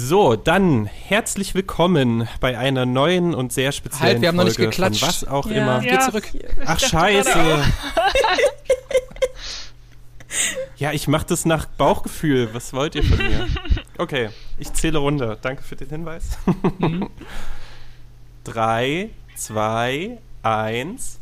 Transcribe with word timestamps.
So, 0.00 0.36
dann 0.36 0.86
herzlich 0.86 1.56
willkommen 1.56 2.28
bei 2.40 2.56
einer 2.56 2.86
neuen 2.86 3.34
und 3.34 3.52
sehr 3.52 3.72
speziellen 3.72 4.06
halt, 4.06 4.20
wir 4.20 4.28
haben 4.28 4.36
Folge 4.36 4.50
noch 4.52 4.58
nicht 4.60 4.70
geklatscht. 4.70 5.00
von 5.00 5.08
was 5.08 5.24
auch 5.24 5.46
ja. 5.50 5.56
immer. 5.56 5.82
Ja. 5.82 5.96
Geh 5.96 6.04
zurück. 6.04 6.28
Ach 6.64 6.78
scheiße. 6.78 7.32
ja, 10.76 10.92
ich 10.92 11.08
mach 11.08 11.24
das 11.24 11.46
nach 11.46 11.66
Bauchgefühl. 11.66 12.50
Was 12.52 12.72
wollt 12.74 12.94
ihr 12.94 13.02
von 13.02 13.18
mir? 13.18 13.48
Okay, 13.98 14.28
ich 14.58 14.72
zähle 14.72 14.98
runter. 14.98 15.36
Danke 15.42 15.64
für 15.64 15.74
den 15.74 15.88
Hinweis. 15.88 16.38
Mhm. 16.78 17.10
Drei, 18.44 19.10
zwei, 19.34 20.18
eins. 20.44 21.18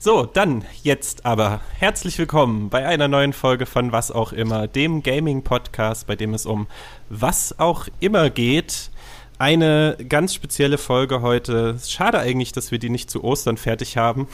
So, 0.00 0.24
dann 0.26 0.64
jetzt 0.84 1.26
aber 1.26 1.60
herzlich 1.76 2.16
willkommen 2.18 2.68
bei 2.68 2.86
einer 2.86 3.08
neuen 3.08 3.32
Folge 3.32 3.66
von 3.66 3.90
Was 3.90 4.12
auch 4.12 4.32
immer, 4.32 4.68
dem 4.68 5.02
Gaming-Podcast, 5.02 6.06
bei 6.06 6.14
dem 6.14 6.34
es 6.34 6.46
um 6.46 6.68
was 7.08 7.58
auch 7.58 7.88
immer 7.98 8.30
geht. 8.30 8.92
Eine 9.40 9.96
ganz 10.08 10.34
spezielle 10.34 10.78
Folge 10.78 11.20
heute. 11.20 11.80
Schade 11.84 12.20
eigentlich, 12.20 12.52
dass 12.52 12.70
wir 12.70 12.78
die 12.78 12.90
nicht 12.90 13.10
zu 13.10 13.24
Ostern 13.24 13.56
fertig 13.56 13.96
haben. 13.96 14.28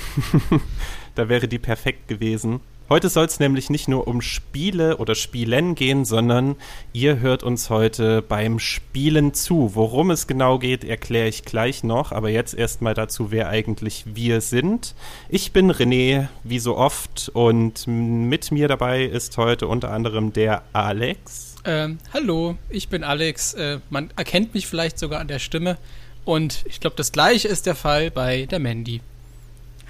da 1.14 1.30
wäre 1.30 1.48
die 1.48 1.58
perfekt 1.58 2.08
gewesen. 2.08 2.60
Heute 2.90 3.08
soll 3.08 3.24
es 3.24 3.40
nämlich 3.40 3.70
nicht 3.70 3.88
nur 3.88 4.06
um 4.06 4.20
Spiele 4.20 4.98
oder 4.98 5.14
Spielen 5.14 5.74
gehen, 5.74 6.04
sondern 6.04 6.56
ihr 6.92 7.18
hört 7.18 7.42
uns 7.42 7.70
heute 7.70 8.20
beim 8.20 8.58
Spielen 8.58 9.32
zu. 9.32 9.74
Worum 9.74 10.10
es 10.10 10.26
genau 10.26 10.58
geht, 10.58 10.84
erkläre 10.84 11.28
ich 11.28 11.46
gleich 11.46 11.82
noch, 11.82 12.12
aber 12.12 12.28
jetzt 12.28 12.52
erstmal 12.52 12.92
dazu, 12.92 13.30
wer 13.30 13.48
eigentlich 13.48 14.04
wir 14.14 14.42
sind. 14.42 14.94
Ich 15.30 15.52
bin 15.52 15.72
René, 15.72 16.28
wie 16.42 16.58
so 16.58 16.76
oft, 16.76 17.30
und 17.32 17.86
mit 17.86 18.52
mir 18.52 18.68
dabei 18.68 19.04
ist 19.04 19.38
heute 19.38 19.66
unter 19.66 19.90
anderem 19.90 20.34
der 20.34 20.62
Alex. 20.74 21.54
Ähm, 21.64 21.96
hallo, 22.12 22.56
ich 22.68 22.90
bin 22.90 23.02
Alex. 23.02 23.54
Äh, 23.54 23.80
man 23.88 24.10
erkennt 24.14 24.52
mich 24.52 24.66
vielleicht 24.66 24.98
sogar 24.98 25.20
an 25.20 25.28
der 25.28 25.38
Stimme. 25.38 25.78
Und 26.26 26.64
ich 26.66 26.80
glaube, 26.80 26.96
das 26.96 27.12
gleiche 27.12 27.48
ist 27.48 27.64
der 27.64 27.74
Fall 27.74 28.10
bei 28.10 28.44
der 28.44 28.58
Mandy. 28.58 29.00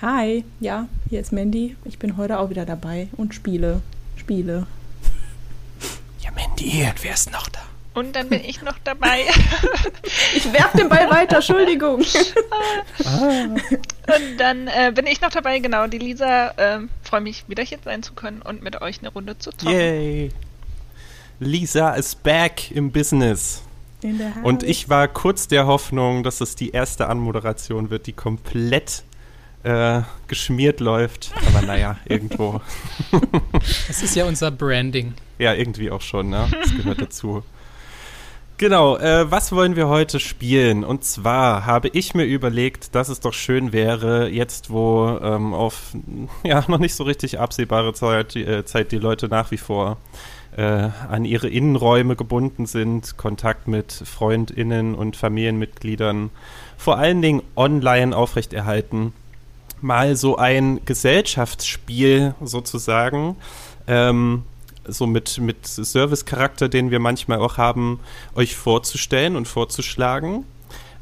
Hi, 0.05 0.44
ja, 0.60 0.86
hier 1.08 1.20
ist 1.20 1.33
Mandy. 1.33 1.77
Ich 1.86 1.98
bin 1.98 2.19
heute 2.19 2.38
auch 2.38 2.50
wieder 2.50 2.66
dabei 2.66 3.08
und 3.16 3.34
spiele. 3.34 3.80
Spiele. 4.16 4.66
Ja, 6.20 6.30
Mandy, 6.33 6.83
und 6.83 7.02
wer 7.02 7.14
ist 7.14 7.33
noch 7.33 7.48
da? 7.48 7.61
Und 7.94 8.14
dann 8.14 8.28
bin 8.28 8.44
ich 8.44 8.61
noch 8.61 8.78
dabei. 8.84 9.20
ich 10.36 10.52
werf 10.52 10.72
den 10.72 10.91
Ball 10.91 11.08
weiter, 11.08 11.36
Entschuldigung. 11.36 12.02
ah. 13.06 13.44
Und 13.44 14.36
dann 14.36 14.69
äh, 14.69 14.92
bin 14.94 15.06
ich 15.06 15.22
noch 15.22 15.30
dabei, 15.30 15.58
genau, 15.61 15.86
die 15.86 15.96
Lisa. 15.96 16.50
Äh, 16.50 16.80
Freue 17.02 17.22
mich, 17.22 17.48
wieder 17.48 17.62
hier 17.62 17.78
sein 17.83 18.02
zu 18.02 18.12
können 18.12 18.42
und 18.42 18.62
mit 18.62 18.83
euch 18.83 18.98
eine 19.00 19.08
Runde 19.08 19.39
zu 19.39 19.52
zocken. 19.52 19.70
Yay! 19.70 20.30
Lisa 21.41 21.94
is 21.94 22.14
back 22.14 22.70
im 22.72 22.92
Business. 22.92 23.62
Und 24.42 24.64
ich 24.64 24.91
war 24.91 25.08
kurz 25.08 25.48
der 25.48 25.66
Hoffnung, 25.66 26.24
dass 26.24 26.42
es 26.42 26.56
die 26.56 26.72
erste 26.72 27.08
Anmoderation 27.08 27.89
wird, 27.89 28.06
die 28.06 28.12
komplett 28.12 29.02
äh, 29.65 30.03
geschmiert 30.29 30.81
läuft. 30.81 31.33
Aber 31.48 31.67
naja, 31.67 31.97
irgendwo. 32.09 32.61
Das 33.89 34.03
ist 34.03 34.15
ja 34.15 34.25
unser 34.27 34.51
Branding. 34.51 35.15
Ja, 35.39 35.55
irgendwie 35.55 35.91
auch 35.91 36.01
schon, 36.03 36.31
ne? 36.31 36.48
Das 36.53 36.77
gehört 36.77 37.01
dazu. 37.01 37.43
Genau, 38.57 38.97
äh, 38.98 39.29
was 39.29 39.51
wollen 39.51 39.75
wir 39.75 39.89
heute 39.89 40.20
spielen? 40.20 40.85
Und 40.85 41.03
zwar 41.03 41.67
habe 41.67 41.89
ich 41.89 42.15
mir 42.15 42.25
überlegt, 42.25 42.95
dass 42.95 43.09
es 43.09 43.19
doch 43.19 43.33
schön 43.33 43.73
wäre, 43.73 44.29
jetzt 44.29 44.70
wo 44.70 45.19
ähm, 45.20 45.53
auf 45.53 45.97
ja 46.45 46.62
noch 46.69 46.79
nicht 46.79 46.95
so 46.95 47.03
richtig 47.03 47.41
absehbare 47.41 47.95
Zeit, 47.95 48.37
äh, 48.37 48.65
Zeit 48.65 48.92
die 48.92 48.98
Leute 48.98 49.27
nach 49.27 49.51
wie 49.51 49.57
vor 49.57 49.97
äh, 50.57 50.62
an 50.62 51.25
ihre 51.25 51.48
Innenräume 51.48 52.15
gebunden 52.15 52.67
sind, 52.67 53.17
Kontakt 53.17 53.67
mit 53.67 53.92
FreundInnen 53.92 54.95
und 54.95 55.17
Familienmitgliedern 55.17 56.30
vor 56.77 56.98
allen 56.98 57.23
Dingen 57.23 57.42
online 57.57 58.17
aufrechterhalten 58.17 59.14
mal 59.84 60.17
so 60.17 60.36
ein 60.36 60.80
Gesellschaftsspiel 60.86 62.34
sozusagen, 62.42 63.36
ähm, 63.86 64.42
so 64.86 65.06
mit, 65.06 65.39
mit 65.39 65.67
Service-Charakter, 65.67 66.68
den 66.68 66.90
wir 66.90 67.00
manchmal 67.00 67.39
auch 67.39 67.58
haben, 67.58 68.00
euch 68.34 68.56
vorzustellen 68.56 69.36
und 69.36 69.46
vorzuschlagen. 69.46 70.44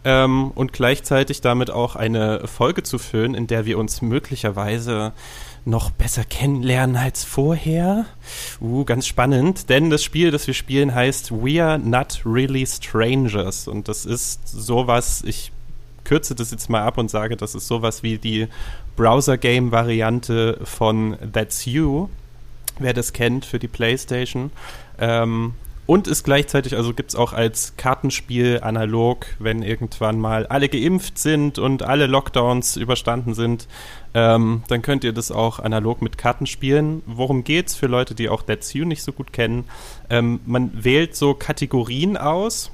Ähm, 0.04 0.50
und 0.56 0.72
gleichzeitig 0.72 1.42
damit 1.42 1.70
auch 1.70 1.94
eine 1.94 2.48
Folge 2.48 2.82
zu 2.82 2.98
füllen, 2.98 3.36
in 3.36 3.46
der 3.46 3.66
wir 3.66 3.78
uns 3.78 4.02
möglicherweise 4.02 5.12
noch 5.64 5.90
besser 5.92 6.24
kennenlernen 6.24 6.96
als 6.96 7.22
vorher. 7.22 8.06
Uh, 8.60 8.84
ganz 8.84 9.06
spannend, 9.06 9.68
denn 9.68 9.90
das 9.90 10.02
Spiel, 10.02 10.32
das 10.32 10.48
wir 10.48 10.54
spielen, 10.54 10.92
heißt 10.92 11.30
We 11.30 11.62
Are 11.62 11.78
Not 11.78 12.22
Really 12.24 12.66
Strangers. 12.66 13.68
Und 13.68 13.86
das 13.86 14.04
ist 14.04 14.40
sowas, 14.48 15.22
ich 15.24 15.52
kürze 16.12 16.34
das 16.34 16.50
jetzt 16.50 16.68
mal 16.68 16.82
ab 16.82 16.98
und 16.98 17.10
sage, 17.10 17.38
das 17.38 17.54
ist 17.54 17.66
sowas 17.66 18.02
wie 18.02 18.18
die 18.18 18.46
Browser-Game-Variante 18.96 20.58
von 20.62 21.16
That's 21.32 21.64
You, 21.64 22.10
wer 22.78 22.92
das 22.92 23.14
kennt 23.14 23.46
für 23.46 23.58
die 23.58 23.66
PlayStation. 23.66 24.50
Ähm, 24.98 25.54
und 25.86 26.06
ist 26.06 26.22
gleichzeitig, 26.22 26.76
also 26.76 26.92
gibt 26.92 27.08
es 27.08 27.16
auch 27.16 27.32
als 27.32 27.78
Kartenspiel 27.78 28.60
analog, 28.62 29.24
wenn 29.38 29.62
irgendwann 29.62 30.20
mal 30.20 30.46
alle 30.48 30.68
geimpft 30.68 31.16
sind 31.16 31.58
und 31.58 31.82
alle 31.82 32.06
Lockdowns 32.06 32.76
überstanden 32.76 33.32
sind, 33.32 33.66
ähm, 34.12 34.64
dann 34.68 34.82
könnt 34.82 35.04
ihr 35.04 35.14
das 35.14 35.32
auch 35.32 35.60
analog 35.60 36.02
mit 36.02 36.18
Karten 36.18 36.44
spielen. 36.44 37.02
Worum 37.06 37.42
geht's 37.42 37.74
für 37.74 37.86
Leute, 37.86 38.14
die 38.14 38.28
auch 38.28 38.42
That's 38.42 38.74
You 38.74 38.84
nicht 38.84 39.02
so 39.02 39.12
gut 39.12 39.32
kennen? 39.32 39.64
Ähm, 40.10 40.40
man 40.44 40.84
wählt 40.84 41.16
so 41.16 41.32
Kategorien 41.32 42.18
aus 42.18 42.70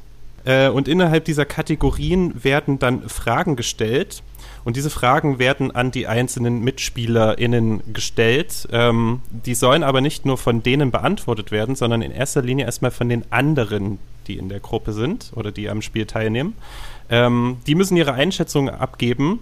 äh, 0.49 0.71
und 0.71 0.89
innerhalb 0.89 1.27
dieser 1.27 1.45
Kategorien 1.45 2.43
werden 2.43 2.79
dann 2.79 3.07
Fragen 3.09 3.55
gestellt. 3.55 4.23
Und 4.65 4.77
diese 4.77 4.89
Fragen 4.89 5.39
werden 5.39 5.71
an 5.71 5.91
die 5.91 6.07
einzelnen 6.07 6.61
MitspielerInnen 6.61 7.93
gestellt. 7.93 8.67
Ähm, 8.73 9.21
die 9.29 9.55
sollen 9.55 9.83
aber 9.83 10.01
nicht 10.01 10.25
nur 10.25 10.39
von 10.39 10.63
denen 10.63 10.91
beantwortet 10.91 11.51
werden, 11.51 11.77
sondern 11.77 12.01
in 12.01 12.11
erster 12.11 12.41
Linie 12.41 12.65
erstmal 12.65 12.91
von 12.91 13.11
den 13.11 13.31
anderen, 13.31 13.99
die 14.27 14.39
in 14.39 14.49
der 14.49 14.61
Gruppe 14.61 14.95
sind 14.95 15.33
oder 15.35 15.53
die 15.53 15.69
am 15.69 15.83
Spiel 15.83 16.07
teilnehmen. 16.07 16.55
Ähm, 17.11 17.59
die 17.67 17.75
müssen 17.75 17.99
ihre 17.99 18.15
Einschätzung 18.15 18.71
abgeben, 18.71 19.41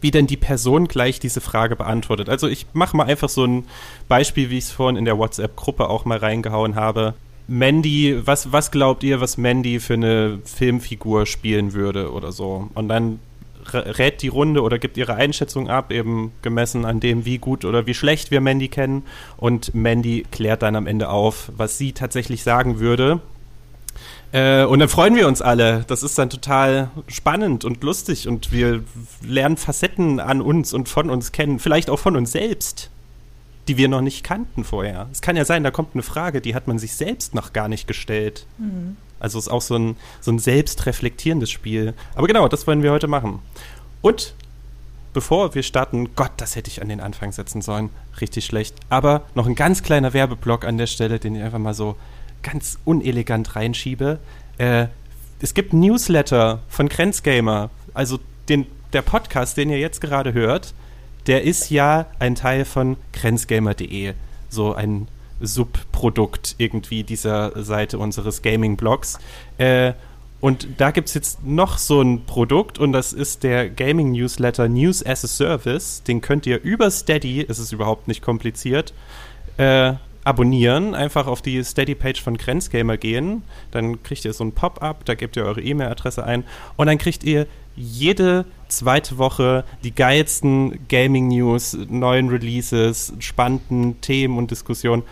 wie 0.00 0.10
denn 0.10 0.26
die 0.26 0.38
Person 0.38 0.88
gleich 0.88 1.20
diese 1.20 1.42
Frage 1.42 1.76
beantwortet. 1.76 2.30
Also 2.30 2.48
ich 2.48 2.66
mache 2.72 2.96
mal 2.96 3.04
einfach 3.04 3.28
so 3.28 3.44
ein 3.44 3.66
Beispiel, 4.08 4.48
wie 4.48 4.58
ich 4.58 4.64
es 4.64 4.70
vorhin 4.70 4.96
in 4.96 5.04
der 5.04 5.18
WhatsApp-Gruppe 5.18 5.90
auch 5.90 6.06
mal 6.06 6.18
reingehauen 6.18 6.76
habe. 6.76 7.14
Mandy, 7.50 8.16
was, 8.24 8.52
was 8.52 8.70
glaubt 8.70 9.02
ihr, 9.02 9.20
was 9.20 9.36
Mandy 9.36 9.80
für 9.80 9.94
eine 9.94 10.38
Filmfigur 10.44 11.26
spielen 11.26 11.72
würde 11.72 12.12
oder 12.12 12.30
so? 12.30 12.70
Und 12.74 12.88
dann 12.88 13.18
rät 13.74 14.22
die 14.22 14.28
Runde 14.28 14.62
oder 14.62 14.78
gibt 14.78 14.96
ihre 14.96 15.16
Einschätzung 15.16 15.68
ab, 15.68 15.90
eben 15.90 16.30
gemessen 16.42 16.84
an 16.84 17.00
dem, 17.00 17.24
wie 17.24 17.38
gut 17.38 17.64
oder 17.64 17.88
wie 17.88 17.94
schlecht 17.94 18.30
wir 18.30 18.40
Mandy 18.40 18.68
kennen. 18.68 19.02
Und 19.36 19.74
Mandy 19.74 20.24
klärt 20.30 20.62
dann 20.62 20.76
am 20.76 20.86
Ende 20.86 21.08
auf, 21.08 21.50
was 21.56 21.76
sie 21.76 21.90
tatsächlich 21.90 22.44
sagen 22.44 22.78
würde. 22.78 23.20
Äh, 24.30 24.62
und 24.62 24.78
dann 24.78 24.88
freuen 24.88 25.16
wir 25.16 25.26
uns 25.26 25.42
alle. 25.42 25.84
Das 25.88 26.04
ist 26.04 26.16
dann 26.20 26.30
total 26.30 26.90
spannend 27.08 27.64
und 27.64 27.82
lustig 27.82 28.28
und 28.28 28.52
wir 28.52 28.84
lernen 29.26 29.56
Facetten 29.56 30.20
an 30.20 30.40
uns 30.40 30.72
und 30.72 30.88
von 30.88 31.10
uns 31.10 31.32
kennen, 31.32 31.58
vielleicht 31.58 31.90
auch 31.90 31.98
von 31.98 32.14
uns 32.14 32.30
selbst 32.30 32.90
die 33.68 33.76
wir 33.76 33.88
noch 33.88 34.00
nicht 34.00 34.24
kannten 34.24 34.64
vorher. 34.64 35.08
Es 35.12 35.20
kann 35.20 35.36
ja 35.36 35.44
sein, 35.44 35.62
da 35.62 35.70
kommt 35.70 35.94
eine 35.94 36.02
Frage, 36.02 36.40
die 36.40 36.54
hat 36.54 36.66
man 36.66 36.78
sich 36.78 36.94
selbst 36.94 37.34
noch 37.34 37.52
gar 37.52 37.68
nicht 37.68 37.86
gestellt. 37.86 38.46
Mhm. 38.58 38.96
Also 39.18 39.38
es 39.38 39.46
ist 39.46 39.52
auch 39.52 39.62
so 39.62 39.76
ein, 39.76 39.96
so 40.20 40.32
ein 40.32 40.38
selbstreflektierendes 40.38 41.50
Spiel. 41.50 41.94
Aber 42.14 42.26
genau, 42.26 42.48
das 42.48 42.66
wollen 42.66 42.82
wir 42.82 42.90
heute 42.90 43.06
machen. 43.06 43.40
Und 44.00 44.34
bevor 45.12 45.54
wir 45.54 45.62
starten, 45.62 46.14
Gott, 46.16 46.32
das 46.38 46.56
hätte 46.56 46.70
ich 46.70 46.80
an 46.80 46.88
den 46.88 47.00
Anfang 47.00 47.32
setzen 47.32 47.60
sollen. 47.60 47.90
Richtig 48.20 48.46
schlecht. 48.46 48.74
Aber 48.88 49.22
noch 49.34 49.46
ein 49.46 49.54
ganz 49.54 49.82
kleiner 49.82 50.14
Werbeblock 50.14 50.64
an 50.64 50.78
der 50.78 50.86
Stelle, 50.86 51.18
den 51.18 51.34
ich 51.34 51.42
einfach 51.42 51.58
mal 51.58 51.74
so 51.74 51.96
ganz 52.42 52.78
unelegant 52.84 53.54
reinschiebe. 53.54 54.18
Äh, 54.56 54.86
es 55.40 55.54
gibt 55.54 55.72
ein 55.72 55.80
Newsletter 55.80 56.60
von 56.68 56.88
Grenzgamer, 56.88 57.70
also 57.92 58.18
den, 58.48 58.66
der 58.92 59.02
Podcast, 59.02 59.56
den 59.56 59.70
ihr 59.70 59.78
jetzt 59.78 60.00
gerade 60.00 60.32
hört 60.32 60.74
der 61.30 61.44
ist 61.44 61.70
ja 61.70 62.06
ein 62.18 62.34
Teil 62.34 62.64
von 62.64 62.96
grenzgamer.de, 63.12 64.14
so 64.48 64.74
ein 64.74 65.06
Subprodukt 65.40 66.56
irgendwie 66.58 67.04
dieser 67.04 67.62
Seite 67.62 68.00
unseres 68.00 68.42
Gaming-Blogs. 68.42 69.20
Äh, 69.56 69.92
und 70.40 70.66
da 70.78 70.90
gibt 70.90 71.06
es 71.06 71.14
jetzt 71.14 71.46
noch 71.46 71.78
so 71.78 72.02
ein 72.02 72.24
Produkt 72.24 72.80
und 72.80 72.90
das 72.90 73.12
ist 73.12 73.44
der 73.44 73.70
Gaming-Newsletter 73.70 74.68
News 74.68 75.06
as 75.06 75.24
a 75.24 75.28
Service. 75.28 76.02
Den 76.02 76.20
könnt 76.20 76.46
ihr 76.46 76.60
über 76.62 76.90
Steady, 76.90 77.46
es 77.48 77.60
ist 77.60 77.70
überhaupt 77.70 78.08
nicht 78.08 78.22
kompliziert, 78.22 78.92
äh, 79.56 79.92
abonnieren. 80.24 80.96
Einfach 80.96 81.28
auf 81.28 81.42
die 81.42 81.62
Steady-Page 81.62 82.20
von 82.20 82.38
Grenzgamer 82.38 82.96
gehen. 82.96 83.44
Dann 83.70 84.02
kriegt 84.02 84.24
ihr 84.24 84.32
so 84.32 84.42
ein 84.42 84.50
Pop-up, 84.50 85.04
da 85.04 85.14
gebt 85.14 85.36
ihr 85.36 85.44
eure 85.44 85.60
E-Mail-Adresse 85.60 86.24
ein 86.24 86.42
und 86.76 86.88
dann 86.88 86.98
kriegt 86.98 87.22
ihr 87.22 87.46
jede 87.80 88.44
zweite 88.68 89.18
Woche 89.18 89.64
die 89.82 89.94
geilsten 89.94 90.86
Gaming-News, 90.88 91.78
neuen 91.88 92.28
Releases, 92.28 93.12
spannenden 93.18 94.00
Themen 94.00 94.38
und 94.38 94.50
Diskussionen. 94.50 95.02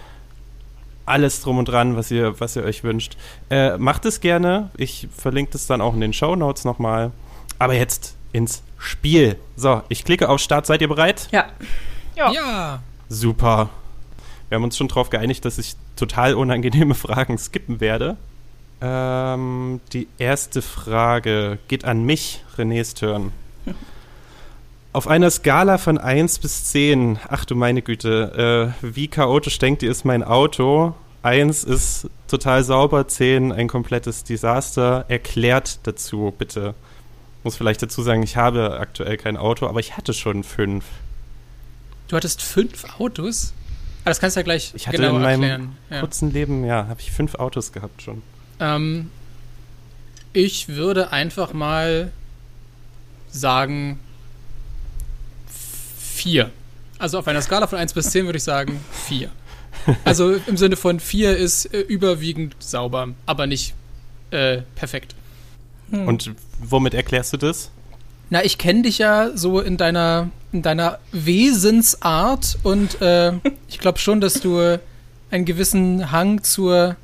Alles 1.06 1.40
drum 1.40 1.58
und 1.58 1.68
dran, 1.68 1.96
was 1.96 2.10
ihr, 2.10 2.38
was 2.38 2.54
ihr 2.54 2.64
euch 2.64 2.84
wünscht. 2.84 3.16
Äh, 3.50 3.78
macht 3.78 4.04
es 4.04 4.20
gerne. 4.20 4.70
Ich 4.76 5.08
verlinke 5.16 5.52
das 5.52 5.66
dann 5.66 5.80
auch 5.80 5.94
in 5.94 6.00
den 6.00 6.12
Show 6.12 6.36
Notes 6.36 6.64
nochmal. 6.64 7.12
Aber 7.58 7.74
jetzt 7.74 8.14
ins 8.32 8.62
Spiel. 8.76 9.36
So, 9.56 9.82
ich 9.88 10.04
klicke 10.04 10.28
auf 10.28 10.40
Start. 10.40 10.66
Seid 10.66 10.82
ihr 10.82 10.88
bereit? 10.88 11.28
Ja. 11.32 11.46
Ja. 12.14 12.30
Ja. 12.30 12.82
Super. 13.08 13.70
Wir 14.48 14.56
haben 14.56 14.64
uns 14.64 14.76
schon 14.76 14.88
darauf 14.88 15.10
geeinigt, 15.10 15.44
dass 15.44 15.58
ich 15.58 15.76
total 15.96 16.34
unangenehme 16.34 16.94
Fragen 16.96 17.38
skippen 17.38 17.80
werde. 17.80 18.16
Ähm, 18.80 19.80
die 19.92 20.08
erste 20.18 20.62
Frage 20.62 21.58
geht 21.68 21.84
an 21.84 22.04
mich, 22.04 22.44
Renés 22.56 22.94
Turn. 22.94 23.32
Auf 24.92 25.08
einer 25.08 25.30
Skala 25.30 25.78
von 25.78 25.98
1 25.98 26.38
bis 26.38 26.64
10, 26.66 27.18
ach 27.28 27.44
du 27.44 27.54
meine 27.54 27.82
Güte, 27.82 28.74
äh, 28.82 28.84
wie 28.84 29.08
chaotisch 29.08 29.58
denkt 29.58 29.82
ihr 29.82 29.90
ist 29.90 30.04
mein 30.04 30.22
Auto? 30.22 30.94
1 31.22 31.64
ist 31.64 32.08
total 32.28 32.64
sauber, 32.64 33.08
10 33.08 33.52
ein 33.52 33.68
komplettes 33.68 34.24
Desaster. 34.24 35.04
Erklärt 35.08 35.80
dazu, 35.82 36.32
bitte. 36.36 36.74
Muss 37.44 37.56
vielleicht 37.56 37.82
dazu 37.82 38.02
sagen, 38.02 38.22
ich 38.22 38.36
habe 38.36 38.78
aktuell 38.80 39.16
kein 39.16 39.36
Auto, 39.36 39.66
aber 39.66 39.80
ich 39.80 39.96
hatte 39.96 40.14
schon 40.14 40.44
5. 40.44 40.84
Du 42.08 42.16
hattest 42.16 42.40
fünf 42.40 42.98
Autos? 42.98 43.52
Ah, 44.04 44.10
das 44.10 44.20
kannst 44.20 44.36
du 44.36 44.40
ja 44.40 44.44
gleich 44.44 44.72
Ich 44.74 44.88
hatte 44.88 44.96
genauer 44.96 45.16
in 45.16 45.22
meinem 45.22 45.42
erklären. 45.42 45.76
Ja. 45.90 46.00
kurzen 46.00 46.32
Leben, 46.32 46.64
ja, 46.64 46.86
habe 46.88 47.00
ich 47.00 47.10
fünf 47.10 47.34
Autos 47.34 47.72
gehabt 47.72 48.00
schon. 48.00 48.22
Ähm, 48.60 49.10
ich 50.32 50.68
würde 50.68 51.12
einfach 51.12 51.52
mal 51.52 52.12
sagen 53.30 53.98
vier. 55.48 56.50
Also 56.98 57.18
auf 57.18 57.28
einer 57.28 57.42
Skala 57.42 57.66
von 57.66 57.78
1 57.78 57.92
bis 57.92 58.10
10 58.10 58.26
würde 58.26 58.38
ich 58.38 58.44
sagen 58.44 58.80
vier. 58.92 59.30
Also 60.04 60.34
im 60.34 60.56
Sinne 60.56 60.76
von 60.76 61.00
vier 61.00 61.36
ist 61.36 61.66
äh, 61.72 61.80
überwiegend 61.80 62.56
sauber, 62.58 63.08
aber 63.26 63.46
nicht 63.46 63.74
äh, 64.30 64.62
perfekt. 64.74 65.14
Hm. 65.90 66.08
Und 66.08 66.32
womit 66.58 66.94
erklärst 66.94 67.32
du 67.32 67.36
das? 67.36 67.70
Na, 68.30 68.44
ich 68.44 68.58
kenne 68.58 68.82
dich 68.82 68.98
ja 68.98 69.30
so 69.34 69.60
in 69.60 69.76
deiner, 69.76 70.30
in 70.52 70.62
deiner 70.62 70.98
Wesensart 71.12 72.58
und 72.62 73.00
äh, 73.00 73.32
ich 73.68 73.78
glaube 73.78 73.98
schon, 73.98 74.20
dass 74.20 74.34
du 74.34 74.78
einen 75.30 75.44
gewissen 75.44 76.10
Hang 76.10 76.42
zur 76.42 76.96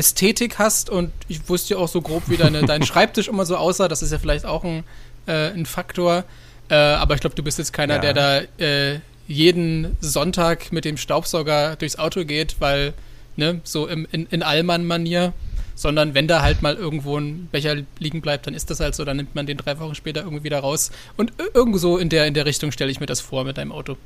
Ästhetik 0.00 0.58
hast 0.58 0.90
und 0.90 1.12
ich 1.28 1.48
wusste 1.48 1.74
ja 1.74 1.80
auch 1.80 1.88
so 1.88 2.00
grob, 2.02 2.24
wie 2.26 2.36
deine, 2.36 2.64
dein 2.64 2.82
Schreibtisch 2.90 3.28
immer 3.28 3.46
so 3.46 3.56
aussah. 3.56 3.86
Das 3.86 4.02
ist 4.02 4.10
ja 4.12 4.18
vielleicht 4.18 4.44
auch 4.46 4.64
ein, 4.64 4.82
äh, 5.26 5.50
ein 5.52 5.66
Faktor. 5.66 6.24
Äh, 6.68 6.74
aber 6.74 7.14
ich 7.14 7.20
glaube, 7.20 7.36
du 7.36 7.42
bist 7.42 7.58
jetzt 7.58 7.72
keiner, 7.72 7.96
Ja. 7.96 8.00
der 8.00 8.14
da 8.14 8.64
äh, 8.64 9.00
jeden 9.28 9.96
Sonntag 10.00 10.72
mit 10.72 10.84
dem 10.84 10.96
Staubsauger 10.96 11.76
durchs 11.76 11.96
Auto 11.96 12.24
geht, 12.24 12.56
weil, 12.60 12.94
ne, 13.36 13.60
so 13.64 13.86
im, 13.86 14.06
in, 14.10 14.26
in 14.30 14.42
Allmann-Manier. 14.42 15.32
Sondern 15.76 16.12
wenn 16.12 16.28
da 16.28 16.42
halt 16.42 16.60
mal 16.60 16.74
irgendwo 16.74 17.16
ein 17.16 17.48
Becher 17.50 17.74
liegen 17.98 18.20
bleibt, 18.20 18.46
dann 18.46 18.52
ist 18.52 18.68
das 18.68 18.80
halt 18.80 18.94
so, 18.94 19.02
dann 19.06 19.16
nimmt 19.16 19.34
man 19.34 19.46
den 19.46 19.56
drei 19.56 19.78
Wochen 19.80 19.94
später 19.94 20.20
irgendwie 20.20 20.44
wieder 20.44 20.58
raus. 20.60 20.90
Und 21.16 21.30
ir- 21.38 21.54
irgendwo 21.54 21.78
so 21.78 21.96
in 21.96 22.10
der, 22.10 22.26
in 22.26 22.34
der 22.34 22.44
Richtung 22.44 22.70
stelle 22.70 22.90
ich 22.90 23.00
mir 23.00 23.06
das 23.06 23.22
vor 23.22 23.44
mit 23.44 23.56
deinem 23.56 23.72
Auto. 23.72 23.96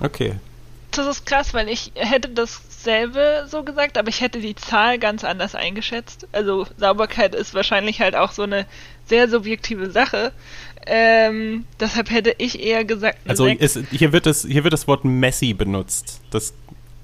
Okay. 0.00 0.34
Das 0.90 1.06
ist 1.06 1.26
krass, 1.26 1.54
weil 1.54 1.68
ich 1.68 1.92
hätte 1.94 2.28
dasselbe 2.78 3.46
so 3.48 3.62
gesagt, 3.62 3.98
aber 3.98 4.08
ich 4.08 4.20
hätte 4.20 4.40
die 4.40 4.54
Zahl 4.54 4.98
ganz 4.98 5.24
anders 5.24 5.54
eingeschätzt. 5.54 6.26
Also 6.32 6.66
Sauberkeit 6.76 7.34
ist 7.34 7.54
wahrscheinlich 7.54 8.00
halt 8.00 8.14
auch 8.14 8.32
so 8.32 8.42
eine 8.42 8.66
sehr 9.06 9.28
subjektive 9.28 9.90
Sache. 9.90 10.32
Ähm, 10.86 11.64
deshalb 11.80 12.10
hätte 12.10 12.34
ich 12.38 12.62
eher 12.62 12.84
gesagt, 12.84 13.18
Also 13.26 13.46
es, 13.46 13.78
hier, 13.90 14.12
wird 14.12 14.26
das, 14.26 14.46
hier 14.46 14.64
wird 14.64 14.72
das 14.72 14.86
Wort 14.86 15.04
messy 15.04 15.54
benutzt. 15.54 16.20
Das, 16.30 16.54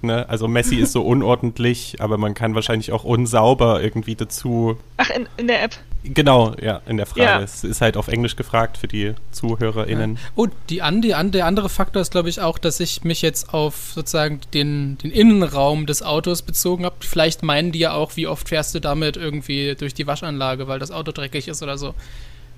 ne, 0.01 0.29
also 0.29 0.49
messy 0.49 0.77
ist 0.77 0.93
so 0.93 1.03
unordentlich, 1.07 1.97
aber 2.01 2.19
man 2.19 2.35
kann 2.35 2.55
wahrscheinlich 2.55 2.93
auch 2.93 3.05
unsauber 3.05 3.83
irgendwie 3.83 4.15
dazu. 4.15 4.79
Ach, 4.97 5.11
in, 5.11 5.29
in 5.37 5.49
der 5.49 5.63
App. 5.65 5.77
Genau, 6.07 6.55
ja, 6.61 6.83
in 6.87 6.99
der 6.99 7.07
Frage. 7.07 7.23
Ja. 7.23 7.41
Es 7.41 7.65
ist 7.65 7.81
halt 7.81 7.97
auf 7.97 8.09
Englisch 8.09 8.37
gefragt 8.37 8.77
für 8.77 8.87
die 8.87 9.15
ZuhörerInnen. 9.33 10.19
Oh, 10.37 10.49
die 10.69 10.83
an, 10.83 11.01
die 11.01 11.15
an, 11.15 11.33
der 11.33 11.47
andere 11.47 11.71
Faktor 11.71 12.03
ist, 12.03 12.11
glaube 12.11 12.29
ich, 12.29 12.41
auch, 12.41 12.59
dass 12.59 12.79
ich 12.79 13.05
mich 13.05 13.23
jetzt 13.23 13.55
auf 13.55 13.93
sozusagen 13.95 14.41
den, 14.53 14.99
den 14.99 15.11
Innenraum 15.11 15.87
des 15.87 16.03
Autos 16.03 16.43
bezogen 16.43 16.85
habe. 16.85 16.97
Vielleicht 17.01 17.43
meinen 17.43 17.73
die 17.73 17.79
ja 17.79 17.95
auch, 17.95 18.17
wie 18.17 18.27
oft 18.27 18.51
fährst 18.51 18.75
du 18.75 18.81
damit 18.81 19.17
irgendwie 19.17 19.75
durch 19.77 19.95
die 19.95 20.07
Waschanlage, 20.07 20.69
weil 20.69 20.79
das 20.79 20.91
Auto 20.91 21.11
dreckig 21.11 21.49
ist 21.49 21.63
oder 21.63 21.79
so. 21.79 21.95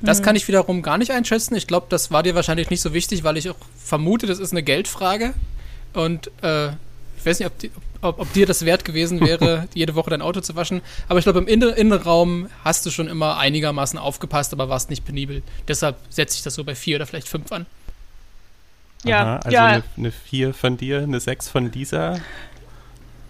Das 0.03 0.23
kann 0.23 0.37
ich 0.37 0.47
wiederum 0.47 0.83
gar 0.83 0.99
nicht 0.99 1.11
einschätzen. 1.11 1.55
Ich 1.55 1.67
glaube, 1.67 1.87
das 1.89 2.11
war 2.11 2.23
dir 2.23 2.35
wahrscheinlich 2.35 2.69
nicht 2.69 2.83
so 2.83 2.93
wichtig, 2.93 3.25
weil 3.25 3.37
ich 3.37 3.49
auch 3.49 3.57
vermute, 3.79 4.27
das 4.27 4.39
ist 4.39 4.53
eine 4.53 4.63
Geldfrage. 4.63 5.35
Und 5.95 6.31
äh, 6.43 6.69
ich 7.17 7.25
weiß 7.25 7.39
nicht, 7.39 7.47
ob, 7.47 7.59
die, 7.59 7.71
ob, 7.75 7.83
ob 8.09 8.33
dir 8.33 8.47
das 8.47 8.65
wert 8.65 8.85
gewesen 8.85 9.21
wäre, 9.21 9.69
jede 9.75 9.95
Woche 9.95 10.11
dein 10.11 10.23
Auto 10.23 10.41
zu 10.41 10.57
waschen. 10.57 10.81
Aber 11.09 11.19
ich 11.19 11.25
glaube, 11.25 11.39
im 11.39 11.47
Inner 11.47 11.77
Innenraum 11.77 12.49
hast 12.65 12.87
du 12.87 12.91
schon 12.91 13.09
immer 13.09 13.39
einigermaßen 13.39 13.99
aufgepasst, 13.99 14.53
aber 14.53 14.69
warst 14.69 14.91
nicht 14.91 15.05
penibel. 15.05 15.43
Deshalb 15.69 15.97
setze 16.11 16.37
ich 16.37 16.43
das 16.43 16.55
so 16.55 16.65
bei 16.65 16.75
vier 16.75 16.97
oder 16.97 17.07
vielleicht 17.07 17.29
fünf 17.29 17.53
an. 17.53 17.67
Ja, 19.05 19.23
Aha, 19.23 19.37
also 19.37 19.51
ja. 19.51 19.67
eine, 19.67 19.83
eine 19.97 20.13
4 20.13 20.55
von 20.55 20.77
dir, 20.77 21.03
eine 21.03 21.21
6 21.21 21.49
von 21.49 21.71
Lisa. 21.71 22.19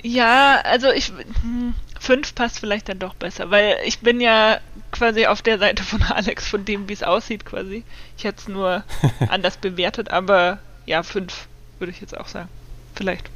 Ja, 0.02 0.61
also 0.62 0.90
ich. 0.90 1.12
Hm, 1.43 1.75
fünf 1.99 2.34
passt 2.34 2.61
vielleicht 2.61 2.88
dann 2.88 2.99
doch 2.99 3.14
besser, 3.14 3.50
weil 3.50 3.76
ich 3.84 4.00
bin 4.00 4.20
ja 4.20 4.61
quasi 4.93 5.26
auf 5.26 5.43
der 5.43 5.58
Seite 5.58 5.82
von 5.82 6.02
Alex, 6.08 6.46
von 6.46 6.64
dem, 6.64 6.88
wie 6.88 6.93
es 6.93 7.02
aussieht, 7.02 7.44
quasi. 7.44 7.84
Ich 8.17 8.25
hätte 8.25 8.40
es 8.40 8.49
nur 8.49 8.84
anders 9.28 9.56
bewertet, 9.56 10.11
aber 10.11 10.58
ja, 10.87 11.02
fünf 11.02 11.46
würde 11.78 11.93
ich 11.93 12.00
jetzt 12.00 12.17
auch 12.17 12.28
sagen. 12.28 12.49
Vielleicht. 12.94 13.28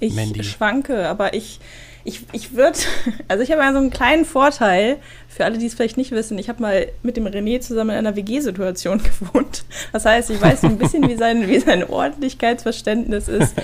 Ich 0.00 0.14
Mandy. 0.14 0.44
schwanke, 0.44 1.08
aber 1.08 1.34
ich, 1.34 1.60
ich, 2.04 2.20
ich 2.32 2.54
würde, 2.54 2.78
also 3.28 3.42
ich 3.42 3.50
habe 3.50 3.62
ja 3.62 3.72
so 3.72 3.78
einen 3.78 3.90
kleinen 3.90 4.24
Vorteil, 4.24 4.98
für 5.28 5.44
alle, 5.44 5.58
die 5.58 5.66
es 5.66 5.74
vielleicht 5.74 5.96
nicht 5.96 6.12
wissen, 6.12 6.38
ich 6.38 6.48
habe 6.48 6.62
mal 6.62 6.86
mit 7.02 7.16
dem 7.16 7.26
René 7.26 7.60
zusammen 7.60 7.90
in 7.90 7.96
einer 7.96 8.14
WG-Situation 8.14 9.02
gewohnt. 9.20 9.64
Das 9.92 10.04
heißt, 10.04 10.30
ich 10.30 10.40
weiß 10.40 10.60
so 10.60 10.68
ein 10.68 10.78
bisschen, 10.78 11.08
wie 11.08 11.16
sein, 11.16 11.48
wie 11.48 11.58
sein 11.58 11.82
Ordentlichkeitsverständnis 11.82 13.26
ist. 13.26 13.54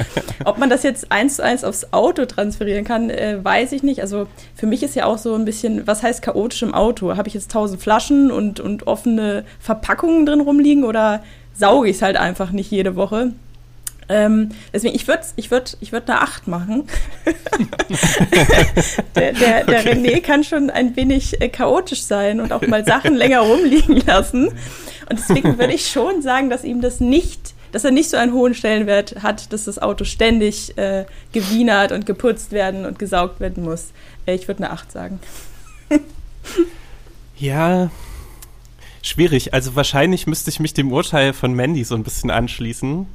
Ob 0.44 0.58
man 0.58 0.68
das 0.68 0.82
jetzt 0.82 1.12
eins 1.12 1.36
zu 1.36 1.44
eins 1.44 1.62
aufs 1.62 1.92
Auto 1.92 2.24
transferieren 2.24 2.84
kann, 2.84 3.08
äh, 3.10 3.38
weiß 3.42 3.72
ich 3.72 3.82
nicht. 3.84 4.00
Also 4.00 4.26
für 4.54 4.66
mich 4.66 4.82
ist 4.82 4.96
ja 4.96 5.06
auch 5.06 5.18
so 5.18 5.34
ein 5.34 5.44
bisschen, 5.44 5.86
was 5.86 6.02
heißt 6.02 6.22
chaotisch 6.22 6.62
im 6.62 6.74
Auto? 6.74 7.16
Habe 7.16 7.28
ich 7.28 7.34
jetzt 7.34 7.52
tausend 7.52 7.80
Flaschen 7.80 8.32
und, 8.32 8.58
und 8.58 8.86
offene 8.88 9.44
Verpackungen 9.60 10.26
drin 10.26 10.40
rumliegen 10.40 10.82
oder 10.82 11.22
sauge 11.54 11.88
ich 11.88 11.96
es 11.96 12.02
halt 12.02 12.16
einfach 12.16 12.50
nicht 12.50 12.70
jede 12.70 12.96
Woche? 12.96 13.32
Ähm, 14.10 14.48
deswegen, 14.72 14.96
ich 14.96 15.06
würde 15.06 15.22
ich 15.36 15.50
würd, 15.52 15.76
ich 15.80 15.92
würd 15.92 16.10
eine 16.10 16.20
8 16.20 16.48
machen. 16.48 16.84
der 19.14 19.32
der, 19.32 19.64
der 19.64 19.80
Okay. 19.80 19.92
René 19.92 20.20
kann 20.20 20.42
schon 20.42 20.68
ein 20.68 20.96
wenig 20.96 21.40
äh, 21.40 21.48
chaotisch 21.48 22.02
sein 22.02 22.40
und 22.40 22.52
auch 22.52 22.62
mal 22.62 22.84
Sachen 22.84 23.14
länger 23.14 23.40
rumliegen 23.40 23.96
lassen. 24.04 24.48
Und 24.48 25.18
deswegen 25.18 25.58
würde 25.58 25.72
ich 25.72 25.88
schon 25.88 26.22
sagen, 26.22 26.50
dass 26.50 26.64
ihm 26.64 26.80
das 26.80 26.98
nicht, 26.98 27.54
dass 27.70 27.84
er 27.84 27.92
nicht 27.92 28.10
so 28.10 28.16
einen 28.16 28.32
hohen 28.32 28.54
Stellenwert 28.54 29.22
hat, 29.22 29.52
dass 29.52 29.64
das 29.64 29.78
Auto 29.78 30.04
ständig 30.04 30.76
äh, 30.76 31.04
gewienert 31.32 31.92
und 31.92 32.04
geputzt 32.04 32.50
werden 32.50 32.84
und 32.86 32.98
gesaugt 32.98 33.38
werden 33.38 33.62
muss. 33.62 33.92
Äh, 34.26 34.34
ich 34.34 34.48
würde 34.48 34.64
eine 34.64 34.72
8 34.72 34.90
sagen. 34.90 35.20
Ja, 37.36 37.90
schwierig. 39.00 39.54
Also 39.54 39.74
wahrscheinlich 39.74 40.26
müsste 40.26 40.50
ich 40.50 40.60
mich 40.60 40.74
dem 40.74 40.92
Urteil 40.92 41.32
von 41.32 41.54
Mandy 41.54 41.84
so 41.84 41.94
ein 41.94 42.02
bisschen 42.02 42.30
anschließen. 42.30 43.06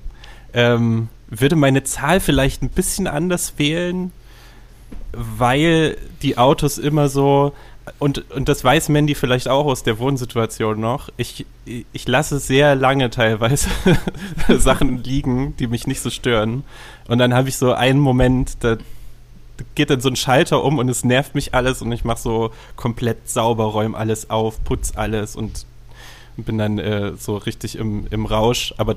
Ähm, 0.56 1.10
würde 1.28 1.56
meine 1.56 1.84
Zahl 1.84 2.20
vielleicht 2.20 2.64
ein 2.64 2.70
bisschen 2.70 3.08
anders 3.08 3.54
wählen, 3.58 4.12
weil 5.12 5.98
die 6.22 6.38
Autos 6.38 6.78
immer 6.78 7.10
so, 7.10 7.54
und, 8.00 8.30
und 8.32 8.50
das 8.50 8.64
weiß 8.64 8.90
Mandy 8.90 9.16
vielleicht 9.16 9.48
auch 9.48 9.66
aus 9.66 9.84
der 9.84 10.00
Wohnsituation 10.00 10.80
noch, 10.80 11.10
ich, 11.18 11.46
ich 11.66 12.08
lasse 12.08 12.40
sehr 12.40 12.76
lange 12.76 13.10
teilweise 13.10 13.70
Sachen 14.58 15.04
liegen, 15.04 15.56
die 15.58 15.68
mich 15.68 15.88
nicht 15.88 16.02
so 16.02 16.10
stören. 16.10 16.64
Und 17.08 17.20
dann 17.20 17.34
habe 17.34 17.50
ich 17.50 17.58
so 17.58 17.74
einen 17.74 18.00
Moment, 18.00 18.58
da 18.62 18.78
geht 19.76 19.90
dann 19.90 20.02
so 20.02 20.10
ein 20.10 20.16
Schalter 20.16 20.64
um 20.64 20.80
und 20.80 20.90
es 20.90 21.04
nervt 21.04 21.36
mich 21.36 21.54
alles 21.54 21.82
und 21.82 21.92
ich 21.92 22.04
mache 22.04 22.22
so 22.22 22.52
komplett 22.76 23.30
sauber, 23.30 23.66
räume 23.66 23.98
alles 23.98 24.30
auf, 24.30 24.64
putz 24.64 24.94
alles 24.96 25.36
und 25.36 25.66
bin 26.38 26.58
dann 26.58 26.80
äh, 26.80 27.14
so 27.18 27.38
richtig 27.38 27.78
im, 27.78 28.08
im 28.10 28.26
Rausch. 28.26 28.74
Aber 28.78 28.96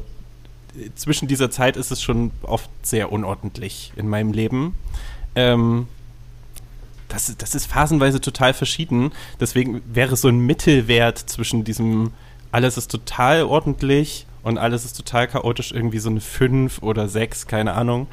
zwischen 0.95 1.29
dieser 1.29 1.51
Zeit 1.51 1.77
ist 1.77 1.91
es 1.91 2.03
schon 2.03 2.31
oft 2.43 2.71
sehr 2.83 3.13
unordentlich 3.13 3.93
in 3.97 4.09
meinem 4.09 4.33
Leben. 4.33 4.75
Ähm, 5.35 5.89
das, 7.09 7.35
das 7.39 7.55
ist 7.55 7.67
phasenweise 7.67 8.21
total 8.21 8.55
verschieden. 8.55 9.13
Deswegen 9.41 9.83
wäre 9.93 10.17
so 10.17 10.29
ein 10.29 10.41
Mittelwert 10.41 11.19
zwischen 11.19 11.65
diesem 11.65 12.13
alles 12.51 12.77
ist 12.77 12.91
total 12.91 13.43
ordentlich 13.45 14.27
und 14.43 14.59
alles 14.59 14.85
ist 14.85 14.97
total 14.97 15.29
chaotisch 15.29 15.73
irgendwie 15.73 15.99
so 15.99 16.11
eine 16.11 16.21
5 16.21 16.83
oder 16.83 17.09
6, 17.09 17.47
keine 17.47 17.75
Ahnung. 17.75 18.07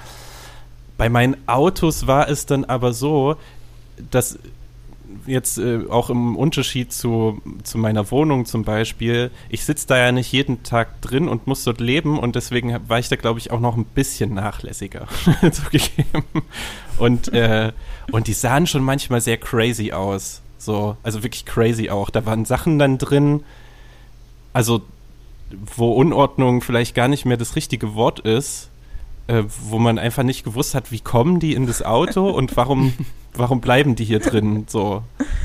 Bei 0.97 1.09
meinen 1.09 1.35
Autos 1.47 2.07
war 2.07 2.29
es 2.29 2.45
dann 2.45 2.65
aber 2.65 2.93
so, 2.93 3.38
dass 4.12 4.38
jetzt 5.25 5.57
äh, 5.57 5.81
auch 5.89 6.10
im 6.10 6.36
Unterschied 6.36 6.91
zu, 6.93 7.41
zu 7.63 7.77
meiner 7.77 8.12
Wohnung 8.12 8.45
zum 8.45 8.63
Beispiel, 8.63 9.31
ich 9.50 9.65
sitze 9.65 9.88
da 9.88 9.98
ja 9.98 10.12
nicht 10.12 10.31
jeden 10.31 10.63
Tag 10.63 11.01
drin 11.01 11.27
und 11.27 11.48
muss 11.48 11.63
dort 11.63 11.79
leben 11.79 12.19
und 12.19 12.36
deswegen 12.36 12.77
war 12.88 13.00
ich 13.00 13.10
da, 13.10 13.15
glaube 13.15 13.39
ich, 13.39 13.51
auch 13.51 13.60
noch 13.60 13.75
ein 13.77 13.86
bisschen 13.86 14.34
nachlässiger 14.34 15.07
zugegeben. 15.51 16.24
Und, 16.98 17.34
äh, 17.34 17.72
und 18.12 18.27
die 18.27 18.34
sahen 18.34 18.67
schon 18.67 18.84
manchmal 18.84 19.22
sehr 19.22 19.38
crazy 19.38 19.91
aus. 19.91 20.41
So, 20.57 20.98
also 21.03 21.24
wirklich 21.24 21.45
crazy 21.45 21.89
auch. 21.89 22.10
Da 22.10 22.25
waren 22.25 22.45
Sachen 22.45 22.79
dann 22.79 22.98
drin, 22.98 23.43
also 24.53 24.81
wo 25.75 25.93
Unordnung 25.93 26.62
vielleicht 26.62 26.95
gar 26.95 27.07
nicht 27.07 27.25
mehr 27.25 27.38
das 27.38 27.55
richtige 27.55 27.93
Wort 27.95 28.19
ist, 28.22 28.69
äh, 29.27 29.44
wo 29.63 29.79
man 29.79 29.98
einfach 29.98 30.24
nicht 30.24 30.44
gewusst 30.44 30.75
hat, 30.75 30.91
wie 30.91 31.00
kommen 31.00 31.39
die 31.39 31.53
in 31.53 31.65
das 31.65 31.82
Auto 31.82 32.29
und 32.29 32.55
warum, 32.58 32.94
warum 33.34 33.62
bleiben 33.62 33.96
die 33.96 34.05
hier 34.05 34.20
drin? 34.20 34.65
So. 34.67 35.03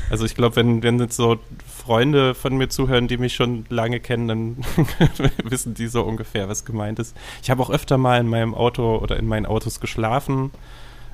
Also 0.09 0.25
ich 0.25 0.35
glaube, 0.35 0.55
wenn, 0.55 0.83
wenn 0.83 0.99
jetzt 0.99 1.15
so 1.15 1.37
Freunde 1.65 2.35
von 2.35 2.57
mir 2.57 2.69
zuhören, 2.69 3.07
die 3.07 3.17
mich 3.17 3.33
schon 3.33 3.65
lange 3.69 3.99
kennen, 3.99 4.27
dann 4.27 4.57
wissen 5.43 5.73
die 5.73 5.87
so 5.87 6.03
ungefähr, 6.03 6.47
was 6.47 6.65
gemeint 6.65 6.99
ist. 6.99 7.15
Ich 7.41 7.49
habe 7.49 7.61
auch 7.63 7.69
öfter 7.69 7.97
mal 7.97 8.19
in 8.19 8.27
meinem 8.27 8.53
Auto 8.53 8.97
oder 8.97 9.17
in 9.17 9.27
meinen 9.27 9.45
Autos 9.45 9.79
geschlafen, 9.79 10.51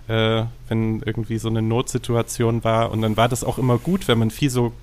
äh, 0.08 0.44
wenn 0.68 1.02
irgendwie 1.06 1.38
so 1.38 1.48
eine 1.48 1.62
Notsituation 1.62 2.64
war. 2.64 2.92
Und 2.92 3.02
dann 3.02 3.16
war 3.16 3.30
das 3.30 3.44
auch 3.44 3.58
immer 3.58 3.78
gut, 3.78 4.08
wenn 4.08 4.20
man 4.20 4.32
viel 4.32 4.50
so 4.50 4.74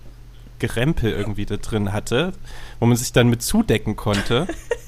Gerempel 0.58 1.10
irgendwie 1.10 1.44
da 1.44 1.56
drin 1.56 1.92
hatte, 1.92 2.32
wo 2.80 2.86
man 2.86 2.96
sich 2.96 3.12
dann 3.12 3.28
mit 3.28 3.42
zudecken 3.42 3.96
konnte 3.96 4.46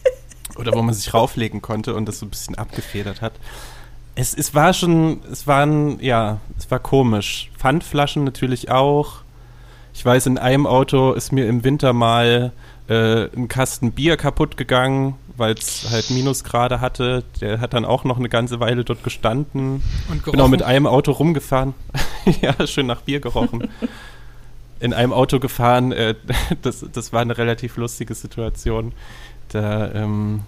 oder 0.56 0.72
wo 0.74 0.82
man 0.82 0.94
sich 0.94 1.12
rauflegen 1.12 1.62
konnte 1.62 1.94
und 1.94 2.06
das 2.06 2.18
so 2.18 2.26
ein 2.26 2.30
bisschen 2.30 2.54
abgefedert 2.56 3.20
hat. 3.20 3.32
Es, 4.14 4.32
es 4.32 4.54
war 4.54 4.72
schon, 4.72 5.20
es 5.30 5.46
waren, 5.46 6.00
ja, 6.00 6.38
es 6.58 6.70
war 6.70 6.78
komisch. 6.78 7.50
Pfandflaschen 7.58 8.24
natürlich 8.24 8.70
auch. 8.70 9.18
Ich 9.92 10.04
weiß, 10.04 10.26
in 10.26 10.38
einem 10.38 10.66
Auto 10.66 11.12
ist 11.12 11.32
mir 11.32 11.46
im 11.46 11.64
Winter 11.64 11.92
mal 11.92 12.52
äh, 12.88 13.24
ein 13.36 13.48
Kasten 13.48 13.92
Bier 13.92 14.16
kaputt 14.16 14.56
gegangen, 14.56 15.16
weil 15.36 15.54
es 15.54 15.88
halt 15.90 16.10
Minusgrade 16.10 16.80
hatte. 16.80 17.24
Der 17.40 17.60
hat 17.60 17.74
dann 17.74 17.84
auch 17.84 18.04
noch 18.04 18.18
eine 18.18 18.28
ganze 18.28 18.60
Weile 18.60 18.84
dort 18.84 19.02
gestanden. 19.02 19.82
Und 20.08 20.22
gerochen. 20.22 20.32
Bin 20.32 20.40
auch 20.40 20.48
mit 20.48 20.62
einem 20.62 20.86
Auto 20.86 21.12
rumgefahren. 21.12 21.74
ja, 22.40 22.66
schön 22.66 22.86
nach 22.86 23.02
Bier 23.02 23.20
gerochen. 23.20 23.68
in 24.80 24.92
einem 24.92 25.12
Auto 25.12 25.40
gefahren. 25.40 25.92
Äh, 25.92 26.14
das, 26.62 26.84
das 26.92 27.12
war 27.12 27.20
eine 27.20 27.36
relativ 27.36 27.76
lustige 27.76 28.14
Situation. 28.14 28.92
Da, 29.48 29.92
ähm, 29.92 30.40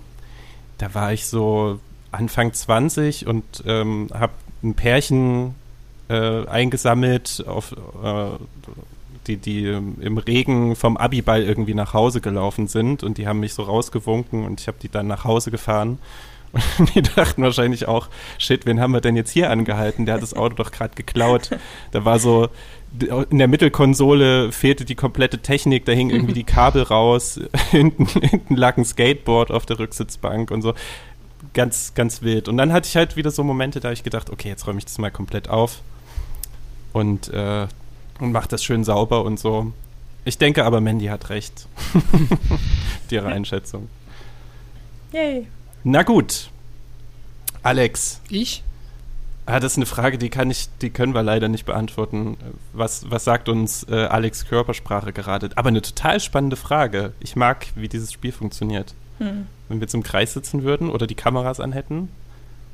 da 0.79 0.95
war 0.95 1.13
ich 1.13 1.27
so 1.27 1.81
Anfang 2.11 2.53
20 2.53 3.27
und 3.27 3.45
ähm, 3.67 4.09
habe 4.13 4.33
ein 4.63 4.75
Pärchen 4.75 5.55
äh, 6.09 6.47
eingesammelt, 6.47 7.45
auf, 7.47 7.73
äh, 7.73 8.31
die, 9.27 9.37
die 9.37 9.67
im 9.67 10.19
Regen 10.19 10.75
vom 10.75 10.97
Abiball 10.97 11.43
irgendwie 11.43 11.75
nach 11.75 11.93
Hause 11.93 12.21
gelaufen 12.21 12.67
sind 12.67 13.03
und 13.03 13.19
die 13.19 13.29
haben 13.29 13.41
mich 13.41 13.55
so 13.55 13.63
rausgewunken 13.63 14.45
und 14.45 14.61
ich 14.61 14.69
habe 14.69 14.79
die 14.81 14.89
dann 14.89 15.07
nach 15.07 15.25
Hause 15.25 15.51
gefahren. 15.51 15.99
Und 16.79 16.95
die 16.95 17.03
dachten 17.03 17.43
wahrscheinlich 17.43 17.89
auch, 17.89 18.09
shit, 18.39 18.65
wen 18.65 18.81
haben 18.81 18.93
wir 18.93 19.03
denn 19.03 19.17
jetzt 19.17 19.31
hier 19.31 19.51
angehalten? 19.51 20.07
Der 20.07 20.15
hat 20.15 20.23
das 20.23 20.33
Auto 20.33 20.55
doch 20.55 20.73
gerade 20.73 20.95
geklaut. 20.95 21.51
Da 21.91 22.07
war 22.07 22.19
so, 22.19 22.49
in 23.31 23.39
der 23.39 23.49
Mittelkonsole 23.49 24.53
fehlte 24.53 24.85
die 24.85 24.95
komplette 24.95 25.39
Technik, 25.39 25.85
da 25.85 25.93
hingen 25.93 26.11
irgendwie 26.11 26.33
die 26.35 26.45
Kabel 26.45 26.83
raus, 26.83 27.41
hinten, 27.71 28.07
hinten 28.07 28.57
lag 28.57 28.77
ein 28.77 28.85
Skateboard 28.85 29.51
auf 29.51 29.67
der 29.67 29.79
Rücksitzbank 29.79 30.51
und 30.51 30.63
so. 30.63 30.75
Ganz, 31.55 31.95
ganz 31.95 32.23
wild. 32.23 32.49
Und 32.49 32.57
dann 32.57 32.73
hatte 32.73 32.89
ich 32.89 32.97
halt 32.97 33.17
wieder 33.17 33.31
so 33.31 33.45
Momente, 33.45 33.81
da 33.81 33.93
ich 33.93 34.03
gedacht, 34.03 34.31
okay, 34.31 34.49
jetzt 34.49 34.67
räume 34.67 34.79
ich 34.79 34.85
das 34.85 34.99
mal 34.99 35.11
komplett 35.11 35.49
auf 35.49 35.83
und, 36.93 37.29
äh, 37.29 37.67
und 38.19 38.33
mache 38.33 38.49
das 38.49 38.65
schön 38.65 38.85
sauber 38.85 39.25
und 39.25 39.39
so. 39.39 39.73
Ich 40.25 40.37
denke 40.37 40.65
aber, 40.65 40.81
Mandy 40.81 41.07
hat 41.07 41.31
recht. 41.31 41.67
Ihre 43.11 43.29
Einschätzung. 43.29 43.89
Yay. 45.13 45.47
Na 45.85 46.03
gut. 46.03 46.51
Alex. 47.63 48.21
Ich? 48.29 48.63
Ah, 49.51 49.61
das 49.61 49.73
ist 49.73 49.79
eine 49.79 49.87
Frage, 49.87 50.19
die 50.19 50.29
kann 50.29 50.51
ich, 50.51 50.69
die 50.83 50.91
können 50.91 51.15
wir 51.15 51.23
leider 51.23 51.49
nicht 51.49 51.65
beantworten. 51.65 52.37
Was, 52.75 53.11
was 53.11 53.25
sagt 53.25 53.49
uns 53.49 53.83
äh, 53.89 53.95
Alex 53.95 54.47
Körpersprache 54.47 55.15
gerade? 55.15 55.49
Aber 55.55 55.69
eine 55.69 55.81
total 55.81 56.21
spannende 56.21 56.57
Frage. 56.57 57.15
Ich 57.19 57.35
mag, 57.35 57.67
wie 57.75 57.89
dieses 57.89 58.13
Spiel 58.13 58.31
funktioniert. 58.31 58.93
Hm. 59.17 59.47
Wenn 59.69 59.79
wir 59.79 59.85
jetzt 59.85 59.95
im 59.95 60.03
Kreis 60.03 60.35
sitzen 60.35 60.65
würden 60.65 60.91
oder 60.91 61.07
die 61.07 61.15
Kameras 61.15 61.61
anhätten, 61.61 62.11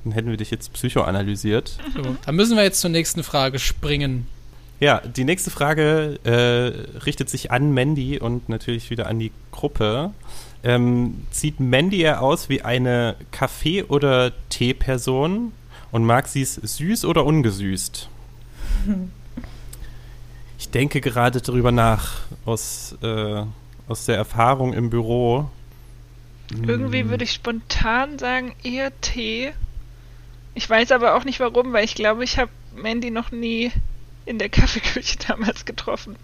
dann 0.02 0.14
hätten 0.14 0.30
wir 0.30 0.36
dich 0.36 0.50
jetzt 0.50 0.72
psychoanalysiert. 0.72 1.78
So, 1.94 2.16
dann 2.26 2.34
müssen 2.34 2.56
wir 2.56 2.64
jetzt 2.64 2.80
zur 2.80 2.90
nächsten 2.90 3.22
Frage 3.22 3.60
springen. 3.60 4.26
Ja, 4.80 5.00
die 5.00 5.22
nächste 5.22 5.52
Frage 5.52 6.18
äh, 6.24 6.98
richtet 7.04 7.30
sich 7.30 7.52
an 7.52 7.72
Mandy 7.72 8.18
und 8.18 8.48
natürlich 8.48 8.90
wieder 8.90 9.06
an 9.06 9.20
die 9.20 9.30
Gruppe. 9.52 10.10
Ähm, 10.64 11.24
sieht 11.30 11.60
Mandy 11.60 12.00
eher 12.00 12.20
aus 12.20 12.48
wie 12.48 12.62
eine 12.62 13.14
Kaffee- 13.30 13.84
oder 13.84 14.32
Teeperson? 14.48 15.52
Und 15.94 16.04
mag 16.04 16.26
sie 16.26 16.42
es 16.42 16.56
süß 16.56 17.04
oder 17.04 17.24
ungesüßt? 17.24 18.08
Ich 20.56 20.70
denke 20.70 21.00
gerade 21.00 21.42
darüber 21.42 21.72
nach, 21.72 22.22
aus, 22.46 22.96
äh, 23.02 23.42
aus 23.86 24.06
der 24.06 24.16
Erfahrung 24.16 24.72
im 24.72 24.88
Büro. 24.88 25.50
Irgendwie 26.50 27.00
hm. 27.00 27.10
würde 27.10 27.24
ich 27.24 27.32
spontan 27.32 28.18
sagen, 28.18 28.54
eher 28.62 28.98
Tee. 29.02 29.52
Ich 30.54 30.70
weiß 30.70 30.92
aber 30.92 31.16
auch 31.16 31.24
nicht 31.24 31.38
warum, 31.40 31.72
weil 31.74 31.84
ich 31.84 31.94
glaube, 31.94 32.24
ich 32.24 32.38
habe 32.38 32.50
Mandy 32.74 33.10
noch 33.10 33.30
nie 33.30 33.72
in 34.24 34.38
der 34.38 34.48
Kaffeeküche 34.48 35.18
damals 35.28 35.64
getroffen. 35.66 36.16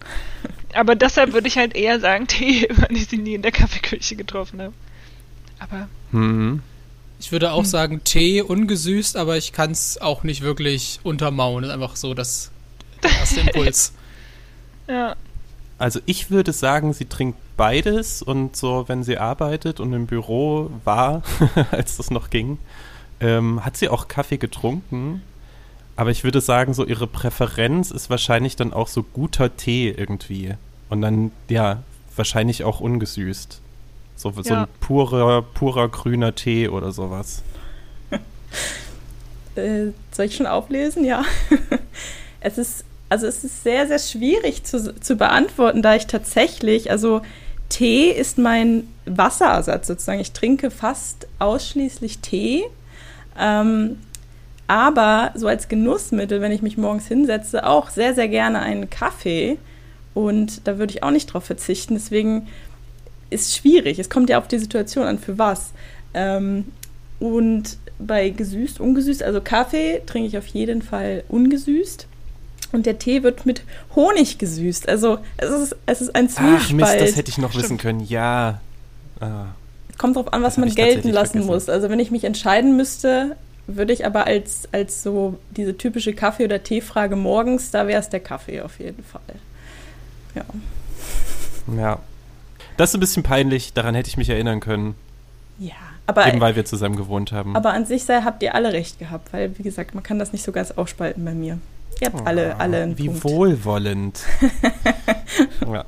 Aber 0.73 0.95
deshalb 0.95 1.33
würde 1.33 1.47
ich 1.47 1.57
halt 1.57 1.75
eher 1.75 1.99
sagen 1.99 2.25
Tee, 2.25 2.67
weil 2.75 2.97
ich 2.97 3.07
sie 3.07 3.17
nie 3.17 3.35
in 3.35 3.43
der 3.43 3.51
Kaffeeküche 3.51 4.15
getroffen 4.15 4.61
habe. 4.61 4.73
Aber. 5.59 5.87
Mhm. 6.11 6.63
Ich 7.21 7.31
würde 7.31 7.51
auch 7.51 7.59
hm. 7.59 7.65
sagen 7.65 8.03
Tee 8.03 8.41
ungesüßt, 8.41 9.15
aber 9.15 9.37
ich 9.37 9.53
kann 9.53 9.69
es 9.69 10.01
auch 10.01 10.23
nicht 10.23 10.41
wirklich 10.41 10.99
untermauern. 11.03 11.61
Das 11.61 11.69
ist 11.69 11.73
einfach 11.75 11.95
so 11.95 12.15
das, 12.15 12.49
der 13.03 13.11
erste 13.11 13.39
Impuls. 13.41 13.93
ja. 14.87 15.15
Also 15.77 15.99
ich 16.07 16.31
würde 16.31 16.51
sagen, 16.51 16.93
sie 16.93 17.05
trinkt 17.05 17.37
beides 17.57 18.23
und 18.23 18.55
so, 18.55 18.87
wenn 18.87 19.03
sie 19.03 19.19
arbeitet 19.19 19.79
und 19.79 19.93
im 19.93 20.07
Büro 20.07 20.71
war, 20.83 21.21
als 21.71 21.97
das 21.97 22.09
noch 22.09 22.31
ging, 22.31 22.57
ähm, 23.19 23.63
hat 23.63 23.77
sie 23.77 23.89
auch 23.89 24.07
Kaffee 24.07 24.37
getrunken. 24.37 25.21
Aber 25.95 26.09
ich 26.09 26.23
würde 26.23 26.41
sagen, 26.41 26.73
so 26.73 26.85
ihre 26.85 27.05
Präferenz 27.05 27.91
ist 27.91 28.09
wahrscheinlich 28.09 28.55
dann 28.55 28.73
auch 28.73 28.87
so 28.87 29.03
guter 29.03 29.55
Tee 29.57 29.89
irgendwie. 29.89 30.55
Und 30.89 31.01
dann, 31.01 31.31
ja, 31.49 31.83
wahrscheinlich 32.15 32.63
auch 32.63 32.79
ungesüßt. 32.79 33.61
So, 34.15 34.29
ja. 34.29 34.43
so 34.43 34.53
ein 34.53 34.67
purer, 34.79 35.41
purer 35.41 35.89
grüner 35.89 36.35
Tee 36.35 36.67
oder 36.67 36.91
sowas. 36.91 37.41
äh, 39.55 39.87
soll 40.11 40.25
ich 40.25 40.35
schon 40.35 40.47
auflesen? 40.47 41.05
Ja. 41.05 41.23
es 42.39 42.57
ist, 42.57 42.85
also 43.09 43.27
es 43.27 43.43
ist 43.43 43.63
sehr, 43.63 43.87
sehr 43.87 43.99
schwierig 43.99 44.63
zu, 44.63 44.95
zu 44.95 45.15
beantworten, 45.15 45.81
da 45.81 45.95
ich 45.95 46.07
tatsächlich, 46.07 46.91
also 46.91 47.21
Tee 47.69 48.11
ist 48.11 48.37
mein 48.37 48.87
Wasserersatz 49.05 49.87
sozusagen. 49.87 50.19
Ich 50.19 50.33
trinke 50.33 50.71
fast 50.71 51.27
ausschließlich 51.39 52.19
Tee. 52.19 52.65
Ähm, 53.39 53.97
aber 54.67 55.31
so 55.35 55.47
als 55.47 55.67
Genussmittel, 55.67 56.41
wenn 56.41 56.51
ich 56.51 56.61
mich 56.61 56.77
morgens 56.77 57.07
hinsetze, 57.07 57.65
auch 57.67 57.89
sehr, 57.89 58.13
sehr 58.13 58.27
gerne 58.27 58.59
einen 58.59 58.89
Kaffee. 58.89 59.57
Und 60.13 60.67
da 60.67 60.77
würde 60.77 60.93
ich 60.93 61.03
auch 61.03 61.11
nicht 61.11 61.27
drauf 61.27 61.45
verzichten. 61.45 61.93
Deswegen 61.93 62.47
ist 63.31 63.55
schwierig. 63.55 63.97
Es 63.97 64.09
kommt 64.09 64.29
ja 64.29 64.37
auf 64.37 64.47
die 64.47 64.59
Situation 64.59 65.05
an, 65.07 65.17
für 65.17 65.39
was. 65.39 65.71
Ähm, 66.13 66.65
und 67.19 67.77
bei 67.97 68.29
gesüßt, 68.29 68.79
ungesüßt, 68.79 69.23
also 69.23 69.41
Kaffee 69.41 70.01
trinke 70.05 70.27
ich 70.27 70.37
auf 70.37 70.47
jeden 70.47 70.81
Fall 70.81 71.23
ungesüßt. 71.29 72.07
Und 72.71 72.85
der 72.85 72.99
Tee 72.99 73.23
wird 73.23 73.45
mit 73.45 73.63
Honig 73.95 74.37
gesüßt. 74.37 74.87
Also 74.87 75.19
es 75.37 75.49
ist, 75.49 75.75
es 75.85 76.01
ist 76.01 76.15
ein 76.15 76.29
Zwiespalt. 76.29 76.61
Ach 76.61 76.71
Mist, 76.71 77.01
das 77.01 77.15
hätte 77.15 77.29
ich 77.29 77.37
noch 77.37 77.55
wissen 77.55 77.77
können. 77.77 77.99
Ja. 78.01 78.61
Ah. 79.19 79.47
Kommt 79.97 80.15
drauf 80.15 80.31
an, 80.31 80.41
was 80.41 80.57
man 80.57 80.73
gelten 80.73 81.09
lassen 81.09 81.31
vergessen. 81.31 81.51
muss. 81.51 81.69
Also 81.69 81.89
wenn 81.89 81.99
ich 81.99 82.11
mich 82.11 82.23
entscheiden 82.23 82.77
müsste, 82.77 83.35
würde 83.67 83.93
ich 83.93 84.05
aber 84.05 84.25
als, 84.25 84.69
als 84.71 85.03
so 85.03 85.37
diese 85.55 85.77
typische 85.77 86.13
Kaffee- 86.13 86.45
oder 86.45 86.63
Teefrage 86.63 87.15
morgens, 87.15 87.71
da 87.71 87.87
wäre 87.87 87.99
es 87.99 88.09
der 88.09 88.21
Kaffee 88.21 88.61
auf 88.61 88.79
jeden 88.79 89.03
Fall. 89.03 89.21
Ja. 90.33 90.45
Ja, 91.77 91.99
das 92.77 92.89
ist 92.91 92.95
ein 92.95 92.99
bisschen 92.99 93.23
peinlich, 93.23 93.73
daran 93.73 93.95
hätte 93.95 94.09
ich 94.09 94.17
mich 94.17 94.29
erinnern 94.29 94.59
können. 94.59 94.95
Ja, 95.59 95.73
aber. 96.07 96.27
Eben 96.27 96.41
weil 96.41 96.55
wir 96.55 96.65
zusammen 96.65 96.95
gewohnt 96.95 97.31
haben. 97.31 97.55
Aber 97.55 97.73
an 97.73 97.85
sich 97.85 98.03
sei, 98.03 98.21
habt 98.21 98.41
ihr 98.43 98.55
alle 98.55 98.73
recht 98.73 98.99
gehabt, 98.99 99.33
weil, 99.33 99.57
wie 99.57 99.63
gesagt, 99.63 99.93
man 99.93 100.03
kann 100.03 100.19
das 100.19 100.33
nicht 100.33 100.43
so 100.43 100.51
ganz 100.51 100.71
aufspalten 100.71 101.23
bei 101.23 101.33
mir. 101.33 101.59
Ihr 101.99 102.07
habt 102.07 102.21
oh, 102.21 102.25
alle, 102.25 102.59
alle 102.59 102.83
einen 102.83 102.97
Wie 102.97 103.07
Punkt. 103.07 103.23
wohlwollend. 103.23 104.21
ja. 105.71 105.85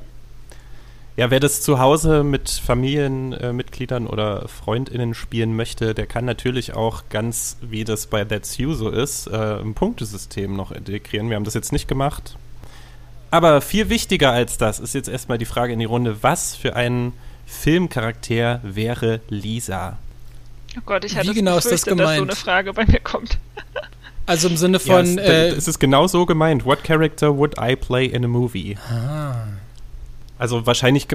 Ja, 1.16 1.30
wer 1.30 1.38
das 1.38 1.62
zu 1.62 1.78
Hause 1.78 2.24
mit 2.24 2.50
Familienmitgliedern 2.50 4.06
äh, 4.06 4.08
oder 4.08 4.48
FreundInnen 4.48 5.14
spielen 5.14 5.54
möchte, 5.54 5.94
der 5.94 6.06
kann 6.06 6.24
natürlich 6.24 6.74
auch 6.74 7.04
ganz, 7.08 7.56
wie 7.60 7.84
das 7.84 8.08
bei 8.08 8.24
That's 8.24 8.58
You 8.58 8.74
so 8.74 8.90
ist, 8.90 9.28
äh, 9.28 9.60
ein 9.60 9.74
Punktesystem 9.74 10.56
noch 10.56 10.72
integrieren. 10.72 11.28
Wir 11.28 11.36
haben 11.36 11.44
das 11.44 11.54
jetzt 11.54 11.72
nicht 11.72 11.86
gemacht, 11.86 12.36
Aber 13.34 13.60
viel 13.60 13.88
wichtiger 13.88 14.30
als 14.30 14.58
das 14.58 14.78
ist 14.78 14.94
jetzt 14.94 15.08
erstmal 15.08 15.38
die 15.38 15.44
Frage 15.44 15.72
in 15.72 15.80
die 15.80 15.84
Runde, 15.86 16.22
was 16.22 16.54
für 16.54 16.76
ein 16.76 17.12
Filmcharakter 17.46 18.60
wäre 18.62 19.20
Lisa? 19.28 19.96
Oh 20.76 20.80
Gott, 20.86 21.04
ich 21.04 21.16
hatte 21.16 21.28
Wie 21.30 21.34
genau 21.34 21.56
ist 21.56 21.64
das 21.70 21.82
befürchtet, 21.84 21.98
dass 22.00 22.08
so 22.10 22.14
gemeint? 22.14 22.30
eine 22.30 22.36
Frage 22.36 22.72
bei 22.72 22.84
mir 22.86 23.00
kommt. 23.00 23.38
Also 24.26 24.48
im 24.48 24.56
Sinne 24.56 24.78
Ja, 24.78 24.94
von, 24.94 25.04
es, 25.04 25.16
äh, 25.18 25.48
es 25.48 25.68
ist 25.68 25.78
genau 25.78 26.06
so 26.06 26.24
gemeint. 26.24 26.64
What 26.64 26.82
character 26.82 27.36
would 27.36 27.56
I 27.60 27.76
play 27.76 28.06
in 28.06 28.24
a 28.24 28.28
movie? 28.28 28.78
ah, 28.90 29.34
Also 30.38 30.64
wahrscheinlich, 30.64 31.08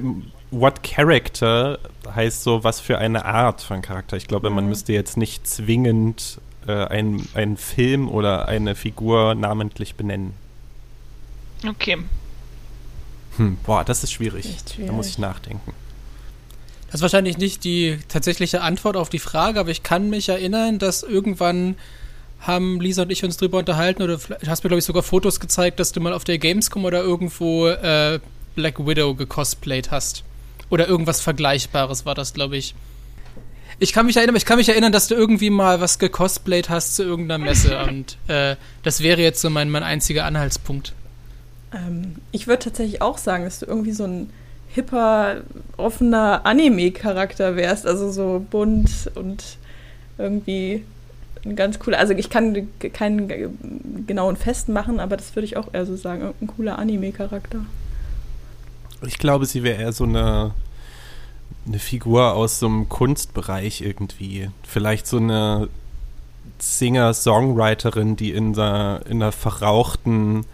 what 0.52 0.84
character 0.84 1.80
heißt 2.14 2.44
so, 2.44 2.64
was 2.64 2.80
für 2.80 3.00
eine 3.00 3.26
Art 3.26 3.62
von 3.62 3.82
Charakter. 3.82 4.16
Ich 4.16 4.28
glaube, 4.28 4.52
man 4.52 4.68
müsste 4.68 4.94
jetzt 4.94 5.18
nicht 5.18 5.48
zwingend 5.48 6.40
äh, 6.68 6.86
ein- 6.86 7.28
einen 7.34 7.58
Film 7.58 8.10
oder 8.10 8.48
eine 8.48 8.76
Figur 8.76 9.34
namentlich 9.34 9.96
benennen. 9.96 10.34
Okay. 11.68 11.98
Hm, 13.38 13.58
boah, 13.66 13.84
das 13.84 14.04
ist 14.04 14.12
schwierig. 14.12 14.46
Echt 14.46 14.78
Da 14.78 14.92
muss 14.92 15.08
schwierig. 15.08 15.10
ich 15.12 15.18
nachdenken. 15.20 15.74
Das 16.88 16.96
ist 16.96 17.02
wahrscheinlich 17.02 17.38
nicht 17.38 17.64
die 17.64 18.00
tatsächliche 18.08 18.62
Antwort 18.62 18.98
auf 18.98 19.10
die 19.10 19.20
Frage, 19.20 19.60
aber 19.60 19.70
ich 19.70 19.84
kann 19.84 20.10
mich 20.10 20.30
erinnern, 20.30 20.80
dass 20.80 21.04
irgendwann 21.04 21.76
haben 22.40 22.80
Lisa 22.80 23.04
und 23.04 23.12
ich 23.12 23.24
uns 23.24 23.38
drüber 23.38 23.60
unterhalten 23.60 24.02
oder 24.02 24.18
vielleicht 24.18 24.48
hast 24.48 24.64
mir, 24.64 24.70
glaube 24.70 24.80
ich, 24.80 24.86
sogar 24.86 25.04
Fotos 25.04 25.40
gezeigt, 25.40 25.80
dass 25.80 25.92
du 25.92 26.00
mal 26.00 26.14
auf 26.14 26.24
der 26.24 26.38
Gamescom 26.38 26.86
oder 26.86 27.02
irgendwo 27.02 27.68
äh, 27.68 28.20
Black 28.56 28.86
Widow 28.86 29.14
gecosplayt 29.14 29.92
hast. 29.92 30.24
Oder 30.70 30.88
irgendwas 30.88 31.22
Vergleichbares 31.22 32.06
war 32.06 32.16
das, 32.16 32.34
glaube 32.34 32.58
ich. 32.58 32.76
Ich 33.80 33.94
kann 33.94 34.06
mich 34.06 34.18
erinnern, 34.18 34.36
ich 34.36 34.46
kann 34.46 34.58
mich 34.58 34.70
erinnern, 34.70 34.92
dass 34.92 35.08
du 35.08 35.16
irgendwie 35.16 35.50
mal 35.50 35.80
was 35.80 36.00
gecosplayt 36.00 36.70
hast 36.70 36.96
zu 36.96 37.04
irgendeiner 37.04 37.44
Messe 37.44 37.80
und 37.88 38.18
äh, 38.28 38.56
das 38.84 39.02
wäre 39.02 39.22
jetzt 39.22 39.42
so 39.42 39.50
mein, 39.50 39.70
mein 39.70 39.84
einziger 39.84 40.26
Anhaltspunkt. 40.26 40.94
Ähm, 41.74 42.16
ich 42.32 42.48
würde 42.48 42.64
tatsächlich 42.64 43.02
auch 43.02 43.18
sagen, 43.18 43.44
dass 43.44 43.60
du 43.60 43.66
irgendwie 43.66 43.92
so 43.92 44.06
ein 44.06 44.30
hipper, 44.70 45.42
offener 45.78 46.46
Anime-Charakter 46.46 47.56
wärst. 47.56 47.86
Also 47.86 48.12
so 48.12 48.46
bunt 48.50 49.12
und 49.16 49.58
irgendwie 50.18 50.84
ein 51.46 51.56
ganz 51.56 51.80
cooler. 51.80 52.00
Also 52.00 52.14
ich 52.14 52.30
kann 52.30 52.68
keinen 52.94 54.06
genauen 54.06 54.36
Fest 54.36 54.70
machen, 54.70 55.00
aber 55.00 55.18
das 55.18 55.36
würde 55.36 55.46
ich 55.46 55.58
auch 55.58 55.74
eher 55.74 55.86
so 55.86 55.96
sagen. 55.96 56.22
Irgendein 56.22 56.56
cooler 56.56 56.80
Anime-Charakter. 56.80 57.62
Ich 59.06 59.18
glaube, 59.18 59.46
sie 59.46 59.64
wäre 59.64 59.82
eher 59.82 59.94
so 59.94 60.04
eine, 60.04 60.52
eine 61.66 61.80
Figur 61.80 62.34
aus 62.34 62.60
so 62.60 62.68
einem 62.68 62.90
Kunstbereich 62.90 63.82
irgendwie. 63.82 64.50
Vielleicht 64.64 65.08
so 65.08 65.18
eine 65.18 65.70
Singer-Songwriterin, 66.60 68.18
die 68.18 68.32
in 68.32 68.54
der, 68.54 69.02
in 69.06 69.22
einer 69.24 69.32
verrauchten 69.32 70.46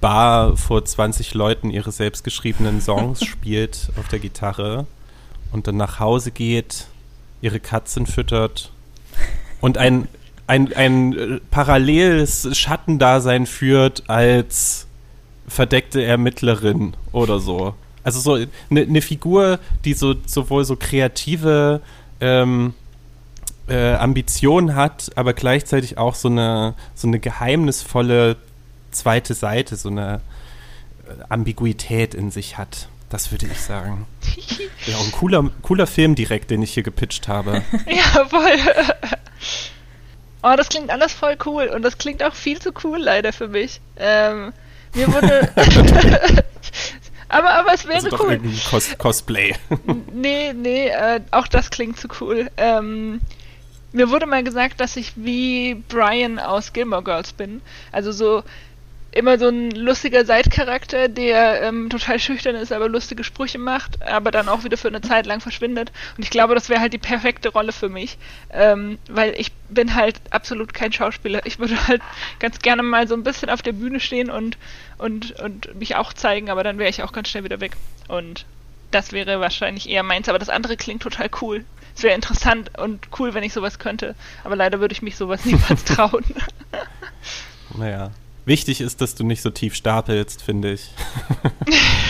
Bar 0.00 0.56
vor 0.56 0.84
20 0.84 1.34
Leuten 1.34 1.70
ihre 1.70 1.92
selbstgeschriebenen 1.92 2.80
Songs 2.80 3.24
spielt 3.24 3.90
auf 3.96 4.08
der 4.08 4.18
Gitarre 4.18 4.86
und 5.52 5.66
dann 5.66 5.76
nach 5.76 5.98
Hause 6.00 6.30
geht, 6.30 6.86
ihre 7.40 7.60
Katzen 7.60 8.06
füttert 8.06 8.72
und 9.60 9.78
ein, 9.78 10.08
ein, 10.46 10.72
ein 10.72 11.16
äh, 11.16 11.40
paralleles 11.50 12.56
Schattendasein 12.56 13.46
führt 13.46 14.08
als 14.08 14.86
verdeckte 15.46 16.02
Ermittlerin 16.02 16.94
oder 17.12 17.40
so. 17.40 17.74
Also 18.04 18.20
so 18.20 18.34
eine 18.70 18.86
ne 18.86 19.02
Figur, 19.02 19.58
die 19.84 19.94
so 19.94 20.14
sowohl 20.26 20.64
so 20.64 20.76
kreative 20.76 21.80
ähm, 22.20 22.74
äh, 23.68 23.94
Ambitionen 23.94 24.74
hat, 24.74 25.10
aber 25.14 25.34
gleichzeitig 25.34 25.98
auch 25.98 26.14
so 26.14 26.28
eine 26.28 26.74
so 26.94 27.08
eine 27.08 27.18
geheimnisvolle 27.18 28.36
zweite 28.90 29.34
Seite, 29.34 29.76
so 29.76 29.88
eine 29.88 30.20
äh, 31.06 31.24
Ambiguität 31.28 32.14
in 32.14 32.30
sich 32.30 32.58
hat. 32.58 32.88
Das 33.10 33.30
würde 33.32 33.46
ich 33.46 33.60
sagen. 33.60 34.06
Ja, 34.86 34.96
auch 34.96 35.04
ein 35.04 35.12
cooler, 35.12 35.50
cooler 35.60 35.86
Film 35.86 36.14
direkt, 36.14 36.50
den 36.50 36.62
ich 36.62 36.72
hier 36.72 36.82
gepitcht 36.82 37.28
habe. 37.28 37.62
Ja, 37.86 38.24
voll. 38.24 38.56
Oh, 40.42 40.54
das 40.56 40.68
klingt 40.68 40.90
alles 40.90 41.12
voll 41.12 41.36
cool 41.44 41.66
und 41.66 41.82
das 41.82 41.98
klingt 41.98 42.22
auch 42.22 42.34
viel 42.34 42.58
zu 42.58 42.70
cool 42.84 42.98
leider 42.98 43.32
für 43.32 43.48
mich. 43.48 43.80
Ähm, 43.96 44.52
mir 44.94 45.12
wurde. 45.12 45.52
aber, 47.28 47.50
aber 47.54 47.74
es 47.74 47.84
wäre 47.84 47.96
Also 47.96 48.10
doch 48.10 48.20
cool. 48.20 48.32
irgendwie 48.32 48.58
Cos 48.70 48.96
Cosplay. 48.96 49.54
Nee, 50.12 50.52
nee, 50.54 50.88
äh, 50.88 51.20
auch 51.32 51.48
das 51.48 51.70
klingt 51.70 51.98
zu 51.98 52.08
cool. 52.20 52.50
Ähm, 52.56 53.20
mir 53.92 54.10
wurde 54.10 54.26
mal 54.26 54.44
gesagt, 54.44 54.80
dass 54.80 54.96
ich 54.96 55.12
wie 55.16 55.74
Brian 55.88 56.38
aus 56.38 56.72
Gilmore 56.72 57.02
Girls 57.02 57.32
bin. 57.32 57.60
Also 57.92 58.12
so 58.12 58.42
immer 59.12 59.38
so 59.38 59.48
ein 59.48 59.70
lustiger 59.70 60.24
Seitcharakter, 60.24 61.08
der 61.08 61.62
ähm, 61.62 61.88
total 61.88 62.18
schüchtern 62.18 62.54
ist, 62.54 62.72
aber 62.72 62.88
lustige 62.88 63.24
Sprüche 63.24 63.58
macht, 63.58 64.02
aber 64.02 64.30
dann 64.30 64.48
auch 64.48 64.64
wieder 64.64 64.76
für 64.76 64.88
eine 64.88 65.00
Zeit 65.00 65.26
lang 65.26 65.40
verschwindet. 65.40 65.92
Und 66.16 66.24
ich 66.24 66.30
glaube, 66.30 66.54
das 66.54 66.68
wäre 66.68 66.80
halt 66.80 66.92
die 66.92 66.98
perfekte 66.98 67.48
Rolle 67.48 67.72
für 67.72 67.88
mich, 67.88 68.18
ähm, 68.50 68.98
weil 69.08 69.34
ich 69.38 69.52
bin 69.70 69.94
halt 69.94 70.20
absolut 70.30 70.74
kein 70.74 70.92
Schauspieler. 70.92 71.46
Ich 71.46 71.58
würde 71.58 71.88
halt 71.88 72.02
ganz 72.38 72.58
gerne 72.58 72.82
mal 72.82 73.08
so 73.08 73.14
ein 73.14 73.24
bisschen 73.24 73.50
auf 73.50 73.62
der 73.62 73.72
Bühne 73.72 73.98
stehen 73.98 74.30
und, 74.30 74.58
und, 74.98 75.32
und 75.40 75.74
mich 75.74 75.96
auch 75.96 76.12
zeigen, 76.12 76.50
aber 76.50 76.62
dann 76.62 76.78
wäre 76.78 76.90
ich 76.90 77.02
auch 77.02 77.12
ganz 77.12 77.28
schnell 77.28 77.44
wieder 77.44 77.60
weg. 77.60 77.76
Und 78.08 78.44
das 78.90 79.12
wäre 79.12 79.40
wahrscheinlich 79.40 79.88
eher 79.88 80.02
meins, 80.02 80.28
aber 80.28 80.38
das 80.38 80.50
andere 80.50 80.76
klingt 80.76 81.02
total 81.02 81.30
cool. 81.40 81.64
Es 81.96 82.02
wäre 82.02 82.14
interessant 82.14 82.78
und 82.78 83.08
cool, 83.18 83.34
wenn 83.34 83.42
ich 83.42 83.52
sowas 83.52 83.78
könnte, 83.78 84.14
aber 84.44 84.54
leider 84.54 84.80
würde 84.80 84.92
ich 84.92 85.02
mich 85.02 85.16
sowas 85.16 85.44
niemals 85.46 85.84
trauen. 85.84 86.24
Naja. 87.76 88.12
Wichtig 88.48 88.80
ist, 88.80 89.00
dass 89.02 89.14
du 89.14 89.24
nicht 89.24 89.42
so 89.42 89.50
tief 89.50 89.74
stapelst, 89.74 90.42
finde 90.42 90.72
ich. 90.72 90.88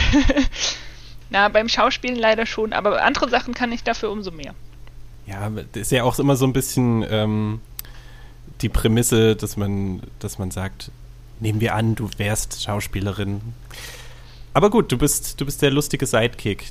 Na, 1.30 1.48
beim 1.48 1.68
Schauspielen 1.68 2.16
leider 2.16 2.46
schon, 2.46 2.72
aber 2.72 3.02
andere 3.02 3.28
Sachen 3.28 3.54
kann 3.54 3.72
ich 3.72 3.82
dafür 3.82 4.10
umso 4.10 4.30
mehr. 4.30 4.54
Ja, 5.26 5.50
das 5.50 5.82
ist 5.82 5.90
ja 5.92 6.04
auch 6.04 6.18
immer 6.18 6.36
so 6.36 6.46
ein 6.46 6.52
bisschen 6.52 7.04
ähm, 7.10 7.60
die 8.62 8.68
Prämisse, 8.68 9.36
dass 9.36 9.56
man, 9.56 10.00
dass 10.20 10.38
man 10.38 10.50
sagt, 10.50 10.90
nehmen 11.40 11.60
wir 11.60 11.74
an, 11.74 11.94
du 11.96 12.08
wärst 12.16 12.62
Schauspielerin. 12.62 13.40
Aber 14.54 14.70
gut, 14.70 14.90
du 14.90 14.96
bist, 14.96 15.40
du 15.40 15.44
bist 15.44 15.60
der 15.60 15.70
lustige 15.70 16.06
Sidekick. 16.06 16.70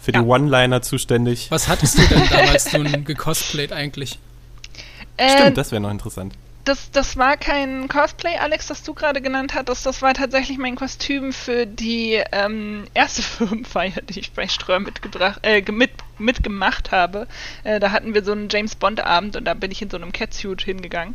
Für 0.00 0.12
Ja. 0.12 0.20
die 0.20 0.26
One-Liner 0.26 0.82
zuständig. 0.82 1.46
Was 1.50 1.68
hattest 1.68 1.96
du 1.98 2.02
denn 2.08 2.28
damals 2.28 2.72
nun 2.76 3.04
gecosplayt 3.04 3.72
eigentlich? 3.72 4.18
Äh, 5.16 5.30
Stimmt, 5.30 5.56
das 5.56 5.70
wäre 5.70 5.80
noch 5.80 5.90
interessant. 5.92 6.34
Das, 6.66 6.90
das 6.90 7.16
war 7.16 7.36
kein 7.36 7.86
Cosplay, 7.86 8.36
Alex, 8.38 8.66
das 8.66 8.82
du 8.82 8.92
gerade 8.92 9.22
genannt 9.22 9.54
hattest. 9.54 9.86
Das 9.86 10.02
war 10.02 10.14
tatsächlich 10.14 10.58
mein 10.58 10.74
Kostüm 10.74 11.32
für 11.32 11.64
die 11.64 12.20
ähm, 12.32 12.84
erste 12.92 13.22
Firmenfeier, 13.22 14.02
die 14.08 14.18
ich 14.18 14.32
bei 14.32 14.48
Ströer 14.48 14.80
mitgebracht, 14.80 15.38
äh, 15.42 15.62
mit, 15.70 15.92
mitgemacht 16.18 16.90
habe. 16.90 17.28
Äh, 17.62 17.78
da 17.78 17.92
hatten 17.92 18.14
wir 18.14 18.24
so 18.24 18.32
einen 18.32 18.48
James 18.48 18.74
Bond 18.74 19.00
Abend 19.00 19.36
und 19.36 19.44
da 19.44 19.54
bin 19.54 19.70
ich 19.70 19.80
in 19.80 19.90
so 19.90 19.96
einem 19.96 20.12
Catsuit 20.12 20.60
hingegangen. 20.62 21.14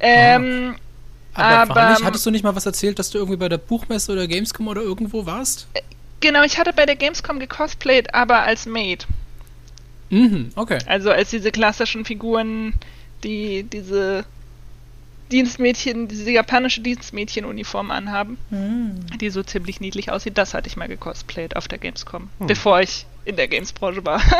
Ähm, 0.00 0.74
Aber, 1.34 1.46
Aber, 1.46 1.74
war 1.76 1.90
nicht, 1.90 2.00
ähm, 2.00 2.06
hattest 2.06 2.26
du 2.26 2.32
nicht 2.32 2.42
mal 2.42 2.56
was 2.56 2.66
erzählt, 2.66 2.98
dass 2.98 3.10
du 3.10 3.18
irgendwie 3.18 3.38
bei 3.38 3.48
der 3.48 3.58
Buchmesse 3.58 4.12
oder 4.12 4.26
Gamescom 4.26 4.66
oder 4.66 4.82
irgendwo 4.82 5.24
warst? 5.24 5.68
genau, 6.18 6.42
ich 6.42 6.58
hatte 6.58 6.72
bei 6.72 6.84
der 6.84 6.96
Gamescom 6.96 7.38
gecosplayt, 7.38 8.12
aber 8.12 8.42
als 8.42 8.66
Maid. 8.66 9.06
Mhm, 10.10 10.50
okay. 10.56 10.78
Also 10.86 11.12
als 11.12 11.30
diese 11.30 11.52
klassischen 11.52 12.04
Figuren, 12.04 12.74
die 13.22 13.62
diese 13.62 14.24
Dienstmädchen, 15.30 16.08
diese 16.08 16.30
japanische 16.30 16.80
Dienstmädchenuniform 16.82 17.90
anhaben, 17.90 18.36
Hm. 18.50 19.06
die 19.20 19.30
so 19.30 19.42
ziemlich 19.42 19.80
niedlich 19.80 20.10
aussieht, 20.12 20.36
das 20.38 20.52
hatte 20.54 20.68
ich 20.68 20.76
mal 20.76 20.88
gecosplayt 20.88 21.56
auf 21.56 21.68
der 21.68 21.78
Gamescom, 21.78 22.28
bevor 22.40 22.80
ich 22.80 23.06
in 23.24 23.36
der 23.36 23.48
Games-Branche 23.48 24.04
war. 24.04 24.20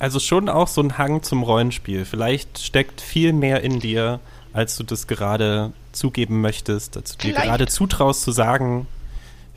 Also 0.00 0.20
schon 0.20 0.48
auch 0.48 0.68
so 0.68 0.80
ein 0.80 0.96
Hang 0.96 1.24
zum 1.24 1.42
Rollenspiel. 1.42 2.04
Vielleicht 2.04 2.60
steckt 2.60 3.00
viel 3.00 3.32
mehr 3.32 3.62
in 3.64 3.80
dir, 3.80 4.20
als 4.52 4.76
du 4.76 4.84
das 4.84 5.08
gerade 5.08 5.72
zugeben 5.90 6.40
möchtest, 6.40 6.96
als 6.96 7.16
du 7.16 7.18
dir 7.18 7.32
Vielleicht. 7.32 7.46
gerade 7.48 7.66
zutraust 7.66 8.22
zu 8.22 8.30
sagen. 8.30 8.86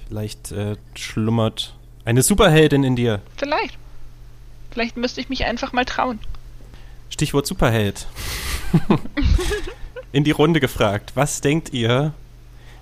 Vielleicht 0.07 0.51
äh, 0.51 0.77
schlummert 0.95 1.75
eine 2.05 2.23
Superheldin 2.23 2.83
in 2.83 2.95
dir. 2.95 3.21
Vielleicht. 3.37 3.77
Vielleicht 4.71 4.97
müsste 4.97 5.21
ich 5.21 5.29
mich 5.29 5.45
einfach 5.45 5.73
mal 5.73 5.85
trauen. 5.85 6.17
Stichwort 7.11 7.45
Superheld. 7.45 8.07
in 10.11 10.23
die 10.23 10.31
Runde 10.31 10.59
gefragt. 10.59 11.11
Was 11.15 11.41
denkt 11.41 11.73
ihr, 11.73 12.13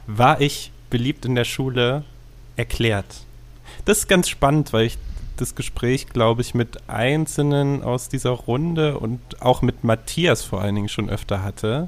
war 0.07 0.41
ich 0.41 0.71
beliebt 0.89 1.25
in 1.25 1.35
der 1.35 1.45
Schule 1.45 2.03
erklärt? 2.55 3.23
Das 3.85 3.99
ist 3.99 4.07
ganz 4.07 4.29
spannend, 4.29 4.73
weil 4.73 4.85
ich 4.85 4.97
das 5.37 5.55
Gespräch, 5.55 6.07
glaube 6.07 6.41
ich, 6.41 6.53
mit 6.53 6.89
Einzelnen 6.89 7.81
aus 7.81 8.09
dieser 8.09 8.31
Runde 8.31 8.99
und 8.99 9.41
auch 9.41 9.61
mit 9.61 9.83
Matthias 9.83 10.43
vor 10.43 10.61
allen 10.61 10.75
Dingen 10.75 10.89
schon 10.89 11.09
öfter 11.09 11.43
hatte, 11.43 11.87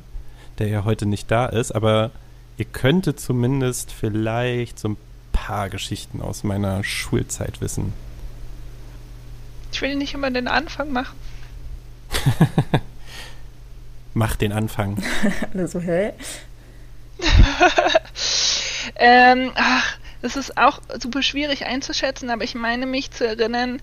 der 0.58 0.68
ja 0.68 0.86
heute 0.86 1.06
nicht 1.06 1.30
da 1.30 1.48
ist, 1.48 1.72
aber 1.72 2.12
ihr 2.58 2.66
könntet 2.66 3.20
zumindest 3.20 3.92
vielleicht 3.92 4.80
so 4.80 4.90
ein 4.90 4.98
paar 5.34 5.70
Geschichten 5.70 6.22
aus 6.22 6.44
meiner 6.44 6.84
Schulzeit 6.84 7.60
wissen. 7.60 7.94
Ich 9.74 9.82
will 9.82 9.96
nicht 9.96 10.14
immer 10.14 10.32
den 10.32 10.48
Anfang 10.48 10.92
machen. 10.92 11.16
Macht 14.14 14.42
den 14.42 14.52
Anfang. 14.52 15.02
Alle 15.54 15.68
so, 15.68 15.80
hä? 15.80 16.14
Ähm, 18.96 19.52
ach, 19.56 19.98
Das 20.22 20.36
ist 20.36 20.58
auch 20.58 20.82
super 21.00 21.24
schwierig 21.24 21.66
einzuschätzen, 21.66 22.30
aber 22.30 22.44
ich 22.44 22.54
meine 22.56 22.86
mich 22.86 23.12
zu 23.12 23.26
erinnern, 23.28 23.82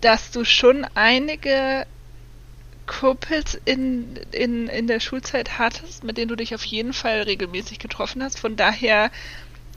dass 0.00 0.30
du 0.30 0.44
schon 0.44 0.86
einige 0.94 1.86
Kumpels 2.86 3.58
in, 3.64 4.16
in, 4.30 4.68
in 4.68 4.86
der 4.86 5.00
Schulzeit 5.00 5.58
hattest, 5.58 6.04
mit 6.04 6.16
denen 6.16 6.28
du 6.28 6.36
dich 6.36 6.54
auf 6.54 6.64
jeden 6.64 6.92
Fall 6.92 7.22
regelmäßig 7.22 7.78
getroffen 7.78 8.22
hast. 8.22 8.38
Von 8.38 8.56
daher, 8.56 9.10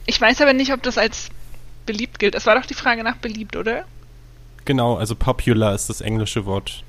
ich 0.06 0.20
weiß 0.20 0.40
aber 0.40 0.52
nicht, 0.52 0.72
ob 0.72 0.82
das 0.82 0.98
als 0.98 1.30
beliebt 1.86 2.18
gilt. 2.18 2.34
Es 2.34 2.46
war 2.46 2.54
doch 2.54 2.66
die 2.66 2.74
Frage 2.74 3.02
nach 3.02 3.16
beliebt, 3.16 3.56
oder? 3.56 3.84
Genau, 4.66 4.96
also 4.96 5.14
popular 5.14 5.74
ist 5.74 5.88
das 5.88 6.00
englische 6.00 6.44
Wort. 6.44 6.84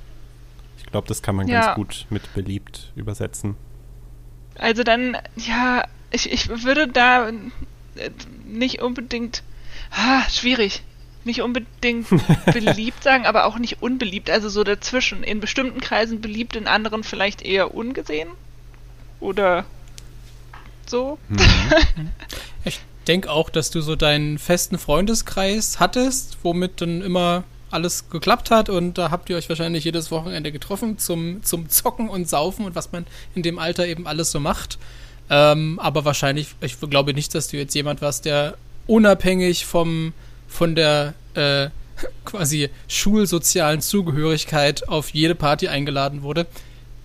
Ich 0.90 0.92
glaube, 0.92 1.06
das 1.06 1.22
kann 1.22 1.36
man 1.36 1.46
ja. 1.46 1.60
ganz 1.60 1.76
gut 1.76 2.06
mit 2.10 2.34
beliebt 2.34 2.90
übersetzen. 2.96 3.54
Also 4.58 4.82
dann, 4.82 5.16
ja, 5.36 5.84
ich, 6.10 6.32
ich 6.32 6.48
würde 6.64 6.88
da 6.88 7.28
äh, 7.28 8.10
nicht 8.44 8.82
unbedingt. 8.82 9.44
Ah, 9.92 10.28
schwierig. 10.28 10.82
Nicht 11.22 11.42
unbedingt 11.42 12.08
beliebt 12.52 13.04
sagen, 13.04 13.24
aber 13.24 13.44
auch 13.44 13.56
nicht 13.58 13.82
unbeliebt. 13.82 14.30
Also 14.30 14.48
so 14.48 14.64
dazwischen. 14.64 15.22
In 15.22 15.38
bestimmten 15.38 15.80
Kreisen 15.80 16.20
beliebt, 16.20 16.56
in 16.56 16.66
anderen 16.66 17.04
vielleicht 17.04 17.42
eher 17.42 17.72
ungesehen. 17.72 18.30
Oder 19.20 19.66
so. 20.86 21.18
Mhm. 21.28 21.38
ich 22.64 22.80
denke 23.06 23.30
auch, 23.30 23.48
dass 23.48 23.70
du 23.70 23.80
so 23.80 23.94
deinen 23.94 24.40
festen 24.40 24.76
Freundeskreis 24.76 25.78
hattest, 25.78 26.38
womit 26.42 26.80
dann 26.80 27.00
immer 27.00 27.44
alles 27.70 28.08
geklappt 28.10 28.50
hat 28.50 28.68
und 28.68 28.98
da 28.98 29.10
habt 29.10 29.30
ihr 29.30 29.36
euch 29.36 29.48
wahrscheinlich 29.48 29.84
jedes 29.84 30.10
Wochenende 30.10 30.52
getroffen 30.52 30.98
zum, 30.98 31.42
zum 31.42 31.68
Zocken 31.68 32.08
und 32.08 32.28
Saufen 32.28 32.64
und 32.64 32.74
was 32.74 32.92
man 32.92 33.06
in 33.34 33.42
dem 33.42 33.58
Alter 33.58 33.86
eben 33.86 34.06
alles 34.06 34.30
so 34.30 34.40
macht. 34.40 34.78
Ähm, 35.28 35.78
aber 35.78 36.04
wahrscheinlich, 36.04 36.54
ich 36.60 36.78
glaube 36.80 37.14
nicht, 37.14 37.34
dass 37.34 37.48
du 37.48 37.56
jetzt 37.56 37.74
jemand 37.74 38.02
warst, 38.02 38.24
der 38.24 38.56
unabhängig 38.86 39.64
vom, 39.64 40.12
von 40.48 40.74
der 40.74 41.14
äh, 41.34 41.68
quasi 42.24 42.70
schulsozialen 42.88 43.80
Zugehörigkeit 43.80 44.88
auf 44.88 45.10
jede 45.10 45.36
Party 45.36 45.68
eingeladen 45.68 46.22
wurde, 46.22 46.46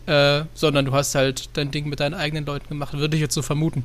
äh, 0.08 0.44
sondern 0.56 0.86
du 0.86 0.94
hast 0.94 1.14
halt 1.14 1.50
dein 1.54 1.72
Ding 1.72 1.88
mit 1.88 2.00
deinen 2.00 2.16
eigenen 2.16 2.46
Leuten 2.46 2.70
gemacht, 2.70 2.94
würde 2.94 3.16
ich 3.16 3.22
jetzt 3.22 3.36
so 3.36 3.44
vermuten. 3.44 3.84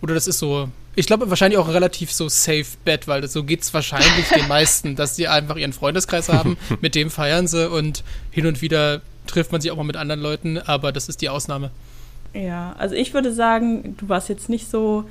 Oder 0.00 0.14
das 0.14 0.26
ist 0.26 0.38
so, 0.38 0.68
ich 0.94 1.06
glaube 1.06 1.30
wahrscheinlich 1.30 1.58
auch 1.58 1.68
relativ 1.68 2.12
so 2.12 2.28
safe 2.28 2.66
bet, 2.84 3.08
weil 3.08 3.20
das, 3.20 3.32
so 3.32 3.44
geht 3.44 3.62
es 3.62 3.72
wahrscheinlich 3.72 4.28
den 4.28 4.48
meisten, 4.48 4.96
dass 4.96 5.16
sie 5.16 5.28
einfach 5.28 5.56
ihren 5.56 5.72
Freundeskreis 5.72 6.28
haben, 6.28 6.56
mit 6.80 6.94
dem 6.94 7.10
feiern 7.10 7.46
sie 7.46 7.70
und 7.70 8.04
hin 8.30 8.46
und 8.46 8.60
wieder 8.60 9.00
trifft 9.26 9.52
man 9.52 9.60
sich 9.60 9.70
auch 9.70 9.76
mal 9.76 9.84
mit 9.84 9.96
anderen 9.96 10.20
Leuten, 10.20 10.58
aber 10.58 10.92
das 10.92 11.08
ist 11.08 11.22
die 11.22 11.28
Ausnahme. 11.28 11.70
Ja, 12.34 12.74
also 12.78 12.94
ich 12.94 13.14
würde 13.14 13.32
sagen, 13.32 13.96
du 13.98 14.08
warst 14.08 14.28
jetzt 14.28 14.48
nicht 14.48 14.70
so 14.70 15.04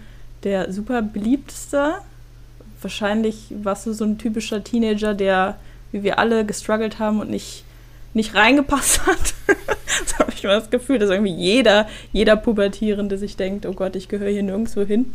der 0.44 0.72
super 0.72 1.02
beliebteste. 1.02 1.94
Wahrscheinlich 2.82 3.46
warst 3.64 3.86
du 3.86 3.94
so 3.94 4.06
ein 4.06 4.18
typischer 4.18 4.64
Teenager, 4.64 5.14
der, 5.14 5.58
wie 5.92 6.04
wir 6.04 6.20
alle, 6.20 6.46
gestruggelt 6.46 7.00
haben 7.00 7.20
und 7.20 7.30
nicht, 7.30 7.64
nicht 8.14 8.34
reingepasst 8.34 9.06
hat. 9.06 9.34
so 10.08 10.18
habe 10.18 10.32
ich 10.36 10.44
immer 10.44 10.60
das 10.60 10.72
Gefühl, 10.72 10.98
dass 10.98 11.12
irgendwie 11.12 11.34
jeder, 11.34 11.88
jeder 12.12 12.36
Pubertierende 12.36 13.18
sich 13.18 13.38
denkt, 13.38 13.66
oh 13.66 13.74
Gott, 13.74 13.96
ich 13.96 14.08
gehöre 14.08 14.32
hier 14.32 14.44
nirgendwo 14.44 14.82
hin. 14.82 15.14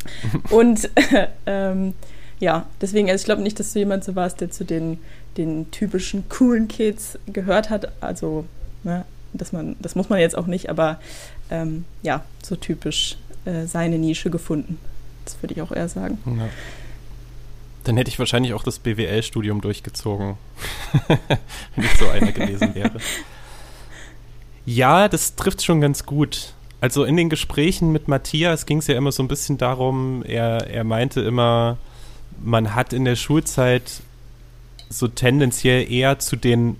und 0.50 0.90
ähm, 1.46 1.94
ja, 2.40 2.66
deswegen, 2.80 3.10
also 3.10 3.20
ich 3.20 3.24
glaube 3.24 3.42
nicht, 3.42 3.58
dass 3.58 3.72
du 3.72 3.78
jemand 3.80 4.04
so 4.04 4.14
warst, 4.14 4.40
der 4.40 4.50
zu 4.50 4.64
den, 4.64 4.98
den 5.36 5.70
typischen 5.70 6.28
coolen 6.28 6.68
Kids 6.68 7.18
gehört 7.26 7.70
hat. 7.70 7.92
Also, 8.00 8.44
ne, 8.84 9.04
dass 9.32 9.52
man, 9.52 9.76
das 9.80 9.94
muss 9.94 10.08
man 10.08 10.20
jetzt 10.20 10.36
auch 10.36 10.46
nicht, 10.46 10.70
aber 10.70 11.00
ähm, 11.50 11.84
ja, 12.02 12.24
so 12.42 12.56
typisch 12.56 13.16
äh, 13.44 13.66
seine 13.66 13.98
Nische 13.98 14.30
gefunden. 14.30 14.78
Das 15.24 15.42
würde 15.42 15.54
ich 15.54 15.62
auch 15.62 15.72
eher 15.72 15.88
sagen. 15.88 16.18
Ja. 16.26 16.48
Dann 17.84 17.96
hätte 17.96 18.10
ich 18.10 18.18
wahrscheinlich 18.18 18.52
auch 18.54 18.62
das 18.62 18.78
BWL-Studium 18.78 19.60
durchgezogen, 19.60 20.36
wenn 21.74 21.84
ich 21.84 21.96
so 21.98 22.08
einer 22.08 22.32
gewesen 22.32 22.74
wäre. 22.74 22.98
Ja, 24.66 25.08
das 25.08 25.34
trifft 25.34 25.64
schon 25.64 25.80
ganz 25.80 26.04
gut. 26.04 26.52
Also 26.80 27.04
in 27.04 27.16
den 27.16 27.28
Gesprächen 27.28 27.92
mit 27.92 28.06
Matthias 28.06 28.66
ging 28.66 28.78
es 28.78 28.86
ja 28.86 28.96
immer 28.96 29.10
so 29.10 29.22
ein 29.22 29.28
bisschen 29.28 29.58
darum, 29.58 30.22
er, 30.22 30.68
er 30.68 30.84
meinte 30.84 31.20
immer, 31.20 31.76
man 32.42 32.74
hat 32.74 32.92
in 32.92 33.04
der 33.04 33.16
Schulzeit 33.16 34.00
so 34.88 35.08
tendenziell 35.08 35.90
eher 35.90 36.18
zu 36.18 36.36
den 36.36 36.76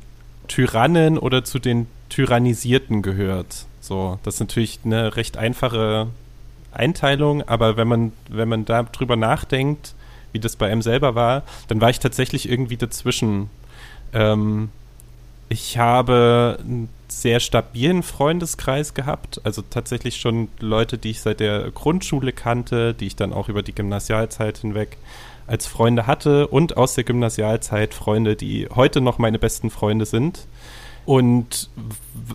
Tyrannen 0.47 1.19
oder 1.19 1.45
zu 1.45 1.59
den 1.59 1.87
Tyrannisierten 2.09 3.03
gehört. 3.03 3.67
So, 3.81 4.19
das 4.23 4.35
ist 4.35 4.41
natürlich 4.41 4.81
eine 4.85 5.17
recht 5.17 5.37
einfache 5.37 6.09
Einteilung, 6.73 7.43
aber 7.43 7.77
wenn 7.77 7.89
man, 7.89 8.13
wenn 8.29 8.49
man 8.49 8.65
da 8.65 8.85
drüber 8.85 9.17
nachdenkt, 9.17 9.95
wie 10.33 10.39
das 10.39 10.57
bei 10.57 10.71
ihm 10.71 10.83
selber 10.83 11.15
war, 11.15 11.43
dann 11.69 11.81
war 11.81 11.91
ich 11.91 11.99
tatsächlich 11.99 12.49
irgendwie 12.49 12.77
dazwischen. 12.77 13.51
Ähm, 14.13 14.71
ich 15.49 15.79
habe 15.79 16.59
einen 16.61 16.89
sehr 17.09 17.41
stabilen 17.41 18.03
Freundeskreis 18.03 18.95
gehabt, 18.95 19.41
also 19.45 19.63
tatsächlich 19.63 20.17
schon 20.17 20.49
Leute, 20.61 20.99
die 20.99 21.11
ich 21.11 21.21
seit 21.21 21.41
der 21.41 21.71
Grundschule 21.71 22.33
kannte, 22.33 22.95
die 22.95 23.07
ich 23.07 23.17
dann 23.17 23.33
auch 23.33 23.49
über 23.49 23.63
die 23.63 23.75
Gymnasialzeit 23.75 24.59
hinweg 24.59 24.99
als 25.47 25.67
Freunde 25.67 26.07
hatte 26.07 26.47
und 26.47 26.77
aus 26.77 26.95
der 26.95 27.05
Gymnasialzeit 27.05 27.95
Freunde, 27.95 28.37
die 28.37 28.69
heute 28.75 29.01
noch 29.01 29.19
meine 29.19 29.39
besten 29.39 29.71
Freunde 29.71 30.05
sind. 30.05 30.47
Und 31.07 31.71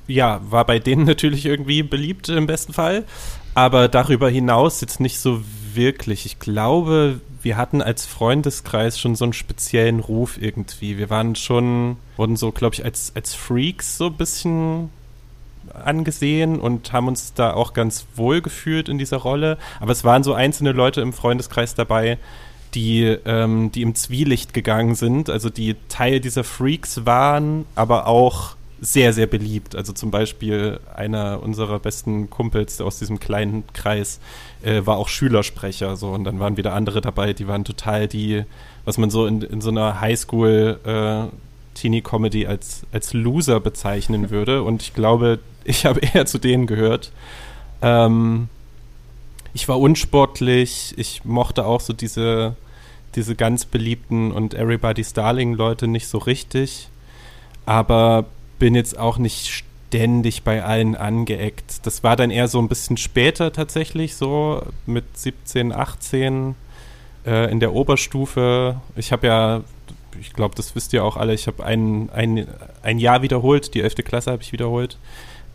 ja, 0.08 0.42
war 0.50 0.66
bei 0.66 0.80
denen 0.80 1.06
natürlich 1.06 1.46
irgendwie 1.46 1.84
beliebt 1.84 2.30
im 2.30 2.48
besten 2.48 2.74
Fall. 2.74 3.06
Aber 3.54 3.88
darüber 3.88 4.30
hinaus 4.30 4.82
jetzt 4.82 5.00
nicht 5.00 5.20
so 5.20 5.42
wirklich. 5.74 6.26
Ich 6.26 6.40
glaube, 6.40 7.20
wir 7.42 7.58
hatten 7.58 7.82
als 7.82 8.06
Freundeskreis 8.06 9.00
schon 9.00 9.16
so 9.16 9.26
einen 9.26 9.34
speziellen 9.34 10.00
Ruf 10.00 10.42
irgendwie. 10.42 10.98
Wir 10.98 11.10
waren 11.10 11.36
schon, 11.36 11.98
wurden 12.18 12.38
so, 12.38 12.52
glaube 12.52 12.76
ich, 12.76 12.86
als, 12.86 13.12
als 13.16 13.34
Freaks 13.36 13.98
so 13.98 14.08
ein 14.08 14.14
bisschen 14.14 14.90
angesehen 15.74 16.60
und 16.60 16.94
haben 16.94 17.08
uns 17.08 17.34
da 17.34 17.54
auch 17.54 17.74
ganz 17.74 18.06
wohl 18.16 18.42
gefühlt 18.42 18.90
in 18.90 18.98
dieser 18.98 19.18
Rolle. 19.18 19.58
Aber 19.80 19.92
es 19.92 20.04
waren 20.04 20.24
so 20.24 20.34
einzelne 20.34 20.72
Leute 20.72 21.02
im 21.02 21.14
Freundeskreis 21.14 21.76
dabei, 21.76 22.18
die, 22.74 23.04
ähm, 23.04 23.72
die 23.72 23.82
im 23.82 23.96
Zwielicht 23.96 24.54
gegangen 24.54 24.96
sind, 24.96 25.30
also 25.30 25.50
die 25.50 25.76
Teil 25.90 26.20
dieser 26.20 26.44
Freaks 26.44 27.06
waren, 27.06 27.66
aber 27.76 28.08
auch 28.08 28.56
sehr, 28.84 29.14
sehr 29.14 29.28
beliebt. 29.28 29.76
Also 29.76 29.94
zum 29.94 30.12
Beispiel 30.12 30.80
einer 30.94 31.42
unserer 31.42 31.80
besten 31.80 32.30
Kumpels 32.30 32.82
aus 32.82 33.00
diesem 33.00 33.20
kleinen 33.20 33.64
Kreis 33.74 34.20
äh, 34.62 34.86
war 34.86 34.98
auch 34.98 35.08
Schülersprecher. 35.08 35.96
So. 35.96 36.10
Und 36.10 36.26
dann 36.26 36.40
waren 36.40 36.58
wieder 36.58 36.74
andere 36.74 37.00
dabei, 37.00 37.34
die 37.34 37.48
waren 37.48 37.64
total 37.64 38.08
die, 38.08 38.44
was 38.84 38.98
man 38.98 39.10
so 39.10 39.26
in, 39.26 39.42
in 39.42 39.62
so 39.62 39.70
einer 39.70 40.02
Highschool 40.02 40.80
äh, 40.84 42.46
als, 42.46 42.86
als 42.92 43.14
Loser 43.14 43.60
bezeichnen 43.60 44.30
würde. 44.30 44.64
Und 44.64 44.82
ich 44.82 44.94
glaube, 44.94 45.40
ich 45.64 45.86
habe 45.86 46.02
eher 46.14 46.26
zu 46.26 46.38
denen 46.38 46.68
gehört. 46.68 47.12
Ähm, 47.82 48.50
ich 49.54 49.68
war 49.70 49.80
unsportlich, 49.80 50.94
ich 50.98 51.24
mochte 51.24 51.66
auch 51.66 51.80
so 51.80 51.94
diese, 51.94 52.56
diese 53.16 53.36
ganz 53.36 53.66
beliebten 53.66 54.32
und 54.32 54.56
Everybody's 54.56 55.14
Darling 55.14 55.54
Leute 55.54 55.88
nicht 55.88 56.08
so 56.08 56.18
richtig. 56.18 56.90
Aber 57.66 58.26
bin 58.64 58.76
jetzt 58.76 58.98
auch 58.98 59.18
nicht 59.18 59.66
ständig 59.90 60.44
bei 60.44 60.64
allen 60.64 60.96
angeeckt. 60.96 61.86
Das 61.86 62.02
war 62.02 62.16
dann 62.16 62.32
eher 62.32 62.48
so 62.48 62.60
ein 62.60 62.70
bisschen 62.70 62.96
später 62.96 63.52
tatsächlich, 63.52 64.16
so 64.16 64.64
mit 64.86 65.04
17, 65.18 65.74
18 65.74 66.56
äh, 67.26 67.52
in 67.52 67.60
der 67.60 67.74
Oberstufe. 67.74 68.80
Ich 68.96 69.12
habe 69.12 69.28
ja, 69.28 69.62
ich 70.18 70.32
glaube, 70.32 70.56
das 70.56 70.78
wisst 70.78 70.94
ihr 70.94 71.04
auch 71.04 71.18
alle, 71.18 71.34
ich 71.34 71.48
habe 71.48 71.66
ein, 71.66 72.10
ein, 72.12 72.48
ein 72.84 73.00
Jahr 73.00 73.22
wiederholt, 73.22 73.74
die 73.74 73.82
11. 73.82 73.96
Klasse 73.96 74.32
habe 74.32 74.42
ich 74.42 74.54
wiederholt 74.54 74.98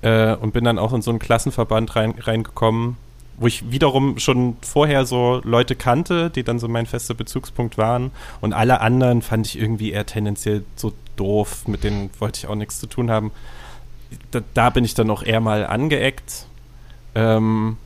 äh, 0.03 0.35
und 0.35 0.53
bin 0.53 0.65
dann 0.65 0.79
auch 0.79 0.93
in 0.93 1.01
so 1.01 1.11
einen 1.11 1.19
Klassenverband 1.19 1.97
rein, 1.97 2.15
reingekommen, 2.21 2.99
wo 3.39 3.47
ich 3.47 3.71
wiederum 3.71 4.19
schon 4.19 4.57
vorher 4.61 5.07
so 5.07 5.41
Leute 5.45 5.77
kannte, 5.77 6.31
die 6.31 6.43
dann 6.43 6.59
so 6.59 6.69
mein 6.69 6.87
fester 6.87 7.15
Bezugspunkt 7.15 7.79
waren. 7.79 8.11
Und 8.41 8.53
alle 8.53 8.81
anderen 8.81 9.23
fand 9.23 9.47
ich 9.47 9.59
irgendwie 9.59 9.93
eher 9.93 10.07
tendenziell 10.07 10.65
so 10.77 10.93
doof, 11.17 11.67
mit 11.69 11.85
denen 11.85 12.11
wollte 12.19 12.39
ich 12.39 12.47
auch 12.47 12.57
nichts 12.57 12.81
zu 12.81 12.87
tun 12.87 13.11
haben. 13.11 13.31
Da, 14.31 14.41
da 14.55 14.71
bin 14.71 14.85
ich 14.85 14.95
dann 14.95 15.11
auch 15.11 15.23
eher 15.23 15.41
mal 15.41 15.67
angeeckt. 15.67 16.47
Ähm, 17.15 17.77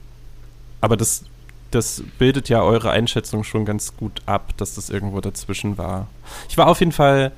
aber 0.80 0.96
das, 0.96 1.24
das 1.70 2.02
bildet 2.18 2.48
ja 2.48 2.62
eure 2.62 2.90
Einschätzung 2.90 3.44
schon 3.44 3.64
ganz 3.64 3.96
gut 3.96 4.22
ab, 4.26 4.54
dass 4.56 4.74
das 4.74 4.88
irgendwo 4.88 5.20
dazwischen 5.20 5.76
war. 5.76 6.08
Ich 6.48 6.56
war 6.56 6.68
auf 6.68 6.80
jeden 6.80 6.92
Fall 6.92 7.32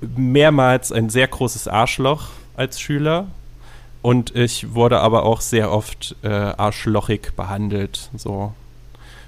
mehrmals 0.00 0.92
ein 0.92 1.10
sehr 1.10 1.28
großes 1.28 1.68
Arschloch 1.68 2.28
als 2.56 2.80
Schüler. 2.80 3.26
Und 4.06 4.36
ich 4.36 4.72
wurde 4.72 5.00
aber 5.00 5.24
auch 5.24 5.40
sehr 5.40 5.72
oft 5.72 6.14
äh, 6.22 6.28
arschlochig 6.28 7.32
behandelt. 7.34 8.08
So 8.16 8.52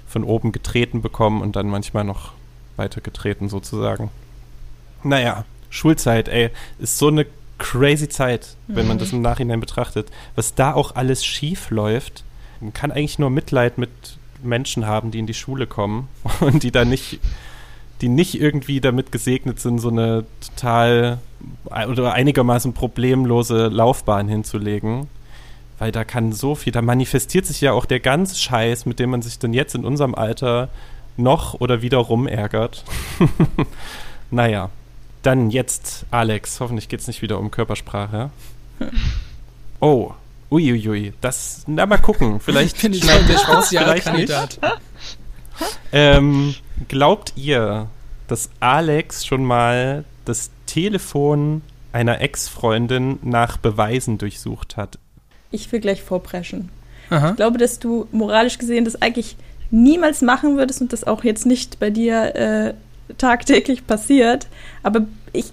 von 0.07 0.23
oben 0.23 0.53
getreten 0.53 1.01
bekommen 1.01 1.41
und 1.41 1.57
dann 1.57 1.67
manchmal 1.67 2.05
noch 2.05 2.31
weiter 2.77 3.01
getreten 3.01 3.49
sozusagen. 3.49 4.09
Naja, 5.03 5.43
Schulzeit, 5.69 6.29
ey, 6.29 6.51
ist 6.79 6.97
so 6.97 7.09
eine 7.09 7.25
crazy 7.57 8.07
Zeit, 8.07 8.55
wenn 8.67 8.87
man 8.87 8.99
das 8.99 9.11
im 9.11 9.21
Nachhinein 9.21 9.59
betrachtet. 9.59 10.07
Was 10.35 10.55
da 10.55 10.71
auch 10.71 10.95
alles 10.95 11.25
schief 11.25 11.71
läuft, 11.71 12.23
man 12.61 12.71
kann 12.71 12.93
eigentlich 12.93 13.19
nur 13.19 13.31
Mitleid 13.31 13.77
mit 13.77 13.89
Menschen 14.41 14.87
haben, 14.87 15.11
die 15.11 15.19
in 15.19 15.27
die 15.27 15.33
Schule 15.33 15.67
kommen 15.67 16.07
und 16.39 16.63
die 16.63 16.71
da 16.71 16.85
nicht, 16.85 17.19
die 17.99 18.07
nicht 18.07 18.39
irgendwie 18.39 18.79
damit 18.79 19.11
gesegnet 19.11 19.59
sind, 19.59 19.79
so 19.79 19.89
eine 19.89 20.23
total 20.39 21.19
oder 21.65 22.13
einigermaßen 22.13 22.73
problemlose 22.73 23.67
Laufbahn 23.67 24.27
hinzulegen. 24.27 25.07
Weil 25.77 25.91
da 25.91 26.03
kann 26.03 26.33
so 26.33 26.55
viel, 26.55 26.73
da 26.73 26.81
manifestiert 26.81 27.45
sich 27.45 27.61
ja 27.61 27.71
auch 27.71 27.85
der 27.85 28.01
ganze 28.01 28.35
Scheiß, 28.35 28.85
mit 28.85 28.99
dem 28.99 29.11
man 29.11 29.21
sich 29.21 29.39
dann 29.39 29.53
jetzt 29.53 29.75
in 29.75 29.85
unserem 29.85 30.13
Alter 30.13 30.67
noch 31.15 31.53
oder 31.55 31.81
wieder 31.81 31.97
rumärgert. 31.97 32.83
naja. 34.31 34.69
Dann 35.21 35.49
jetzt, 35.49 36.05
Alex, 36.11 36.61
hoffentlich 36.61 36.87
geht 36.87 37.01
es 37.01 37.07
nicht 37.07 37.21
wieder 37.21 37.39
um 37.39 37.51
Körpersprache. 37.51 38.29
Oh, 39.81 40.11
uiuiui, 40.51 41.13
das, 41.21 41.63
na 41.65 41.85
mal 41.85 41.99
gucken, 41.99 42.39
vielleicht 42.41 42.81
bin 42.81 42.91
ich 42.91 42.99
der 42.99 43.37
Spezialkandidat. 43.37 44.59
Ähm, 45.93 46.53
glaubt 46.89 47.31
ihr, 47.37 47.87
dass 48.27 48.49
Alex 48.59 49.25
schon 49.25 49.45
mal 49.45 50.03
das 50.25 50.51
Telefon 50.69 51.63
einer 51.91 52.21
Ex-Freundin 52.21 53.17
nach 53.23 53.57
Beweisen 53.57 54.19
durchsucht 54.19 54.77
hat? 54.77 54.99
Ich 55.49 55.71
will 55.71 55.79
gleich 55.79 56.03
vorpreschen. 56.03 56.69
Aha. 57.09 57.31
Ich 57.31 57.35
glaube, 57.37 57.57
dass 57.57 57.79
du 57.79 58.07
moralisch 58.11 58.59
gesehen 58.59 58.85
das 58.85 59.01
eigentlich 59.01 59.35
niemals 59.71 60.21
machen 60.21 60.57
würdest 60.57 60.79
und 60.81 60.93
das 60.93 61.03
auch 61.05 61.23
jetzt 61.23 61.47
nicht 61.47 61.79
bei 61.79 61.89
dir 61.89 62.35
äh, 62.35 62.73
tagtäglich 63.17 63.87
passiert. 63.87 64.47
Aber 64.83 65.07
ich, 65.33 65.51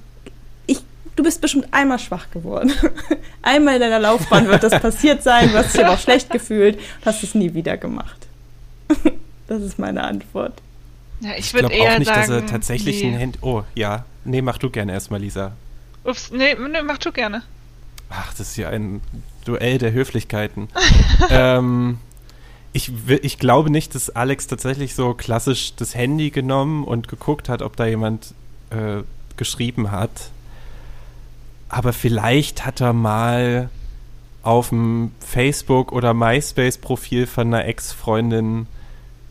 ich, 0.67 0.81
du 1.17 1.23
bist 1.23 1.41
bestimmt 1.41 1.69
einmal 1.71 1.99
schwach 1.99 2.31
geworden. 2.31 2.71
einmal 3.43 3.77
in 3.77 3.81
deiner 3.81 3.99
Laufbahn 3.99 4.49
wird 4.49 4.63
das 4.63 4.79
passiert 4.83 5.23
sein. 5.23 5.51
Du 5.51 5.57
hast 5.57 5.75
dich 5.75 5.83
aber 5.83 5.95
auch 5.95 5.99
schlecht 5.99 6.29
gefühlt 6.29 6.77
und 6.77 7.07
hast 7.07 7.23
es 7.23 7.35
nie 7.35 7.55
wieder 7.55 7.79
gemacht. 7.79 8.27
das 9.49 9.63
ist 9.63 9.79
meine 9.79 10.05
Antwort. 10.05 10.61
Ja, 11.21 11.31
ich 11.31 11.39
Ich 11.47 11.55
würde 11.55 11.69
glaube 11.69 11.83
eher 11.83 11.95
auch 11.95 11.99
nicht, 11.99 12.09
sagen, 12.09 12.21
dass 12.21 12.29
er 12.29 12.47
tatsächlich 12.47 13.03
nee. 13.03 13.13
ein 13.13 13.19
Handy. 13.19 13.39
Oh, 13.41 13.63
ja. 13.75 14.05
Nee, 14.27 14.43
mach 14.43 14.59
du 14.59 14.71
gerne 14.71 14.93
erstmal, 14.93 15.21
Lisa. 15.21 15.53
Ups, 16.05 16.31
nee, 16.31 16.55
nee, 16.55 16.83
mach 16.83 16.99
du 16.99 17.13
gerne. 17.13 17.43
Ach, 18.11 18.31
das 18.33 18.49
ist 18.49 18.57
ja 18.57 18.69
ein 18.69 19.01
Duell 19.45 19.79
der 19.79 19.93
Höflichkeiten. 19.93 20.69
ähm, 21.31 21.99
ich, 22.73 22.93
ich 23.23 23.39
glaube 23.39 23.71
nicht, 23.71 23.95
dass 23.95 24.11
Alex 24.11 24.49
tatsächlich 24.49 24.95
so 24.95 25.15
klassisch 25.15 25.75
das 25.77 25.95
Handy 25.95 26.31
genommen 26.31 26.85
und 26.85 27.09
geguckt 27.09 27.49
hat, 27.49 27.63
ob 27.63 27.77
da 27.77 27.87
jemand 27.87 28.35
äh, 28.71 29.03
geschrieben 29.37 29.91
hat. 29.91 30.31
Aber 31.69 31.93
vielleicht 31.93 32.67
hat 32.67 32.81
er 32.81 32.93
mal 32.93 33.71
auf 34.43 34.69
dem 34.69 35.13
Facebook- 35.21 35.93
oder 35.93 36.15
MySpace-Profil 36.15 37.27
von 37.27 37.49
einer 37.49 37.65
Ex-Freundin 37.65 38.67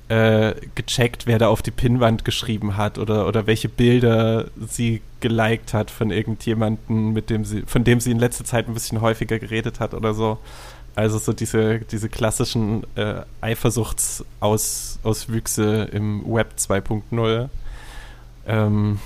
äh, 0.09 0.53
gecheckt, 0.75 1.25
wer 1.25 1.39
da 1.39 1.47
auf 1.47 1.63
die 1.63 1.71
Pinnwand 1.71 2.25
geschrieben 2.25 2.77
hat 2.77 2.99
oder, 2.99 3.27
oder 3.27 3.47
welche 3.47 3.69
Bilder 3.69 4.51
sie 4.67 5.01
geliked 5.19 5.73
hat 5.73 5.89
von 5.89 6.11
irgendjemandem, 6.11 7.13
mit 7.13 7.31
dem 7.31 7.43
sie, 7.43 7.63
von 7.63 7.83
dem 7.83 7.99
sie 7.99 8.11
in 8.11 8.19
letzter 8.19 8.45
Zeit 8.45 8.67
ein 8.67 8.75
bisschen 8.75 9.01
häufiger 9.01 9.39
geredet 9.39 9.79
hat 9.79 9.95
oder 9.95 10.13
so. 10.13 10.37
Also 10.93 11.17
so 11.17 11.33
diese, 11.33 11.79
diese 11.79 12.07
klassischen 12.07 12.83
äh, 12.95 13.23
Eifersuchtsauswüchse 13.41 15.89
im 15.91 16.23
Web 16.25 16.53
2.0. 16.57 17.49
Ähm, 18.47 18.99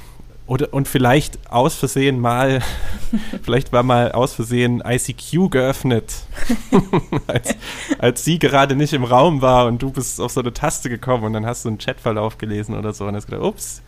oder, 0.49 0.73
und 0.73 0.87
vielleicht 0.87 1.51
aus 1.51 1.75
Versehen 1.75 2.19
mal, 2.19 2.61
vielleicht 3.43 3.71
war 3.71 3.83
mal 3.83 4.11
aus 4.13 4.33
Versehen 4.33 4.81
ICQ 4.83 5.51
geöffnet, 5.51 6.11
als, 7.27 7.55
als 7.99 8.25
sie 8.25 8.39
gerade 8.39 8.75
nicht 8.75 8.93
im 8.93 9.03
Raum 9.03 9.43
war 9.43 9.67
und 9.67 9.79
du 9.79 9.91
bist 9.91 10.19
auf 10.19 10.31
so 10.31 10.39
eine 10.39 10.51
Taste 10.51 10.89
gekommen 10.89 11.23
und 11.23 11.33
dann 11.33 11.45
hast 11.45 11.65
du 11.65 11.69
einen 11.69 11.77
Chatverlauf 11.77 12.39
gelesen 12.39 12.75
oder 12.75 12.93
so 12.93 13.05
und 13.05 13.15
hast 13.15 13.27
gedacht, 13.27 13.43
ups. 13.43 13.83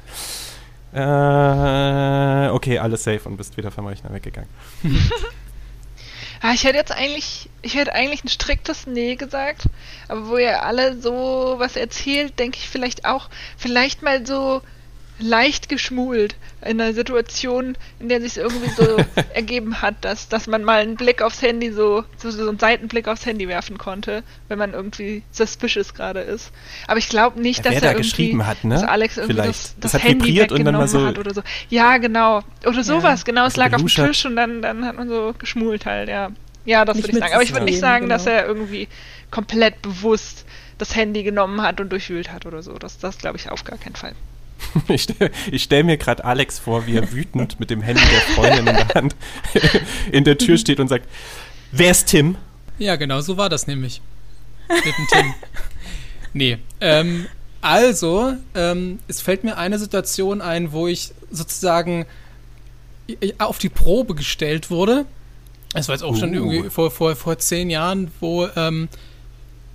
Äh, 0.93 2.49
okay, 2.49 2.77
alles 2.77 3.05
safe 3.05 3.21
und 3.27 3.37
bist 3.37 3.57
wieder 3.57 3.71
vom 3.71 3.87
Rechner 3.87 4.13
weggegangen. 4.13 4.49
Ah, 6.43 6.53
ich 6.55 6.63
hätte 6.63 6.77
jetzt 6.77 6.91
eigentlich, 6.91 7.51
ich 7.61 7.75
hätte 7.75 7.93
eigentlich 7.93 8.23
ein 8.23 8.27
striktes 8.27 8.87
Nee 8.87 9.15
gesagt, 9.15 9.65
aber 10.07 10.27
wo 10.27 10.37
ihr 10.37 10.63
alle 10.63 10.99
so 10.99 11.53
was 11.59 11.75
erzählt, 11.75 12.39
denke 12.39 12.57
ich 12.57 12.67
vielleicht 12.67 13.05
auch, 13.05 13.29
vielleicht 13.57 14.01
mal 14.01 14.25
so 14.25 14.63
leicht 15.21 15.69
geschmult 15.69 16.35
in 16.63 16.79
einer 16.81 16.93
Situation, 16.93 17.77
in 17.99 18.09
der 18.09 18.21
sich 18.21 18.37
irgendwie 18.37 18.69
so 18.69 18.97
ergeben 19.33 19.81
hat, 19.81 19.95
dass, 20.03 20.29
dass 20.29 20.47
man 20.47 20.63
mal 20.63 20.81
einen 20.81 20.95
Blick 20.95 21.21
aufs 21.21 21.41
Handy 21.41 21.71
so, 21.71 22.03
so, 22.17 22.29
so 22.31 22.47
einen 22.47 22.59
Seitenblick 22.59 23.07
aufs 23.07 23.25
Handy 23.25 23.47
werfen 23.47 23.77
konnte, 23.77 24.23
wenn 24.47 24.59
man 24.59 24.73
irgendwie 24.73 25.23
suspicious 25.31 25.93
gerade 25.93 26.19
ist. 26.21 26.51
Aber 26.87 26.97
ich 26.99 27.09
glaube 27.09 27.39
nicht, 27.41 27.59
Ja, 27.59 27.63
dass 27.65 27.75
er 27.75 27.81
da 27.81 27.87
irgendwie, 27.91 28.09
geschrieben 28.09 28.45
hat, 28.45 28.63
ne? 28.63 28.75
dass 28.75 28.83
Alex 28.83 29.17
irgendwie 29.17 29.33
Vielleicht. 29.35 29.49
das, 29.49 29.75
Das 29.79 29.91
das, 29.91 30.01
hat 30.01 30.09
Handy 30.09 30.27
vibriert 30.27 30.51
und 30.51 30.65
dann 30.65 30.75
mal 30.75 30.83
weggenommen 30.83 31.05
so- 31.05 31.07
hat 31.07 31.17
oder 31.19 31.33
so. 31.33 31.41
Ja, 31.69 31.97
genau. 31.97 32.41
Oder 32.65 32.83
sowas, 32.83 33.25
genau. 33.25 33.45
Es 33.45 33.53
so 33.53 33.61
lag 33.61 33.73
auf 33.73 33.81
dem. 33.81 33.87
Tisch 33.87 34.25
und 34.25 34.35
dann, 34.35 34.61
dann 34.61 34.85
hat 34.85 34.95
man 34.95 35.07
so 35.09 35.33
geschmult 35.37 35.85
halt, 35.85 36.09
ja. 36.09 36.29
Ja, 36.65 36.85
das 36.85 36.97
würde 36.97 37.09
ich 37.11 37.17
sagen. 37.17 37.33
Aber 37.33 37.43
ich 37.43 37.53
würde 37.53 37.65
nicht 37.65 37.79
sagen, 37.79 38.07
dass 38.09 38.25
genau. 38.25 38.37
er 38.37 38.45
irgendwie 38.45 38.87
komplett 39.31 39.81
bewusst 39.81 40.45
das 40.77 40.95
Handy 40.95 41.23
genommen 41.23 41.61
hat 41.61 41.79
und 41.79 41.89
durchwühlt 41.91 42.31
hat 42.31 42.45
oder 42.45 42.61
so. 42.61 42.73
Das, 42.73 42.97
das 42.99 43.17
glaube 43.17 43.37
ich 43.37 43.49
auf 43.49 43.63
gar 43.63 43.77
keinen 43.77 43.95
Fall. 43.95 44.13
Ich 44.87 45.03
stelle 45.03 45.31
stell 45.57 45.83
mir 45.83 45.97
gerade 45.97 46.23
Alex 46.25 46.59
vor, 46.59 46.87
wie 46.87 46.95
er 46.95 47.11
wütend 47.11 47.59
mit 47.59 47.69
dem 47.69 47.81
Handy 47.81 48.01
der 48.01 48.21
Freundin 48.35 48.67
in 48.67 48.75
der 48.75 48.87
Hand 48.89 49.15
in 50.11 50.23
der 50.23 50.37
Tür 50.37 50.57
steht 50.57 50.79
und 50.79 50.87
sagt, 50.87 51.07
wer 51.71 51.91
ist 51.91 52.07
Tim? 52.07 52.35
Ja, 52.77 52.95
genau, 52.95 53.21
so 53.21 53.37
war 53.37 53.49
das 53.49 53.67
nämlich. 53.67 54.01
Mit 54.69 54.85
dem 54.85 55.07
Tim. 55.11 55.33
nee. 56.33 56.57
Ähm, 56.79 57.27
also, 57.61 58.33
ähm, 58.55 58.99
es 59.07 59.21
fällt 59.21 59.43
mir 59.43 59.57
eine 59.57 59.77
Situation 59.77 60.41
ein, 60.41 60.71
wo 60.71 60.87
ich 60.87 61.11
sozusagen 61.29 62.05
auf 63.37 63.57
die 63.59 63.69
Probe 63.69 64.15
gestellt 64.15 64.69
wurde. 64.69 65.05
Es 65.73 65.87
war 65.87 65.95
jetzt 65.95 66.03
auch 66.03 66.15
schon 66.15 66.31
Uh. 66.31 66.33
irgendwie 66.33 66.69
vor, 66.69 66.91
vor, 66.91 67.15
vor 67.15 67.37
zehn 67.37 67.69
Jahren, 67.69 68.11
wo 68.19 68.47
ähm, 68.55 68.89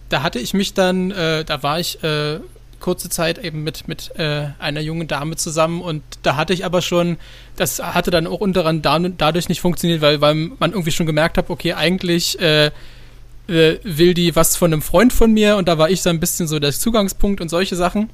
da 0.09 0.23
hatte 0.23 0.39
ich 0.39 0.55
mich 0.55 0.75
dann, 0.75 1.11
äh, 1.11 1.45
da 1.45 1.63
war 1.63 1.81
ich 1.81 2.03
äh, 2.03 2.39
kurze 2.81 3.09
Zeit 3.09 3.39
eben 3.39 3.65
mit, 3.65 3.89
mit 3.89 4.13
äh, 4.17 4.49
einer 4.59 4.81
jungen 4.81 5.09
Dame 5.09 5.37
zusammen 5.37 5.81
und 5.81 6.03
da 6.23 6.37
hatte 6.37 6.53
ich 6.53 6.65
aber 6.65 6.83
schon, 6.83 7.17
das 7.57 7.83
hatte 7.83 8.11
dann 8.11 8.27
auch 8.27 8.41
unter 8.41 8.67
anderem 8.67 9.17
dadurch 9.17 9.49
nicht 9.49 9.61
funktioniert, 9.61 10.01
weil, 10.01 10.21
weil 10.21 10.35
man 10.35 10.73
irgendwie 10.73 10.93
schon 10.93 11.07
gemerkt 11.07 11.39
hat, 11.39 11.51
okay, 11.51 11.75
eigentlich 11.75 12.39
äh, 12.41 12.67
äh, 13.49 13.79
will 13.83 14.15
die 14.15 14.35
was 14.37 14.57
von 14.57 14.73
einem 14.73 14.83
Freund 14.83 15.13
von 15.13 15.33
mir 15.33 15.57
und 15.57 15.69
da 15.69 15.79
war 15.79 15.91
ich 15.91 16.03
so 16.03 16.11
ein 16.11 16.21
bisschen 16.21 16.49
so 16.49 16.59
der 16.59 16.73
Zugangspunkt 16.73 17.41
und 17.41 17.49
solche 17.49 17.77
Sachen. 17.77 18.11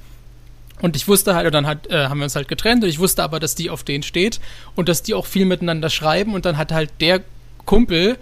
Und 0.81 0.96
ich 0.96 1.07
wusste 1.07 1.35
halt, 1.37 1.46
und 1.46 1.55
dann 1.55 1.66
hat, 1.66 1.87
äh, 1.90 2.07
haben 2.07 2.18
wir 2.18 2.25
uns 2.25 2.35
halt 2.35 2.48
getrennt 2.48 2.83
und 2.83 2.90
ich 2.90 2.98
wusste 2.98 3.22
aber, 3.22 3.38
dass 3.38 3.55
die 3.55 3.70
auf 3.70 3.85
den 3.85 4.03
steht 4.03 4.40
und 4.75 4.88
dass 4.88 5.03
die 5.03 5.14
auch 5.14 5.27
viel 5.27 5.44
miteinander 5.44 5.90
schreiben 5.90 6.35
und 6.35 6.44
dann 6.44 6.59
hat 6.59 6.72
halt 6.72 6.90
der 7.01 7.22
Kumpel, 7.64 8.18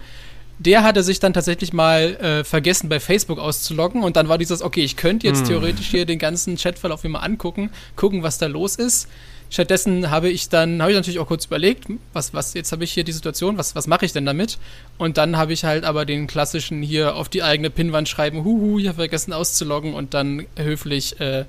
der 0.65 0.83
hatte 0.83 1.01
sich 1.01 1.19
dann 1.19 1.33
tatsächlich 1.33 1.73
mal 1.73 2.15
äh, 2.17 2.43
vergessen, 2.43 2.87
bei 2.87 2.99
Facebook 2.99 3.39
auszuloggen 3.39 4.03
und 4.03 4.15
dann 4.15 4.29
war 4.29 4.37
dieses, 4.37 4.61
okay, 4.61 4.83
ich 4.83 4.95
könnte 4.95 5.25
jetzt 5.25 5.45
theoretisch 5.47 5.87
hier 5.87 6.05
den 6.05 6.19
ganzen 6.19 6.55
Chatverlauf 6.55 7.03
mir 7.03 7.09
mal 7.09 7.19
angucken, 7.19 7.71
gucken, 7.95 8.21
was 8.21 8.37
da 8.37 8.45
los 8.45 8.75
ist. 8.75 9.07
Stattdessen 9.49 10.11
habe 10.11 10.29
ich 10.29 10.49
dann, 10.49 10.81
habe 10.81 10.91
ich 10.91 10.95
natürlich 10.95 11.19
auch 11.19 11.27
kurz 11.27 11.45
überlegt, 11.45 11.85
was, 12.13 12.33
was, 12.35 12.53
jetzt 12.53 12.71
habe 12.71 12.83
ich 12.83 12.91
hier 12.93 13.03
die 13.03 13.11
Situation, 13.11 13.57
was, 13.57 13.75
was 13.75 13.87
mache 13.87 14.05
ich 14.05 14.13
denn 14.13 14.25
damit? 14.25 14.59
Und 14.99 15.17
dann 15.17 15.35
habe 15.35 15.51
ich 15.51 15.63
halt 15.65 15.83
aber 15.83 16.05
den 16.05 16.27
klassischen 16.27 16.83
hier 16.83 17.15
auf 17.15 17.27
die 17.27 17.41
eigene 17.41 17.69
Pinnwand 17.71 18.07
schreiben, 18.07 18.43
huhu, 18.45 18.77
ich 18.79 18.87
habe 18.87 18.97
vergessen 18.97 19.33
auszuloggen 19.33 19.93
und 19.95 20.13
dann 20.13 20.45
höflich 20.57 21.19
äh, 21.19 21.45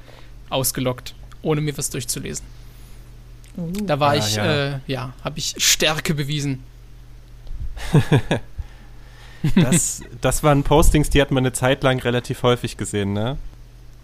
ausgeloggt, 0.49 1.15
ohne 1.43 1.61
mir 1.61 1.77
was 1.77 1.91
durchzulesen. 1.91 2.45
Da 3.85 4.01
war 4.01 4.13
Ah, 4.13 4.17
ich, 4.17 4.37
ja. 4.37 4.77
äh, 4.77 4.79
ja, 4.87 5.13
habe 5.23 5.39
ich 5.39 5.55
Stärke 5.59 6.15
bewiesen. 6.15 6.63
Das, 9.57 10.03
das 10.21 10.43
waren 10.43 10.63
Postings, 10.63 11.11
die 11.11 11.21
hat 11.21 11.31
man 11.31 11.43
eine 11.45 11.53
Zeit 11.53 11.83
lang 11.83 11.99
relativ 12.01 12.43
häufig 12.43 12.77
gesehen, 12.77 13.13
ne? 13.13 13.37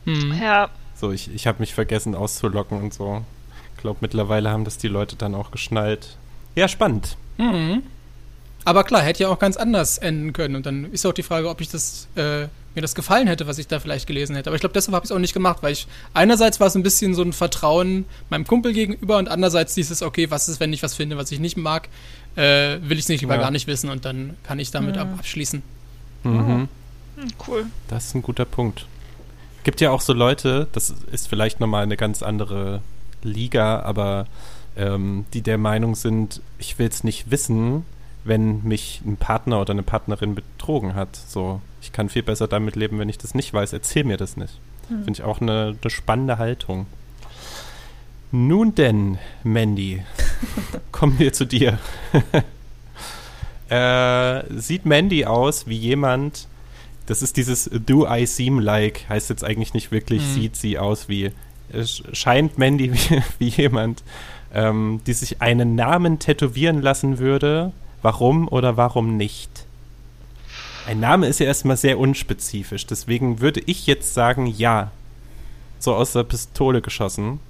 Hm. 0.05 0.35
Ja, 0.41 0.71
So, 1.01 1.13
ich, 1.13 1.33
ich 1.33 1.47
habe 1.47 1.61
mich 1.61 1.75
vergessen 1.75 2.15
auszulocken 2.15 2.81
und 2.83 2.93
so. 2.93 3.23
Ich 3.77 3.83
glaube, 3.83 3.99
mittlerweile 4.01 4.51
haben 4.51 4.65
das 4.65 4.79
die 4.79 4.89
Leute 4.89 5.15
dann 5.17 5.35
auch 5.35 5.51
geschnallt. 5.53 6.17
Ja, 6.57 6.67
spannend. 6.67 7.17
Mhm. 7.37 7.83
Aber 8.65 8.83
klar, 8.85 9.03
hätte 9.03 9.23
ja 9.23 9.29
auch 9.29 9.39
ganz 9.39 9.57
anders 9.57 9.99
enden 9.99 10.33
können. 10.33 10.57
Und 10.57 10.67
dann 10.67 10.93
ist 10.93 11.07
auch 11.07 11.13
die 11.13 11.23
Frage, 11.23 11.49
ob 11.49 11.61
ich 11.61 11.69
das, 11.69 12.09
äh, 12.17 12.49
mir 12.75 12.83
das 12.83 12.95
gefallen 12.95 13.29
hätte, 13.29 13.47
was 13.47 13.59
ich 13.59 13.69
da 13.69 13.79
vielleicht 13.81 14.07
gelesen 14.07 14.35
hätte. 14.35 14.51
Aber 14.51 14.57
ich 14.57 14.61
glaube, 14.61 14.73
deshalb 14.73 14.95
habe 14.95 15.05
ich 15.05 15.11
es 15.11 15.17
auch 15.17 15.21
nicht 15.21 15.33
gemacht, 15.33 15.59
weil 15.63 15.73
ich 15.73 15.87
einerseits 16.15 16.59
war 16.61 16.67
es 16.67 16.75
ein 16.75 16.83
bisschen 16.83 17.15
so 17.15 17.23
ein 17.23 17.33
Vertrauen 17.33 18.05
meinem 18.29 18.47
Kumpel 18.47 18.73
gegenüber 18.73 19.19
und 19.19 19.29
andererseits 19.29 19.75
dieses, 19.75 20.03
okay, 20.03 20.31
was 20.31 20.49
ist, 20.49 20.61
wenn 20.61 20.73
ich 20.73 20.83
was 20.83 20.95
finde, 20.95 21.17
was 21.17 21.31
ich 21.31 21.39
nicht 21.39 21.57
mag, 21.57 21.89
äh, 22.39 22.79
will 22.83 22.97
ich 22.99 23.05
es 23.05 23.09
nicht 23.09 23.21
lieber 23.21 23.35
Ja. 23.35 23.41
gar 23.41 23.51
nicht 23.51 23.67
wissen 23.67 23.91
und 23.91 24.05
dann 24.05 24.37
kann 24.45 24.59
ich 24.61 24.71
damit 24.71 24.97
ab 24.97 25.09
abschließen. 25.19 25.63
Mhm. 26.23 26.39
hm, 26.39 26.69
cool. 27.47 27.67
Das 27.89 28.07
ist 28.07 28.15
ein 28.15 28.23
guter 28.23 28.45
Punkt. 28.45 28.87
Gibt 29.65 29.81
ja 29.81 29.91
auch 29.91 30.01
so 30.01 30.13
Leute, 30.13 30.69
das 30.73 30.95
ist 31.13 31.29
vielleicht 31.29 31.59
nochmal 31.61 31.83
eine 31.83 31.97
ganz 31.97 32.23
andere 32.23 32.81
Liga, 33.23 33.81
aber 33.81 34.27
ähm, 34.77 35.27
die 35.35 35.43
der 35.43 35.59
Meinung 35.59 35.97
sind, 35.97 36.41
ich 36.59 36.79
will 36.79 36.89
es 36.89 37.03
nicht 37.03 37.31
wissen, 37.31 37.85
wenn 38.25 38.63
mich 38.63 39.03
ein 39.05 39.17
Partner 39.17 39.61
oder 39.61 39.73
eine 39.73 39.83
Partnerin 39.83 40.35
betrogen 40.35 40.95
hat. 40.95 41.17
So, 41.17 41.61
ich 41.83 41.93
kann 41.93 42.09
viel 42.09 42.23
besser 42.23 42.47
damit 42.47 42.77
leben, 42.77 42.99
wenn 42.99 43.09
ich 43.09 43.19
das 43.19 43.35
nicht 43.35 43.53
weiß. 43.53 43.73
Erzähl 43.73 44.05
mir 44.05 44.17
das 44.17 44.37
nicht. 44.37 44.55
Finde 44.87 45.13
ich 45.13 45.23
auch 45.23 45.41
eine, 45.41 45.77
eine 45.81 45.91
spannende 45.91 46.39
Haltung. 46.39 46.87
Nun 48.31 48.75
denn, 48.75 49.19
Mandy, 49.43 50.03
kommen 50.93 51.19
wir 51.19 51.33
zu 51.33 51.47
dir. 51.47 51.79
äh, 53.71 54.43
sieht 54.61 54.85
Mandy 54.85 55.25
aus 55.25 55.67
wie 55.67 55.77
jemand, 55.77 56.47
das 57.07 57.23
ist 57.23 57.37
dieses 57.37 57.71
Do 57.73 58.07
I 58.07 58.27
Seem 58.27 58.59
Like, 58.59 59.09
heißt 59.09 59.31
jetzt 59.31 59.45
eigentlich 59.45 59.73
nicht 59.73 59.91
wirklich, 59.93 60.23
Mhm. 60.23 60.35
sieht 60.35 60.57
sie 60.57 60.79
aus 60.79 61.09
wie. 61.09 61.33
Es 61.71 62.03
scheint 62.13 62.59
Mandy 62.59 62.93
wie, 63.11 63.23
wie 63.39 63.49
jemand, 63.49 64.03
ähm, 64.53 65.01
die 65.07 65.13
sich 65.15 65.41
einen 65.41 65.75
Namen 65.75 66.19
tätowieren 66.19 66.83
lassen 66.83 67.19
würde. 67.19 67.73
Warum 68.03 68.47
oder 68.49 68.77
warum 68.77 69.17
nicht? 69.17 69.51
Ein 70.87 71.01
Name 71.01 71.27
ist 71.27 71.41
ja 71.41 71.47
erstmal 71.47 71.77
sehr 71.77 71.99
unspezifisch, 71.99 72.87
deswegen 72.87 73.41
würde 73.41 73.61
ich 73.67 73.87
jetzt 73.87 74.15
sagen, 74.15 74.47
ja. 74.47 74.91
So 75.79 75.95
aus 75.95 76.13
der 76.13 76.25
Pistole 76.25 76.81
geschossen. 76.81 77.41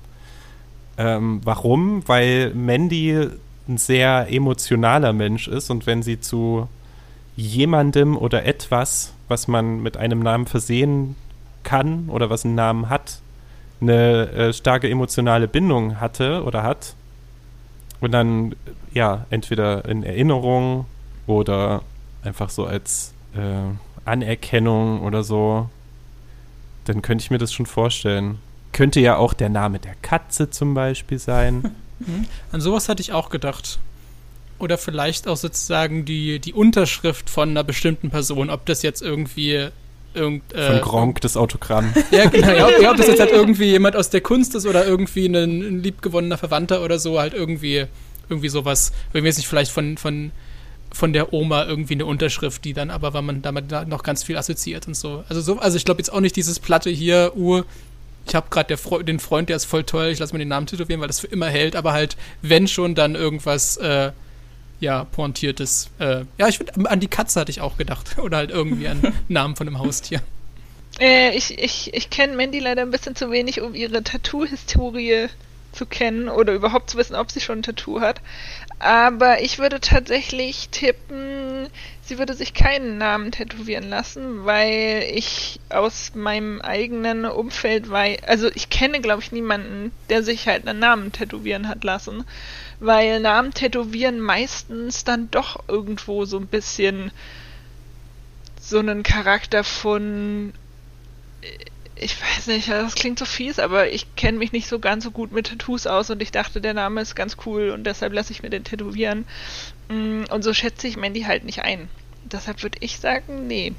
Ähm, 0.99 1.41
warum? 1.45 2.03
Weil 2.07 2.53
Mandy 2.55 3.29
ein 3.69 3.79
sehr 3.79 4.27
emotionaler 4.31 5.13
Mensch 5.13 5.47
ist 5.47 5.71
und 5.71 5.87
wenn 5.87 6.03
sie 6.03 6.21
zu 6.21 6.69
jemandem 7.37 8.17
oder 8.17 8.45
etwas, 8.45 9.15
was 9.29 9.47
man 9.47 9.81
mit 9.81 9.97
einem 9.97 10.21
Namen 10.21 10.47
versehen 10.47 11.15
kann 11.63 12.09
oder 12.09 12.31
was 12.31 12.45
einen 12.45 12.57
Namen 12.57 12.89
hat, 12.89 13.21
eine 13.81 14.31
äh, 14.31 14.53
starke 14.53 14.91
emotionale 14.91 15.47
Bindung 15.47 16.01
hatte 16.01 16.43
oder 16.43 16.65
hat 16.65 16.95
und 18.01 18.13
dann 18.13 18.57
ja 18.93 19.27
entweder 19.31 19.85
in 19.85 20.03
Erinnerung 20.03 20.87
oder 21.29 21.83
einfach 22.25 22.51
so 22.51 22.65
als 22.65 23.13
äh, 23.37 23.71
Anerkennung 24.05 25.03
oder 25.03 25.23
so, 25.23 25.69
dann 26.87 27.03
könnte 27.03 27.23
ich 27.23 27.31
mir 27.31 27.39
das 27.39 27.53
schon 27.53 27.67
vorstellen. 27.67 28.39
Könnte 28.79 29.01
ja 29.01 29.17
auch 29.17 29.35
der 29.35 29.49
Name 29.49 29.81
der 29.81 29.97
Katze 30.03 30.51
zum 30.51 30.73
Beispiel 30.73 31.19
sein. 31.19 31.75
An 32.53 32.61
sowas 32.61 32.89
hatte 32.89 33.03
ich 33.03 33.13
auch 33.13 33.29
gedacht. 33.29 33.81
Oder 34.61 34.79
vielleicht 34.79 35.27
auch 35.27 35.37
sozusagen 35.37 36.05
die, 36.05 36.39
die 36.39 36.53
Unterschrift 36.53 37.29
von 37.29 37.49
einer 37.49 37.65
bestimmten 37.65 38.11
Person, 38.11 38.51
ob 38.51 38.67
das 38.67 38.83
jetzt 38.83 39.03
irgendwie 39.03 39.71
irgend, 40.15 40.53
Von 40.53 40.77
äh, 40.77 40.79
Gronk 40.79 41.21
das 41.23 41.37
Autogramm. 41.37 41.93
Ja, 42.13 42.27
genau. 42.27 42.53
Ja, 42.53 42.67
ob, 42.69 42.81
ja, 42.81 42.91
ob 42.93 42.97
das 42.99 43.09
jetzt 43.09 43.19
halt 43.19 43.31
irgendwie 43.33 43.65
jemand 43.65 43.97
aus 43.97 44.11
der 44.11 44.21
Kunst 44.21 44.55
ist 44.55 44.65
oder 44.65 44.87
irgendwie 44.87 45.27
ein, 45.27 45.35
ein 45.35 45.83
liebgewonnener 45.83 46.39
Verwandter 46.39 46.85
oder 46.85 47.01
so, 47.01 47.19
halt 47.19 47.35
irgendwie, 47.35 47.87
irgendwie 48.29 48.49
sowas, 48.49 48.93
irgendwie 49.13 49.31
ist 49.31 49.39
nicht 49.39 49.49
vielleicht 49.49 49.73
von, 49.73 49.99
von, 49.99 50.31
von 50.93 51.13
der 51.13 51.33
Oma 51.33 51.65
irgendwie 51.65 51.95
eine 51.95 52.07
Unterschrift, 52.07 52.65
die 52.65 52.75
dann 52.75 52.91
aber, 52.91 53.13
weil 53.13 53.23
man 53.23 53.43
damit 53.43 53.73
da 53.73 53.85
noch 53.85 54.05
ganz 54.05 54.23
viel 54.23 54.37
assoziiert 54.37 54.87
und 54.87 54.95
so. 54.95 55.25
Also 55.29 55.41
so, 55.41 55.59
also 55.59 55.77
ich 55.77 55.85
glaube 55.85 55.99
jetzt 55.99 56.13
auch 56.13 56.21
nicht 56.21 56.37
dieses 56.37 56.61
Platte 56.61 56.91
hier, 56.91 57.33
uh, 57.35 57.65
ich 58.29 58.35
habe 58.35 58.49
gerade 58.51 58.77
Fre 58.77 59.05
den 59.05 59.19
Freund, 59.19 59.49
der 59.49 59.57
ist 59.57 59.65
voll 59.65 59.85
toll, 59.85 60.09
ich 60.09 60.19
lasse 60.19 60.33
mir 60.35 60.39
den 60.39 60.49
Namen 60.49 60.67
tätowieren, 60.67 61.01
weil 61.01 61.09
das 61.09 61.21
für 61.21 61.27
immer 61.27 61.49
hält, 61.49 61.77
aber 61.77 61.93
halt, 61.93 62.17
wenn 62.43 62.69
schon, 62.69 62.95
dann 62.95 63.15
irgendwas, 63.15 63.77
äh, 63.79 64.13
ja, 64.81 65.05
pointiertes. 65.05 65.91
Äh, 65.99 66.25
ja, 66.39 66.49
ich 66.49 66.59
finde, 66.59 66.91
an 66.91 67.01
die 67.01 67.09
Katze 67.09 67.41
hatte 67.41 67.51
ich 67.51 67.61
auch 67.61 67.77
gedacht. 67.77 68.19
Oder 68.23 68.39
halt 68.39 68.51
irgendwie 68.51 68.89
an 68.89 69.13
Namen 69.29 69.57
von 69.57 69.67
einem 69.67 69.79
Haustier. 69.79 70.23
Äh, 71.01 71.37
ich 71.37 71.59
ich, 71.59 71.95
ich 71.95 72.11
kenne 72.11 72.37
Mandy 72.37 72.61
leider 72.61 72.83
ein 72.83 72.91
bisschen 72.91 73.17
zu 73.17 73.31
wenig, 73.31 73.61
um 73.61 73.75
ihre 73.75 74.03
Tattoo-Historie 74.03 75.29
zu 75.73 75.87
kennen 75.87 76.29
oder 76.29 76.55
überhaupt 76.55 76.91
zu 76.91 76.97
wissen, 76.97 77.15
ob 77.15 77.31
sie 77.31 77.41
schon 77.41 77.61
ein 77.61 77.63
Tattoo 77.63 78.01
hat. 78.01 78.21
Aber 78.79 79.43
ich 79.43 79.59
würde 79.59 79.81
tatsächlich 79.81 80.71
tippen, 80.71 81.69
sie 82.09 82.19
würde 82.19 82.35
sich 82.35 82.55
keinen 82.55 82.97
Namen 82.97 83.33
tätowieren 83.33 83.89
lassen, 83.89 84.47
weil 84.47 85.07
ich 85.15 85.61
aus 85.69 86.15
meinem 86.15 86.61
eigenen 86.63 87.27
Umfeld 87.27 87.91
weiß, 87.91 88.25
also 88.27 88.49
ich 88.55 88.71
kenne, 88.71 89.01
glaube 89.01 89.23
ich, 89.23 89.31
niemanden, 89.31 89.93
der 90.09 90.23
sich 90.23 90.49
halt 90.49 90.67
einen 90.67 90.79
Namen 90.79 91.13
tätowieren 91.13 91.69
hat 91.69 91.85
lassen, 91.85 92.25
weil 92.81 93.21
Namen 93.21 93.53
tätowieren 93.53 94.21
meistens 94.21 95.05
dann 95.05 95.31
doch 95.31 95.69
irgendwo 95.69 96.25
so 96.25 96.39
ein 96.39 96.47
bisschen 96.47 97.13
so 98.59 98.79
einen 98.79 99.03
Charakter 99.03 99.63
von 99.63 100.55
ich 102.01 102.21
weiß 102.21 102.47
nicht, 102.47 102.69
das 102.69 102.95
klingt 102.95 103.19
so 103.19 103.25
fies, 103.25 103.59
aber 103.59 103.91
ich 103.91 104.15
kenne 104.15 104.39
mich 104.39 104.53
nicht 104.53 104.69
so 104.69 104.79
ganz 104.79 105.05
so 105.05 105.11
gut 105.11 105.33
mit 105.33 105.49
Tattoos 105.49 105.87
aus 105.87 106.11
und 106.11 106.23
ich 106.23 106.31
dachte, 106.31 106.61
der 106.61 106.75
Name 106.75 107.01
ist 107.01 107.17
ganz 107.17 107.37
cool 107.45 107.71
und 107.71 107.85
deshalb 107.85 108.13
lasse 108.13 108.33
ich 108.33 108.43
mir 108.43 108.51
den 108.51 108.65
tätowieren. 108.65 109.25
Mm, 109.89 110.25
Und 110.31 110.43
so 110.43 110.53
schätze 110.53 110.87
ich 110.87 110.97
Mandy 110.97 111.23
halt 111.23 111.45
nicht 111.45 111.63
ein. 111.63 111.89
Deshalb 112.31 112.63
würde 112.63 112.79
ich 112.81 112.99
sagen, 112.99 113.47
nee. 113.47 113.73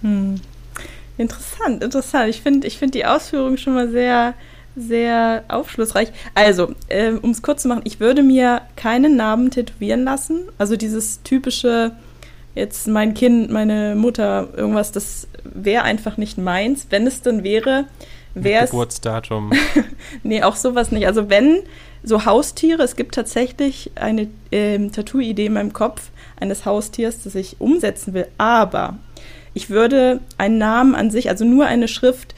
Hm. 0.00 0.40
Interessant, 1.16 1.82
interessant. 1.84 2.28
Ich 2.30 2.40
finde 2.40 2.66
ich 2.66 2.78
find 2.78 2.94
die 2.94 3.04
Ausführung 3.04 3.56
schon 3.56 3.74
mal 3.74 3.88
sehr, 3.90 4.34
sehr 4.74 5.44
aufschlussreich. 5.48 6.08
Also, 6.34 6.74
ähm, 6.90 7.18
um 7.22 7.30
es 7.30 7.42
kurz 7.42 7.62
zu 7.62 7.68
machen, 7.68 7.82
ich 7.84 8.00
würde 8.00 8.22
mir 8.22 8.62
keinen 8.76 9.16
Namen 9.16 9.50
tätowieren 9.50 10.04
lassen. 10.04 10.40
Also 10.58 10.76
dieses 10.76 11.22
typische, 11.22 11.92
jetzt 12.54 12.88
mein 12.88 13.14
Kind, 13.14 13.50
meine 13.50 13.94
Mutter, 13.94 14.48
irgendwas, 14.56 14.90
das 14.90 15.28
wäre 15.44 15.84
einfach 15.84 16.16
nicht 16.16 16.38
meins. 16.38 16.86
Wenn 16.90 17.06
es 17.06 17.22
dann 17.22 17.44
wäre, 17.44 17.84
wäre 18.34 18.64
es. 18.64 18.70
Geburtsdatum. 18.70 19.52
Nee, 20.22 20.42
auch 20.42 20.56
sowas 20.56 20.90
nicht. 20.90 21.06
Also 21.06 21.28
wenn 21.30 21.62
so 22.04 22.24
Haustiere, 22.26 22.82
es 22.82 22.96
gibt 22.96 23.14
tatsächlich 23.14 23.90
eine 23.94 24.28
ähm, 24.52 24.92
Tattoo-Idee 24.92 25.46
in 25.46 25.54
meinem 25.54 25.72
Kopf 25.72 26.10
eines 26.38 26.66
Haustiers, 26.66 27.22
das 27.24 27.34
ich 27.34 27.56
umsetzen 27.60 28.14
will, 28.14 28.26
aber 28.38 28.98
ich 29.54 29.70
würde 29.70 30.20
einen 30.36 30.58
Namen 30.58 30.94
an 30.94 31.10
sich, 31.10 31.30
also 31.30 31.44
nur 31.44 31.66
eine 31.66 31.88
Schrift, 31.88 32.34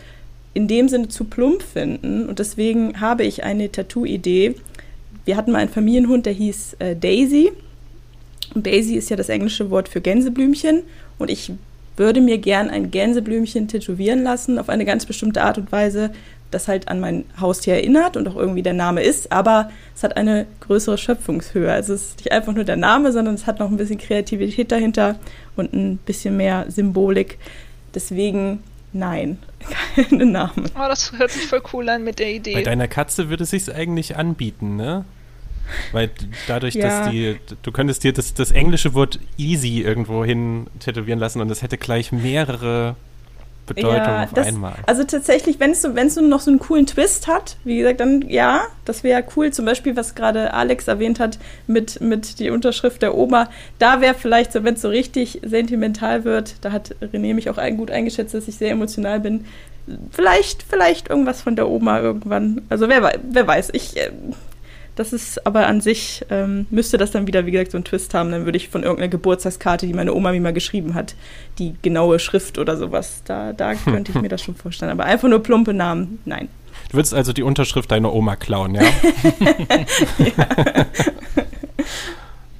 in 0.54 0.68
dem 0.68 0.88
Sinne 0.88 1.08
zu 1.08 1.24
plump 1.24 1.62
finden. 1.62 2.26
Und 2.28 2.38
deswegen 2.38 3.00
habe 3.00 3.24
ich 3.24 3.44
eine 3.44 3.70
Tattoo-Idee. 3.70 4.54
Wir 5.24 5.36
hatten 5.36 5.52
mal 5.52 5.58
einen 5.58 5.70
Familienhund, 5.70 6.26
der 6.26 6.32
hieß 6.32 6.76
äh, 6.78 6.96
Daisy. 6.96 7.52
Und 8.54 8.66
Daisy 8.66 8.94
ist 8.94 9.10
ja 9.10 9.16
das 9.16 9.28
englische 9.28 9.70
Wort 9.70 9.88
für 9.88 10.00
Gänseblümchen. 10.00 10.82
Und 11.18 11.30
ich 11.30 11.52
würde 11.96 12.20
mir 12.20 12.38
gern 12.38 12.70
ein 12.70 12.90
Gänseblümchen 12.90 13.68
tätowieren 13.68 14.22
lassen 14.22 14.58
auf 14.58 14.68
eine 14.68 14.84
ganz 14.84 15.06
bestimmte 15.06 15.42
Art 15.42 15.58
und 15.58 15.72
Weise, 15.72 16.10
das 16.50 16.68
halt 16.68 16.88
an 16.88 17.00
mein 17.00 17.24
Haustier 17.40 17.74
erinnert 17.74 18.16
und 18.16 18.28
auch 18.28 18.36
irgendwie 18.36 18.62
der 18.62 18.72
Name 18.72 19.02
ist, 19.02 19.32
aber 19.32 19.70
es 19.94 20.02
hat 20.02 20.16
eine 20.16 20.46
größere 20.60 20.96
Schöpfungshöhe. 20.96 21.70
Also 21.72 21.94
es 21.94 22.02
ist 22.10 22.18
nicht 22.18 22.32
einfach 22.32 22.52
nur 22.54 22.64
der 22.64 22.76
Name, 22.76 23.12
sondern 23.12 23.34
es 23.34 23.46
hat 23.46 23.58
noch 23.58 23.70
ein 23.70 23.76
bisschen 23.76 23.98
Kreativität 23.98 24.70
dahinter 24.72 25.18
und 25.56 25.72
ein 25.74 25.96
bisschen 25.98 26.36
mehr 26.36 26.66
Symbolik. 26.68 27.38
Deswegen 27.94 28.62
nein, 28.92 29.38
keine 29.96 30.26
Namen. 30.26 30.66
Oh, 30.76 30.88
das 30.88 31.12
hört 31.18 31.30
sich 31.30 31.46
voll 31.46 31.62
cool 31.72 31.88
an 31.88 32.04
mit 32.04 32.18
der 32.18 32.26
Bei 32.26 32.32
Idee. 32.32 32.62
deiner 32.62 32.88
Katze 32.88 33.28
würde 33.28 33.44
es 33.44 33.50
sich 33.50 33.74
eigentlich 33.74 34.16
anbieten, 34.16 34.76
ne? 34.76 35.04
Weil 35.90 36.10
dadurch, 36.46 36.74
Ja. 36.76 37.00
dass 37.00 37.10
die, 37.10 37.36
du 37.62 37.72
könntest 37.72 38.04
dir 38.04 38.12
das, 38.12 38.34
das 38.34 38.52
englische 38.52 38.94
Wort 38.94 39.18
easy 39.36 39.80
irgendwo 39.80 40.24
hin 40.24 40.68
tätowieren 40.78 41.18
lassen 41.18 41.40
und 41.40 41.50
es 41.50 41.62
hätte 41.62 41.76
gleich 41.76 42.12
mehrere 42.12 42.94
Bedeutungen 43.66 43.96
Ja, 43.96 44.22
auf 44.24 44.32
das- 44.32 44.46
einmal. 44.46 44.74
Also 44.86 45.04
tatsächlich, 45.04 45.58
wenn 45.60 45.72
es 45.72 45.82
so, 45.82 45.94
wenn's 45.94 46.14
so 46.14 46.20
noch 46.20 46.40
so 46.40 46.50
einen 46.50 46.60
coolen 46.60 46.86
Twist 46.86 47.26
hat, 47.26 47.56
wie 47.64 47.78
gesagt, 47.78 48.00
dann 48.00 48.22
ja, 48.28 48.62
das 48.84 49.02
wäre 49.04 49.24
cool. 49.36 49.52
Zum 49.52 49.64
Beispiel, 49.64 49.96
was 49.96 50.14
gerade 50.14 50.54
Alex 50.54 50.86
erwähnt 50.88 51.18
hat 51.20 51.38
mit, 51.66 52.00
mit 52.00 52.38
die 52.38 52.50
Unterschrift 52.50 53.02
der 53.02 53.16
Oma. 53.16 53.48
Da 53.78 54.00
wäre 54.00 54.14
vielleicht 54.14 54.52
so, 54.52 54.62
wenn 54.64 54.74
es 54.74 54.82
so 54.82 54.88
richtig 54.88 55.40
sentimental 55.44 56.24
wird, 56.24 56.54
da 56.60 56.72
hat 56.72 56.94
René 57.02 57.34
mich 57.34 57.50
auch 57.50 57.58
ein, 57.58 57.76
gut 57.76 57.90
eingeschätzt, 57.90 58.34
dass 58.34 58.46
ich 58.48 58.56
sehr 58.56 58.70
emotional 58.70 59.20
bin. 59.20 59.44
Vielleicht, 60.10 60.64
vielleicht 60.68 61.10
irgendwas 61.10 61.42
von 61.42 61.54
der 61.56 61.68
Oma 61.68 62.00
irgendwann. 62.00 62.62
Also 62.68 62.88
wer, 62.88 63.12
wer 63.22 63.46
weiß, 63.46 63.70
ich. 63.72 63.96
Äh, 63.96 64.10
das 64.96 65.12
ist 65.12 65.46
aber 65.46 65.66
an 65.66 65.80
sich, 65.80 66.24
ähm, 66.30 66.66
müsste 66.70 66.98
das 66.98 67.10
dann 67.10 67.26
wieder, 67.26 67.46
wie 67.46 67.52
gesagt, 67.52 67.70
so 67.70 67.76
einen 67.76 67.84
Twist 67.84 68.14
haben. 68.14 68.32
Dann 68.32 68.46
würde 68.46 68.56
ich 68.56 68.68
von 68.68 68.82
irgendeiner 68.82 69.08
Geburtstagskarte, 69.08 69.86
die 69.86 69.92
meine 69.92 70.14
Oma 70.14 70.32
mir 70.32 70.40
mal 70.40 70.52
geschrieben 70.52 70.94
hat, 70.94 71.14
die 71.58 71.74
genaue 71.82 72.18
Schrift 72.18 72.58
oder 72.58 72.76
sowas, 72.76 73.22
da, 73.24 73.52
da 73.52 73.74
könnte 73.84 74.12
ich 74.12 74.20
mir 74.20 74.28
das 74.28 74.42
schon 74.42 74.56
vorstellen. 74.56 74.90
Aber 74.90 75.04
einfach 75.04 75.28
nur 75.28 75.42
plumpe 75.42 75.74
Namen, 75.74 76.18
nein. 76.24 76.48
Du 76.90 76.96
würdest 76.96 77.14
also 77.14 77.32
die 77.32 77.42
Unterschrift 77.42 77.90
deiner 77.90 78.12
Oma 78.12 78.36
klauen, 78.36 78.74
ja? 78.74 78.82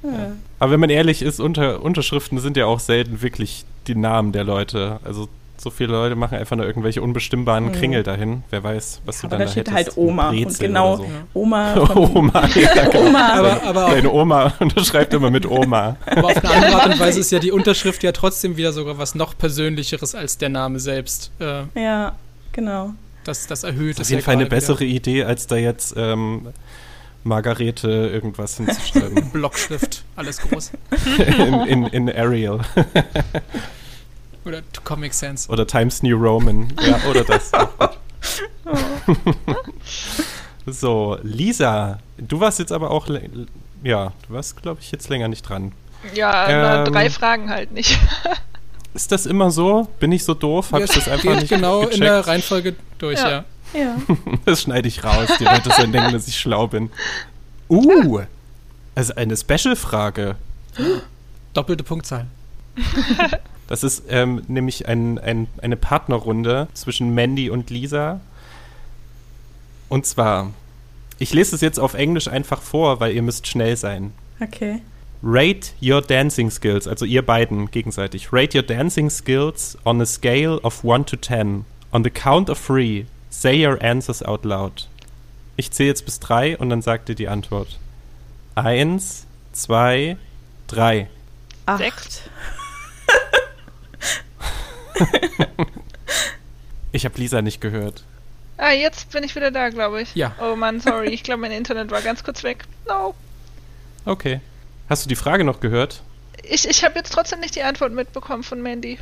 Ja. 0.03 0.31
Aber 0.59 0.71
wenn 0.71 0.79
man 0.79 0.89
ehrlich 0.89 1.21
ist, 1.21 1.39
unter, 1.39 1.81
Unterschriften 1.81 2.39
sind 2.39 2.57
ja 2.57 2.65
auch 2.65 2.79
selten 2.79 3.21
wirklich 3.21 3.65
die 3.87 3.95
Namen 3.95 4.31
der 4.31 4.43
Leute. 4.43 4.99
Also 5.03 5.27
so 5.59 5.69
viele 5.71 5.91
Leute 5.93 6.15
machen 6.15 6.37
einfach 6.37 6.55
nur 6.55 6.65
irgendwelche 6.67 7.01
unbestimmbaren 7.01 7.65
Mhm. 7.65 7.71
Kringel 7.71 8.03
dahin. 8.03 8.43
Wer 8.51 8.63
weiß, 8.63 9.01
was 9.05 9.21
du 9.21 9.27
Aber 9.27 9.31
dann 9.31 9.39
da 9.39 9.45
da 9.45 9.51
steht 9.51 9.71
hättest. 9.71 9.75
halt 9.75 9.97
Oma. 9.97 10.29
Und 10.29 10.59
genau 10.59 10.97
so. 10.97 11.05
Oma 11.33 11.75
Oma, 11.95 12.47
ja, 12.55 12.83
genau. 12.91 13.07
Oma. 13.07 13.33
Aber, 13.33 13.63
aber, 13.63 13.85
auch, 13.85 13.89
Deine 13.89 14.11
Oma 14.11 14.53
unterschreibt 14.59 15.13
immer 15.13 15.31
mit 15.31 15.45
Oma. 15.49 15.95
aber 16.05 16.27
auf 16.27 16.37
eine 16.37 16.49
andere 16.53 16.81
Art 16.81 16.93
und 16.93 16.99
Weise 16.99 17.19
ist 17.19 17.31
ja 17.31 17.39
die 17.39 17.51
Unterschrift 17.51 18.03
ja 18.03 18.11
trotzdem 18.11 18.55
wieder 18.57 18.71
sogar 18.71 18.97
was 18.99 19.15
noch 19.15 19.37
Persönlicheres 19.37 20.13
als 20.15 20.37
der 20.37 20.49
Name 20.49 20.79
selbst. 20.79 21.31
Äh, 21.39 21.63
Ja, 21.81 22.13
genau. 22.53 22.91
das, 23.23 23.47
das 23.47 23.63
erhöht 23.63 23.97
Das 23.99 24.01
ist 24.01 24.07
auf 24.07 24.09
jeden 24.11 24.19
ja 24.21 24.25
Fall 24.25 24.35
eine 24.35 24.45
bessere 24.45 24.83
Idee, 24.85 25.23
als 25.23 25.47
da 25.47 25.55
jetzt 25.55 25.95
ähm, 25.97 26.49
Margarete 27.23 27.89
irgendwas 27.89 28.57
hinzuschreiben. 28.57 29.11
wieder. 29.17 29.21
Blockschrift, 29.33 30.03
alles 30.15 30.39
groß. 30.39 30.71
in, 31.17 31.53
in, 31.65 31.87
in 31.87 32.15
Arial. 32.15 32.59
Oder 34.47 34.61
Comic 34.83 35.13
Sans. 35.13 35.49
Oder 35.49 35.67
Times 35.67 36.03
New 36.03 36.17
Roman. 36.17 36.71
Ja, 36.81 36.99
oder 37.09 37.23
das. 37.23 37.51
so, 40.65 41.17
Lisa, 41.23 41.99
du 42.17 42.39
warst 42.39 42.59
jetzt 42.59 42.71
aber 42.71 42.91
auch, 42.91 43.07
ja, 43.83 44.13
du 44.27 44.33
warst, 44.33 44.61
glaube 44.61 44.79
ich, 44.81 44.91
jetzt 44.91 45.09
länger 45.09 45.27
nicht 45.27 45.43
dran. 45.43 45.71
Ja, 46.13 46.85
Ähm, 46.85 46.93
drei 46.93 47.09
Fragen 47.09 47.49
halt 47.49 47.71
nicht. 47.71 47.99
Ist 48.93 49.11
das 49.11 49.25
immer 49.25 49.51
so? 49.51 49.87
Bin 49.99 50.11
ich 50.11 50.23
so 50.23 50.33
doof? 50.33 50.71
Habe 50.71 50.85
ich 50.85 50.91
das 50.91 51.07
einfach 51.07 51.23
geht 51.23 51.41
nicht 51.41 51.49
genau 51.49 51.81
gecheckt? 51.81 51.95
in 51.95 52.01
der 52.01 52.25
Reihenfolge 52.25 52.75
durch, 52.97 53.19
Ja. 53.19 53.29
ja. 53.29 53.45
Ja. 53.73 53.95
Das 54.45 54.61
schneide 54.61 54.87
ich 54.87 55.03
raus. 55.03 55.29
Die 55.39 55.43
Leute 55.43 55.69
sollen 55.71 55.91
denken, 55.91 56.13
dass 56.13 56.27
ich 56.27 56.39
schlau 56.39 56.67
bin. 56.67 56.89
Uh, 57.69 58.21
also 58.95 59.13
eine 59.15 59.35
Special-Frage. 59.35 60.37
Doppelte 61.53 61.83
Punktzahl. 61.83 62.27
Das 63.67 63.83
ist 63.83 64.03
ähm, 64.09 64.41
nämlich 64.47 64.87
ein, 64.87 65.19
ein, 65.19 65.47
eine 65.61 65.75
Partnerrunde 65.75 66.67
zwischen 66.73 67.13
Mandy 67.13 67.49
und 67.49 67.69
Lisa. 67.69 68.21
Und 69.89 70.05
zwar, 70.05 70.51
ich 71.19 71.33
lese 71.33 71.55
es 71.55 71.61
jetzt 71.61 71.79
auf 71.79 71.93
Englisch 71.93 72.27
einfach 72.27 72.61
vor, 72.61 72.99
weil 72.99 73.13
ihr 73.13 73.21
müsst 73.21 73.47
schnell 73.47 73.75
sein. 73.75 74.13
Okay. 74.41 74.81
Rate 75.23 75.71
your 75.81 76.01
dancing 76.01 76.51
skills, 76.51 76.87
also 76.87 77.03
ihr 77.03 77.25
beiden 77.25 77.71
gegenseitig. 77.71 78.31
Rate 78.31 78.57
your 78.57 78.63
dancing 78.63 79.09
skills 79.09 79.77
on 79.83 79.99
a 79.99 80.05
scale 80.05 80.59
of 80.63 80.85
1 80.85 81.05
to 81.07 81.17
10. 81.17 81.65
On 81.91 82.03
the 82.03 82.11
count 82.11 82.49
of 82.49 82.63
3, 82.65 83.05
say 83.29 83.65
your 83.65 83.81
answers 83.81 84.21
out 84.21 84.45
loud. 84.45 84.87
Ich 85.55 85.71
zähle 85.71 85.89
jetzt 85.89 86.05
bis 86.05 86.19
3 86.19 86.57
und 86.57 86.69
dann 86.69 86.83
sagt 86.83 87.09
ihr 87.09 87.15
die 87.15 87.27
Antwort. 87.27 87.79
1, 88.55 89.25
2, 89.53 90.17
3. 90.67 91.09
8. 91.65 92.29
Ich 96.93 97.05
habe 97.05 97.17
Lisa 97.19 97.41
nicht 97.41 97.61
gehört. 97.61 98.03
Ah, 98.57 98.71
jetzt 98.71 99.11
bin 99.11 99.23
ich 99.23 99.35
wieder 99.35 99.51
da, 99.51 99.69
glaube 99.69 100.01
ich. 100.01 100.15
Ja. 100.15 100.33
Oh 100.41 100.55
Mann, 100.55 100.79
sorry. 100.79 101.09
Ich 101.09 101.21
glaube, 101.21 101.41
mein 101.41 101.51
Internet 101.51 101.91
war 101.91 102.01
ganz 102.01 102.23
kurz 102.23 102.43
weg. 102.43 102.63
No. 102.87 103.13
Okay. 104.05 104.39
Hast 104.89 105.05
du 105.05 105.09
die 105.09 105.15
Frage 105.17 105.43
noch 105.43 105.59
gehört? 105.59 106.01
Ich, 106.43 106.67
ich 106.67 106.83
habe 106.83 106.95
jetzt 106.95 107.11
trotzdem 107.13 107.39
nicht 107.41 107.55
die 107.55 107.61
Antwort 107.61 107.91
mitbekommen 107.91 108.41
von 108.41 108.61
Mandy. 108.61 108.97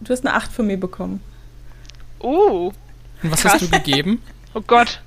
Du 0.00 0.12
hast 0.12 0.26
eine 0.26 0.34
8 0.34 0.52
von 0.52 0.66
mir 0.66 0.78
bekommen. 0.78 1.22
Oh. 2.18 2.72
Und 3.22 3.30
was 3.30 3.40
Krass. 3.42 3.54
hast 3.54 3.62
du 3.62 3.70
gegeben? 3.70 4.22
Oh 4.54 4.62
Gott. 4.66 5.00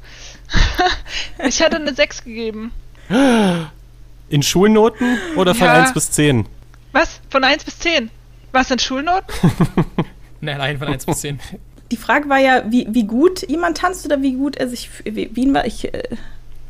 ich 1.48 1.62
hatte 1.64 1.76
eine 1.78 1.94
6 1.94 2.24
gegeben. 2.24 2.72
In 4.30 4.44
Schulnoten 4.44 5.18
oder 5.36 5.54
von 5.56 5.66
Ja. 5.66 5.74
1 5.82 5.94
bis 5.94 6.12
10? 6.12 6.46
Was? 6.92 7.20
Von 7.32 7.44
1 7.44 7.64
bis 7.66 7.80
10? 7.80 8.10
Was 8.52 8.68
sind 8.68 8.82
Schulnoten? 8.84 9.34
Nein, 10.42 10.58
nein, 10.58 10.78
von 10.78 10.88
1 10.88 11.06
bis 11.06 11.22
10. 11.22 11.40
Die 11.92 11.98
Frage 11.98 12.30
war 12.30 12.40
ja, 12.40 12.64
wie, 12.70 12.88
wie 12.90 13.04
gut 13.04 13.48
jemand 13.50 13.78
tanzt 13.78 14.06
oder 14.06 14.22
wie 14.22 14.34
gut 14.34 14.56
er 14.56 14.70
sich. 14.70 14.90
Wie, 15.04 15.30
wie 15.34 15.54
war 15.54 15.66
ich. 15.66 15.94
Äh, 15.94 16.04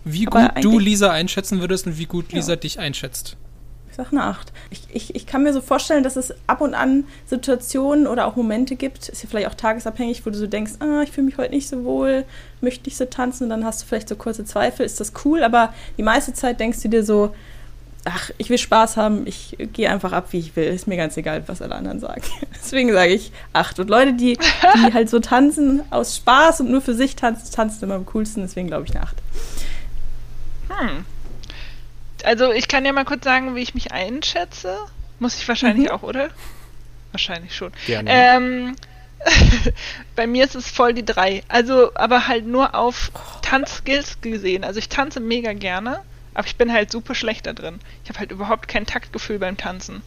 Wie 0.04 0.26
gut 0.26 0.42
du 0.62 0.80
Lisa 0.80 1.12
einschätzen 1.12 1.60
würdest 1.60 1.86
und 1.86 2.00
wie 2.00 2.08
gut 2.08 2.32
Ja. 2.32 2.38
Lisa 2.38 2.56
dich 2.56 2.80
einschätzt. 2.80 3.38
ich 3.92 3.96
sag 3.98 4.12
eine 4.12 4.24
8. 4.24 4.52
Ich, 4.72 4.82
ich, 4.92 5.16
ich 5.16 5.28
kann 5.28 5.44
mir 5.44 5.54
so 5.54 5.62
vorstellen, 5.62 6.04
dass 6.04 6.16
es 6.16 6.34
ab 6.48 6.60
und 6.62 6.74
an 6.74 7.04
Situationen 7.28 8.08
oder 8.08 8.26
auch 8.26 8.36
Momente 8.36 8.76
gibt, 8.76 9.10
ist 9.10 9.22
ja 9.22 9.30
vielleicht 9.30 9.48
auch 9.48 9.54
tagesabhängig, 9.54 10.26
wo 10.26 10.32
du 10.32 10.38
so 10.40 10.48
denkst, 10.48 10.74
ah, 10.80 11.04
ich 11.04 11.12
fühle 11.12 11.28
mich 11.28 11.38
heute 11.38 11.54
nicht 11.54 11.70
so 11.70 11.84
wohl, 11.84 12.26
möchte 12.62 12.86
nicht 12.86 12.98
so 12.98 13.06
tanzen 13.06 13.44
und 13.44 13.50
dann 13.52 13.64
hast 13.64 13.84
du 13.84 13.86
vielleicht 13.86 14.10
so 14.10 14.16
kurze 14.16 14.44
Zweifel, 14.44 14.88
ist 14.88 15.00
das 15.00 15.14
cool, 15.24 15.44
aber 15.44 15.72
die 16.00 16.04
meiste 16.04 16.34
Zeit 16.34 16.60
denkst 16.60 16.82
du 16.82 16.88
dir 16.90 17.04
so, 17.04 17.36
ach, 18.06 18.32
ich 18.38 18.50
will 18.50 18.58
Spaß 18.58 18.98
haben, 18.98 19.28
ich 19.28 19.56
gehe 19.74 19.90
einfach 19.90 20.12
ab, 20.12 20.28
wie 20.32 20.40
ich 20.40 20.56
will, 20.56 20.66
ist 20.66 20.88
mir 20.88 20.98
ganz 20.98 21.18
egal, 21.18 21.44
was 21.48 21.62
alle 21.62 21.76
anderen 21.76 22.00
sagen. 22.00 22.22
Deswegen 22.56 22.92
sage 22.92 23.14
ich 23.14 23.32
8. 23.54 23.80
Und 23.80 23.90
Leute, 23.90 24.14
die, 24.14 24.38
die 24.38 24.94
halt 24.94 25.10
so 25.10 25.20
tanzen 25.20 25.84
aus 25.92 26.18
Spaß 26.18 26.62
und 26.62 26.72
nur 26.72 26.82
für 26.82 26.96
sich 26.96 27.16
tanzen, 27.16 27.52
tanzen 27.54 27.84
immer 27.84 27.96
am 27.96 28.06
coolsten, 28.08 28.42
deswegen 28.42 28.68
glaube 28.68 28.86
ich 28.88 28.96
eine 28.96 29.04
8. 29.04 29.16
Hm. 30.70 31.06
Also, 32.24 32.52
ich 32.52 32.68
kann 32.68 32.86
ja 32.86 32.94
mal 32.94 33.06
kurz 33.06 33.24
sagen, 33.24 33.56
wie 33.56 33.62
ich 33.62 33.74
mich 33.74 33.92
einschätze. 33.92 34.78
Muss 35.20 35.36
ich 35.38 35.48
wahrscheinlich 35.48 35.88
Mhm. 35.90 35.92
auch, 35.92 36.04
oder? 36.04 36.30
Wahrscheinlich 37.12 37.56
schon. 37.56 37.72
Gerne. 37.88 38.10
Ähm, 38.12 38.76
bei 40.16 40.28
mir 40.28 40.46
ist 40.46 40.56
es 40.56 40.70
voll 40.70 40.94
die 40.94 41.06
drei. 41.06 41.44
Also, 41.48 41.92
aber 41.96 42.28
halt 42.28 42.46
nur 42.46 42.74
auf 42.76 43.12
Tanzskills 43.42 44.22
gesehen. 44.22 44.64
Also 44.64 44.80
ich 44.80 44.90
tanze 44.90 45.20
mega 45.20 45.54
gerne, 45.54 46.02
aber 46.34 46.48
ich 46.48 46.56
bin 46.56 46.72
halt 46.72 46.92
super 46.92 47.16
schlecht 47.16 47.46
da 47.46 47.54
drin. 47.54 47.80
Ich 48.04 48.10
habe 48.10 48.20
halt 48.20 48.32
überhaupt 48.32 48.68
kein 48.68 48.86
Taktgefühl 48.86 49.40
beim 49.40 49.58
Tanzen. 49.58 50.02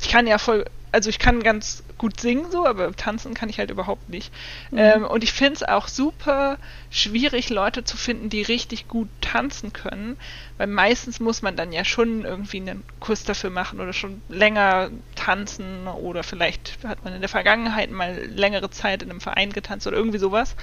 Ich 0.00 0.08
kann 0.08 0.26
ja 0.26 0.38
voll, 0.38 0.64
also 0.90 1.08
ich 1.10 1.18
kann 1.18 1.42
ganz 1.42 1.84
gut 1.96 2.20
singen 2.20 2.50
so, 2.50 2.66
aber 2.66 2.92
tanzen 2.96 3.34
kann 3.34 3.48
ich 3.48 3.58
halt 3.58 3.70
überhaupt 3.70 4.08
nicht. 4.08 4.32
Ähm, 4.74 5.04
und 5.04 5.22
ich 5.22 5.32
finde 5.32 5.54
es 5.54 5.62
auch 5.62 5.86
super 5.86 6.58
schwierig, 6.90 7.50
Leute 7.50 7.84
zu 7.84 7.96
finden, 7.96 8.28
die 8.28 8.42
richtig 8.42 8.88
gut 8.88 9.08
tanzen 9.20 9.72
können, 9.72 10.16
weil 10.58 10.66
meistens 10.66 11.20
muss 11.20 11.42
man 11.42 11.56
dann 11.56 11.72
ja 11.72 11.84
schon 11.84 12.24
irgendwie 12.24 12.56
einen 12.56 12.82
Kurs 13.00 13.22
dafür 13.24 13.50
machen 13.50 13.80
oder 13.80 13.92
schon 13.92 14.20
länger 14.28 14.90
tanzen 15.14 15.86
oder 15.86 16.24
vielleicht 16.24 16.78
hat 16.84 17.04
man 17.04 17.14
in 17.14 17.20
der 17.20 17.28
Vergangenheit 17.28 17.90
mal 17.90 18.14
längere 18.26 18.70
Zeit 18.70 19.02
in 19.02 19.10
einem 19.10 19.20
Verein 19.20 19.52
getanzt 19.52 19.86
oder 19.86 19.96
irgendwie 19.96 20.18
sowas. 20.18 20.56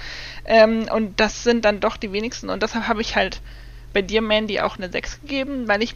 Ähm, 0.44 0.88
und 0.92 1.18
das 1.18 1.42
sind 1.42 1.64
dann 1.64 1.80
doch 1.80 1.96
die 1.96 2.12
wenigsten 2.12 2.50
und 2.50 2.62
deshalb 2.62 2.86
habe 2.86 3.00
ich 3.00 3.16
halt 3.16 3.40
bei 3.92 4.02
dir, 4.02 4.22
Mandy, 4.22 4.60
auch 4.60 4.76
eine 4.78 4.90
6 4.90 5.20
gegeben, 5.20 5.68
weil 5.68 5.82
ich 5.82 5.94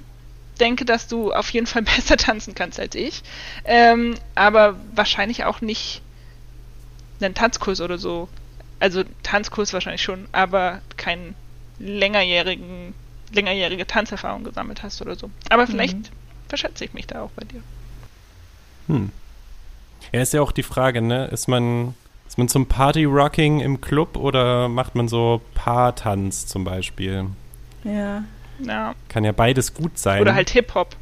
denke, 0.61 0.85
dass 0.85 1.07
du 1.09 1.33
auf 1.33 1.51
jeden 1.51 1.67
Fall 1.67 1.83
besser 1.97 2.17
tanzen 2.17 2.55
kannst 2.55 2.79
als 2.81 2.95
ich. 2.95 3.23
Ähm, 3.65 4.15
aber 4.35 4.77
wahrscheinlich 4.95 5.45
auch 5.45 5.61
nicht 5.61 6.03
einen 7.21 7.35
Tanzkurs 7.35 7.81
oder 7.81 7.99
so. 7.99 8.29
Also 8.81 9.03
Tanzkurs 9.23 9.73
wahrscheinlich 9.73 10.03
schon, 10.03 10.29
aber 10.33 10.81
keinen 10.97 11.35
längerjährigen, 11.79 12.95
längerjährige 13.33 13.87
Tanzerfahrung 13.87 14.45
gesammelt 14.45 14.83
hast 14.83 15.01
oder 15.01 15.17
so. 15.17 15.31
Aber 15.49 15.67
vielleicht 15.67 15.97
Mhm. 15.97 16.05
verschätze 16.49 16.85
ich 16.85 16.93
mich 16.93 17.07
da 17.07 17.23
auch 17.23 17.31
bei 17.31 17.45
dir. 17.45 17.63
Hm. 18.89 19.11
Ja, 20.13 20.21
ist 20.21 20.35
ja 20.35 20.43
auch 20.43 20.53
die 20.53 20.63
Frage, 20.63 21.01
ne? 21.01 21.27
Ist 21.27 21.49
man, 21.49 21.95
ist 22.29 22.37
man 22.37 22.49
zum 22.49 22.67
Party-Rocking 22.67 23.61
im 23.61 23.81
Club 23.81 24.17
oder 24.17 24.69
macht 24.69 24.95
man 24.95 25.09
so 25.09 25.41
Paartanz 25.55 26.47
zum 26.47 26.65
Beispiel? 26.65 27.27
Ja. 27.85 28.25
Ja. 28.61 28.95
Kann 29.09 29.25
ja 29.25 29.33
beides 29.33 29.75
gut 29.75 29.99
sein. 29.99 30.23
Oder 30.23 30.35
halt 30.35 30.51
Hip-Hop. 30.51 30.97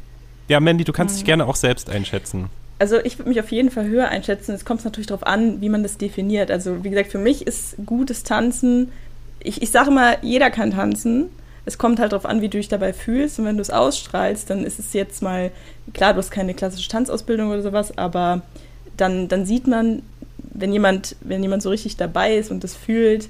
Ja, 0.47 0.59
Mandy, 0.59 0.83
du 0.83 0.91
kannst 0.93 1.15
Mhm. 1.15 1.17
dich 1.19 1.25
gerne 1.25 1.45
auch 1.47 1.55
selbst 1.55 1.89
einschätzen. 1.89 2.49
Also 2.79 2.97
ich 3.03 3.17
würde 3.17 3.29
mich 3.29 3.39
auf 3.39 3.51
jeden 3.51 3.71
Fall 3.71 3.85
höher 3.87 4.09
einschätzen. 4.09 4.53
Es 4.53 4.65
kommt 4.65 4.83
natürlich 4.83 5.07
darauf 5.07 5.25
an, 5.25 5.61
wie 5.61 5.69
man 5.69 5.83
das 5.83 5.97
definiert. 5.97 6.51
Also 6.51 6.83
wie 6.83 6.89
gesagt, 6.89 7.11
für 7.11 7.17
mich 7.19 7.45
ist 7.47 7.75
gutes 7.85 8.23
Tanzen, 8.23 8.91
ich, 9.39 9.61
ich 9.61 9.71
sage 9.71 9.89
immer, 9.89 10.21
jeder 10.23 10.49
kann 10.49 10.71
tanzen. 10.71 11.29
Es 11.65 11.77
kommt 11.77 11.99
halt 11.99 12.11
darauf 12.11 12.25
an, 12.25 12.41
wie 12.41 12.49
du 12.49 12.57
dich 12.57 12.67
dabei 12.67 12.91
fühlst. 12.91 13.39
Und 13.39 13.45
wenn 13.45 13.55
du 13.55 13.61
es 13.61 13.69
ausstrahlst, 13.69 14.49
dann 14.49 14.65
ist 14.65 14.79
es 14.79 14.91
jetzt 14.93 15.21
mal, 15.21 15.51
klar, 15.93 16.13
du 16.13 16.17
hast 16.19 16.31
keine 16.31 16.53
klassische 16.53 16.89
Tanzausbildung 16.89 17.49
oder 17.51 17.61
sowas, 17.61 17.97
aber 17.97 18.41
dann, 18.97 19.27
dann 19.29 19.45
sieht 19.45 19.67
man, 19.67 20.01
wenn 20.39 20.73
jemand, 20.73 21.15
wenn 21.21 21.41
jemand 21.41 21.61
so 21.63 21.69
richtig 21.69 21.95
dabei 21.97 22.35
ist 22.35 22.51
und 22.51 22.63
das 22.63 22.75
fühlt, 22.75 23.29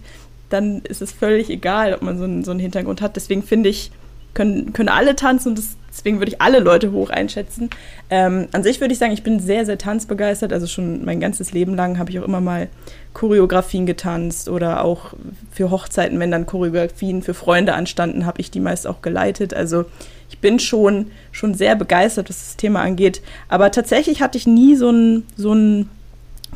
dann 0.54 0.82
ist 0.82 1.02
es 1.02 1.12
völlig 1.12 1.50
egal, 1.50 1.94
ob 1.94 2.02
man 2.02 2.18
so 2.18 2.24
einen, 2.24 2.44
so 2.44 2.52
einen 2.52 2.60
Hintergrund 2.60 3.02
hat. 3.02 3.16
Deswegen 3.16 3.44
finde 3.44 3.70
ich, 3.70 3.92
können, 4.34 4.74
können 4.74 4.90
alle 4.90 5.16
tanzen 5.16 5.50
und 5.50 5.58
das, 5.58 5.76
deswegen 5.90 6.20
würde 6.20 6.32
ich 6.32 6.42
alle 6.42 6.60
Leute 6.60 6.92
hoch 6.92 7.10
einschätzen. 7.10 7.70
Ähm, 8.10 8.48
an 8.52 8.64
sich 8.64 8.82
würde 8.82 8.94
ich 8.94 9.00
sagen, 9.00 9.14
ich 9.14 9.24
bin 9.24 9.40
sehr, 9.40 9.66
sehr 9.66 9.78
tanzbegeistert. 9.78 10.54
Also 10.54 10.68
schon 10.68 11.06
mein 11.06 11.20
ganzes 11.20 11.54
Leben 11.54 11.76
lang 11.76 11.98
habe 11.98 12.10
ich 12.10 12.20
auch 12.20 12.24
immer 12.24 12.42
mal 12.42 12.68
Choreografien 13.14 13.86
getanzt 13.86 14.50
oder 14.50 14.84
auch 14.84 15.14
für 15.52 15.70
Hochzeiten, 15.70 16.20
wenn 16.20 16.32
dann 16.32 16.46
Choreografien 16.46 17.22
für 17.22 17.34
Freunde 17.34 17.74
anstanden, 17.74 18.26
habe 18.26 18.42
ich 18.42 18.50
die 18.50 18.60
meist 18.60 18.88
auch 18.88 19.02
geleitet. 19.02 19.54
Also 19.54 19.86
ich 20.30 20.40
bin 20.40 20.60
schon, 20.60 21.12
schon 21.32 21.54
sehr 21.54 21.76
begeistert, 21.76 22.30
was 22.30 22.44
das 22.44 22.58
Thema 22.58 22.82
angeht. 22.82 23.22
Aber 23.50 23.72
tatsächlich 23.72 24.22
hatte 24.22 24.38
ich 24.38 24.48
nie 24.48 24.76
so 24.76 24.90
einen 24.90 25.28
so 25.36 25.52
einen 25.52 25.90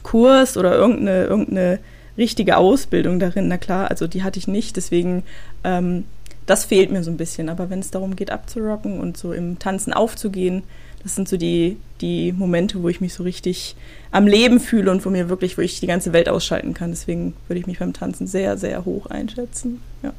Kurs 0.02 0.58
oder 0.58 0.76
irgendeine, 0.76 1.26
irgendeine 1.26 1.80
richtige 2.18 2.58
Ausbildung 2.58 3.20
darin. 3.20 3.48
Na 3.48 3.58
klar, 3.58 3.90
also 3.90 4.08
die 4.08 4.24
hatte 4.24 4.40
ich 4.40 4.48
nicht. 4.48 4.76
Deswegen, 4.76 5.24
ähm, 5.64 6.06
das 6.46 6.66
fehlt 6.66 6.92
mir 6.92 7.04
so 7.04 7.12
ein 7.12 7.18
bisschen. 7.18 7.50
Aber 7.50 7.70
wenn 7.70 7.80
es 7.80 7.92
darum 7.92 8.16
geht, 8.16 8.32
abzurocken 8.32 9.00
und 9.00 9.18
so 9.18 9.34
im 9.34 9.60
Tanzen 9.60 9.94
aufzugehen, 9.94 10.64
das 11.04 11.16
sind 11.16 11.30
so 11.30 11.38
die, 11.38 11.78
die 12.02 12.32
Momente, 12.34 12.82
wo 12.82 12.90
ich 12.90 13.02
mich 13.02 13.14
so 13.14 13.24
richtig 13.24 13.76
am 14.12 14.28
Leben 14.28 14.60
fühle 14.60 14.92
und 14.92 15.06
wo 15.06 15.10
mir 15.10 15.30
wirklich, 15.30 15.58
wo 15.58 15.62
ich 15.62 15.80
die 15.80 15.88
ganze 15.88 16.12
Welt 16.12 16.28
ausschalten 16.28 16.74
kann. 16.74 16.92
Deswegen 16.92 17.34
würde 17.48 17.60
ich 17.60 17.68
mich 17.68 17.80
beim 17.80 17.94
Tanzen 17.94 18.28
sehr, 18.28 18.58
sehr 18.58 18.84
hoch 18.84 19.06
einschätzen. 19.08 19.82
Ja. 20.04 20.14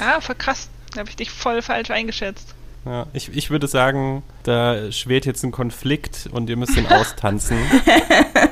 Ah, 0.00 0.20
voll 0.20 0.36
krass. 0.36 0.70
Da 0.92 1.00
habe 1.00 1.10
ich 1.10 1.16
dich 1.16 1.30
voll 1.30 1.62
falsch 1.62 1.90
eingeschätzt. 1.90 2.54
Ja, 2.84 3.06
ich, 3.12 3.36
ich 3.36 3.50
würde 3.50 3.66
sagen, 3.66 4.22
da 4.44 4.90
schwelt 4.92 5.26
jetzt 5.26 5.44
ein 5.44 5.50
Konflikt 5.50 6.28
und 6.32 6.48
ihr 6.48 6.56
müsst 6.56 6.76
ihn 6.76 6.86
austanzen 6.90 7.58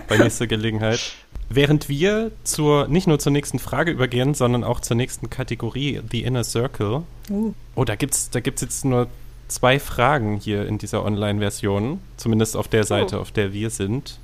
bei 0.09 0.19
nächster 0.19 0.47
Gelegenheit. 0.47 1.01
Während 1.49 1.89
wir 1.89 2.33
zur, 2.43 2.89
nicht 2.89 3.07
nur 3.07 3.19
zur 3.19 3.33
nächsten 3.33 3.59
Frage 3.59 3.93
übergehen, 3.93 4.35
sondern 4.35 4.65
auch 4.65 4.81
zur 4.81 4.97
nächsten 4.97 5.31
Kategorie, 5.31 6.01
The 6.11 6.25
Inner 6.25 6.45
Circle. 6.45 7.03
Uh. 7.31 7.55
Oh, 7.75 7.85
da 7.85 7.95
gibt's, 7.95 8.31
da 8.31 8.41
gibt's 8.41 8.63
jetzt 8.63 8.85
nur 8.85 9.07
zwei 9.49 9.79
Fragen 9.79 10.39
hier 10.39 10.67
in 10.67 10.79
dieser 10.79 11.05
Online-Version, 11.05 12.01
zumindest 12.17 12.57
auf 12.57 12.69
der 12.69 12.85
Seite, 12.85 13.21
auf 13.21 13.31
der 13.31 13.53
wir 13.53 13.71
sind. 13.71 14.19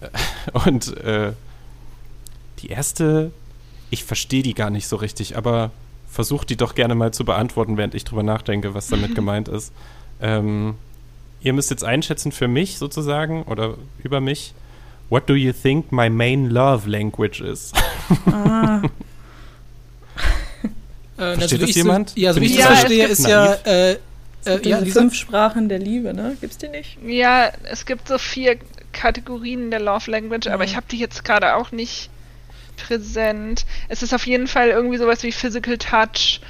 Und 0.64 0.96
äh, 0.98 1.32
die 2.60 2.68
erste, 2.68 3.32
ich 3.90 4.04
verstehe 4.04 4.42
die 4.42 4.54
gar 4.54 4.70
nicht 4.70 4.86
so 4.86 4.96
richtig, 4.96 5.36
aber 5.36 5.72
versucht 6.08 6.48
die 6.50 6.56
doch 6.56 6.74
gerne 6.74 6.94
mal 6.94 7.12
zu 7.12 7.24
beantworten, 7.24 7.76
während 7.76 7.94
ich 7.94 8.04
drüber 8.04 8.22
nachdenke, 8.22 8.74
was 8.74 8.86
damit 8.86 9.14
gemeint 9.16 9.48
ist. 9.48 9.72
Ähm, 10.20 10.76
ihr 11.40 11.52
müsst 11.52 11.70
jetzt 11.70 11.84
einschätzen 11.84 12.32
für 12.32 12.48
mich 12.48 12.78
sozusagen 12.78 13.42
oder 13.42 13.74
über 14.02 14.20
mich. 14.20 14.54
What 15.08 15.28
do 15.28 15.34
you 15.34 15.52
think 15.52 15.92
my 15.92 16.08
main 16.08 16.50
love 16.50 16.86
language 16.86 17.40
is? 17.40 17.72
Ah. 18.26 18.82
Äh, 21.18 21.34
Versteht 21.34 21.62
das 21.62 21.74
jemand? 21.74 22.10
So, 22.10 22.20
ja, 22.20 22.32
so 22.32 22.40
wie 22.40 22.46
ich 22.46 22.56
das 22.56 22.66
verstehe, 22.66 23.06
ist 23.06 23.26
ja 23.26 23.54
äh, 23.64 23.96
äh, 24.44 24.68
ja, 24.68 24.84
fünf 24.84 25.14
Sprachen 25.14 25.68
der 25.68 25.78
Liebe, 25.78 26.14
ne? 26.14 26.36
Gibt's 26.40 26.58
die 26.58 26.68
nicht? 26.68 26.98
Ja, 27.02 27.50
es 27.64 27.86
gibt 27.86 28.08
so 28.08 28.18
vier 28.18 28.58
Kategorien 28.92 29.70
der 29.70 29.80
Love 29.80 30.10
Language, 30.10 30.46
mhm. 30.46 30.52
aber 30.52 30.64
ich 30.64 30.76
habe 30.76 30.86
die 30.90 30.98
jetzt 30.98 31.24
gerade 31.24 31.56
auch 31.56 31.72
nicht 31.72 32.10
präsent. 32.76 33.66
Es 33.88 34.02
ist 34.02 34.14
auf 34.14 34.26
jeden 34.26 34.46
Fall 34.46 34.68
irgendwie 34.68 34.98
sowas 34.98 35.22
wie 35.22 35.32
Physical 35.32 35.78
Touch. 35.78 36.40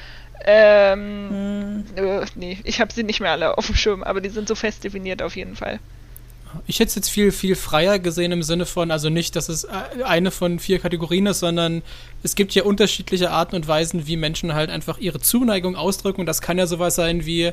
Ähm, 0.45 1.29
mhm. 1.77 1.85
äh, 1.97 2.27
nee, 2.35 2.59
ich 2.65 2.81
habe 2.81 2.93
sie 2.93 3.03
nicht 3.03 3.21
mehr 3.21 3.33
alle 3.33 3.57
auf 3.57 3.67
dem 3.67 3.77
Schirm, 3.77 4.03
aber 4.03 4.21
die 4.21 4.29
sind 4.29 4.49
so 4.49 4.55
fest 4.55 4.85
definiert 4.85 5.23
auf 5.23 5.37
jeden 5.37 5.57
Fall. 5.57 5.81
Ich 6.67 6.81
hätte 6.81 6.89
es 6.89 6.95
jetzt 6.95 7.11
viel, 7.11 7.33
viel 7.33 7.55
freier 7.55 7.99
gesehen 7.99 8.33
im 8.33 8.43
Sinne 8.43 8.67
von, 8.67 8.91
also 8.91 9.11
nicht, 9.11 9.37
dass 9.37 9.49
es 9.49 9.65
äh, 9.65 10.03
eine 10.05 10.31
von 10.31 10.59
vier 10.59 10.79
Kategorien 10.79 11.27
ist, 11.27 11.41
sondern 11.41 11.83
es 12.23 12.35
gibt 12.35 12.55
ja 12.55 12.65
unterschiedliche 12.65 13.31
Arten 13.31 13.57
und 13.57 13.69
Weisen, 13.69 14.07
wie 14.07 14.17
Menschen 14.17 14.55
halt 14.55 14.71
einfach 14.71 14.99
ihre 14.99 15.21
Zuneigung 15.21 15.77
ausdrücken. 15.77 16.21
Und 16.21 16.27
das 16.27 16.41
kann 16.41 16.59
ja 16.59 16.67
sowas 16.67 16.95
sein 16.95 17.27
wie, 17.27 17.53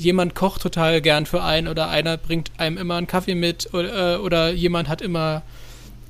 jemand 0.00 0.34
kocht 0.34 0.62
total 0.62 1.00
gern 1.00 1.26
für 1.26 1.42
einen 1.42 1.68
oder 1.68 1.88
einer 1.88 2.16
bringt 2.16 2.50
einem 2.56 2.78
immer 2.78 2.96
einen 2.96 3.06
Kaffee 3.06 3.34
mit 3.34 3.72
oder, 3.74 4.14
äh, 4.14 4.18
oder 4.18 4.50
jemand 4.50 4.88
hat 4.88 5.02
immer, 5.02 5.42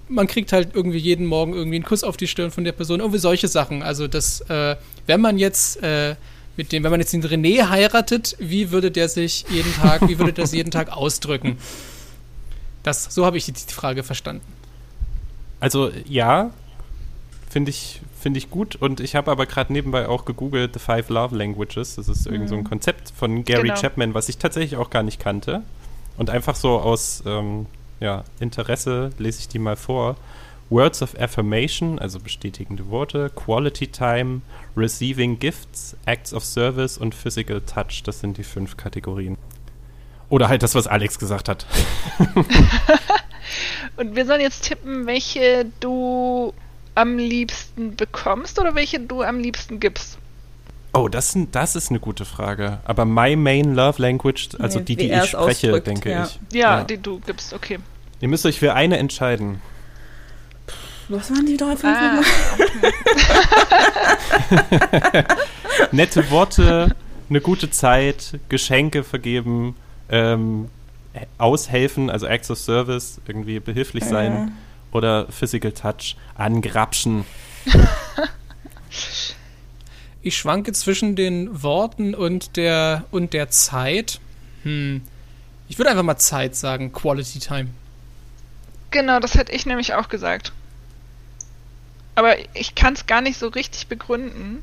man 0.09 0.27
kriegt 0.27 0.53
halt 0.53 0.71
irgendwie 0.75 0.99
jeden 0.99 1.27
Morgen 1.27 1.55
irgendwie 1.55 1.77
einen 1.77 1.85
Kuss 1.85 2.05
auf 2.05 2.17
die 2.17 2.29
Stirn 2.29 2.51
von 2.51 2.65
der 2.65 2.73
Person, 2.73 3.01
irgendwie 3.01 3.19
solche 3.19 3.49
Sachen. 3.49 3.83
Also 3.83 4.07
das, 4.07 4.43
äh, 4.43 4.77
wenn 5.07 5.21
man 5.21 5.39
jetzt 5.39 5.83
äh, 5.83 6.15
mit 6.57 6.73
dem, 6.73 6.85
wenn 6.85 6.91
man 6.91 7.01
jetzt 7.01 7.13
den 7.13 7.25
René 7.25 7.69
heiratet, 7.69 8.37
wie 8.39 8.71
würde 8.71 8.91
der 8.91 9.09
sich 9.09 9.45
jeden 9.51 9.73
Tag, 9.75 10.09
wie 10.09 10.19
würde 10.19 10.33
das 10.33 10.53
jeden 10.53 10.71
Tag 10.71 10.93
ausdrücken? 10.93 11.59
Das, 12.83 13.05
so 13.05 13.27
habe 13.27 13.37
ich 13.37 13.45
die, 13.45 13.53
Frage 13.73 14.03
verstanden. 14.03 14.45
Also 15.61 15.91
ja, 16.07 16.51
finde 17.49 17.71
ich, 17.71 18.01
finde 18.19 18.39
ich 18.39 18.51
gut. 18.51 18.77
Und 18.77 19.01
ich 19.01 19.15
habe 19.15 19.31
aber 19.31 19.47
gerade 19.47 19.73
nebenbei 19.73 20.09
auch 20.09 20.25
gegoogelt 20.25 20.73
The 20.75 20.79
Five 20.81 21.09
Love 21.11 21.37
Languages. 21.37 21.97
Das 21.97 22.09
ist 22.09 22.27
mhm. 22.27 22.33
irgend 22.33 22.49
so 22.49 22.55
ein 22.55 22.63
mhm. 22.63 22.69
Konzept 22.69 23.13
von 23.17 23.45
Gary 23.45 23.69
genau. 23.69 23.81
Chapman, 23.81 24.15
was 24.15 24.29
ich 24.29 24.39
tatsächlich 24.39 24.77
auch 24.77 24.91
gar 24.91 25.03
nicht 25.03 25.21
kannte. 25.21 25.63
Und 26.17 26.31
einfach 26.31 26.55
so 26.55 26.79
aus 26.79 27.23
ähm, 27.27 27.67
ja, 28.01 28.25
Interesse 28.41 29.11
lese 29.19 29.41
ich 29.41 29.49
die 29.49 29.59
mal 29.59 29.77
vor. 29.77 30.17
Words 30.71 31.03
of 31.03 31.19
Affirmation, 31.19 31.99
also 31.99 32.21
bestätigende 32.21 32.89
Worte, 32.91 33.31
Quality 33.35 33.89
Time, 33.89 34.41
Receiving 34.77 35.39
Gifts, 35.39 35.97
Acts 36.07 36.33
of 36.33 36.45
Service 36.45 36.97
und 36.97 37.15
Physical 37.15 37.61
Touch. 37.61 38.05
Das 38.05 38.21
sind 38.21 38.39
die 38.39 38.45
fünf 38.45 38.77
Kategorien. 38.77 39.37
Oder 40.31 40.49
halt 40.49 40.63
das, 40.63 40.75
was 40.75 40.87
Alex 40.87 41.19
gesagt 41.19 41.49
hat. 41.49 41.67
und 43.97 44.17
wir 44.17 44.25
sollen 44.25 44.41
jetzt 44.41 44.65
tippen, 44.65 45.07
welche 45.07 45.67
du 45.81 46.55
am 46.95 47.19
liebsten 47.19 47.97
bekommst 47.97 48.59
oder 48.59 48.75
welche 48.75 49.01
du 49.01 49.23
am 49.23 49.39
liebsten 49.41 49.81
gibst? 49.81 50.19
Oh, 50.93 51.09
das, 51.09 51.37
das 51.53 51.77
ist 51.77 51.91
eine 51.91 52.01
gute 52.01 52.25
Frage. 52.25 52.79
Aber 52.85 53.05
my 53.05 53.37
main 53.37 53.75
love 53.75 54.01
language, 54.01 54.49
also 54.59 54.79
nee, 54.81 54.85
die, 54.87 54.97
die 54.97 55.13
ich 55.13 55.31
spreche, 55.31 55.81
denke 55.81 56.11
ja. 56.11 56.25
ich. 56.25 56.39
Ja, 56.53 56.79
ja, 56.79 56.85
die 56.85 56.99
du 56.99 57.21
gibst, 57.21 57.53
okay. 57.53 57.79
Ihr 58.21 58.29
müsst 58.29 58.47
euch 58.47 58.59
für 58.59 58.75
eine 58.75 58.99
entscheiden. 58.99 59.61
Was 61.09 61.31
waren 61.31 61.47
die 61.47 61.57
drei 61.57 61.77
fünf 61.77 61.97
ah. 61.97 62.21
Nette 65.93 66.31
Worte, 66.31 66.95
eine 67.29 67.41
gute 67.41 67.71
Zeit, 67.71 68.39
Geschenke 68.49 69.03
vergeben, 69.03 69.75
ähm, 70.11 70.69
aushelfen, 71.39 72.11
also 72.11 72.27
Acts 72.27 72.51
of 72.51 72.59
Service, 72.59 73.21
irgendwie 73.27 73.61
behilflich 73.61 74.05
sein. 74.05 74.33
Ja 74.33 74.49
oder 74.93 75.27
Physical 75.31 75.73
Touch 75.73 76.17
angrapschen. 76.35 77.25
ich 80.23 80.37
schwanke 80.37 80.73
zwischen 80.73 81.17
den 81.17 81.63
Worten 81.63 82.15
und 82.15 82.57
der, 82.57 83.05
und 83.11 83.33
der 83.33 83.51
Zeit. 83.51 84.21
Hm. 84.63 85.03
Ich 85.69 85.79
würde 85.79 85.91
einfach 85.91 86.03
mal 86.03 86.17
Zeit 86.17 86.57
sagen, 86.57 86.93
Quality 86.93 87.39
Time. 87.39 87.69
Genau, 88.91 89.21
das 89.21 89.35
hätte 89.35 89.53
ich 89.53 89.67
nämlich 89.67 89.95
auch 89.95 90.09
gesagt. 90.09 90.53
Aber 92.17 92.35
ich 92.55 92.75
kann 92.75 92.95
es 92.95 93.07
gar 93.07 93.21
nicht 93.21 93.39
so 93.39 93.49
richtig 93.49 93.87
begründen 93.87 94.63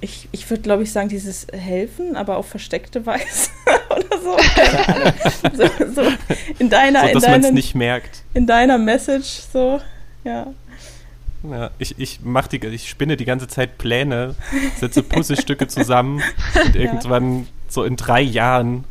ich, 0.00 0.28
ich 0.32 0.48
würde, 0.48 0.62
glaube 0.62 0.82
ich, 0.82 0.92
sagen, 0.92 1.08
dieses 1.08 1.46
Helfen, 1.52 2.16
aber 2.16 2.36
auf 2.36 2.48
versteckte 2.48 3.06
Weise 3.06 3.50
oder 3.90 4.20
so. 4.22 4.36
So, 5.52 5.66
so 5.94 6.02
in 6.58 6.70
deiner, 6.70 7.06
so, 7.08 7.14
dass 7.14 7.28
man 7.28 7.44
es 7.44 7.52
nicht 7.52 7.74
merkt. 7.74 8.22
In 8.34 8.46
deiner 8.46 8.78
Message, 8.78 9.40
so, 9.52 9.80
ja. 10.24 10.46
Ja, 11.42 11.70
ich, 11.78 11.98
ich, 11.98 12.20
mach 12.22 12.46
die, 12.46 12.58
ich 12.66 12.88
spinne 12.88 13.16
die 13.16 13.24
ganze 13.24 13.48
Zeit 13.48 13.78
Pläne, 13.78 14.34
setze 14.78 15.02
Puzzlestücke 15.02 15.66
zusammen 15.68 16.22
und 16.64 16.76
irgendwann 16.76 17.40
ja. 17.40 17.44
so 17.68 17.84
in 17.84 17.96
drei 17.96 18.20
Jahren 18.20 18.84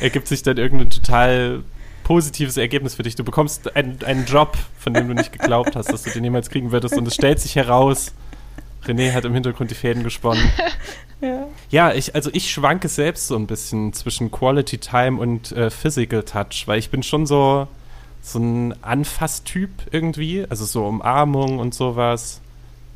ergibt 0.00 0.26
sich 0.26 0.42
dann 0.42 0.56
irgendein 0.56 0.90
total 0.90 1.62
positives 2.02 2.56
Ergebnis 2.56 2.96
für 2.96 3.04
dich. 3.04 3.14
Du 3.14 3.22
bekommst 3.22 3.76
einen, 3.76 3.98
einen 4.04 4.26
Job, 4.26 4.58
von 4.78 4.92
dem 4.92 5.06
du 5.06 5.14
nicht 5.14 5.32
geglaubt 5.32 5.76
hast, 5.76 5.92
dass 5.92 6.02
du 6.02 6.10
den 6.10 6.24
jemals 6.24 6.50
kriegen 6.50 6.72
würdest 6.72 6.96
und 6.98 7.06
es 7.06 7.14
stellt 7.14 7.38
sich 7.38 7.54
heraus, 7.54 8.12
René 8.84 9.12
hat 9.12 9.24
im 9.24 9.34
Hintergrund 9.34 9.70
die 9.70 9.74
Fäden 9.74 10.02
gesponnen. 10.02 10.42
ja. 11.20 11.46
ja, 11.70 11.92
ich, 11.92 12.14
also 12.14 12.30
ich 12.32 12.50
schwanke 12.50 12.88
selbst 12.88 13.28
so 13.28 13.36
ein 13.36 13.46
bisschen 13.46 13.92
zwischen 13.92 14.30
Quality 14.30 14.78
Time 14.78 15.20
und 15.20 15.52
äh, 15.52 15.70
Physical 15.70 16.22
Touch, 16.22 16.64
weil 16.66 16.78
ich 16.78 16.90
bin 16.90 17.02
schon 17.02 17.26
so, 17.26 17.68
so 18.22 18.38
ein 18.38 18.74
Anfasstyp 18.82 19.70
irgendwie, 19.90 20.46
also 20.48 20.64
so 20.64 20.86
Umarmung 20.86 21.58
und 21.58 21.74
sowas. 21.74 22.40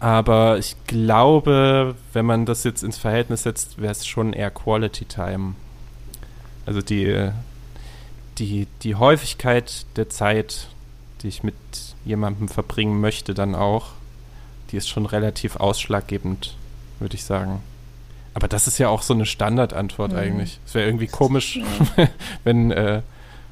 Aber 0.00 0.58
ich 0.58 0.76
glaube, 0.86 1.94
wenn 2.12 2.26
man 2.26 2.46
das 2.46 2.64
jetzt 2.64 2.82
ins 2.82 2.98
Verhältnis 2.98 3.44
setzt, 3.44 3.80
wäre 3.80 3.92
es 3.92 4.06
schon 4.06 4.32
eher 4.32 4.50
Quality 4.50 5.04
Time. 5.06 5.54
Also 6.66 6.82
die, 6.82 7.30
die, 8.38 8.66
die 8.82 8.94
Häufigkeit 8.96 9.86
der 9.96 10.08
Zeit, 10.08 10.68
die 11.22 11.28
ich 11.28 11.42
mit 11.42 11.54
jemandem 12.04 12.48
verbringen 12.48 13.00
möchte, 13.00 13.34
dann 13.34 13.54
auch 13.54 13.92
die 14.74 14.78
ist 14.78 14.88
schon 14.88 15.06
relativ 15.06 15.54
ausschlaggebend, 15.54 16.56
würde 16.98 17.14
ich 17.14 17.22
sagen. 17.22 17.60
Aber 18.34 18.48
das 18.48 18.66
ist 18.66 18.78
ja 18.78 18.88
auch 18.88 19.02
so 19.02 19.14
eine 19.14 19.24
Standardantwort 19.24 20.10
mhm. 20.10 20.18
eigentlich. 20.18 20.58
Es 20.66 20.74
wäre 20.74 20.86
irgendwie 20.86 21.06
komisch, 21.06 21.60
ja. 21.96 22.08
wenn 22.44 22.72
äh, 22.72 23.02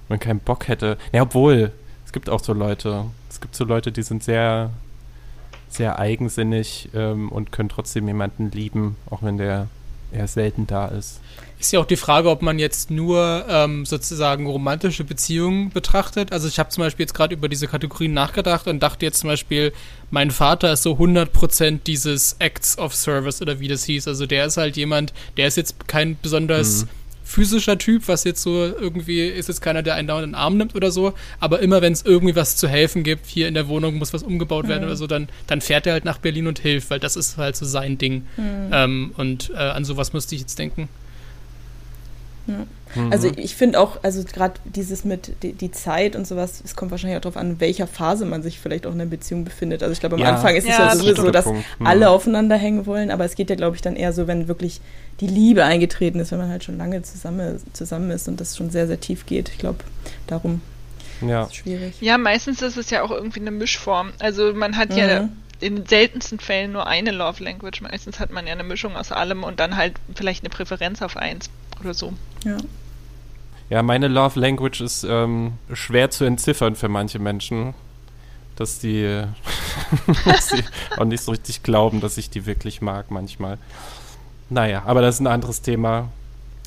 man 0.08 0.18
keinen 0.18 0.40
Bock 0.40 0.66
hätte. 0.66 0.98
Ja, 1.12 1.22
obwohl, 1.22 1.70
es 2.04 2.10
gibt 2.10 2.28
auch 2.28 2.42
so 2.42 2.52
Leute. 2.52 3.04
Es 3.30 3.40
gibt 3.40 3.54
so 3.54 3.64
Leute, 3.64 3.92
die 3.92 4.02
sind 4.02 4.24
sehr, 4.24 4.70
sehr 5.68 6.00
eigensinnig 6.00 6.88
ähm, 6.92 7.28
und 7.28 7.52
können 7.52 7.68
trotzdem 7.68 8.08
jemanden 8.08 8.50
lieben, 8.50 8.96
auch 9.08 9.22
wenn 9.22 9.36
der 9.36 9.68
eher 10.12 10.28
selten 10.28 10.66
da 10.66 10.88
ist. 10.88 11.20
Ist 11.58 11.72
ja 11.72 11.78
auch 11.78 11.86
die 11.86 11.96
Frage, 11.96 12.28
ob 12.28 12.42
man 12.42 12.58
jetzt 12.58 12.90
nur 12.90 13.44
ähm, 13.48 13.86
sozusagen 13.86 14.46
romantische 14.46 15.04
Beziehungen 15.04 15.70
betrachtet. 15.70 16.32
Also 16.32 16.48
ich 16.48 16.58
habe 16.58 16.70
zum 16.70 16.82
Beispiel 16.82 17.04
jetzt 17.04 17.14
gerade 17.14 17.34
über 17.34 17.48
diese 17.48 17.68
Kategorien 17.68 18.12
nachgedacht 18.12 18.66
und 18.66 18.82
dachte 18.82 19.06
jetzt 19.06 19.20
zum 19.20 19.28
Beispiel, 19.28 19.72
mein 20.10 20.32
Vater 20.32 20.72
ist 20.72 20.82
so 20.82 20.94
100% 20.94 21.80
dieses 21.86 22.34
Acts 22.40 22.78
of 22.78 22.96
Service 22.96 23.40
oder 23.40 23.60
wie 23.60 23.68
das 23.68 23.84
hieß. 23.84 24.08
Also 24.08 24.26
der 24.26 24.46
ist 24.46 24.56
halt 24.56 24.76
jemand, 24.76 25.12
der 25.36 25.46
ist 25.46 25.56
jetzt 25.56 25.86
kein 25.88 26.16
besonders... 26.20 26.84
Mhm 26.84 27.01
physischer 27.32 27.78
Typ, 27.78 28.08
was 28.08 28.24
jetzt 28.24 28.42
so 28.42 28.64
irgendwie 28.64 29.26
ist 29.26 29.48
jetzt 29.48 29.62
keiner, 29.62 29.82
der 29.82 29.94
einen 29.94 30.06
dauernd 30.06 30.24
in 30.24 30.30
den 30.30 30.34
Arm 30.34 30.56
nimmt 30.58 30.74
oder 30.74 30.90
so, 30.90 31.14
aber 31.40 31.60
immer 31.60 31.80
wenn 31.80 31.92
es 31.92 32.02
irgendwie 32.02 32.36
was 32.36 32.56
zu 32.56 32.68
helfen 32.68 33.02
gibt, 33.04 33.26
hier 33.26 33.48
in 33.48 33.54
der 33.54 33.68
Wohnung 33.68 33.96
muss 33.96 34.12
was 34.12 34.22
umgebaut 34.22 34.68
werden 34.68 34.82
mhm. 34.82 34.88
oder 34.88 34.96
so, 34.96 35.06
dann, 35.06 35.28
dann 35.46 35.60
fährt 35.60 35.86
er 35.86 35.94
halt 35.94 36.04
nach 36.04 36.18
Berlin 36.18 36.46
und 36.46 36.58
hilft, 36.58 36.90
weil 36.90 37.00
das 37.00 37.16
ist 37.16 37.38
halt 37.38 37.56
so 37.56 37.64
sein 37.64 37.96
Ding. 37.96 38.26
Mhm. 38.36 38.70
Ähm, 38.72 39.12
und 39.16 39.50
äh, 39.54 39.56
an 39.56 39.84
sowas 39.84 40.12
müsste 40.12 40.34
ich 40.34 40.42
jetzt 40.42 40.58
denken. 40.58 40.88
Ja. 42.46 42.66
Mhm. 42.94 43.12
Also 43.12 43.30
ich 43.36 43.54
finde 43.54 43.80
auch, 43.80 44.02
also 44.02 44.22
gerade 44.24 44.54
dieses 44.64 45.04
mit 45.04 45.42
die, 45.42 45.52
die, 45.52 45.70
Zeit 45.70 46.16
und 46.16 46.26
sowas, 46.26 46.62
es 46.64 46.76
kommt 46.76 46.90
wahrscheinlich 46.90 47.16
auch 47.16 47.22
darauf 47.22 47.36
an, 47.36 47.52
in 47.52 47.60
welcher 47.60 47.86
Phase 47.86 48.26
man 48.26 48.42
sich 48.42 48.60
vielleicht 48.60 48.86
auch 48.86 48.92
in 48.92 49.00
einer 49.00 49.08
Beziehung 49.08 49.44
befindet. 49.44 49.82
Also 49.82 49.92
ich 49.92 50.00
glaube, 50.00 50.16
am 50.16 50.22
ja. 50.22 50.34
Anfang 50.34 50.54
ist 50.54 50.66
ja, 50.66 50.72
es 50.72 50.78
ja 50.78 50.96
sowieso 50.96 51.22
so, 51.22 51.30
dass 51.30 51.46
mhm. 51.46 51.64
alle 51.84 52.10
aufeinander 52.10 52.56
hängen 52.56 52.84
wollen, 52.84 53.10
aber 53.10 53.24
es 53.24 53.36
geht 53.36 53.48
ja, 53.48 53.56
glaube 53.56 53.76
ich, 53.76 53.82
dann 53.82 53.96
eher 53.96 54.12
so, 54.12 54.26
wenn 54.26 54.48
wirklich 54.48 54.80
die 55.20 55.26
Liebe 55.26 55.64
eingetreten 55.64 56.18
ist, 56.20 56.32
wenn 56.32 56.38
man 56.38 56.48
halt 56.48 56.64
schon 56.64 56.78
lange 56.78 57.02
zusammen, 57.02 57.60
zusammen 57.72 58.10
ist 58.10 58.28
und 58.28 58.40
das 58.40 58.56
schon 58.56 58.70
sehr, 58.70 58.86
sehr 58.86 59.00
tief 59.00 59.26
geht. 59.26 59.50
Ich 59.50 59.58
glaube, 59.58 59.78
darum 60.26 60.60
ja. 61.20 61.42
ist 61.42 61.50
es 61.50 61.56
schwierig. 61.56 61.94
Ja, 62.00 62.18
meistens 62.18 62.62
ist 62.62 62.76
es 62.76 62.90
ja 62.90 63.02
auch 63.02 63.10
irgendwie 63.10 63.40
eine 63.40 63.50
Mischform. 63.50 64.12
Also 64.18 64.52
man 64.54 64.76
hat 64.76 64.90
mhm. 64.90 64.96
ja 64.96 65.28
in 65.60 65.76
den 65.76 65.86
seltensten 65.86 66.40
Fällen 66.40 66.72
nur 66.72 66.86
eine 66.86 67.12
Love 67.12 67.42
Language. 67.42 67.82
Meistens 67.82 68.18
hat 68.18 68.32
man 68.32 68.46
ja 68.46 68.52
eine 68.52 68.64
Mischung 68.64 68.96
aus 68.96 69.12
allem 69.12 69.44
und 69.44 69.60
dann 69.60 69.76
halt 69.76 69.94
vielleicht 70.14 70.42
eine 70.42 70.50
Präferenz 70.50 71.02
auf 71.02 71.16
eins 71.16 71.50
oder 71.80 71.94
so. 71.94 72.12
Ja. 72.44 72.56
Ja, 73.70 73.82
meine 73.82 74.08
Love 74.08 74.38
Language 74.38 74.82
ist 74.82 75.04
ähm, 75.04 75.52
schwer 75.72 76.10
zu 76.10 76.24
entziffern 76.24 76.74
für 76.74 76.88
manche 76.88 77.18
Menschen, 77.18 77.72
dass 78.56 78.80
die, 78.80 79.24
dass 80.26 80.48
die 80.48 80.62
auch 80.98 81.04
nicht 81.04 81.22
so 81.22 81.30
richtig 81.30 81.62
glauben, 81.62 82.00
dass 82.00 82.18
ich 82.18 82.28
die 82.28 82.44
wirklich 82.44 82.82
mag 82.82 83.10
manchmal. 83.10 83.56
Naja, 84.50 84.82
aber 84.86 85.00
das 85.02 85.16
ist 85.16 85.20
ein 85.20 85.26
anderes 85.26 85.62
Thema. 85.62 86.08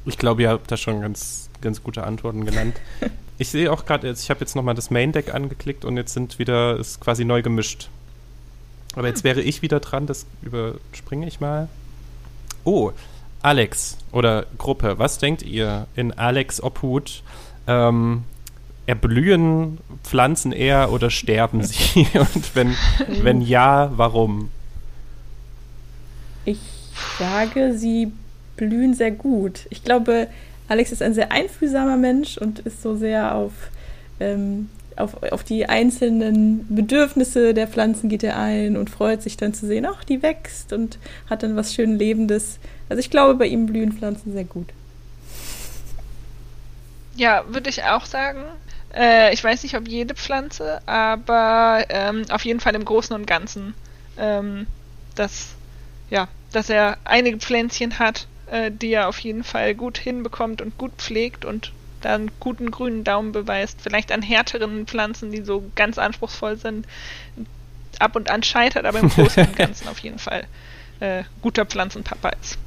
Ich 0.06 0.18
glaube, 0.18 0.44
ihr 0.44 0.50
habt 0.50 0.72
da 0.72 0.78
schon 0.78 1.02
ganz, 1.02 1.50
ganz 1.62 1.84
gute 1.84 2.04
Antworten 2.04 2.46
genannt. 2.46 2.76
Ich 3.38 3.50
sehe 3.50 3.70
auch 3.70 3.86
gerade, 3.86 4.10
ich 4.10 4.30
habe 4.30 4.40
jetzt 4.40 4.56
nochmal 4.56 4.76
das 4.76 4.92
Main 4.92 5.12
Deck 5.12 5.34
angeklickt 5.34 5.84
und 5.84 5.98
jetzt 5.98 6.14
sind 6.14 6.40
wieder, 6.40 6.78
ist 6.78 7.02
quasi 7.02 7.26
neu 7.26 7.42
gemischt. 7.42 7.90
Aber 8.96 9.08
jetzt 9.08 9.26
wäre 9.26 9.42
ich 9.42 9.62
wieder 9.62 9.82
dran, 9.82 10.08
das 10.08 10.26
überspringe 10.42 11.28
ich 11.28 11.42
mal. 11.42 11.68
Oh, 12.64 12.94
Alex 13.42 13.98
oder 14.14 14.46
Gruppe, 14.58 15.00
was 15.00 15.18
denkt 15.18 15.42
ihr 15.44 15.88
in 15.96 16.14
Alex 16.14 16.64
Obhut? 16.64 17.24
Ähm, 17.68 18.24
erblühen 18.86 19.80
Pflanzen 20.04 20.52
eher 20.52 20.92
oder 20.92 21.10
sterben 21.10 21.64
sie? 21.64 22.08
Und 22.14 22.56
wenn, 22.56 22.76
wenn 23.22 23.42
ja, 23.46 23.92
warum? 23.96 24.50
Ich 26.46 26.60
sage, 27.20 27.74
sie 27.76 28.12
blühen 28.58 28.94
sehr 28.94 29.12
gut. 29.12 29.68
Ich 29.70 29.84
glaube, 29.84 30.28
Alex 30.68 30.92
ist 30.92 31.02
ein 31.02 31.14
sehr 31.14 31.32
einfühlsamer 31.32 31.98
Mensch 31.98 32.38
und 32.38 32.60
ist 32.60 32.82
so 32.82 32.96
sehr 32.96 33.36
auf, 33.36 33.52
ähm, 34.20 34.70
auf, 34.96 35.22
auf 35.24 35.44
die 35.44 35.68
einzelnen 35.68 36.66
Bedürfnisse 36.74 37.54
der 37.54 37.68
Pflanzen 37.68 38.10
geht 38.10 38.24
er 38.24 38.38
ein 38.38 38.78
und 38.78 38.90
freut 38.90 39.22
sich 39.22 39.38
dann 39.38 39.54
zu 39.54 39.68
sehen, 39.68 39.86
ach, 39.86 40.04
die 40.04 40.24
wächst 40.24 40.74
und 40.74 40.98
hat 41.30 41.44
dann 41.44 41.56
was 41.56 41.74
schön 41.74 41.98
Lebendes. 41.98 42.60
Also 42.90 43.00
ich 43.00 43.10
glaube, 43.10 43.36
bei 43.36 43.46
ihm 43.46 43.66
blühen 43.66 43.94
Pflanzen 43.94 44.34
sehr 44.34 44.46
gut. 44.46 44.70
Ja, 47.16 47.44
würde 47.48 47.70
ich 47.70 47.84
auch 47.84 48.06
sagen. 48.06 48.44
Äh, 48.94 49.34
ich 49.34 49.44
weiß 49.44 49.64
nicht, 49.64 49.76
ob 49.76 49.88
jede 49.88 50.16
Pflanze, 50.16 50.82
aber 50.88 51.86
ähm, 51.90 52.26
auf 52.30 52.44
jeden 52.46 52.60
Fall 52.60 52.76
im 52.76 52.86
Großen 52.86 53.16
und 53.16 53.26
Ganzen, 53.28 53.74
ähm, 54.18 54.68
dass, 55.16 55.50
ja, 56.10 56.28
dass 56.56 56.70
er 56.70 56.98
einige 57.04 57.38
Pflänzchen 57.38 58.00
hat, 58.00 58.28
äh, 58.48 58.72
die 58.72 58.92
er 58.92 59.08
auf 59.10 59.20
jeden 59.20 59.44
Fall 59.44 59.76
gut 59.76 59.98
hinbekommt 59.98 60.62
und 60.62 60.78
gut 60.78 60.94
pflegt 60.98 61.46
und 61.46 61.72
da 62.02 62.16
einen 62.16 62.32
guten 62.40 62.72
grünen 62.72 63.04
Daumen 63.04 63.32
beweist. 63.32 63.80
Vielleicht 63.82 64.12
an 64.12 64.22
härteren 64.22 64.86
Pflanzen, 64.86 65.32
die 65.32 65.42
so 65.42 65.64
ganz 65.76 65.98
anspruchsvoll 65.98 66.58
sind, 66.58 66.88
ab 68.00 68.16
und 68.16 68.30
an 68.30 68.44
scheitert, 68.44 68.86
aber 68.86 69.00
im 69.00 69.10
Großen 69.10 69.48
und 69.48 69.56
Ganzen 69.58 69.88
auf 69.88 70.00
jeden 70.00 70.20
Fall 70.20 70.46
äh, 71.00 71.24
guter 71.42 71.66
Pflanzenpapa 71.66 72.30
ist. 72.42 72.58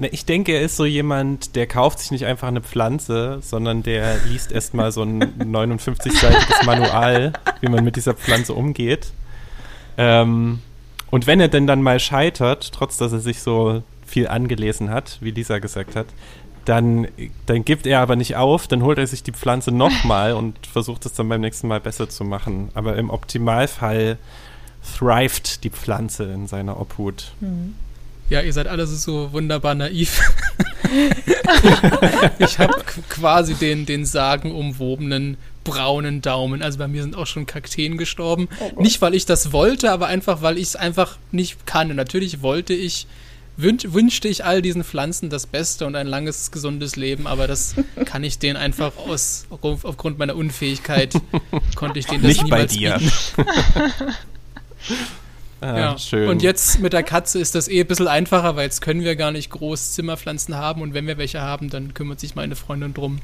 Ich 0.00 0.24
denke, 0.24 0.52
er 0.52 0.62
ist 0.62 0.76
so 0.76 0.84
jemand, 0.84 1.54
der 1.54 1.68
kauft 1.68 2.00
sich 2.00 2.10
nicht 2.10 2.26
einfach 2.26 2.48
eine 2.48 2.62
Pflanze, 2.62 3.38
sondern 3.42 3.84
der 3.84 4.16
liest 4.24 4.50
erstmal 4.50 4.90
so 4.90 5.02
ein 5.02 5.22
59-seitiges 5.38 6.64
Manual, 6.64 7.32
wie 7.60 7.68
man 7.68 7.84
mit 7.84 7.94
dieser 7.94 8.14
Pflanze 8.14 8.54
umgeht. 8.54 9.12
Ähm, 9.96 10.60
und 11.14 11.28
wenn 11.28 11.38
er 11.38 11.46
denn 11.46 11.68
dann 11.68 11.80
mal 11.80 12.00
scheitert, 12.00 12.72
trotz 12.72 12.96
dass 12.96 13.12
er 13.12 13.20
sich 13.20 13.40
so 13.40 13.84
viel 14.04 14.26
angelesen 14.26 14.90
hat, 14.90 15.18
wie 15.20 15.30
Lisa 15.30 15.60
gesagt 15.60 15.94
hat, 15.94 16.06
dann, 16.64 17.06
dann 17.46 17.64
gibt 17.64 17.86
er 17.86 18.00
aber 18.00 18.16
nicht 18.16 18.34
auf, 18.34 18.66
dann 18.66 18.82
holt 18.82 18.98
er 18.98 19.06
sich 19.06 19.22
die 19.22 19.30
Pflanze 19.30 19.70
nochmal 19.70 20.32
und 20.40 20.66
versucht 20.66 21.06
es 21.06 21.12
dann 21.12 21.28
beim 21.28 21.40
nächsten 21.40 21.68
Mal 21.68 21.78
besser 21.78 22.08
zu 22.08 22.24
machen. 22.24 22.70
Aber 22.74 22.96
im 22.96 23.10
Optimalfall 23.10 24.18
thrived 24.82 25.62
die 25.62 25.70
Pflanze 25.70 26.24
in 26.24 26.48
seiner 26.48 26.80
Obhut. 26.80 27.30
Mhm. 27.38 27.76
Ja, 28.28 28.40
ihr 28.40 28.52
seid 28.52 28.66
alle 28.66 28.84
so 28.84 29.32
wunderbar 29.32 29.76
naiv. 29.76 30.20
ich 32.38 32.58
habe 32.58 32.74
quasi 33.08 33.54
den, 33.54 33.86
den 33.86 34.04
sagenumwobenen 34.04 35.36
braunen 35.64 36.22
Daumen. 36.22 36.62
Also 36.62 36.78
bei 36.78 36.88
mir 36.88 37.02
sind 37.02 37.16
auch 37.16 37.26
schon 37.26 37.46
Kakteen 37.46 37.96
gestorben. 37.96 38.48
Oh 38.60 38.82
nicht, 38.82 39.00
weil 39.02 39.14
ich 39.14 39.26
das 39.26 39.52
wollte, 39.52 39.90
aber 39.90 40.06
einfach, 40.06 40.42
weil 40.42 40.58
ich 40.58 40.68
es 40.68 40.76
einfach 40.76 41.18
nicht 41.32 41.66
kann. 41.66 41.90
Und 41.90 41.96
natürlich 41.96 42.42
wollte 42.42 42.74
ich, 42.74 43.06
wünsch, 43.56 43.84
wünschte 43.88 44.28
ich 44.28 44.44
all 44.44 44.62
diesen 44.62 44.84
Pflanzen 44.84 45.30
das 45.30 45.46
Beste 45.46 45.86
und 45.86 45.96
ein 45.96 46.06
langes, 46.06 46.50
gesundes 46.50 46.96
Leben, 46.96 47.26
aber 47.26 47.46
das 47.46 47.74
kann 48.04 48.22
ich 48.24 48.38
denen 48.38 48.56
einfach 48.56 48.96
aus, 48.96 49.46
aufgrund 49.50 50.18
meiner 50.18 50.36
Unfähigkeit, 50.36 51.14
konnte 51.74 51.98
ich 51.98 52.06
denen 52.06 52.22
das 52.22 52.28
nicht 52.28 52.44
niemals 52.44 52.72
bei 52.72 52.78
dir. 52.78 53.00
Ah, 55.64 55.78
ja. 55.78 55.98
Schön. 55.98 56.28
Und 56.28 56.42
jetzt 56.42 56.80
mit 56.80 56.92
der 56.92 57.02
Katze 57.02 57.38
ist 57.38 57.54
das 57.54 57.68
eh 57.68 57.80
ein 57.80 57.86
bisschen 57.86 58.06
einfacher, 58.06 58.54
weil 58.54 58.64
jetzt 58.64 58.82
können 58.82 59.02
wir 59.02 59.16
gar 59.16 59.30
nicht 59.30 59.50
groß 59.50 59.92
Zimmerpflanzen 59.92 60.56
haben 60.56 60.82
und 60.82 60.92
wenn 60.92 61.06
wir 61.06 61.16
welche 61.16 61.40
haben, 61.40 61.70
dann 61.70 61.94
kümmert 61.94 62.20
sich 62.20 62.34
meine 62.34 62.54
Freundin 62.54 62.92
drum, 62.92 63.20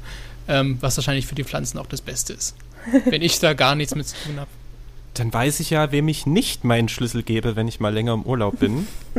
ähm, 0.47 0.77
was 0.81 0.97
wahrscheinlich 0.97 1.27
für 1.27 1.35
die 1.35 1.43
Pflanzen 1.43 1.77
auch 1.77 1.85
das 1.85 2.01
Beste 2.01 2.33
ist. 2.33 2.55
wenn 3.05 3.21
ich 3.21 3.39
da 3.39 3.53
gar 3.53 3.75
nichts 3.75 3.93
mit 3.93 4.07
zu 4.07 4.15
tun 4.25 4.39
habe. 4.39 4.49
Dann 5.13 5.31
weiß 5.31 5.59
ich 5.59 5.69
ja, 5.69 5.91
wem 5.91 6.07
ich 6.07 6.25
nicht 6.25 6.63
meinen 6.63 6.89
Schlüssel 6.89 7.21
gebe, 7.21 7.55
wenn 7.55 7.67
ich 7.67 7.79
mal 7.79 7.93
länger 7.93 8.13
im 8.13 8.23
Urlaub 8.23 8.59
bin. 8.59 8.87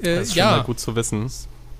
äh, 0.00 0.16
das 0.16 0.28
ist 0.28 0.34
ja. 0.34 0.48
schon 0.48 0.58
mal 0.58 0.64
gut 0.64 0.80
zu 0.80 0.96
wissen. 0.96 1.30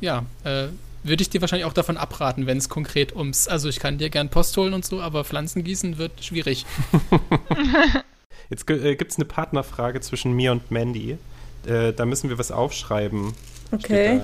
Ja, 0.03 0.27
äh, 0.45 0.67
würde 1.03 1.23
ich 1.23 1.31
dir 1.31 1.41
wahrscheinlich 1.41 1.65
auch 1.65 1.73
davon 1.73 1.97
abraten, 1.97 2.47
wenn 2.47 2.59
es 2.59 2.69
konkret 2.69 3.17
ums. 3.17 3.49
Also 3.49 3.71
ich 3.71 3.79
kann 3.79 3.97
dir 3.97 4.11
gern 4.11 4.29
Post 4.29 4.55
holen 4.59 4.75
und 4.75 4.85
so, 4.85 5.01
aber 5.01 5.25
Pflanzen 5.25 5.65
gießen 5.65 5.97
wird 5.97 6.23
schwierig. 6.23 6.67
Jetzt 8.51 8.69
äh, 8.71 8.97
gibt 8.97 9.13
es 9.13 9.19
eine 9.19 9.25
Partnerfrage 9.25 10.01
zwischen 10.01 10.33
mir 10.33 10.53
und 10.53 10.71
Mandy. 10.71 11.19
Äh, 11.67 11.93
da 11.93 12.07
müssen 12.07 12.31
wir 12.31 12.39
was 12.39 12.51
aufschreiben. 12.51 13.35
Okay. 13.73 14.21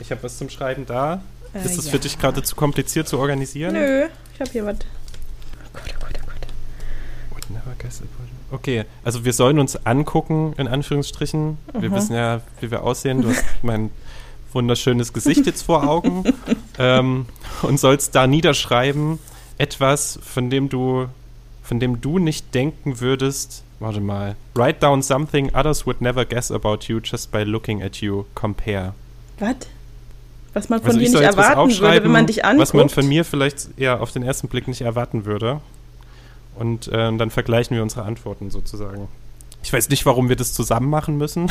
Ich 0.00 0.10
habe 0.10 0.22
was 0.22 0.38
zum 0.38 0.50
Schreiben 0.50 0.86
da. 0.86 1.22
Äh, 1.54 1.64
ist 1.64 1.78
das 1.78 1.86
ja. 1.86 1.92
für 1.92 1.98
dich 1.98 2.18
gerade 2.18 2.42
zu 2.42 2.56
kompliziert 2.56 3.08
zu 3.08 3.18
organisieren? 3.18 3.74
Nö, 3.74 4.06
ich 4.34 4.40
habe 4.40 4.50
hier 4.50 4.66
was. 4.66 4.76
Oh 4.76 5.68
Gott, 5.72 5.82
oh 5.88 6.00
Gott, 6.00 6.18
oh 6.22 6.26
Gott. 6.26 6.36
Okay, 8.50 8.84
also 9.04 9.24
wir 9.24 9.32
sollen 9.32 9.58
uns 9.58 9.86
angucken, 9.86 10.54
in 10.56 10.68
Anführungsstrichen. 10.68 11.58
-huh. 11.72 11.82
Wir 11.82 11.92
wissen 11.92 12.14
ja, 12.14 12.40
wie 12.60 12.70
wir 12.70 12.82
aussehen. 12.82 13.22
Du 13.22 13.28
hast 13.28 13.44
mein 13.62 13.90
wunderschönes 14.52 15.12
Gesicht 15.12 15.46
jetzt 15.46 15.62
vor 15.62 15.86
Augen. 15.86 16.24
ähm, 16.78 17.26
und 17.62 17.78
sollst 17.78 18.14
da 18.14 18.26
niederschreiben, 18.26 19.18
etwas, 19.58 20.18
von 20.22 20.50
dem 20.50 20.68
du 20.68 21.08
von 21.66 21.80
dem 21.80 22.00
du 22.00 22.18
nicht 22.18 22.54
denken 22.54 23.00
würdest, 23.00 23.64
warte 23.80 24.00
mal, 24.00 24.36
write 24.54 24.78
down 24.78 25.02
something 25.02 25.52
others 25.54 25.84
would 25.84 26.00
never 26.00 26.24
guess 26.24 26.50
about 26.50 26.86
you 26.86 27.00
just 27.02 27.32
by 27.32 27.42
looking 27.42 27.82
at 27.82 27.96
you, 27.96 28.24
compare. 28.34 28.94
Was? 29.40 29.56
Was 30.54 30.68
man 30.68 30.80
von 30.80 30.92
also 30.92 31.00
dir 31.00 31.10
nicht 31.10 31.20
erwarten 31.20 31.78
würde, 31.78 32.04
wenn 32.04 32.12
man 32.12 32.26
dich 32.26 32.44
anguckt? 32.44 32.62
Was 32.62 32.72
man 32.72 32.88
von 32.88 33.06
mir 33.06 33.24
vielleicht 33.24 33.78
eher 33.78 34.00
auf 34.00 34.12
den 34.12 34.22
ersten 34.22 34.48
Blick 34.48 34.68
nicht 34.68 34.80
erwarten 34.80 35.26
würde. 35.26 35.60
Und 36.54 36.88
äh, 36.88 37.14
dann 37.14 37.30
vergleichen 37.30 37.76
wir 37.76 37.82
unsere 37.82 38.04
Antworten 38.04 38.50
sozusagen. 38.50 39.08
Ich 39.62 39.72
weiß 39.72 39.90
nicht, 39.90 40.06
warum 40.06 40.28
wir 40.28 40.36
das 40.36 40.54
zusammen 40.54 40.88
machen 40.88 41.18
müssen, 41.18 41.50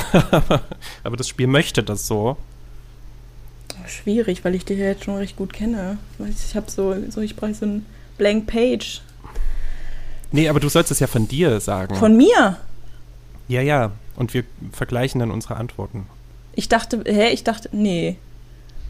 aber 1.03 1.17
das 1.17 1.27
Spiel 1.27 1.47
möchte 1.47 1.83
das 1.83 2.07
so. 2.07 2.37
Schwierig, 3.85 4.43
weil 4.43 4.55
ich 4.55 4.65
dich 4.65 4.79
ja 4.79 4.85
jetzt 4.85 5.03
schon 5.03 5.17
recht 5.17 5.35
gut 5.35 5.53
kenne. 5.53 5.99
Ich 6.17 6.55
habe 6.55 6.71
so, 6.71 6.95
so, 7.11 7.21
ich 7.21 7.35
brauche 7.35 7.53
so 7.53 7.65
ein 7.65 7.85
Blank 8.17 8.47
Page. 8.47 9.01
Nee, 10.35 10.49
aber 10.49 10.59
du 10.59 10.67
sollst 10.67 10.91
es 10.91 10.99
ja 10.99 11.07
von 11.07 11.29
dir 11.29 11.61
sagen. 11.61 11.95
Von 11.95 12.17
mir? 12.17 12.57
Ja, 13.47 13.61
ja. 13.61 13.91
Und 14.17 14.33
wir 14.33 14.43
vergleichen 14.73 15.19
dann 15.19 15.31
unsere 15.31 15.55
Antworten. 15.55 16.07
Ich 16.51 16.67
dachte, 16.67 17.01
hä, 17.05 17.29
ich 17.29 17.45
dachte, 17.45 17.69
nee. 17.71 18.17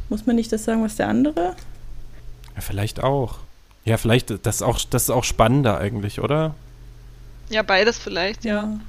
Muss 0.09 0.25
man 0.25 0.37
nicht 0.37 0.51
das 0.51 0.63
sagen, 0.63 0.83
was 0.83 0.95
der 0.95 1.07
andere? 1.07 1.55
Ja, 2.55 2.61
vielleicht 2.61 3.03
auch. 3.03 3.37
Ja, 3.83 3.97
vielleicht, 3.97 4.31
das 4.43 4.55
ist 4.55 4.61
auch, 4.63 4.79
das 4.89 5.03
ist 5.03 5.09
auch 5.11 5.23
spannender 5.23 5.77
eigentlich, 5.77 6.19
oder? 6.19 6.55
Ja, 7.49 7.61
beides 7.61 7.99
vielleicht, 7.99 8.43
ja. 8.43 8.79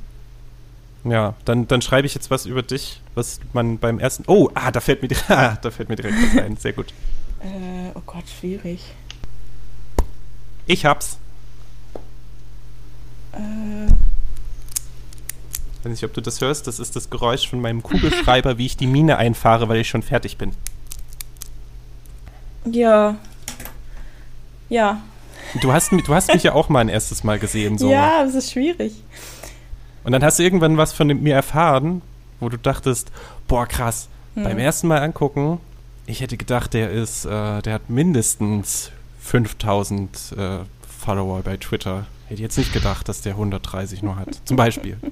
Ja, 1.04 1.34
dann, 1.44 1.68
dann 1.68 1.82
schreibe 1.82 2.06
ich 2.06 2.14
jetzt 2.14 2.30
was 2.30 2.46
über 2.46 2.62
dich, 2.62 3.02
was 3.14 3.38
man 3.52 3.76
beim 3.76 3.98
ersten. 3.98 4.24
Oh, 4.28 4.48
ah, 4.54 4.70
da 4.70 4.80
fällt 4.80 5.02
mir, 5.02 5.10
ah, 5.28 5.58
da 5.60 5.70
fällt 5.70 5.90
mir 5.90 5.96
direkt 5.96 6.16
was 6.16 6.42
ein. 6.42 6.56
Sehr 6.56 6.72
gut. 6.72 6.94
Äh, 7.40 7.90
oh 7.94 8.02
Gott, 8.06 8.24
schwierig. 8.40 8.80
Ich 10.64 10.86
hab's. 10.86 11.18
Äh. 13.36 13.86
Ich 15.78 15.84
weiß 15.84 15.90
nicht, 15.90 16.04
ob 16.04 16.14
du 16.14 16.20
das 16.20 16.40
hörst. 16.40 16.66
Das 16.66 16.78
ist 16.78 16.96
das 16.96 17.10
Geräusch 17.10 17.48
von 17.48 17.60
meinem 17.60 17.82
Kugelschreiber, 17.82 18.58
wie 18.58 18.66
ich 18.66 18.76
die 18.76 18.86
Mine 18.86 19.18
einfahre, 19.18 19.68
weil 19.68 19.78
ich 19.78 19.88
schon 19.88 20.02
fertig 20.02 20.36
bin. 20.36 20.52
Ja. 22.64 23.16
Ja. 24.68 25.00
Du 25.60 25.72
hast, 25.72 25.92
du 25.92 26.14
hast 26.14 26.32
mich 26.32 26.42
ja 26.42 26.54
auch 26.54 26.68
mal 26.68 26.80
ein 26.80 26.88
erstes 26.88 27.22
Mal 27.22 27.38
gesehen. 27.38 27.78
So. 27.78 27.90
Ja, 27.90 28.24
das 28.24 28.34
ist 28.34 28.52
schwierig. 28.52 28.94
Und 30.02 30.12
dann 30.12 30.24
hast 30.24 30.38
du 30.38 30.42
irgendwann 30.42 30.76
was 30.76 30.92
von 30.92 31.08
mir 31.08 31.34
erfahren, 31.34 32.02
wo 32.40 32.48
du 32.48 32.58
dachtest, 32.58 33.10
boah, 33.48 33.66
krass, 33.66 34.08
hm. 34.34 34.44
beim 34.44 34.58
ersten 34.58 34.88
Mal 34.88 34.98
angucken, 34.98 35.60
ich 36.06 36.20
hätte 36.20 36.36
gedacht, 36.36 36.74
der 36.74 36.90
ist, 36.90 37.24
äh, 37.24 37.62
der 37.62 37.74
hat 37.74 37.90
mindestens 37.90 38.92
5000 39.20 40.34
äh, 40.36 40.58
Follower 41.00 41.42
bei 41.42 41.56
Twitter. 41.56 42.06
Hätte 42.28 42.42
jetzt 42.42 42.58
nicht 42.58 42.72
gedacht, 42.72 43.08
dass 43.08 43.20
der 43.22 43.32
130 43.32 44.02
nur 44.02 44.16
hat. 44.16 44.28
Zum 44.44 44.56
Beispiel. 44.56 44.96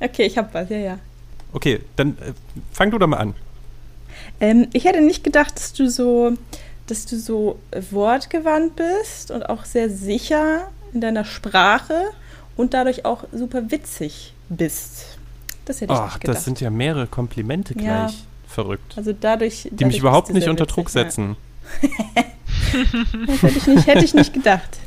Okay, 0.00 0.26
ich 0.26 0.38
habe 0.38 0.48
was, 0.52 0.68
ja, 0.70 0.76
ja. 0.76 0.98
Okay, 1.52 1.80
dann 1.96 2.10
äh, 2.18 2.32
fang 2.70 2.92
du 2.92 2.98
doch 2.98 3.08
mal 3.08 3.16
an. 3.16 3.34
Ähm, 4.38 4.68
ich 4.72 4.84
hätte 4.84 5.00
nicht 5.00 5.24
gedacht, 5.24 5.56
dass 5.56 5.72
du 5.72 5.90
so 5.90 6.34
dass 6.86 7.04
du 7.04 7.18
so 7.18 7.58
wortgewandt 7.90 8.74
bist 8.76 9.32
und 9.32 9.42
auch 9.48 9.64
sehr 9.64 9.90
sicher 9.90 10.68
in 10.94 11.00
deiner 11.00 11.24
Sprache 11.24 12.04
und 12.56 12.74
dadurch 12.74 13.04
auch 13.04 13.24
super 13.32 13.70
witzig 13.72 14.34
bist. 14.48 15.18
Das 15.64 15.80
hätte 15.80 15.92
ich 15.92 15.98
Oh, 15.98 16.04
nicht 16.04 16.20
gedacht. 16.20 16.36
das 16.36 16.44
sind 16.44 16.60
ja 16.60 16.70
mehrere 16.70 17.08
Komplimente 17.08 17.74
gleich. 17.74 17.86
Ja. 18.12 18.12
Verrückt. 18.46 18.94
also 18.96 19.12
dadurch, 19.12 19.62
Die 19.64 19.70
dadurch 19.70 19.86
mich 19.88 19.98
überhaupt 19.98 20.32
nicht 20.32 20.48
unter 20.48 20.62
witzig, 20.62 20.74
Druck 20.76 20.90
setzen. 20.90 21.36
Das 23.26 23.42
hätte 23.42 23.58
ich 23.58 23.66
nicht, 23.66 23.86
hätte 23.86 24.04
ich 24.04 24.14
nicht 24.14 24.32
gedacht. 24.32 24.78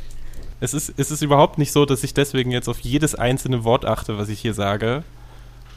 Es 0.62 0.74
ist, 0.74 0.94
es 0.96 1.10
ist 1.10 1.22
überhaupt 1.22 1.58
nicht 1.58 1.72
so, 1.72 1.84
dass 1.84 2.04
ich 2.04 2.14
deswegen 2.14 2.52
jetzt 2.52 2.68
auf 2.68 2.78
jedes 2.78 3.16
einzelne 3.16 3.64
Wort 3.64 3.84
achte, 3.84 4.16
was 4.16 4.28
ich 4.28 4.38
hier 4.38 4.54
sage 4.54 5.02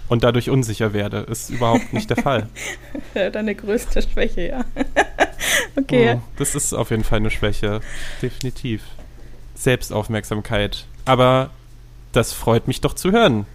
und 0.10 0.24
dadurch 0.24 0.52
unsicher 0.52 0.94
werde. 0.94 1.22
Ist 1.22 1.50
überhaupt 1.50 1.92
nicht 1.92 2.12
der 2.12 2.18
Fall. 2.18 2.50
Deine 3.16 3.56
größte 3.56 4.04
Schwäche, 4.04 4.48
ja. 4.48 4.66
okay. 5.76 6.18
Mm, 6.18 6.22
Das 6.38 6.54
ist 6.54 6.72
auf 6.74 6.92
jeden 6.92 7.04
Fall 7.04 7.18
eine 7.18 7.32
Schwäche. 7.32 7.82
Definitiv. 8.22 8.84
Selbstaufmerksamkeit. 9.56 10.86
Aber 11.06 11.50
das 12.12 12.32
freut 12.32 12.68
mich 12.68 12.80
doch 12.80 12.94
zu 12.94 13.12
hören. 13.12 13.48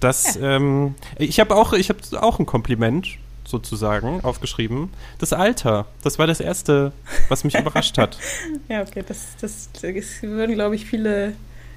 Das, 0.00 0.34
ähm, 0.34 0.96
ich 1.16 1.38
habe 1.38 1.54
auch, 1.54 1.74
ich 1.74 1.90
habe 1.90 2.00
auch 2.20 2.40
ein 2.40 2.46
Kompliment 2.46 3.18
sozusagen 3.46 4.22
aufgeschrieben. 4.22 4.90
Das 5.18 5.32
Alter. 5.32 5.86
Das 6.02 6.18
war 6.18 6.26
das 6.26 6.40
erste, 6.40 6.92
was 7.28 7.44
mich 7.44 7.58
überrascht 7.58 7.98
hat. 7.98 8.18
Ja, 8.68 8.82
okay, 8.82 9.04
das, 9.06 9.36
das, 9.40 9.68
das 9.72 10.22
würden, 10.22 10.54
glaube 10.54 10.74
ich, 10.74 10.86
viele 10.86 11.34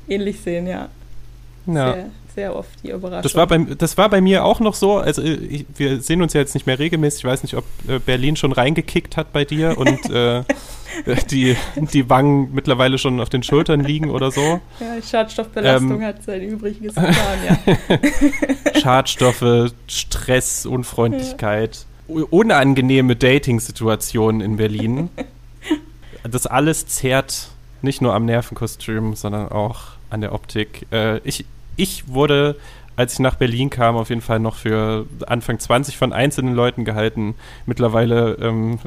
ähnlich 0.07 0.41
sehen, 0.41 0.65
ja. 0.67 0.89
Ja. 1.67 1.93
Sehr, 1.93 2.09
sehr 2.39 2.55
oft 2.55 2.69
die 2.83 2.91
Überraschung. 2.91 3.23
Das 3.23 3.35
war, 3.35 3.47
bei, 3.47 3.57
das 3.77 3.97
war 3.97 4.09
bei 4.09 4.21
mir 4.21 4.45
auch 4.45 4.59
noch 4.61 4.73
so. 4.73 4.97
Also, 4.97 5.21
ich, 5.21 5.65
wir 5.75 5.99
sehen 6.01 6.21
uns 6.21 6.33
ja 6.33 6.39
jetzt 6.39 6.53
nicht 6.53 6.65
mehr 6.67 6.79
regelmäßig. 6.79 7.19
Ich 7.19 7.25
weiß 7.29 7.43
nicht, 7.43 7.55
ob 7.55 7.65
äh, 7.87 7.99
Berlin 7.99 8.35
schon 8.37 8.51
reingekickt 8.53 9.17
hat 9.17 9.33
bei 9.33 9.43
dir 9.45 9.77
und 9.77 10.09
äh, 10.09 10.43
die, 11.31 11.55
die 11.75 12.09
Wangen 12.09 12.53
mittlerweile 12.53 12.97
schon 12.97 13.19
auf 13.19 13.29
den 13.29 13.43
Schultern 13.43 13.81
liegen 13.81 14.09
oder 14.09 14.31
so. 14.31 14.41
ja, 14.79 15.01
Schadstoffbelastung 15.07 15.99
Ähm. 16.01 16.03
hat 16.07 16.23
sein 16.23 16.41
Übriges 16.41 16.95
getan, 16.95 17.13
ja. 17.47 17.99
Schadstoffe, 18.81 19.71
Stress, 19.87 20.65
Unfreundlichkeit, 20.65 21.85
u- 22.07 22.25
unangenehme 22.29 23.15
Dating-Situationen 23.15 24.41
in 24.41 24.57
Berlin. 24.57 25.09
Das 26.29 26.45
alles 26.47 26.85
zehrt 26.85 27.47
nicht 27.81 28.01
nur 28.01 28.13
am 28.13 28.25
Nervenkostüm, 28.25 29.15
sondern 29.15 29.47
auch 29.49 29.83
an 30.09 30.19
der 30.19 30.33
Optik. 30.33 30.85
Äh, 30.91 31.19
ich, 31.19 31.45
ich 31.79 32.07
wurde, 32.07 32.55
als 32.95 33.13
ich 33.13 33.19
nach 33.19 33.35
Berlin 33.35 33.69
kam, 33.69 33.95
auf 33.95 34.09
jeden 34.09 34.21
Fall 34.21 34.39
noch 34.39 34.55
für 34.57 35.05
Anfang 35.27 35.57
20 35.59 35.97
von 35.97 36.11
einzelnen 36.13 36.53
Leuten 36.53 36.83
gehalten. 36.85 37.35
Mittlerweile 37.65 38.33
ähm, 38.41 38.79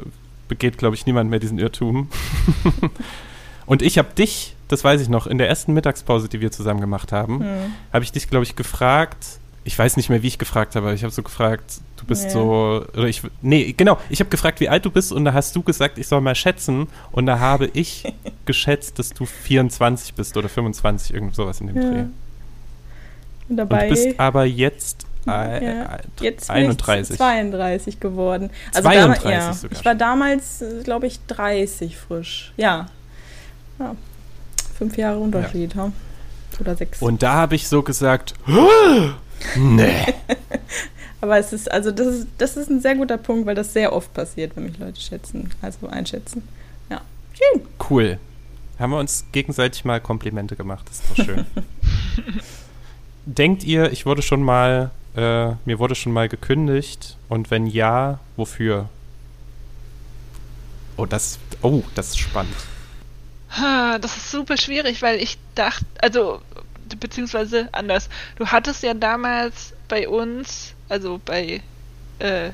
begeht, 0.47 0.77
glaube 0.77 0.95
ich, 0.95 1.05
niemand 1.05 1.29
mehr 1.29 1.39
diesen 1.39 1.57
Irrtum. 1.59 2.09
Und 3.65 3.81
ich 3.81 3.97
habe 3.97 4.09
dich, 4.13 4.55
das 4.67 4.83
weiß 4.83 5.01
ich 5.01 5.09
noch, 5.09 5.25
in 5.25 5.37
der 5.37 5.47
ersten 5.47 5.73
Mittagspause, 5.73 6.27
die 6.27 6.41
wir 6.41 6.51
zusammen 6.51 6.81
gemacht 6.81 7.11
haben, 7.11 7.39
Hm. 7.39 7.47
habe 7.93 8.03
ich 8.03 8.11
dich, 8.11 8.29
glaube 8.29 8.43
ich, 8.43 8.55
gefragt. 8.55 9.39
Ich 9.63 9.79
weiß 9.79 9.95
nicht 9.95 10.09
mehr, 10.09 10.21
wie 10.21 10.27
ich 10.27 10.37
gefragt 10.37 10.75
habe, 10.75 10.87
aber 10.87 10.95
ich 10.95 11.03
habe 11.03 11.13
so 11.13 11.23
gefragt, 11.23 11.75
du 11.95 12.05
bist 12.05 12.25
Ja. 12.25 12.29
so, 12.31 12.85
oder 12.93 13.05
ich, 13.07 13.21
nee, 13.41 13.71
genau, 13.77 13.97
ich 14.09 14.19
habe 14.19 14.29
gefragt, 14.29 14.59
wie 14.59 14.67
alt 14.67 14.83
du 14.83 14.91
bist 14.91 15.13
und 15.13 15.23
da 15.23 15.31
hast 15.31 15.55
du 15.55 15.63
gesagt, 15.63 15.97
ich 15.97 16.05
soll 16.07 16.19
mal 16.19 16.35
schätzen 16.35 16.87
und 17.13 17.25
da 17.25 17.39
habe 17.39 17.69
ich 17.73 18.03
geschätzt, 18.45 18.99
dass 18.99 19.13
du 19.13 19.25
24 19.25 20.13
bist 20.15 20.35
oder 20.35 20.49
25, 20.49 21.13
irgend 21.13 21.33
sowas 21.33 21.61
in 21.61 21.67
dem 21.67 21.77
Ja. 21.81 21.89
Dreh. 21.89 22.03
Dabei, 23.49 23.89
du 23.89 23.95
bist 23.95 24.19
aber 24.19 24.45
jetzt 24.45 25.05
äh, 25.27 25.29
Ja. 25.65 25.95
äh, 25.95 25.99
jetzt 26.21 26.47
bin 26.47 26.55
31. 26.55 27.11
ich 27.11 27.17
32 27.17 27.99
geworden. 27.99 28.49
Also 28.73 28.89
32 28.89 29.23
damals, 29.23 29.23
ja, 29.23 29.53
sogar 29.53 29.77
ich 29.77 29.85
war 29.85 29.95
damals, 29.95 30.63
glaube 30.83 31.07
ich, 31.07 31.19
30 31.27 31.97
frisch. 31.97 32.53
Ja. 32.57 32.87
ja. 33.79 33.95
Fünf 34.77 34.97
Jahre 34.97 35.19
Unterschied, 35.19 35.75
ha? 35.75 35.91
Oder 36.59 36.75
sechs. 36.75 37.01
Und 37.01 37.23
da 37.23 37.33
habe 37.33 37.55
ich 37.55 37.67
so 37.67 37.81
gesagt, 37.81 38.33
nee. 39.55 40.13
Aber 41.21 41.37
es 41.37 41.53
ist, 41.53 41.71
also 41.71 41.91
das 41.91 42.07
ist, 42.07 42.27
das 42.37 42.57
ist 42.57 42.69
ein 42.69 42.81
sehr 42.81 42.95
guter 42.95 43.17
Punkt, 43.17 43.45
weil 43.45 43.55
das 43.55 43.71
sehr 43.73 43.93
oft 43.93 44.13
passiert, 44.13 44.55
wenn 44.55 44.65
mich 44.65 44.77
Leute 44.77 44.99
schätzen, 44.99 45.49
also 45.61 45.87
einschätzen. 45.87 46.47
Ja. 46.89 47.01
Schön. 47.33 47.61
Cool. 47.89 48.19
Haben 48.77 48.91
wir 48.91 48.99
uns 48.99 49.25
gegenseitig 49.31 49.85
mal 49.85 50.01
Komplimente 50.01 50.55
gemacht, 50.55 50.85
das 50.89 50.99
ist 50.99 51.09
doch 51.09 51.25
schön. 51.25 51.45
Denkt 53.25 53.63
ihr, 53.63 53.91
ich 53.91 54.05
wurde 54.05 54.21
schon 54.21 54.43
mal, 54.43 54.91
äh, 55.15 55.51
mir 55.65 55.79
wurde 55.79 55.95
schon 55.95 56.11
mal 56.11 56.27
gekündigt? 56.27 57.17
Und 57.29 57.51
wenn 57.51 57.67
ja, 57.67 58.19
wofür? 58.35 58.89
Oh, 60.97 61.05
das, 61.05 61.39
oh, 61.61 61.83
das 61.95 62.09
ist 62.09 62.19
spannend. 62.19 62.55
Ha, 63.57 63.97
Das 63.99 64.17
ist 64.17 64.31
super 64.31 64.57
schwierig, 64.57 65.01
weil 65.01 65.21
ich 65.21 65.37
dachte, 65.55 65.85
also, 66.01 66.41
beziehungsweise 66.99 67.69
anders. 67.71 68.09
Du 68.35 68.47
hattest 68.47 68.83
ja 68.83 68.93
damals 68.93 69.73
bei 69.87 70.07
uns, 70.07 70.73
also 70.89 71.19
bei 71.23 71.61
äh, 72.19 72.49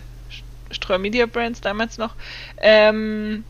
Streu 0.71 0.99
Media 0.99 1.25
Brands 1.25 1.61
damals 1.61 1.97
noch, 1.97 2.15
ähm, 2.57 3.43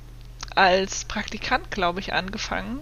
als 0.56 1.06
Praktikant, 1.06 1.70
glaube 1.72 2.00
ich, 2.00 2.14
angefangen. 2.14 2.80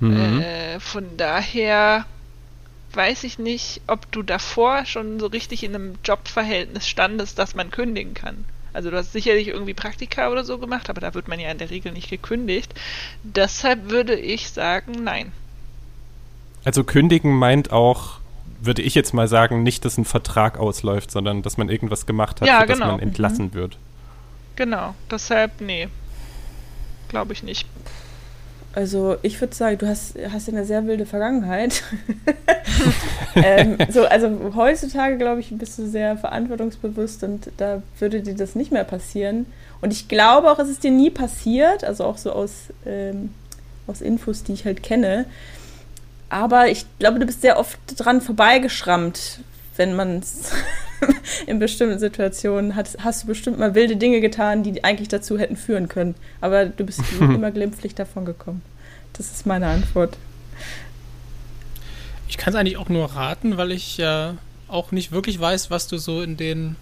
Mhm. 0.00 0.40
Äh, 0.40 0.80
von 0.80 1.16
daher 1.16 2.06
weiß 2.92 3.24
ich 3.24 3.38
nicht, 3.38 3.80
ob 3.86 4.10
du 4.12 4.22
davor 4.22 4.84
schon 4.84 5.20
so 5.20 5.26
richtig 5.26 5.62
in 5.62 5.74
einem 5.74 5.98
Jobverhältnis 6.04 6.88
standest, 6.88 7.38
dass 7.38 7.54
man 7.54 7.70
kündigen 7.70 8.14
kann. 8.14 8.44
Also 8.72 8.90
du 8.90 8.96
hast 8.96 9.12
sicherlich 9.12 9.48
irgendwie 9.48 9.74
Praktika 9.74 10.30
oder 10.30 10.44
so 10.44 10.58
gemacht, 10.58 10.90
aber 10.90 11.00
da 11.00 11.14
wird 11.14 11.28
man 11.28 11.40
ja 11.40 11.50
in 11.50 11.58
der 11.58 11.70
Regel 11.70 11.92
nicht 11.92 12.08
gekündigt. 12.08 12.72
Deshalb 13.22 13.90
würde 13.90 14.14
ich 14.14 14.50
sagen, 14.50 14.92
nein. 15.02 15.32
Also 16.64 16.84
kündigen 16.84 17.34
meint 17.34 17.72
auch, 17.72 18.18
würde 18.60 18.82
ich 18.82 18.94
jetzt 18.94 19.12
mal 19.14 19.26
sagen, 19.26 19.62
nicht, 19.62 19.84
dass 19.84 19.98
ein 19.98 20.04
Vertrag 20.04 20.58
ausläuft, 20.58 21.10
sondern 21.10 21.42
dass 21.42 21.56
man 21.56 21.68
irgendwas 21.68 22.06
gemacht 22.06 22.40
hat, 22.40 22.48
Ja, 22.48 22.64
genau. 22.64 22.92
man 22.92 23.00
entlassen 23.00 23.54
wird. 23.54 23.76
Genau, 24.56 24.94
deshalb, 25.10 25.60
nee. 25.60 25.88
Glaube 27.08 27.32
ich 27.32 27.42
nicht. 27.42 27.66
Also 28.72 29.16
ich 29.22 29.40
würde 29.40 29.54
sagen, 29.54 29.78
du 29.78 29.88
hast, 29.88 30.14
hast 30.32 30.48
eine 30.48 30.64
sehr 30.64 30.86
wilde 30.86 31.04
Vergangenheit. 31.04 31.82
ähm, 33.34 33.78
so, 33.90 34.04
also 34.04 34.30
heutzutage, 34.54 35.18
glaube 35.18 35.40
ich, 35.40 35.50
bist 35.50 35.78
du 35.78 35.88
sehr 35.88 36.16
verantwortungsbewusst 36.16 37.24
und 37.24 37.50
da 37.56 37.82
würde 37.98 38.20
dir 38.22 38.36
das 38.36 38.54
nicht 38.54 38.70
mehr 38.70 38.84
passieren. 38.84 39.46
Und 39.80 39.92
ich 39.92 40.06
glaube 40.06 40.50
auch, 40.50 40.58
es 40.60 40.68
ist 40.68 40.84
dir 40.84 40.92
nie 40.92 41.10
passiert, 41.10 41.82
also 41.82 42.04
auch 42.04 42.16
so 42.16 42.32
aus, 42.32 42.66
ähm, 42.86 43.34
aus 43.88 44.00
Infos, 44.00 44.44
die 44.44 44.52
ich 44.52 44.64
halt 44.64 44.82
kenne. 44.84 45.26
Aber 46.28 46.68
ich 46.68 46.86
glaube, 47.00 47.18
du 47.18 47.26
bist 47.26 47.42
sehr 47.42 47.58
oft 47.58 47.78
dran 47.96 48.20
vorbeigeschrammt, 48.20 49.40
wenn 49.76 49.96
man 49.96 50.18
es 50.18 50.52
in 51.46 51.58
bestimmten 51.58 51.98
Situationen 51.98 52.76
hat, 52.76 52.96
hast 52.98 53.22
du 53.22 53.26
bestimmt 53.28 53.58
mal 53.58 53.74
wilde 53.74 53.96
Dinge 53.96 54.20
getan, 54.20 54.62
die 54.62 54.84
eigentlich 54.84 55.08
dazu 55.08 55.38
hätten 55.38 55.56
führen 55.56 55.88
können. 55.88 56.14
Aber 56.40 56.66
du 56.66 56.84
bist 56.84 57.00
immer 57.20 57.50
glimpflich 57.50 57.94
davon 57.94 58.24
gekommen. 58.24 58.62
Das 59.12 59.30
ist 59.30 59.46
meine 59.46 59.66
Antwort. 59.66 60.16
Ich 62.28 62.36
kann 62.36 62.52
es 62.52 62.58
eigentlich 62.58 62.76
auch 62.76 62.88
nur 62.88 63.06
raten, 63.06 63.56
weil 63.56 63.72
ich 63.72 63.96
ja 63.96 64.36
auch 64.68 64.92
nicht 64.92 65.10
wirklich 65.10 65.40
weiß, 65.40 65.70
was 65.70 65.88
du 65.88 65.98
so 65.98 66.22
in 66.22 66.36
den, 66.36 66.76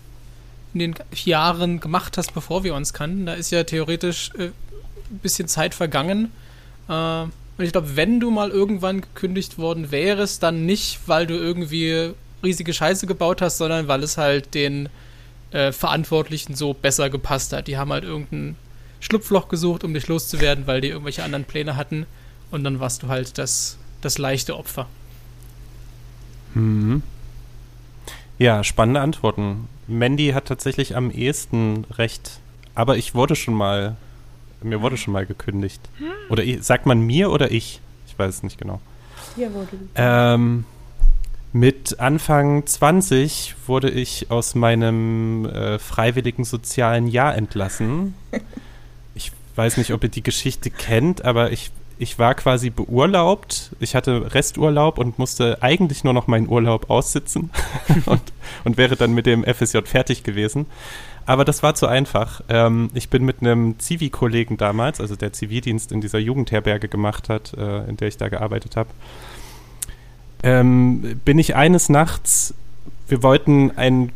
in 0.75 0.81
den 0.81 0.95
Jahren 1.13 1.81
gemacht 1.81 2.19
hast, 2.19 2.35
bevor 2.35 2.65
wir 2.65 2.75
uns 2.75 2.93
kannten. 2.93 3.27
Da 3.27 3.35
ist 3.35 3.51
ja 3.51 3.65
theoretisch 3.65 4.31
äh, 4.39 4.49
ein 4.49 5.19
bisschen 5.23 5.49
Zeit 5.49 5.75
vergangen. 5.75 6.33
Äh, 6.89 7.23
und 7.23 7.65
ich 7.65 7.73
glaube, 7.73 7.97
wenn 7.97 8.21
du 8.21 8.31
mal 8.31 8.51
irgendwann 8.51 9.01
gekündigt 9.01 9.59
worden 9.59 9.91
wärst, 9.91 10.43
dann 10.43 10.67
nicht, 10.67 11.01
weil 11.07 11.27
du 11.27 11.35
irgendwie 11.35 12.13
riesige 12.43 12.73
Scheiße 12.73 13.07
gebaut 13.07 13.43
hast, 13.43 13.59
sondern 13.59 13.89
weil 13.89 14.03
es 14.03 14.17
halt 14.19 14.55
den 14.55 14.89
äh, 15.51 15.73
Verantwortlichen 15.73 16.55
so 16.55 16.75
besser 16.75 17.11
gepasst 17.11 17.53
hat. 17.53 17.67
Die 17.69 17.77
haben 17.79 17.93
halt 17.93 18.05
irgendein 18.05 18.57
Schlupfloch 19.01 19.49
gesucht, 19.49 19.85
um 19.85 19.95
dich 19.95 20.07
loszuwerden, 20.09 20.67
weil 20.67 20.81
die 20.81 20.89
irgendwelche 20.89 21.25
anderen 21.25 21.45
Pläne 21.45 21.77
hatten. 21.77 22.07
Und 22.51 22.65
dann 22.65 22.81
warst 22.81 23.03
du 23.03 23.09
halt 23.09 23.39
das, 23.39 23.79
das 24.01 24.19
leichte 24.19 24.57
Opfer. 24.57 24.87
Mhm. 26.55 27.03
Ja, 28.39 28.63
spannende 28.65 29.01
Antworten. 29.01 29.69
Mandy 29.87 30.31
hat 30.31 30.47
tatsächlich 30.47 30.97
am 30.97 31.11
ehesten 31.11 31.85
recht. 31.93 32.39
Aber 32.75 32.97
ich 32.97 33.15
wurde 33.15 33.35
schon 33.37 33.55
mal, 33.55 33.97
mir 34.63 34.81
wurde 34.81 34.97
schon 34.97 35.13
mal 35.13 35.27
gekündigt. 35.27 35.81
Oder 36.29 36.45
ich- 36.45 36.63
sagt 36.63 36.87
man 36.87 37.01
mir 37.01 37.31
oder 37.31 37.51
ich? 37.51 37.81
Ich 38.07 38.19
weiß 38.19 38.37
es 38.37 38.43
nicht 38.43 38.59
genau. 38.59 38.81
Hier 39.35 39.53
wurde 39.53 39.69
Ähm, 39.95 40.65
mit 41.53 41.99
Anfang 41.99 42.67
20 42.67 43.55
wurde 43.67 43.91
ich 43.91 44.31
aus 44.31 44.55
meinem 44.55 45.47
äh, 45.47 45.79
freiwilligen 45.79 46.45
sozialen 46.45 47.07
Jahr 47.07 47.35
entlassen. 47.35 48.15
Ich 49.15 49.33
weiß 49.57 49.79
nicht, 49.79 49.93
ob 49.93 50.03
ihr 50.03 50.11
die 50.11 50.23
Geschichte 50.23 50.71
kennt, 50.71 51.25
aber 51.25 51.51
ich, 51.51 51.71
ich 51.99 52.19
war 52.19 52.35
quasi 52.35 52.71
beurlaubt. 52.71 53.71
Ich 53.81 53.95
hatte 53.95 54.35
Resturlaub 54.35 54.99
und 54.99 55.19
musste 55.19 55.63
eigentlich 55.63 56.05
nur 56.05 56.13
noch 56.13 56.27
meinen 56.27 56.49
Urlaub 56.49 56.91
aussitzen 56.91 57.51
und, 58.07 58.23
und 58.65 58.77
wäre 58.77 58.97
dann 58.97 59.15
mit 59.15 59.27
dem 59.27 59.43
FSJ 59.45 59.79
fertig 59.85 60.23
gewesen. 60.25 60.67
aber 61.25 61.45
das 61.45 61.63
war 61.63 61.75
zu 61.75 61.87
einfach. 61.87 62.43
Ähm, 62.49 62.91
ich 62.95 63.11
bin 63.11 63.25
mit 63.25 63.41
einem 63.41 63.79
Zivi-Kollegen 63.79 64.57
damals, 64.57 65.01
also 65.01 65.17
der 65.17 65.33
Zivildienst 65.33 65.93
in 65.93 66.01
dieser 66.01 66.19
Jugendherberge 66.19 66.89
gemacht 66.89 67.29
hat, 67.29 67.55
äh, 67.55 67.89
in 67.89 67.97
der 67.97 68.09
ich 68.09 68.17
da 68.17 68.29
gearbeitet 68.29 68.77
habe, 68.77 68.91
ähm, 70.43 71.21
bin 71.25 71.39
ich 71.39 71.57
eines 71.57 71.89
Nachts, 71.89 72.55
wir 73.09 73.23
wollten 73.23 73.77
einen, 73.77 74.13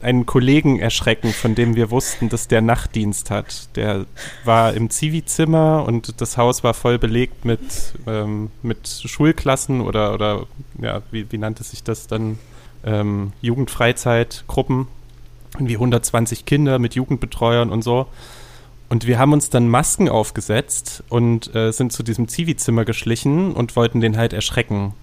einen 0.00 0.26
Kollegen 0.26 0.78
erschrecken, 0.78 1.32
von 1.32 1.54
dem 1.54 1.74
wir 1.74 1.90
wussten, 1.90 2.28
dass 2.28 2.48
der 2.48 2.60
Nachtdienst 2.60 3.30
hat. 3.30 3.74
Der 3.76 4.06
war 4.44 4.74
im 4.74 4.90
Zivi-Zimmer 4.90 5.84
und 5.86 6.20
das 6.20 6.36
Haus 6.36 6.62
war 6.62 6.74
voll 6.74 6.98
belegt 6.98 7.44
mit, 7.44 7.94
ähm, 8.06 8.50
mit 8.62 8.86
Schulklassen 8.88 9.80
oder, 9.80 10.14
oder 10.14 10.46
ja, 10.80 11.02
wie, 11.10 11.30
wie 11.30 11.38
nannte 11.38 11.64
sich 11.64 11.82
das 11.82 12.06
dann? 12.06 12.38
Ähm, 12.84 13.32
Jugendfreizeitgruppen 13.40 14.86
irgendwie 15.58 15.74
120 15.74 16.44
Kinder 16.44 16.78
mit 16.78 16.94
Jugendbetreuern 16.94 17.70
und 17.70 17.82
so. 17.82 18.06
Und 18.88 19.06
wir 19.06 19.18
haben 19.18 19.32
uns 19.32 19.50
dann 19.50 19.68
Masken 19.68 20.08
aufgesetzt 20.08 21.02
und 21.08 21.52
äh, 21.54 21.72
sind 21.72 21.92
zu 21.92 22.02
diesem 22.02 22.28
Zivi-Zimmer 22.28 22.84
geschlichen 22.84 23.52
und 23.52 23.74
wollten 23.74 24.00
den 24.00 24.16
halt 24.16 24.32
erschrecken. 24.32 24.94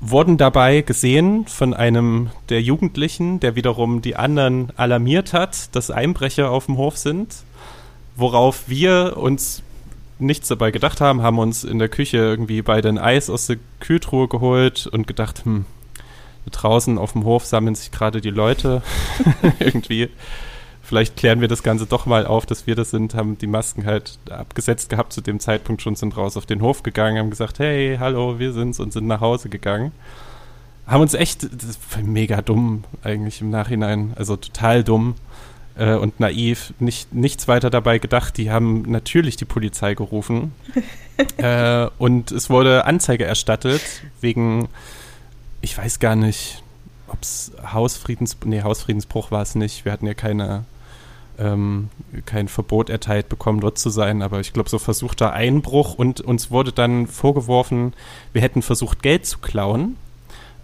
Wurden 0.00 0.36
dabei 0.36 0.82
gesehen 0.82 1.46
von 1.48 1.74
einem 1.74 2.30
der 2.50 2.62
Jugendlichen, 2.62 3.40
der 3.40 3.56
wiederum 3.56 4.00
die 4.00 4.14
anderen 4.14 4.72
alarmiert 4.76 5.32
hat, 5.32 5.74
dass 5.74 5.90
Einbrecher 5.90 6.50
auf 6.50 6.66
dem 6.66 6.76
Hof 6.76 6.96
sind. 6.96 7.34
Worauf 8.14 8.68
wir 8.68 9.16
uns 9.16 9.62
nichts 10.20 10.48
dabei 10.48 10.70
gedacht 10.70 11.00
haben, 11.00 11.22
haben 11.22 11.38
uns 11.38 11.64
in 11.64 11.78
der 11.78 11.88
Küche 11.88 12.18
irgendwie 12.18 12.62
beide 12.62 12.88
ein 12.88 12.98
Eis 12.98 13.28
aus 13.28 13.46
der 13.46 13.56
Kühltruhe 13.80 14.28
geholt 14.28 14.86
und 14.86 15.06
gedacht, 15.06 15.44
hm, 15.44 15.64
draußen 16.50 16.96
auf 16.98 17.12
dem 17.12 17.24
Hof 17.24 17.44
sammeln 17.44 17.74
sich 17.74 17.90
gerade 17.90 18.20
die 18.20 18.30
Leute 18.30 18.82
irgendwie. 19.58 20.08
Vielleicht 20.88 21.16
klären 21.16 21.42
wir 21.42 21.48
das 21.48 21.62
Ganze 21.62 21.84
doch 21.84 22.06
mal 22.06 22.26
auf, 22.26 22.46
dass 22.46 22.66
wir 22.66 22.74
das 22.74 22.90
sind, 22.90 23.14
haben 23.14 23.36
die 23.36 23.46
Masken 23.46 23.84
halt 23.84 24.18
abgesetzt 24.30 24.88
gehabt 24.88 25.12
zu 25.12 25.20
dem 25.20 25.38
Zeitpunkt 25.38 25.82
schon, 25.82 25.96
sind 25.96 26.16
raus 26.16 26.38
auf 26.38 26.46
den 26.46 26.62
Hof 26.62 26.82
gegangen, 26.82 27.18
haben 27.18 27.28
gesagt, 27.28 27.58
hey, 27.58 27.98
hallo, 28.00 28.38
wir 28.38 28.54
sind's 28.54 28.80
und 28.80 28.94
sind 28.94 29.06
nach 29.06 29.20
Hause 29.20 29.50
gegangen. 29.50 29.92
Haben 30.86 31.02
uns 31.02 31.12
echt, 31.12 31.46
mega 32.02 32.40
dumm 32.40 32.84
eigentlich 33.02 33.42
im 33.42 33.50
Nachhinein, 33.50 34.14
also 34.16 34.36
total 34.36 34.82
dumm 34.82 35.16
äh, 35.76 35.92
und 35.92 36.20
naiv, 36.20 36.72
nicht, 36.78 37.12
nichts 37.12 37.48
weiter 37.48 37.68
dabei 37.68 37.98
gedacht. 37.98 38.38
Die 38.38 38.50
haben 38.50 38.82
natürlich 38.86 39.36
die 39.36 39.44
Polizei 39.44 39.92
gerufen 39.92 40.54
äh, 41.36 41.86
und 41.98 42.32
es 42.32 42.48
wurde 42.48 42.86
Anzeige 42.86 43.26
erstattet 43.26 43.82
wegen 44.22 44.68
ich 45.60 45.76
weiß 45.76 45.98
gar 45.98 46.16
nicht, 46.16 46.62
ob 47.08 47.22
es 47.22 47.52
Hausfriedensbruch, 47.72 48.48
nee, 48.48 48.62
Hausfriedensbruch 48.62 49.30
war 49.30 49.42
es 49.42 49.54
nicht. 49.54 49.84
Wir 49.84 49.92
hatten 49.92 50.06
ja 50.06 50.14
keine, 50.14 50.64
ähm, 51.38 51.88
kein 52.26 52.48
Verbot 52.48 52.90
erteilt 52.90 53.28
bekommen, 53.28 53.60
dort 53.60 53.78
zu 53.78 53.90
sein, 53.90 54.22
aber 54.22 54.40
ich 54.40 54.52
glaube, 54.52 54.68
so 54.68 54.78
versuchter 54.78 55.32
Einbruch 55.32 55.94
und 55.94 56.20
uns 56.20 56.50
wurde 56.50 56.72
dann 56.72 57.06
vorgeworfen, 57.06 57.94
wir 58.32 58.42
hätten 58.42 58.62
versucht, 58.62 59.02
Geld 59.02 59.26
zu 59.26 59.38
klauen. 59.38 59.96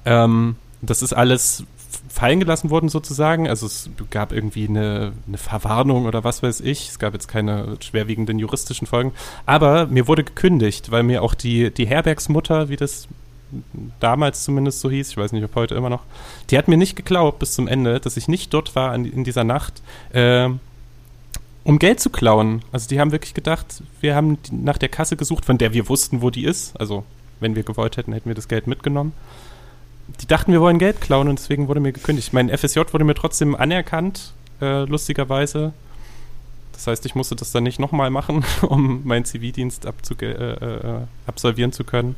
Ähm, 0.05 0.57
das 0.83 1.03
ist 1.03 1.12
alles 1.12 1.64
fallen 2.09 2.39
gelassen 2.39 2.70
worden 2.70 2.89
sozusagen. 2.89 3.49
Also 3.49 3.66
es 3.66 3.91
gab 4.11 4.33
irgendwie 4.33 4.68
eine, 4.68 5.12
eine, 5.27 5.39
Verwarnung 5.39 6.07
oder 6.07 6.22
was 6.22 6.43
weiß 6.43 6.61
ich. 6.61 6.89
Es 6.89 6.99
gab 6.99 7.12
jetzt 7.12 7.27
keine 7.27 7.77
schwerwiegenden 7.81 8.39
juristischen 8.39 8.87
Folgen. 8.87 9.12
Aber 9.47 9.87
mir 9.87 10.07
wurde 10.07 10.22
gekündigt, 10.22 10.91
weil 10.91 11.03
mir 11.03 11.22
auch 11.22 11.35
die, 11.35 11.72
die 11.72 11.87
Herbergsmutter, 11.87 12.68
wie 12.68 12.77
das 12.77 13.09
damals 14.01 14.45
zumindest 14.45 14.81
so 14.81 14.91
hieß, 14.91 15.11
ich 15.11 15.17
weiß 15.17 15.33
nicht, 15.33 15.45
ob 15.45 15.55
heute 15.55 15.75
immer 15.75 15.91
noch, 15.91 16.03
die 16.51 16.59
hat 16.59 16.69
mir 16.69 16.77
nicht 16.77 16.97
geglaubt 16.97 17.39
bis 17.39 17.55
zum 17.55 17.69
Ende, 17.69 18.01
dass 18.01 18.17
ich 18.17 18.29
nicht 18.29 18.53
dort 18.55 18.75
war 18.75 18.93
an, 18.93 19.05
in 19.05 19.25
dieser 19.25 19.45
Nacht, 19.45 19.83
äh, 20.13 20.49
um 21.65 21.79
Geld 21.79 22.01
zu 22.01 22.11
klauen. 22.11 22.63
Also 22.73 22.89
die 22.89 23.01
haben 23.01 23.13
wirklich 23.13 23.35
gedacht, 23.35 23.83
wir 24.01 24.15
haben 24.15 24.39
nach 24.51 24.79
der 24.79 24.91
Kasse 24.91 25.17
gesucht, 25.17 25.45
von 25.45 25.59
der 25.59 25.73
wir 25.73 25.89
wussten, 25.89 26.23
wo 26.23 26.31
die 26.31 26.45
ist. 26.45 26.79
Also 26.79 27.05
wenn 27.41 27.57
wir 27.57 27.63
gewollt 27.63 27.97
hätten, 27.97 28.13
hätten 28.13 28.29
wir 28.29 28.35
das 28.35 28.49
Geld 28.49 28.67
mitgenommen. 28.67 29.13
Die 30.21 30.27
dachten, 30.27 30.53
wir 30.53 30.61
wollen 30.61 30.79
Geld 30.79 31.01
klauen 31.01 31.29
und 31.29 31.39
deswegen 31.39 31.69
wurde 31.69 31.81
mir 31.81 31.93
gekündigt. 31.93 32.33
Mein 32.33 32.51
FSJ 32.51 32.81
wurde 32.93 33.05
mir 33.05 33.15
trotzdem 33.15 33.55
anerkannt, 33.55 34.35
äh, 34.61 34.85
lustigerweise. 34.85 35.73
Das 36.73 36.87
heißt, 36.87 37.07
ich 37.07 37.15
musste 37.15 37.37
das 37.37 37.53
dann 37.53 37.63
nicht 37.63 37.79
nochmal 37.79 38.11
machen, 38.11 38.45
um 38.63 39.01
meinen 39.05 39.25
Zivildienst 39.25 39.87
äh, 40.21 40.27
äh, 40.27 41.01
absolvieren 41.27 41.73
zu 41.73 41.85
können. 41.85 42.17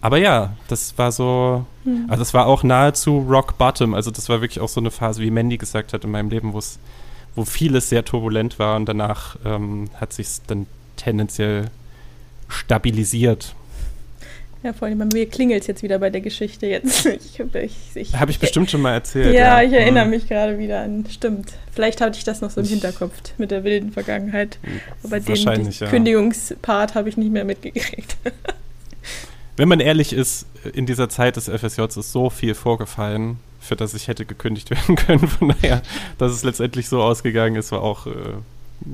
Aber 0.00 0.16
ja, 0.18 0.56
das 0.68 0.96
war 0.96 1.12
so, 1.12 1.64
mhm. 1.84 2.06
also 2.08 2.20
das 2.20 2.32
war 2.32 2.46
auch 2.46 2.62
nahezu 2.62 3.18
Rock 3.28 3.58
Bottom. 3.58 3.94
Also 3.94 4.10
das 4.10 4.28
war 4.28 4.40
wirklich 4.40 4.60
auch 4.60 4.68
so 4.68 4.80
eine 4.80 4.90
Phase, 4.90 5.20
wie 5.22 5.30
Mandy 5.30 5.58
gesagt 5.58 5.92
hat, 5.92 6.04
in 6.04 6.10
meinem 6.10 6.30
Leben, 6.30 6.54
wo 6.54 7.44
vieles 7.44 7.88
sehr 7.88 8.04
turbulent 8.04 8.58
war 8.58 8.76
und 8.76 8.86
danach 8.86 9.36
ähm, 9.44 9.88
hat 10.00 10.12
sich 10.12 10.28
dann 10.46 10.66
tendenziell 10.96 11.66
stabilisiert. 12.48 13.54
Ja, 14.62 14.74
vor 14.74 14.88
allem 14.88 14.98
bei 14.98 15.06
mir 15.06 15.26
klingelt 15.26 15.62
es 15.62 15.66
jetzt 15.68 15.82
wieder 15.82 15.98
bei 15.98 16.10
der 16.10 16.20
Geschichte 16.20 16.66
jetzt. 16.66 17.06
Ich, 17.10 17.40
ich, 17.40 17.76
ich, 17.94 18.14
Habe 18.14 18.30
ich 18.30 18.38
bestimmt 18.38 18.70
schon 18.70 18.82
mal 18.82 18.92
erzählt. 18.92 19.34
Ja, 19.34 19.60
ja. 19.60 19.66
ich 19.66 19.72
erinnere 19.72 20.04
mhm. 20.04 20.10
mich 20.10 20.28
gerade 20.28 20.58
wieder 20.58 20.80
an. 20.80 21.06
Stimmt. 21.10 21.52
Vielleicht 21.72 22.00
hatte 22.00 22.18
ich 22.18 22.24
das 22.24 22.40
noch 22.40 22.50
so 22.50 22.60
im 22.60 22.66
Hinterkopf 22.66 23.12
mit 23.38 23.50
der 23.50 23.64
wilden 23.64 23.92
Vergangenheit. 23.92 24.58
Aber 25.02 25.18
den, 25.20 25.44
den 25.44 25.70
ja. 25.70 25.86
Kündigungspart 25.86 26.94
habe 26.94 27.08
ich 27.08 27.16
nicht 27.16 27.32
mehr 27.32 27.44
mitgekriegt. 27.44 28.16
wenn 29.60 29.68
man 29.68 29.80
ehrlich 29.80 30.14
ist, 30.14 30.46
in 30.72 30.86
dieser 30.86 31.10
Zeit 31.10 31.36
des 31.36 31.46
FSJs 31.46 31.98
ist 31.98 32.12
so 32.12 32.30
viel 32.30 32.54
vorgefallen, 32.54 33.38
für 33.60 33.76
das 33.76 33.92
ich 33.92 34.08
hätte 34.08 34.24
gekündigt 34.24 34.70
werden 34.70 34.96
können. 34.96 35.28
Von 35.28 35.48
daher, 35.48 35.82
dass 36.16 36.32
es 36.32 36.42
letztendlich 36.44 36.88
so 36.88 37.02
ausgegangen 37.02 37.56
ist, 37.56 37.70
war 37.70 37.82
auch 37.82 38.06
äh, 38.06 38.12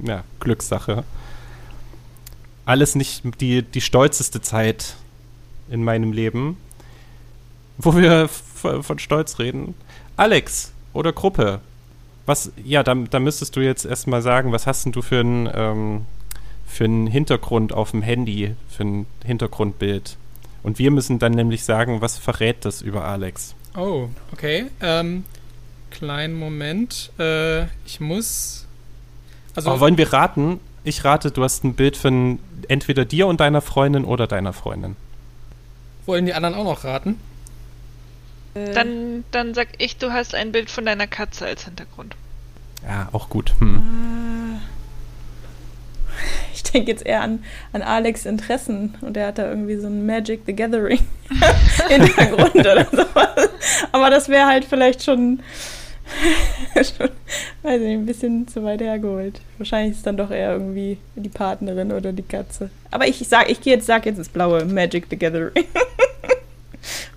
ja, 0.02 0.24
Glückssache. 0.40 1.04
Alles 2.64 2.96
nicht 2.96 3.22
die, 3.40 3.62
die 3.62 3.80
stolzeste 3.80 4.40
Zeit 4.40 4.96
in 5.70 5.84
meinem 5.84 6.10
Leben. 6.10 6.56
Wo 7.78 7.94
wir 7.94 8.28
von 8.28 8.98
Stolz 8.98 9.38
reden. 9.38 9.74
Alex 10.16 10.72
oder 10.94 11.12
Gruppe. 11.12 11.60
Was, 12.24 12.50
ja, 12.64 12.82
da, 12.82 12.96
da 12.96 13.20
müsstest 13.20 13.54
du 13.54 13.60
jetzt 13.60 13.84
erstmal 13.84 14.20
sagen, 14.20 14.50
was 14.50 14.66
hast 14.66 14.84
denn 14.84 14.90
du 14.90 15.00
für 15.00 15.20
ein, 15.20 15.48
ähm, 15.54 16.06
für 16.66 16.86
einen 16.86 17.06
Hintergrund 17.06 17.72
auf 17.72 17.92
dem 17.92 18.02
Handy, 18.02 18.56
für 18.68 18.82
ein 18.82 19.06
Hintergrundbild? 19.24 20.16
Und 20.66 20.80
wir 20.80 20.90
müssen 20.90 21.20
dann 21.20 21.30
nämlich 21.30 21.64
sagen, 21.64 22.00
was 22.00 22.18
verrät 22.18 22.64
das 22.64 22.82
über 22.82 23.04
Alex? 23.04 23.54
Oh, 23.76 24.08
okay. 24.32 24.66
Ähm, 24.80 25.24
kleinen 25.92 26.34
Moment. 26.34 27.12
Äh, 27.20 27.66
ich 27.86 28.00
muss. 28.00 28.66
Also 29.54 29.70
oh, 29.70 29.78
wollen 29.78 29.96
wir 29.96 30.12
raten? 30.12 30.58
Ich 30.82 31.04
rate, 31.04 31.30
du 31.30 31.44
hast 31.44 31.62
ein 31.62 31.74
Bild 31.74 31.96
von 31.96 32.40
entweder 32.66 33.04
dir 33.04 33.28
und 33.28 33.38
deiner 33.38 33.60
Freundin 33.60 34.04
oder 34.04 34.26
deiner 34.26 34.52
Freundin. 34.52 34.96
Wollen 36.04 36.26
die 36.26 36.34
anderen 36.34 36.56
auch 36.56 36.64
noch 36.64 36.82
raten? 36.82 37.20
Äh. 38.54 38.74
Dann, 38.74 39.22
dann 39.30 39.54
sag 39.54 39.68
ich, 39.78 39.98
du 39.98 40.12
hast 40.12 40.34
ein 40.34 40.50
Bild 40.50 40.68
von 40.68 40.84
deiner 40.84 41.06
Katze 41.06 41.46
als 41.46 41.64
Hintergrund. 41.64 42.16
Ja, 42.82 43.08
auch 43.12 43.28
gut. 43.28 43.54
Hm. 43.60 43.76
Äh 43.76 44.75
ich 46.54 46.62
denke 46.62 46.90
jetzt 46.90 47.04
eher 47.04 47.22
an, 47.22 47.44
an 47.72 47.82
Alex 47.82 48.26
Interessen 48.26 48.94
und 49.00 49.16
er 49.16 49.28
hat 49.28 49.38
da 49.38 49.48
irgendwie 49.48 49.76
so 49.76 49.86
ein 49.86 50.06
Magic 50.06 50.42
the 50.46 50.54
Gathering 50.54 51.00
Hintergrund 51.88 52.54
oder 52.54 52.84
sowas. 52.90 53.50
Aber 53.92 54.10
das 54.10 54.28
wäre 54.28 54.46
halt 54.46 54.64
vielleicht 54.64 55.02
schon, 55.02 55.40
schon, 56.74 57.10
weiß 57.62 57.80
nicht, 57.80 57.92
ein 57.92 58.06
bisschen 58.06 58.48
zu 58.48 58.62
weit 58.64 58.80
hergeholt. 58.80 59.40
Wahrscheinlich 59.58 59.92
ist 59.92 59.98
es 59.98 60.04
dann 60.04 60.16
doch 60.16 60.30
eher 60.30 60.52
irgendwie 60.52 60.98
die 61.14 61.28
Partnerin 61.28 61.92
oder 61.92 62.12
die 62.12 62.22
Katze. 62.22 62.70
Aber 62.90 63.06
ich 63.06 63.18
sag, 63.28 63.50
ich 63.50 63.60
gehe 63.60 63.74
jetzt, 63.74 63.86
sag 63.86 64.06
jetzt 64.06 64.18
das 64.18 64.28
blaue 64.28 64.64
Magic 64.64 65.06
the 65.10 65.16
Gathering. 65.16 65.64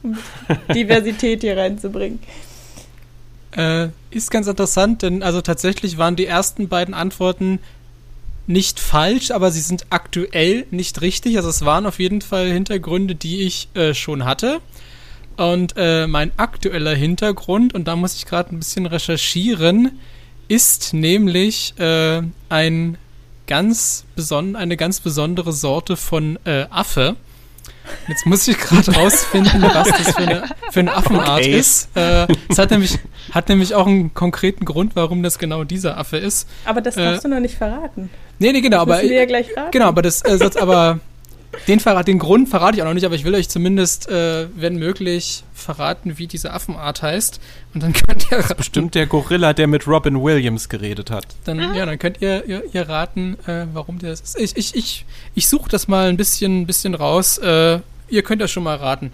um 0.03 0.17
Diversität 0.73 1.41
hier 1.41 1.57
reinzubringen. 1.57 2.19
Äh, 3.51 3.89
ist 4.11 4.31
ganz 4.31 4.47
interessant, 4.47 5.01
denn 5.01 5.23
also 5.23 5.41
tatsächlich 5.41 5.97
waren 5.97 6.15
die 6.15 6.25
ersten 6.25 6.67
beiden 6.67 6.93
Antworten 6.93 7.59
nicht 8.49 8.79
falsch, 8.79 9.29
aber 9.29 9.51
sie 9.51 9.61
sind 9.61 9.85
aktuell 9.91 10.65
nicht 10.71 11.01
richtig. 11.01 11.37
Also 11.37 11.49
es 11.49 11.63
waren 11.65 11.85
auf 11.85 11.99
jeden 11.99 12.21
Fall 12.21 12.51
Hintergründe, 12.51 13.13
die 13.13 13.43
ich 13.43 13.69
äh, 13.75 13.93
schon 13.93 14.25
hatte. 14.25 14.59
Und 15.37 15.75
äh, 15.77 16.07
mein 16.07 16.31
aktueller 16.37 16.95
Hintergrund, 16.95 17.75
und 17.75 17.87
da 17.87 17.95
muss 17.95 18.15
ich 18.15 18.25
gerade 18.25 18.53
ein 18.53 18.57
bisschen 18.57 18.87
recherchieren, 18.87 19.99
ist 20.47 20.95
nämlich 20.95 21.75
äh, 21.77 22.23
ein 22.49 22.97
ganz 23.45 24.05
eine 24.55 24.77
ganz 24.77 24.99
besondere 24.99 25.53
Sorte 25.53 25.95
von 25.95 26.39
äh, 26.43 26.65
Affe. 26.71 27.15
Jetzt 28.07 28.25
muss 28.25 28.47
ich 28.47 28.57
gerade 28.57 28.93
rausfinden, 28.93 29.61
was 29.61 29.87
das 29.87 30.11
für 30.11 30.17
eine, 30.17 30.43
für 30.71 30.79
eine 30.79 30.95
Affenart 30.95 31.41
okay. 31.41 31.57
ist. 31.57 31.89
Äh, 31.95 32.27
es 32.47 32.57
hat 32.57 32.71
nämlich, 32.71 32.99
hat 33.31 33.49
nämlich 33.49 33.75
auch 33.75 33.87
einen 33.87 34.13
konkreten 34.13 34.65
Grund, 34.65 34.95
warum 34.95 35.23
das 35.23 35.39
genau 35.39 35.63
dieser 35.63 35.97
Affe 35.97 36.17
ist. 36.17 36.47
Aber 36.65 36.81
das 36.81 36.95
darfst 36.95 37.25
äh, 37.25 37.29
du 37.29 37.35
noch 37.35 37.41
nicht 37.41 37.55
verraten. 37.55 38.09
Nee, 38.39 38.51
nee, 38.51 38.61
genau, 38.61 38.85
das 38.85 38.99
aber. 38.99 39.01
Wir 39.03 39.13
ja 39.13 39.25
gleich 39.25 39.47
raten. 39.55 39.71
Genau, 39.71 39.87
aber 39.87 40.01
das, 40.01 40.21
äh, 40.21 40.39
aber 40.59 40.99
den, 41.67 41.79
Verrat, 41.79 42.07
den 42.07 42.19
Grund 42.19 42.47
verrate 42.49 42.77
ich 42.77 42.81
auch 42.81 42.87
noch 42.87 42.93
nicht, 42.93 43.05
aber 43.05 43.15
ich 43.15 43.23
will 43.23 43.33
euch 43.33 43.49
zumindest, 43.49 44.07
äh, 44.09 44.47
wenn 44.55 44.77
möglich, 44.77 45.43
verraten, 45.53 46.17
wie 46.17 46.27
diese 46.27 46.53
Affenart 46.53 47.01
heißt. 47.01 47.39
Und 47.73 47.83
dann 47.83 47.93
könnt 48.07 48.31
ihr. 48.31 48.43
Bestimmt 48.55 48.95
der 48.95 49.07
Gorilla, 49.07 49.53
der 49.53 49.67
mit 49.67 49.87
Robin 49.87 50.21
Williams 50.21 50.69
geredet 50.69 51.11
hat. 51.11 51.27
Dann, 51.45 51.59
ja, 51.75 51.85
dann 51.85 51.97
könnt 51.99 52.21
ihr, 52.21 52.45
ihr, 52.45 52.63
ihr 52.71 52.87
raten, 52.87 53.37
äh, 53.47 53.65
warum 53.73 53.99
der 53.99 54.11
das 54.11 54.21
ist. 54.21 54.39
Ich, 54.39 54.57
ich, 54.57 54.75
ich, 54.75 55.05
ich 55.35 55.47
suche 55.47 55.69
das 55.69 55.87
mal 55.87 56.09
ein 56.09 56.17
bisschen, 56.17 56.67
bisschen 56.67 56.95
raus. 56.95 57.37
Äh, 57.39 57.79
ihr 58.09 58.23
könnt 58.23 58.41
das 58.41 58.51
schon 58.51 58.63
mal 58.63 58.77
raten. 58.77 59.11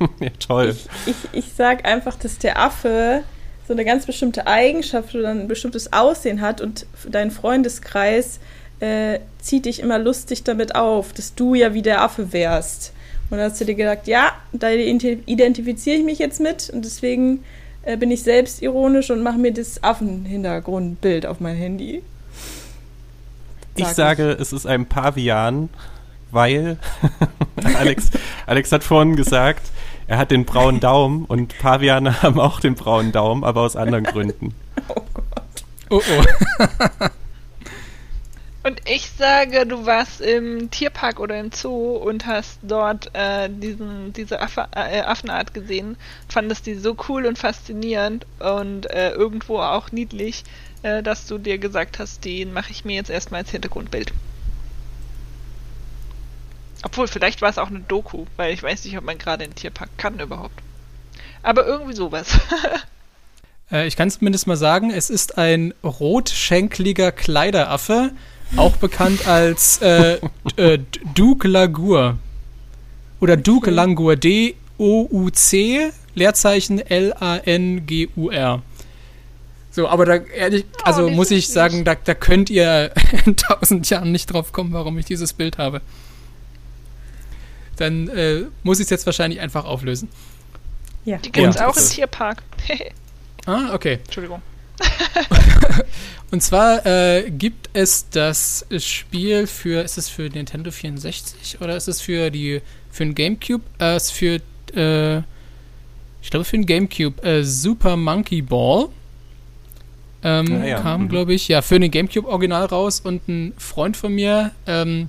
ja, 0.20 0.30
toll. 0.38 0.76
Ich, 1.06 1.14
ich, 1.14 1.38
ich 1.38 1.52
sag 1.56 1.84
einfach, 1.84 2.16
dass 2.16 2.38
der 2.38 2.60
Affe 2.60 3.24
so 3.66 3.74
eine 3.74 3.84
ganz 3.84 4.06
bestimmte 4.06 4.46
Eigenschaft 4.46 5.14
oder 5.14 5.28
ein 5.28 5.46
bestimmtes 5.46 5.92
Aussehen 5.92 6.40
hat 6.40 6.60
und 6.60 6.86
dein 7.08 7.30
Freundeskreis 7.30 8.40
äh, 8.80 9.20
zieht 9.40 9.64
dich 9.64 9.80
immer 9.80 9.98
lustig 9.98 10.44
damit 10.44 10.74
auf, 10.74 11.12
dass 11.12 11.34
du 11.34 11.54
ja 11.54 11.74
wie 11.74 11.82
der 11.82 12.02
Affe 12.02 12.32
wärst. 12.32 12.92
Und 13.30 13.38
dann 13.38 13.50
hast 13.50 13.60
du 13.60 13.64
dir 13.64 13.74
gedacht, 13.74 14.06
ja, 14.06 14.32
da 14.52 14.70
identifiziere 14.70 15.96
ich 15.96 16.04
mich 16.04 16.18
jetzt 16.18 16.40
mit 16.40 16.70
und 16.70 16.84
deswegen 16.84 17.44
äh, 17.82 17.96
bin 17.96 18.10
ich 18.10 18.22
selbst 18.22 18.62
ironisch 18.62 19.10
und 19.10 19.22
mache 19.22 19.38
mir 19.38 19.52
das 19.52 19.82
Affenhintergrundbild 19.82 21.26
auf 21.26 21.40
mein 21.40 21.56
Handy. 21.56 22.02
Sag 23.76 23.86
ich 23.86 23.94
sage, 23.94 24.32
ich. 24.32 24.40
es 24.40 24.52
ist 24.52 24.66
ein 24.66 24.86
Pavian, 24.86 25.68
weil 26.30 26.78
Alex, 27.78 28.10
Alex 28.46 28.72
hat 28.72 28.84
vorhin 28.84 29.16
gesagt, 29.16 29.70
er 30.06 30.16
hat 30.16 30.30
den 30.30 30.46
braunen 30.46 30.80
Daumen 30.80 31.26
und 31.26 31.58
Paviane 31.58 32.22
haben 32.22 32.40
auch 32.40 32.60
den 32.60 32.74
braunen 32.74 33.12
Daumen, 33.12 33.44
aber 33.44 33.60
aus 33.62 33.76
anderen 33.76 34.04
Gründen. 34.04 34.54
Oh 34.88 35.02
Gott. 35.12 35.64
Oh 35.90 36.00
oh. 36.00 37.06
Und 38.64 38.80
ich 38.88 39.10
sage, 39.16 39.66
du 39.66 39.86
warst 39.86 40.20
im 40.20 40.70
Tierpark 40.70 41.20
oder 41.20 41.38
im 41.38 41.52
Zoo 41.52 41.96
und 41.96 42.26
hast 42.26 42.58
dort 42.62 43.14
äh, 43.14 43.48
diesen, 43.48 44.12
diese 44.12 44.40
Affe, 44.40 44.66
äh, 44.74 45.00
Affenart 45.00 45.54
gesehen, 45.54 45.96
fandest 46.28 46.66
die 46.66 46.74
so 46.74 46.96
cool 47.08 47.26
und 47.26 47.38
faszinierend 47.38 48.26
und 48.40 48.90
äh, 48.90 49.10
irgendwo 49.10 49.58
auch 49.60 49.92
niedlich, 49.92 50.44
äh, 50.82 51.02
dass 51.02 51.26
du 51.26 51.38
dir 51.38 51.58
gesagt 51.58 51.98
hast, 51.98 52.24
den 52.24 52.52
mache 52.52 52.72
ich 52.72 52.84
mir 52.84 52.96
jetzt 52.96 53.10
erstmal 53.10 53.42
als 53.42 53.50
Hintergrundbild. 53.50 54.12
Obwohl, 56.82 57.08
vielleicht 57.08 57.42
war 57.42 57.50
es 57.50 57.58
auch 57.58 57.68
eine 57.68 57.80
Doku, 57.80 58.26
weil 58.36 58.52
ich 58.52 58.62
weiß 58.62 58.84
nicht, 58.84 58.96
ob 58.98 59.04
man 59.04 59.18
gerade 59.18 59.44
in 59.44 59.50
den 59.50 59.56
Tierpark 59.56 59.90
kann 59.96 60.18
überhaupt. 60.20 60.60
Aber 61.42 61.66
irgendwie 61.66 61.94
sowas. 61.94 62.28
äh, 63.72 63.86
ich 63.86 63.96
kann 63.96 64.10
zumindest 64.10 64.46
mal 64.46 64.56
sagen, 64.56 64.90
es 64.90 65.10
ist 65.10 65.38
ein 65.38 65.74
rotschenkliger 65.82 67.12
Kleideraffe, 67.12 68.12
auch 68.56 68.76
bekannt 68.76 69.26
als 69.26 69.78
äh, 69.82 70.18
äh, 70.56 70.78
Duke 71.14 71.48
Lagur. 71.48 72.18
Oder 73.20 73.36
Duke 73.36 73.70
Langur, 73.70 74.16
D-O-U-C, 74.16 75.90
Leerzeichen 76.14 76.78
L-A-N-G-U-R. 76.78 78.62
So, 79.70 79.88
aber 79.88 80.06
da 80.06 80.14
ehrlich, 80.14 80.64
oh, 80.72 80.82
also 80.84 81.06
oh, 81.06 81.10
muss 81.10 81.30
ich 81.30 81.48
sagen, 81.48 81.84
da, 81.84 81.94
da 81.94 82.14
könnt 82.14 82.50
ihr 82.50 82.92
in 83.26 83.36
tausend 83.36 83.88
Jahren 83.90 84.12
nicht 84.12 84.32
drauf 84.32 84.52
kommen, 84.52 84.72
warum 84.72 84.98
ich 84.98 85.06
dieses 85.06 85.32
Bild 85.32 85.58
habe 85.58 85.80
dann 87.80 88.08
äh, 88.08 88.42
muss 88.62 88.80
ich 88.80 88.84
es 88.84 88.90
jetzt 88.90 89.06
wahrscheinlich 89.06 89.40
einfach 89.40 89.64
auflösen. 89.64 90.08
Ja. 91.04 91.16
Die 91.18 91.32
gibt 91.32 91.54
es 91.54 91.60
auch 91.60 91.76
im 91.76 91.88
Tierpark. 91.88 92.42
ah, 93.46 93.72
okay. 93.72 93.98
Entschuldigung. 94.04 94.42
Und 96.30 96.42
zwar 96.42 96.84
äh, 96.84 97.30
gibt 97.30 97.70
es 97.72 98.10
das 98.10 98.66
Spiel 98.78 99.46
für, 99.46 99.82
ist 99.82 99.96
es 99.96 100.08
für 100.08 100.28
Nintendo 100.28 100.70
64 100.70 101.60
oder 101.60 101.76
ist 101.76 101.88
es 101.88 102.02
für 102.02 102.30
die 102.30 102.60
für 102.90 103.04
den 103.04 103.14
GameCube? 103.14 103.62
Äh, 103.80 103.96
ist 103.96 104.10
für 104.10 104.40
äh, 104.74 105.18
ich 106.20 106.30
glaube 106.30 106.44
für 106.44 106.56
den 106.58 106.66
GameCube 106.66 107.22
äh, 107.22 107.42
Super 107.44 107.96
Monkey 107.96 108.42
Ball. 108.42 108.88
Ähm, 110.22 110.60
ah, 110.60 110.66
ja. 110.66 110.80
Kam, 110.80 111.02
mhm. 111.02 111.08
glaube 111.08 111.32
ich, 111.32 111.48
ja, 111.48 111.62
für 111.62 111.78
den 111.78 111.90
GameCube 111.90 112.28
Original 112.28 112.66
raus 112.66 113.00
und 113.00 113.28
ein 113.28 113.54
Freund 113.56 113.96
von 113.96 114.12
mir, 114.12 114.50
ähm, 114.66 115.08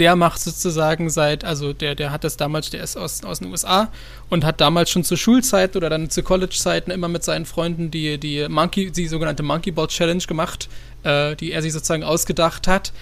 der 0.00 0.16
macht 0.16 0.40
sozusagen 0.40 1.10
seit, 1.10 1.44
also 1.44 1.74
der, 1.74 1.94
der 1.94 2.10
hat 2.10 2.24
das 2.24 2.38
damals, 2.38 2.70
der 2.70 2.82
ist 2.82 2.96
aus, 2.96 3.22
aus 3.22 3.40
den 3.40 3.50
USA 3.50 3.92
und 4.30 4.44
hat 4.44 4.60
damals 4.60 4.90
schon 4.90 5.04
zur 5.04 5.18
Schulzeit 5.18 5.76
oder 5.76 5.90
dann 5.90 6.08
zu 6.08 6.22
College-Zeiten 6.22 6.90
immer 6.90 7.08
mit 7.08 7.22
seinen 7.22 7.44
Freunden 7.44 7.90
die, 7.90 8.18
die 8.18 8.48
Monkey, 8.48 8.90
die 8.90 9.08
sogenannte 9.08 9.42
Monkey 9.42 9.70
Ball 9.70 9.88
Challenge 9.88 10.24
gemacht, 10.26 10.70
äh, 11.02 11.36
die 11.36 11.52
er 11.52 11.60
sich 11.60 11.74
sozusagen 11.74 12.02
ausgedacht 12.02 12.66
hat. 12.66 12.92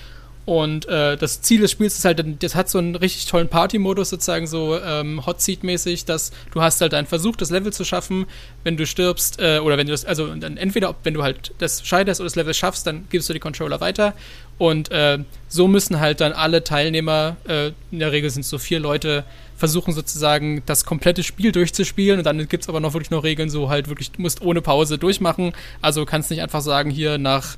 Und 0.44 0.86
äh, 0.86 1.18
das 1.18 1.42
Ziel 1.42 1.60
des 1.60 1.70
Spiels 1.70 1.98
ist 1.98 2.06
halt, 2.06 2.24
das 2.42 2.54
hat 2.54 2.70
so 2.70 2.78
einen 2.78 2.96
richtig 2.96 3.26
tollen 3.26 3.48
Party-Modus, 3.48 4.08
sozusagen 4.08 4.46
so 4.46 4.80
ähm, 4.80 5.26
Hot 5.26 5.42
Seat-mäßig, 5.42 6.06
dass 6.06 6.32
du 6.52 6.62
hast 6.62 6.80
halt 6.80 6.94
einen 6.94 7.06
Versuch, 7.06 7.36
das 7.36 7.50
Level 7.50 7.70
zu 7.70 7.84
schaffen. 7.84 8.24
Wenn 8.64 8.78
du 8.78 8.86
stirbst, 8.86 9.38
äh, 9.40 9.58
oder 9.58 9.76
wenn 9.76 9.86
du 9.86 9.92
das, 9.92 10.06
also 10.06 10.34
dann 10.34 10.56
entweder, 10.56 10.94
wenn 11.04 11.12
du 11.12 11.22
halt 11.22 11.52
das 11.58 11.86
scheiterst 11.86 12.22
oder 12.22 12.28
das 12.28 12.36
Level 12.36 12.54
schaffst, 12.54 12.86
dann 12.86 13.06
gibst 13.10 13.28
du 13.28 13.34
die 13.34 13.40
Controller 13.40 13.82
weiter. 13.82 14.14
Und 14.58 14.90
äh, 14.90 15.18
so 15.46 15.68
müssen 15.68 16.00
halt 16.00 16.20
dann 16.20 16.32
alle 16.32 16.64
Teilnehmer, 16.64 17.36
äh, 17.46 17.68
in 17.92 18.00
der 18.00 18.12
Regel 18.12 18.28
sind 18.28 18.42
es 18.42 18.50
so 18.50 18.58
vier 18.58 18.80
Leute, 18.80 19.24
versuchen 19.56 19.92
sozusagen 19.92 20.62
das 20.66 20.84
komplette 20.84 21.22
Spiel 21.22 21.52
durchzuspielen. 21.52 22.18
Und 22.18 22.24
dann 22.24 22.48
gibt 22.48 22.64
es 22.64 22.68
aber 22.68 22.80
noch 22.80 22.92
wirklich 22.92 23.10
noch 23.10 23.24
Regeln, 23.24 23.50
so 23.50 23.70
halt 23.70 23.88
wirklich, 23.88 24.10
du 24.10 24.22
musst 24.22 24.42
ohne 24.42 24.60
Pause 24.60 24.98
durchmachen. 24.98 25.52
Also 25.80 26.04
kannst 26.04 26.30
nicht 26.30 26.42
einfach 26.42 26.60
sagen, 26.60 26.90
hier 26.90 27.18
nach 27.18 27.56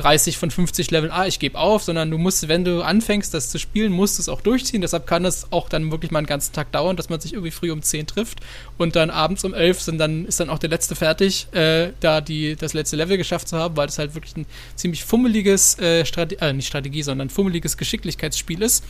30 0.00 0.38
von 0.38 0.50
50 0.50 0.90
Leveln, 0.90 1.12
ah, 1.12 1.26
ich 1.26 1.38
gebe 1.38 1.58
auf, 1.58 1.82
sondern 1.82 2.10
du 2.10 2.18
musst, 2.18 2.48
wenn 2.48 2.64
du 2.64 2.82
anfängst, 2.82 3.32
das 3.32 3.50
zu 3.50 3.58
spielen, 3.58 3.92
musst 3.92 4.18
du 4.18 4.22
es 4.22 4.28
auch 4.28 4.40
durchziehen. 4.40 4.80
Deshalb 4.80 5.06
kann 5.06 5.24
es 5.24 5.52
auch 5.52 5.68
dann 5.68 5.90
wirklich 5.90 6.10
mal 6.10 6.18
einen 6.18 6.26
ganzen 6.26 6.52
Tag 6.52 6.72
dauern, 6.72 6.96
dass 6.96 7.08
man 7.08 7.20
sich 7.20 7.32
irgendwie 7.32 7.50
früh 7.50 7.70
um 7.70 7.82
10 7.82 8.06
trifft 8.06 8.40
und 8.78 8.96
dann 8.96 9.10
abends 9.10 9.44
um 9.44 9.54
11 9.54 9.80
sind 9.80 9.98
dann, 9.98 10.24
ist 10.24 10.40
dann 10.40 10.50
auch 10.50 10.58
der 10.58 10.70
letzte 10.70 10.94
fertig, 10.94 11.46
äh, 11.52 11.92
da 12.00 12.20
die, 12.20 12.56
das 12.56 12.72
letzte 12.72 12.96
Level 12.96 13.16
geschafft 13.16 13.48
zu 13.48 13.56
haben, 13.56 13.76
weil 13.76 13.86
das 13.86 13.98
halt 13.98 14.14
wirklich 14.14 14.36
ein 14.36 14.46
ziemlich 14.74 15.04
fummeliges, 15.04 15.78
äh, 15.78 16.04
Strate 16.04 16.40
äh, 16.40 16.52
nicht 16.52 16.66
Strategie, 16.66 17.02
sondern 17.02 17.30
fummeliges 17.30 17.76
Geschicklichkeitsspiel 17.76 18.62
ist. 18.62 18.84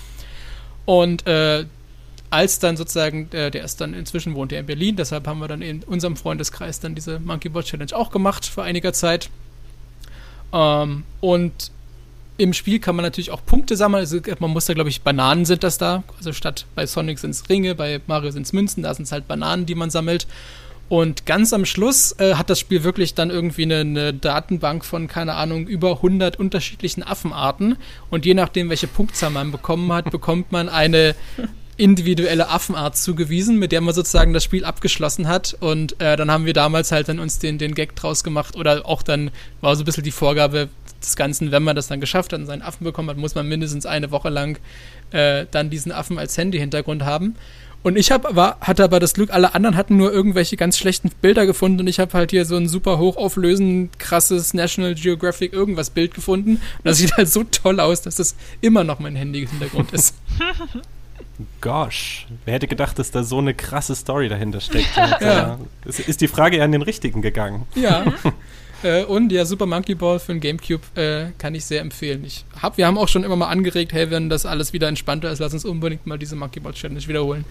Und 0.87 1.27
äh, 1.27 1.65
als 2.31 2.61
dann 2.61 2.77
sozusagen, 2.77 3.29
äh, 3.33 3.51
der 3.51 3.65
ist 3.65 3.81
dann 3.81 3.93
inzwischen 3.93 4.35
wohnt 4.35 4.53
er 4.53 4.61
in 4.61 4.67
Berlin, 4.67 4.97
deshalb 4.97 5.27
haben 5.27 5.41
wir 5.41 5.49
dann 5.49 5.63
in 5.63 5.83
unserem 5.83 6.17
Freundeskreis 6.17 6.81
dann 6.81 6.95
diese 6.95 7.19
Monkey 7.19 7.49
Ball 7.49 7.65
Challenge 7.65 7.95
auch 7.95 8.11
gemacht 8.11 8.47
vor 8.47 8.65
einiger 8.65 8.93
Zeit. 8.93 9.31
Ähm, 10.53 11.05
und 11.21 11.71
im 12.39 12.55
Spiel 12.55 12.79
kann 12.79 12.97
man 12.97 13.05
natürlich 13.05 13.31
auch 13.31 13.45
Punkte 13.45 13.77
sammeln. 13.77 14.01
Also 14.01 14.19
man 14.39 14.51
muss 14.51 14.65
da, 14.65 14.73
glaube 14.73 14.89
ich, 14.89 15.03
Bananen 15.03 15.45
sind 15.45 15.63
das 15.63 15.77
da. 15.77 16.03
Also 16.17 16.33
statt 16.33 16.65
bei 16.75 16.87
Sonic 16.87 17.19
sind 17.19 17.31
es 17.31 17.49
Ringe, 17.51 17.75
bei 17.75 18.01
Mario 18.07 18.31
sind 18.31 18.47
es 18.47 18.53
Münzen, 18.53 18.83
da 18.83 18.95
sind 18.95 19.05
es 19.05 19.13
halt 19.13 19.29
Bananen, 19.29 19.67
die 19.67 19.75
man 19.75 19.91
sammelt. 19.91 20.27
Und 20.89 21.25
ganz 21.25 21.53
am 21.53 21.67
Schluss 21.67 22.19
äh, 22.19 22.35
hat 22.35 22.51
das 22.51 22.59
Spiel 22.59 22.83
wirklich 22.83 23.15
dann 23.15 23.31
irgendwie 23.31 23.63
eine, 23.63 23.81
eine, 23.81 24.13
Datenbank 24.13 24.85
von, 24.85 25.07
keine 25.07 25.35
Ahnung, 25.35 25.69
über 25.69 25.97
100 25.97 26.37
unterschiedlichen 26.37 27.05
Affenarten. 27.05 27.77
Und 28.11 28.27
je 28.27 28.35
nachdem, 28.35 28.71
welche 28.71 28.89
Punktzahl 28.89 29.31
man 29.31 29.53
bekommen 29.53 29.93
hat, 29.93 30.11
bekommt 30.11 30.51
man 30.51 30.69
eine 30.69 31.15
individuelle 31.81 32.49
Affenart 32.51 32.97
zugewiesen, 32.97 33.59
mit 33.59 33.73
der 33.73 33.81
man 33.81 33.95
sozusagen 33.95 34.35
das 34.35 34.45
Spiel 34.45 34.65
abgeschlossen 34.65 35.29
hat. 35.29 35.57
Und 35.61 36.01
äh, 36.01 36.17
dann 36.17 36.31
haben 36.31 36.45
wir 36.45 36.53
damals 36.53 36.93
halt 36.93 37.09
dann 37.09 37.19
uns 37.19 37.39
den, 37.39 37.57
den 37.57 37.75
Gag 37.75 37.97
draus 37.97 38.23
gemacht 38.23 38.55
oder 38.55 38.87
auch 38.87 39.03
dann 39.03 39.31
war 39.63 39.75
so 39.75 39.83
ein 39.83 39.87
bisschen 39.87 40.05
die 40.05 40.11
Vorgabe 40.11 40.69
des 41.03 41.17
Ganzen, 41.17 41.51
wenn 41.51 41.63
man 41.63 41.75
das 41.75 41.89
dann 41.89 42.01
geschafft 42.01 42.35
hat 42.35 42.41
und 42.41 42.47
seinen 42.47 42.61
Affen 42.61 42.85
bekommen 42.85 43.09
hat, 43.09 43.17
muss 43.17 43.35
man 43.35 43.49
mindestens 43.49 43.87
eine 43.87 44.11
Woche 44.11 44.29
lang 44.29 44.59
äh, 45.13 45.47
dann 45.51 45.71
diesen 45.71 45.91
Affen 45.91 46.19
als 46.19 46.37
Handy-Hintergrund 46.37 47.05
haben. 47.05 47.35
Und 47.83 47.97
ich 47.97 48.11
hab, 48.11 48.37
war, 48.37 48.61
hatte 48.61 48.85
aber 48.85 49.01
das 49.01 49.15
Glück, 49.15 49.31
alle 49.31 49.55
anderen 49.55 49.75
hatten 49.75 49.97
nur 49.97 50.13
irgendwelche 50.13 50.59
ganz 50.59 50.77
schlechten 50.77 51.11
Bilder 51.23 51.47
gefunden 51.47 51.81
und 51.81 51.87
ich 51.87 51.99
habe 51.99 52.13
halt 52.13 52.31
hier 52.31 52.45
so 52.45 52.57
ein 52.57 52.69
super 52.69 52.99
hochauflösend, 52.99 53.99
krasses 53.99 54.53
National 54.53 54.95
Geographic 54.95 55.55
irgendwas 55.55 55.89
Bild 55.89 56.13
gefunden. 56.13 56.51
Und 56.51 56.85
das 56.85 56.99
sieht 56.99 57.17
halt 57.17 57.31
so 57.31 57.43
toll 57.45 57.81
aus, 57.81 58.03
dass 58.03 58.17
das 58.17 58.37
immer 58.61 58.85
noch 58.85 58.99
mein 58.99 59.17
Handy-Hintergrund 59.17 59.93
ist. 59.93 60.15
Gosh, 61.61 62.27
wer 62.45 62.55
hätte 62.55 62.67
gedacht, 62.67 62.99
dass 62.99 63.11
da 63.11 63.23
so 63.23 63.39
eine 63.39 63.55
krasse 63.55 63.95
Story 63.95 64.29
dahinter 64.29 64.61
steckt? 64.61 64.97
Und, 64.97 65.17
ja. 65.21 65.59
äh, 65.85 65.89
ist, 65.89 66.01
ist, 66.01 66.21
die 66.21 66.29
Frage 66.29 66.57
eher 66.57 66.65
an 66.65 66.73
den 66.73 66.83
Richtigen 66.83 67.23
gegangen. 67.23 67.67
Ja. 67.75 68.13
äh, 68.83 69.05
und 69.05 69.33
ja, 69.33 69.45
Super 69.45 69.67
Monkey 69.67 69.95
Ball 69.95 70.19
für 70.19 70.33
den 70.33 70.41
Gamecube 70.41 70.83
äh, 70.95 71.33
kann 71.39 71.55
ich 71.55 71.65
sehr 71.65 71.81
empfehlen. 71.81 72.25
Ich 72.25 72.45
hab, 72.61 72.77
wir 72.77 72.87
haben 72.87 72.99
auch 72.99 73.09
schon 73.09 73.25
immer 73.25 73.37
mal 73.37 73.49
angeregt, 73.49 73.93
hey, 73.93 74.11
wenn 74.11 74.29
das 74.29 74.47
alles 74.47 74.73
wieder 74.73 74.89
entspannter 74.89 75.31
ist, 75.31 75.39
lass 75.39 75.53
uns 75.53 75.65
unbedingt 75.65 76.07
mal 76.07 76.19
diese 76.19 76.37
Monkey 76.37 76.61
Ball 76.61 76.73
Challenge 76.73 77.07
wiederholen. 77.07 77.45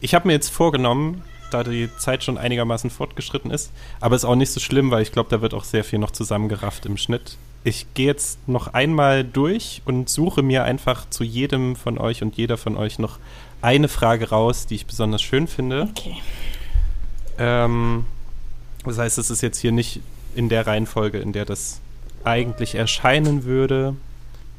Ich 0.00 0.14
habe 0.14 0.26
mir 0.28 0.34
jetzt 0.34 0.50
vorgenommen, 0.50 1.22
da 1.50 1.64
die 1.64 1.88
Zeit 1.98 2.24
schon 2.24 2.38
einigermaßen 2.38 2.90
fortgeschritten 2.90 3.50
ist, 3.50 3.70
aber 4.00 4.16
ist 4.16 4.24
auch 4.24 4.36
nicht 4.36 4.52
so 4.52 4.60
schlimm, 4.60 4.90
weil 4.90 5.02
ich 5.02 5.12
glaube, 5.12 5.28
da 5.30 5.42
wird 5.42 5.54
auch 5.54 5.64
sehr 5.64 5.84
viel 5.84 5.98
noch 5.98 6.10
zusammengerafft 6.10 6.86
im 6.86 6.96
Schnitt 6.96 7.36
ich 7.62 7.92
gehe 7.94 8.06
jetzt 8.06 8.48
noch 8.48 8.68
einmal 8.68 9.24
durch 9.24 9.82
und 9.84 10.08
suche 10.08 10.42
mir 10.42 10.64
einfach 10.64 11.08
zu 11.10 11.24
jedem 11.24 11.76
von 11.76 11.98
euch 11.98 12.22
und 12.22 12.36
jeder 12.36 12.56
von 12.56 12.76
euch 12.76 12.98
noch 12.98 13.18
eine 13.62 13.88
Frage 13.88 14.30
raus, 14.30 14.66
die 14.66 14.76
ich 14.76 14.86
besonders 14.86 15.20
schön 15.20 15.46
finde. 15.46 15.88
Okay. 15.90 16.16
Ähm, 17.38 18.06
das 18.84 18.98
heißt, 18.98 19.18
es 19.18 19.30
ist 19.30 19.42
jetzt 19.42 19.58
hier 19.58 19.72
nicht 19.72 20.00
in 20.34 20.48
der 20.48 20.66
Reihenfolge, 20.66 21.18
in 21.18 21.32
der 21.32 21.44
das 21.44 21.80
eigentlich 22.24 22.74
erscheinen 22.74 23.44
würde. 23.44 23.94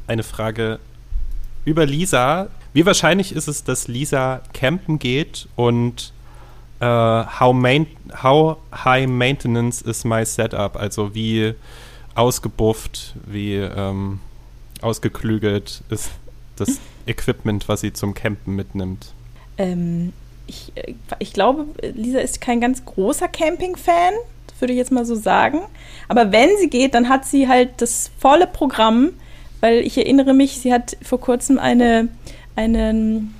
Eine 0.05 0.23
Frage 0.23 0.79
über 1.65 1.85
Lisa. 1.85 2.49
Wie 2.73 2.85
wahrscheinlich 2.85 3.33
ist 3.33 3.47
es, 3.47 3.63
dass 3.63 3.87
Lisa 3.87 4.41
campen 4.53 4.99
geht 4.99 5.47
und 5.55 6.13
äh, 6.79 6.85
how, 6.85 7.53
main, 7.53 7.87
how 8.21 8.57
high 8.73 9.07
maintenance 9.07 9.81
is 9.81 10.03
my 10.03 10.25
setup? 10.25 10.75
Also 10.75 11.15
wie 11.15 11.55
ausgebufft, 12.15 13.15
wie 13.25 13.55
ähm, 13.55 14.19
ausgeklügelt 14.81 15.83
ist 15.89 16.11
das 16.55 16.79
Equipment, 17.07 17.67
was 17.67 17.81
sie 17.81 17.93
zum 17.93 18.13
Campen 18.13 18.55
mitnimmt? 18.55 19.13
Ähm, 19.57 20.13
ich, 20.47 20.71
äh, 20.75 20.93
ich 21.19 21.33
glaube, 21.33 21.65
Lisa 21.93 22.19
ist 22.19 22.41
kein 22.41 22.61
ganz 22.61 22.85
großer 22.85 23.27
Camping-Fan, 23.27 24.13
würde 24.61 24.73
ich 24.73 24.77
jetzt 24.77 24.91
mal 24.91 25.05
so 25.05 25.15
sagen. 25.15 25.59
Aber 26.07 26.31
wenn 26.31 26.49
sie 26.59 26.69
geht, 26.69 26.93
dann 26.93 27.09
hat 27.09 27.25
sie 27.25 27.47
halt 27.47 27.81
das 27.81 28.11
volle 28.17 28.47
Programm, 28.47 29.09
weil 29.59 29.79
ich 29.79 29.97
erinnere 29.97 30.33
mich, 30.33 30.59
sie 30.59 30.71
hat 30.71 30.95
vor 31.01 31.19
kurzem 31.19 31.59
eine, 31.59 32.07
einen 32.55 33.33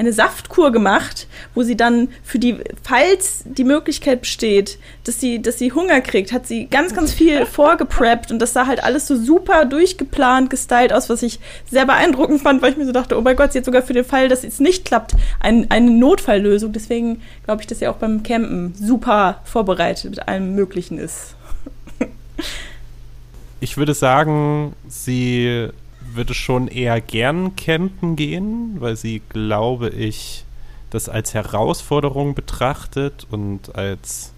eine 0.00 0.14
Saftkur 0.14 0.72
gemacht, 0.72 1.28
wo 1.54 1.62
sie 1.62 1.76
dann 1.76 2.08
für 2.24 2.38
die, 2.38 2.56
falls 2.82 3.44
die 3.44 3.64
Möglichkeit 3.64 4.22
besteht, 4.22 4.78
dass 5.04 5.20
sie, 5.20 5.42
dass 5.42 5.58
sie 5.58 5.72
Hunger 5.72 6.00
kriegt, 6.00 6.32
hat 6.32 6.46
sie 6.46 6.66
ganz, 6.66 6.94
ganz 6.94 7.12
viel 7.12 7.44
vorgepreppt 7.60 8.32
und 8.32 8.38
das 8.40 8.54
sah 8.54 8.66
halt 8.66 8.82
alles 8.82 9.06
so 9.06 9.14
super 9.14 9.66
durchgeplant, 9.66 10.48
gestylt 10.48 10.92
aus, 10.92 11.10
was 11.10 11.22
ich 11.22 11.38
sehr 11.70 11.84
beeindruckend 11.84 12.40
fand, 12.40 12.62
weil 12.62 12.72
ich 12.72 12.78
mir 12.78 12.86
so 12.86 12.92
dachte, 12.92 13.18
oh 13.18 13.20
mein 13.20 13.36
Gott, 13.36 13.52
sie 13.52 13.58
hat 13.58 13.66
sogar 13.66 13.82
für 13.82 13.92
den 13.92 14.06
Fall, 14.06 14.28
dass 14.28 14.42
es 14.42 14.58
nicht 14.58 14.86
klappt, 14.86 15.16
ein, 15.38 15.70
eine 15.70 15.90
Notfalllösung. 15.90 16.72
Deswegen 16.72 17.20
glaube 17.44 17.60
ich, 17.60 17.66
dass 17.66 17.80
sie 17.80 17.88
auch 17.88 17.96
beim 17.96 18.22
Campen 18.22 18.74
super 18.74 19.42
vorbereitet 19.44 20.10
mit 20.10 20.26
allem 20.26 20.54
Möglichen 20.54 20.96
ist. 20.96 21.34
ich 23.60 23.76
würde 23.76 23.92
sagen, 23.92 24.72
sie 24.88 25.68
würde 26.14 26.34
schon 26.34 26.68
eher 26.68 27.00
gern 27.00 27.56
campen 27.56 28.16
gehen, 28.16 28.76
weil 28.78 28.96
sie, 28.96 29.22
glaube 29.28 29.90
ich, 29.90 30.44
das 30.90 31.08
als 31.08 31.34
Herausforderung 31.34 32.34
betrachtet 32.34 33.26
und 33.30 33.74
als 33.76 34.32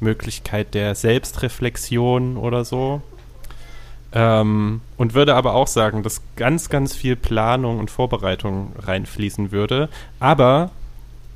Möglichkeit 0.00 0.74
der 0.74 0.94
Selbstreflexion 0.94 2.36
oder 2.36 2.64
so. 2.64 3.02
Ähm, 4.12 4.80
und 4.96 5.14
würde 5.14 5.34
aber 5.34 5.54
auch 5.54 5.66
sagen, 5.66 6.02
dass 6.02 6.22
ganz, 6.36 6.68
ganz 6.68 6.94
viel 6.94 7.16
Planung 7.16 7.78
und 7.78 7.90
Vorbereitung 7.90 8.72
reinfließen 8.78 9.52
würde. 9.52 9.88
Aber 10.18 10.70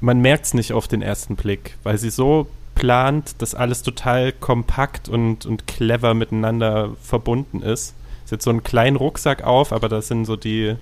man 0.00 0.20
merkt 0.20 0.46
es 0.46 0.54
nicht 0.54 0.72
auf 0.72 0.88
den 0.88 1.02
ersten 1.02 1.36
Blick, 1.36 1.76
weil 1.82 1.98
sie 1.98 2.10
so 2.10 2.48
plant, 2.74 3.40
dass 3.40 3.54
alles 3.54 3.82
total 3.82 4.32
kompakt 4.32 5.08
und, 5.08 5.46
und 5.46 5.66
clever 5.66 6.14
miteinander 6.14 6.90
verbunden 7.00 7.62
ist 7.62 7.94
ist 8.34 8.38
jetzt 8.38 8.44
so 8.44 8.50
einen 8.50 8.64
kleinen 8.64 8.96
Rucksack 8.96 9.42
auf, 9.42 9.72
aber 9.72 9.88
da 9.88 10.02
sind 10.02 10.24
so 10.24 10.36
die, 10.36 10.76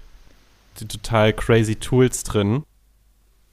die 0.80 0.86
total 0.86 1.32
crazy 1.32 1.76
Tools 1.76 2.24
drin. 2.24 2.64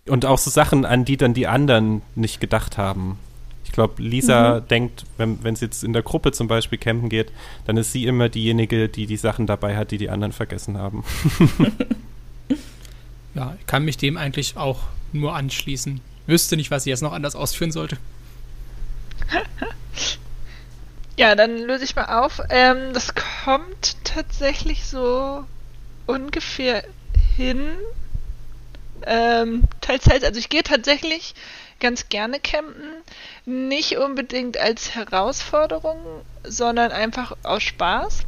Und 0.08 0.26
auch 0.26 0.38
so 0.38 0.50
Sachen, 0.50 0.86
an 0.86 1.06
die 1.06 1.18
dann 1.18 1.34
die 1.34 1.47
anderen 1.47 2.02
nicht 2.16 2.39
gedacht 2.39 2.78
haben. 2.78 3.20
Ich 3.66 3.72
glaube, 3.72 4.02
Lisa 4.02 4.60
mhm. 4.60 4.68
denkt, 4.68 5.06
wenn, 5.18 5.43
wenn 5.43 5.56
sie 5.56 5.66
jetzt 5.66 5.84
in 5.84 5.93
der 5.93 6.02
Gruppe 6.02 6.32
zum 6.32 6.47
Beispiel 6.47 6.80
campen 6.80 7.10
geht, 7.10 7.32
dann 7.66 7.78
ist 7.78 7.91
sie 7.91 8.06
immer 8.06 8.30
diejenige, 8.30 8.89
die 8.89 9.06
die 9.06 9.18
Sachen 9.18 9.45
dabei 9.45 9.78
hat, 9.78 9.91
die 9.91 9.97
die 9.97 10.10
anderen 10.10 10.32
vergessen 10.32 10.78
haben. 10.78 11.04
ja, 13.36 13.56
ich 13.60 13.68
kann 13.68 13.86
mich 13.86 13.97
dem 13.97 14.18
eigentlich 14.18 14.58
auch 14.58 14.80
nur 15.12 15.36
anschließen. 15.36 16.02
Wüsste 16.26 16.56
nicht, 16.56 16.72
was 16.72 16.86
ich 16.86 16.89
jetzt 16.89 17.02
noch 17.02 17.14
anders 17.14 17.36
ausführen 17.36 17.72
sollte. 17.72 17.97
Ja, 21.20 21.36
dann 21.36 21.57
löse 21.57 21.84
ich 21.84 21.97
mal 21.97 22.05
auf. 22.05 22.41
Ähm, 22.49 22.93
das 22.93 23.13
kommt 23.43 23.97
tatsächlich 24.05 24.86
so 24.86 25.43
ungefähr 26.05 26.82
hin. 27.36 27.76
Ähm, 29.05 29.63
teils, 29.82 30.05
teils. 30.05 30.24
Also 30.24 30.39
ich 30.39 30.47
gehe 30.47 30.63
tatsächlich 30.63 31.36
ganz 31.82 32.07
gerne 32.07 32.39
campen. 32.39 33.03
Nicht 33.43 33.97
unbedingt 33.97 34.55
als 34.55 34.95
Herausforderung, 34.95 35.99
sondern 36.45 36.93
einfach 36.93 37.36
aus 37.43 37.63
Spaß. 37.63 38.20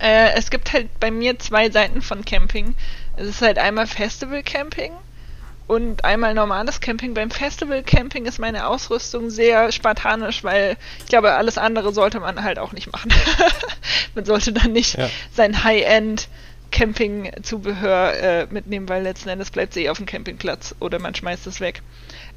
Äh, 0.00 0.32
es 0.34 0.50
gibt 0.50 0.72
halt 0.72 0.98
bei 0.98 1.12
mir 1.12 1.38
zwei 1.38 1.70
Seiten 1.70 2.02
von 2.02 2.24
Camping. 2.24 2.74
Es 3.16 3.28
ist 3.28 3.40
halt 3.40 3.56
einmal 3.56 3.86
Festival 3.86 4.42
Camping 4.42 4.90
und 5.66 6.04
einmal 6.04 6.34
normales 6.34 6.80
Camping. 6.80 7.14
Beim 7.14 7.30
Festival 7.30 7.82
Camping 7.82 8.26
ist 8.26 8.38
meine 8.38 8.66
Ausrüstung 8.66 9.30
sehr 9.30 9.72
spartanisch, 9.72 10.44
weil 10.44 10.76
ich 10.98 11.06
glaube, 11.06 11.32
alles 11.32 11.58
andere 11.58 11.92
sollte 11.92 12.20
man 12.20 12.42
halt 12.42 12.58
auch 12.58 12.72
nicht 12.72 12.92
machen. 12.92 13.12
man 14.14 14.24
sollte 14.24 14.52
dann 14.52 14.72
nicht 14.72 14.98
ja. 14.98 15.08
sein 15.32 15.64
High-End 15.64 16.28
Camping-Zubehör 16.70 18.14
äh, 18.14 18.46
mitnehmen, 18.50 18.88
weil 18.88 19.02
letzten 19.02 19.28
Endes 19.28 19.50
bleibt 19.50 19.74
sie 19.74 19.84
eh 19.84 19.90
auf 19.90 19.98
dem 19.98 20.06
Campingplatz 20.06 20.74
oder 20.80 20.98
man 20.98 21.14
schmeißt 21.14 21.46
es 21.46 21.60
weg. 21.60 21.82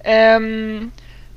Ähm, 0.04 0.92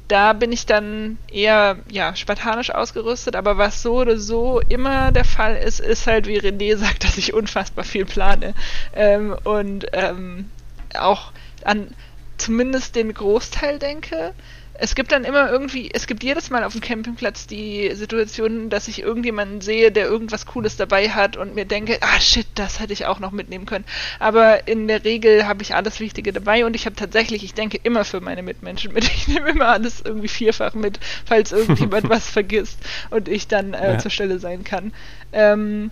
da 0.06 0.32
bin 0.32 0.52
ich 0.52 0.66
dann 0.66 1.18
eher 1.32 1.78
ja, 1.90 2.14
spartanisch 2.14 2.70
ausgerüstet, 2.70 3.36
aber 3.36 3.58
was 3.58 3.80
so 3.80 4.00
oder 4.00 4.18
so 4.18 4.60
immer 4.68 5.12
der 5.12 5.24
Fall 5.24 5.56
ist, 5.56 5.80
ist 5.80 6.06
halt, 6.06 6.26
wie 6.26 6.38
René 6.38 6.76
sagt, 6.76 7.04
dass 7.04 7.16
ich 7.16 7.32
unfassbar 7.32 7.84
viel 7.84 8.04
plane. 8.04 8.54
Ähm, 8.94 9.36
und 9.44 9.86
ähm, 9.92 10.50
auch 10.98 11.32
an 11.66 11.94
zumindest 12.40 12.96
den 12.96 13.12
Großteil 13.12 13.78
denke. 13.78 14.34
Es 14.82 14.94
gibt 14.94 15.12
dann 15.12 15.24
immer 15.24 15.50
irgendwie, 15.50 15.90
es 15.92 16.06
gibt 16.06 16.22
jedes 16.22 16.48
Mal 16.48 16.64
auf 16.64 16.72
dem 16.72 16.80
Campingplatz 16.80 17.46
die 17.46 17.94
Situation, 17.94 18.70
dass 18.70 18.88
ich 18.88 19.02
irgendjemanden 19.02 19.60
sehe, 19.60 19.92
der 19.92 20.06
irgendwas 20.06 20.46
Cooles 20.46 20.78
dabei 20.78 21.10
hat 21.10 21.36
und 21.36 21.54
mir 21.54 21.66
denke, 21.66 21.98
ah 22.00 22.18
shit, 22.18 22.46
das 22.54 22.80
hätte 22.80 22.94
ich 22.94 23.04
auch 23.04 23.20
noch 23.20 23.30
mitnehmen 23.30 23.66
können. 23.66 23.84
Aber 24.18 24.66
in 24.68 24.88
der 24.88 25.04
Regel 25.04 25.46
habe 25.46 25.62
ich 25.62 25.74
alles 25.74 26.00
Wichtige 26.00 26.32
dabei 26.32 26.64
und 26.64 26.74
ich 26.74 26.86
habe 26.86 26.96
tatsächlich, 26.96 27.44
ich 27.44 27.52
denke 27.52 27.78
immer 27.82 28.06
für 28.06 28.22
meine 28.22 28.42
Mitmenschen 28.42 28.94
mit. 28.94 29.04
Ich 29.04 29.28
nehme 29.28 29.50
immer 29.50 29.68
alles 29.68 30.00
irgendwie 30.02 30.28
vierfach 30.28 30.72
mit, 30.72 30.98
falls 31.26 31.52
irgendjemand 31.52 32.08
was 32.08 32.30
vergisst 32.30 32.78
und 33.10 33.28
ich 33.28 33.48
dann 33.48 33.74
äh, 33.74 33.92
ja. 33.92 33.98
zur 33.98 34.10
Stelle 34.10 34.38
sein 34.38 34.64
kann. 34.64 34.94
Ähm, 35.34 35.90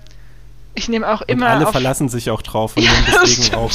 ich 0.78 0.88
nehme 0.88 1.08
auch 1.08 1.22
immer. 1.22 1.46
Und 1.46 1.52
alle 1.52 1.66
verlassen 1.66 2.08
sich 2.08 2.30
auch 2.30 2.40
drauf 2.40 2.76
und 2.76 2.84
ja, 2.84 2.92
nehmen 2.92 3.06
deswegen 3.06 3.54
auch. 3.54 3.70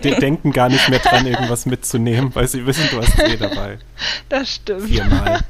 Die 0.00 0.10
denken 0.10 0.52
gar 0.52 0.68
nicht 0.68 0.88
mehr 0.88 0.98
dran, 0.98 1.26
irgendwas 1.26 1.66
mitzunehmen, 1.66 2.34
weil 2.34 2.48
sie 2.48 2.66
wissen, 2.66 2.88
du 2.90 3.00
hast 3.00 3.18
eh 3.18 3.36
dabei. 3.36 3.78
Das 4.28 4.54
stimmt. 4.54 4.88
Viermal. 4.88 5.40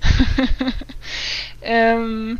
ähm, 1.62 2.38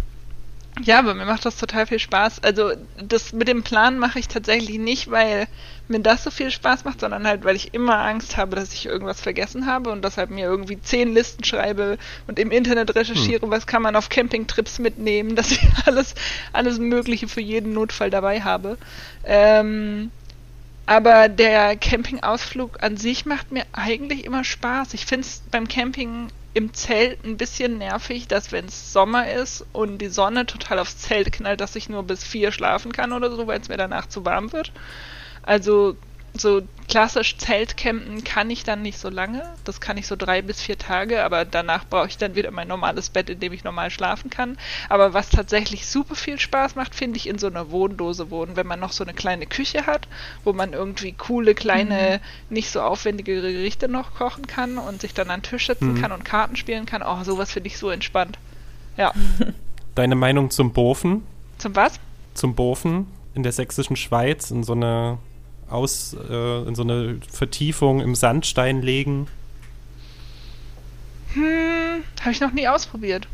ja, 0.83 0.99
aber 0.99 1.14
mir 1.14 1.24
macht 1.24 1.45
das 1.45 1.57
total 1.57 1.87
viel 1.87 1.99
Spaß. 1.99 2.43
Also 2.43 2.72
das 3.03 3.33
mit 3.33 3.49
dem 3.49 3.62
Plan 3.62 3.99
mache 3.99 4.18
ich 4.18 4.29
tatsächlich 4.29 4.79
nicht, 4.79 5.11
weil 5.11 5.47
mir 5.89 6.01
das 6.01 6.24
so 6.24 6.31
viel 6.31 6.51
Spaß 6.51 6.85
macht, 6.85 7.01
sondern 7.01 7.26
halt, 7.26 7.45
weil 7.45 7.57
ich 7.57 7.74
immer 7.74 7.99
Angst 7.99 8.37
habe, 8.37 8.57
dass 8.57 8.72
ich 8.72 8.87
irgendwas 8.87 9.20
vergessen 9.20 9.66
habe 9.66 9.91
und 9.91 10.05
deshalb 10.05 10.31
mir 10.31 10.45
irgendwie 10.45 10.81
zehn 10.81 11.12
Listen 11.12 11.45
schreibe 11.45 11.99
und 12.26 12.39
im 12.39 12.51
Internet 12.51 12.95
recherchiere, 12.95 13.43
hm. 13.43 13.51
was 13.51 13.66
kann 13.66 13.83
man 13.83 13.97
auf 13.97 14.09
Campingtrips 14.09 14.79
mitnehmen, 14.79 15.35
dass 15.37 15.51
ich 15.51 15.61
alles, 15.87 16.14
alles 16.53 16.79
Mögliche 16.79 17.29
für 17.29 17.41
jeden 17.41 17.72
Notfall 17.72 18.11
dabei 18.11 18.43
habe. 18.43 18.79
Ähm, 19.24 20.11
aber 20.86 21.28
der 21.28 21.77
Campingausflug 21.77 22.82
an 22.82 22.97
sich 22.97 23.27
macht 23.27 23.53
mir 23.53 23.65
eigentlich 23.73 24.24
immer 24.24 24.43
Spaß. 24.43 24.94
Ich 24.94 25.05
finde 25.05 25.27
es 25.27 25.43
beim 25.51 25.69
Camping 25.69 26.28
im 26.55 26.75
Zelt 26.75 27.25
ein 27.25 27.37
bisschen 27.37 27.79
nervig, 27.79 28.29
dass 28.29 28.53
wenn 28.53 28.66
es 28.66 28.93
Sommer 28.93 29.31
ist 29.31 29.65
und 29.73 29.99
die 29.99 30.09
Sonne 30.09 30.47
total 30.47 30.79
aufs 30.79 30.99
Zelt 30.99 31.33
knallt, 31.33 31.61
dass 31.61 31.77
ich 31.77 31.89
nur 31.89 32.03
bis 32.03 32.25
vier 32.25 32.53
schlafen 32.53 32.93
kann 32.93 33.12
oder 33.12 33.31
so, 33.35 33.47
weil 33.47 33.61
es 33.61 33.69
mir 33.69 33.77
danach 33.77 34.07
zu 34.07 34.25
warm 34.25 34.53
wird. 34.53 34.73
Also 35.43 35.97
so 36.40 36.62
klassisch 36.89 37.36
Zeltcampen 37.36 38.24
kann 38.24 38.51
ich 38.51 38.65
dann 38.65 38.82
nicht 38.82 38.98
so 38.98 39.09
lange. 39.09 39.43
Das 39.65 39.81
kann 39.81 39.97
ich 39.97 40.06
so 40.06 40.16
drei 40.16 40.43
bis 40.43 40.60
vier 40.60 40.78
Tage, 40.78 41.23
aber 41.23 41.44
danach 41.44 41.85
brauche 41.85 42.09
ich 42.09 42.16
dann 42.16 42.35
wieder 42.35 42.51
mein 42.51 42.69
normales 42.69 43.10
Bett, 43.10 43.28
in 43.28 43.40
dem 43.40 43.52
ich 43.52 43.65
normal 43.65 43.90
schlafen 43.90 44.31
kann. 44.31 44.56
Aber 44.89 45.12
was 45.12 45.28
tatsächlich 45.28 45.86
super 45.86 46.15
viel 46.15 46.39
Spaß 46.39 46.77
macht, 46.77 46.94
finde 46.94 47.19
ich 47.19 47.28
in 47.28 47.39
so 47.39 47.47
einer 47.47 47.70
Wohndose 47.70 48.31
wohnen, 48.31 48.56
wenn 48.56 48.66
man 48.66 48.81
noch 48.81 48.93
so 48.93 49.05
eine 49.05 49.15
kleine 49.15 49.47
Küche 49.47 49.86
hat, 49.86 50.09
wo 50.44 50.52
man 50.52 50.73
irgendwie 50.73 51.12
coole, 51.12 51.55
kleine, 51.55 52.20
mhm. 52.20 52.55
nicht 52.55 52.70
so 52.70 52.81
aufwendige 52.81 53.40
Gerichte 53.40 53.89
noch 53.89 54.15
kochen 54.15 54.47
kann 54.47 54.78
und 54.78 55.01
sich 55.01 55.15
dann 55.15 55.31
an 55.31 55.40
den 55.40 55.51
Tisch 55.51 55.66
setzen 55.66 55.94
mhm. 55.94 56.01
kann 56.01 56.12
und 56.12 56.24
Karten 56.24 56.56
spielen 56.56 56.86
kann. 56.86 57.02
Oh, 57.02 57.23
sowas 57.24 57.52
finde 57.52 57.69
ich 57.69 57.78
so 57.78 57.90
entspannt. 57.90 58.39
Ja. 58.97 59.12
Deine 59.94 60.15
Meinung 60.15 60.51
zum 60.51 60.73
Bofen? 60.73 61.23
Zum 61.59 61.77
was? 61.77 62.01
Zum 62.35 62.55
Bofen 62.55 63.06
in 63.35 63.43
der 63.43 63.52
sächsischen 63.52 63.97
Schweiz, 63.97 64.51
in 64.51 64.65
so 64.65 64.73
einer 64.73 65.19
aus, 65.70 66.16
äh, 66.28 66.62
in 66.69 66.74
so 66.74 66.82
eine 66.82 67.19
Vertiefung 67.31 68.01
im 68.01 68.15
Sandstein 68.15 68.82
legen? 68.82 69.28
Hm, 71.35 72.03
habe 72.20 72.31
ich 72.31 72.40
noch 72.40 72.53
nie 72.53 72.69
ausprobiert. 72.69 73.28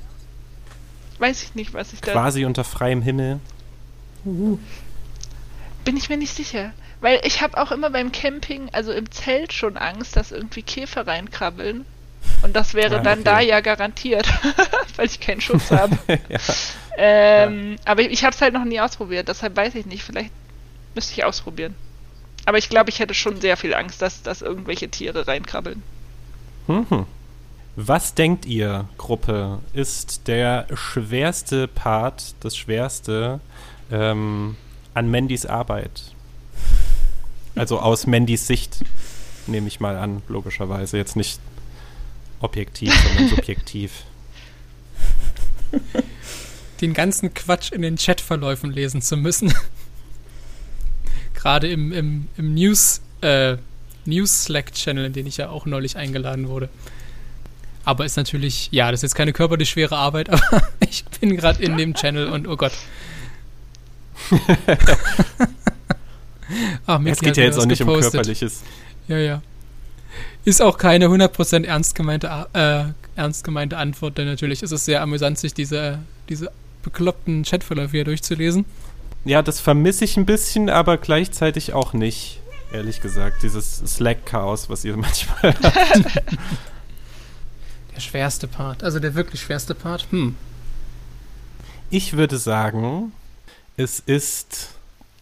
Weiß 1.18 1.42
ich 1.42 1.54
nicht, 1.54 1.72
was 1.74 1.92
ich 1.92 2.00
da. 2.00 2.12
Quasi 2.12 2.44
unter 2.44 2.64
freiem 2.64 3.02
Himmel. 3.02 3.40
Uh. 4.24 4.58
Bin 5.84 5.96
ich 5.96 6.08
mir 6.08 6.16
nicht 6.16 6.34
sicher. 6.34 6.72
Weil 7.00 7.20
ich 7.24 7.42
habe 7.42 7.58
auch 7.58 7.70
immer 7.70 7.90
beim 7.90 8.12
Camping, 8.12 8.70
also 8.72 8.92
im 8.92 9.10
Zelt 9.10 9.52
schon 9.52 9.76
Angst, 9.76 10.16
dass 10.16 10.32
irgendwie 10.32 10.62
Käfer 10.62 11.06
reinkrabbeln. 11.06 11.84
Und 12.42 12.56
das 12.56 12.72
wäre 12.72 12.96
ja, 12.96 13.02
dann 13.02 13.20
okay. 13.20 13.24
da 13.24 13.40
ja 13.40 13.60
garantiert, 13.60 14.26
weil 14.96 15.06
ich 15.06 15.20
keinen 15.20 15.42
Schutz 15.42 15.70
habe. 15.70 15.98
ja. 16.08 16.38
ähm, 16.96 17.72
ja. 17.72 17.78
Aber 17.84 18.00
ich, 18.00 18.08
ich 18.08 18.24
habe 18.24 18.34
es 18.34 18.40
halt 18.40 18.54
noch 18.54 18.64
nie 18.64 18.80
ausprobiert, 18.80 19.28
deshalb 19.28 19.54
weiß 19.54 19.74
ich 19.74 19.84
nicht. 19.84 20.02
Vielleicht 20.02 20.30
Müsste 20.94 21.12
ich 21.12 21.24
ausprobieren. 21.24 21.74
Aber 22.46 22.58
ich 22.58 22.68
glaube, 22.68 22.90
ich 22.90 22.98
hätte 22.98 23.14
schon 23.14 23.40
sehr 23.40 23.56
viel 23.56 23.74
Angst, 23.74 24.02
dass, 24.02 24.22
dass 24.22 24.42
irgendwelche 24.42 24.88
Tiere 24.88 25.26
reinkrabbeln. 25.26 25.82
Mhm. 26.66 27.06
Was 27.76 28.14
denkt 28.14 28.46
ihr, 28.46 28.88
Gruppe, 28.98 29.58
ist 29.72 30.28
der 30.28 30.66
schwerste 30.74 31.66
Part, 31.66 32.34
das 32.40 32.56
schwerste 32.56 33.40
ähm, 33.90 34.56
an 34.94 35.10
Mandys 35.10 35.44
Arbeit? 35.44 36.14
Also 37.56 37.80
aus 37.80 38.06
Mandys 38.06 38.46
Sicht, 38.46 38.84
nehme 39.46 39.66
ich 39.68 39.80
mal 39.80 39.96
an, 39.96 40.22
logischerweise. 40.28 40.96
Jetzt 40.96 41.16
nicht 41.16 41.40
objektiv, 42.40 42.92
sondern 42.92 43.28
subjektiv. 43.28 44.04
Den 46.80 46.94
ganzen 46.94 47.34
Quatsch 47.34 47.72
in 47.72 47.82
den 47.82 47.96
Chatverläufen 47.96 48.70
lesen 48.70 49.02
zu 49.02 49.16
müssen. 49.16 49.52
Gerade 51.44 51.68
im, 51.68 51.92
im, 51.92 52.26
im 52.38 52.54
News, 52.54 53.02
äh, 53.20 53.58
News 54.06 54.44
Slack-Channel, 54.44 55.04
in 55.04 55.12
den 55.12 55.26
ich 55.26 55.36
ja 55.36 55.50
auch 55.50 55.66
neulich 55.66 55.98
eingeladen 55.98 56.48
wurde. 56.48 56.70
Aber 57.84 58.06
ist 58.06 58.16
natürlich, 58.16 58.70
ja, 58.72 58.90
das 58.90 59.00
ist 59.00 59.02
jetzt 59.02 59.14
keine 59.14 59.34
körperlich 59.34 59.68
schwere 59.68 59.94
Arbeit, 59.94 60.30
aber 60.30 60.62
ich 60.80 61.04
bin 61.20 61.36
gerade 61.36 61.62
in 61.62 61.76
dem 61.76 61.92
Channel 61.92 62.28
und 62.28 62.48
oh 62.48 62.56
Gott. 62.56 62.72
Ach, 66.86 67.04
es 67.04 67.20
geht 67.20 67.36
ja 67.36 67.44
jetzt 67.44 67.58
auch 67.58 67.66
nicht 67.66 67.80
gepostet. 67.80 68.06
um 68.06 68.12
körperliches. 68.12 68.62
Ja, 69.06 69.18
ja. 69.18 69.42
Ist 70.46 70.62
auch 70.62 70.78
keine 70.78 71.08
100% 71.08 71.66
ernst 71.66 71.94
gemeinte, 71.94 72.46
äh, 72.54 72.84
ernst 73.20 73.44
gemeinte 73.44 73.76
Antwort, 73.76 74.16
denn 74.16 74.28
natürlich 74.28 74.62
ist 74.62 74.72
es 74.72 74.86
sehr 74.86 75.02
amüsant, 75.02 75.38
sich 75.38 75.52
diese, 75.52 75.98
diese 76.30 76.50
bekloppten 76.82 77.42
Chatverläufe 77.42 77.90
hier 77.90 78.04
durchzulesen. 78.04 78.64
Ja, 79.24 79.42
das 79.42 79.60
vermisse 79.60 80.04
ich 80.04 80.16
ein 80.16 80.26
bisschen, 80.26 80.68
aber 80.68 80.98
gleichzeitig 80.98 81.72
auch 81.72 81.94
nicht, 81.94 82.40
ehrlich 82.72 83.00
gesagt. 83.00 83.42
Dieses 83.42 83.78
Slack-Chaos, 83.78 84.68
was 84.68 84.84
ihr 84.84 84.96
manchmal 84.98 85.54
habt. 85.62 86.22
Der 87.94 88.00
schwerste 88.00 88.48
Part, 88.48 88.82
also 88.82 88.98
der 88.98 89.14
wirklich 89.14 89.40
schwerste 89.40 89.74
Part. 89.74 90.06
Hm. 90.10 90.36
Ich 91.90 92.16
würde 92.16 92.38
sagen, 92.38 93.12
es 93.76 94.00
ist 94.00 94.70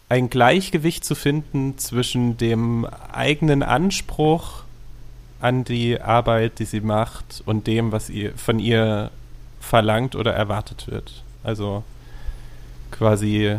ein 0.09 0.31
Gleichgewicht 0.31 1.05
zu 1.05 1.15
finden 1.15 1.79
zwischen 1.79 2.37
dem 2.37 2.87
eigenen 3.13 3.63
Anspruch 3.63 4.65
an 5.41 5.65
die 5.65 6.01
Arbeit, 6.01 6.59
die 6.59 6.65
sie 6.65 6.81
macht, 6.81 7.43
und 7.47 7.67
dem, 7.67 7.93
was 7.93 8.11
ihr 8.11 8.37
von 8.37 8.59
ihr 8.59 9.11
verlangt 9.61 10.15
oder 10.17 10.35
erwartet 10.35 10.87
wird. 10.89 11.23
Also 11.43 11.83
quasi 12.91 13.59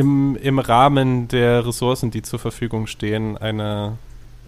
im, 0.00 0.34
im 0.36 0.58
Rahmen 0.58 1.28
der 1.28 1.66
Ressourcen, 1.66 2.10
die 2.10 2.22
zur 2.22 2.38
Verfügung 2.38 2.86
stehen, 2.86 3.36
eine 3.36 3.98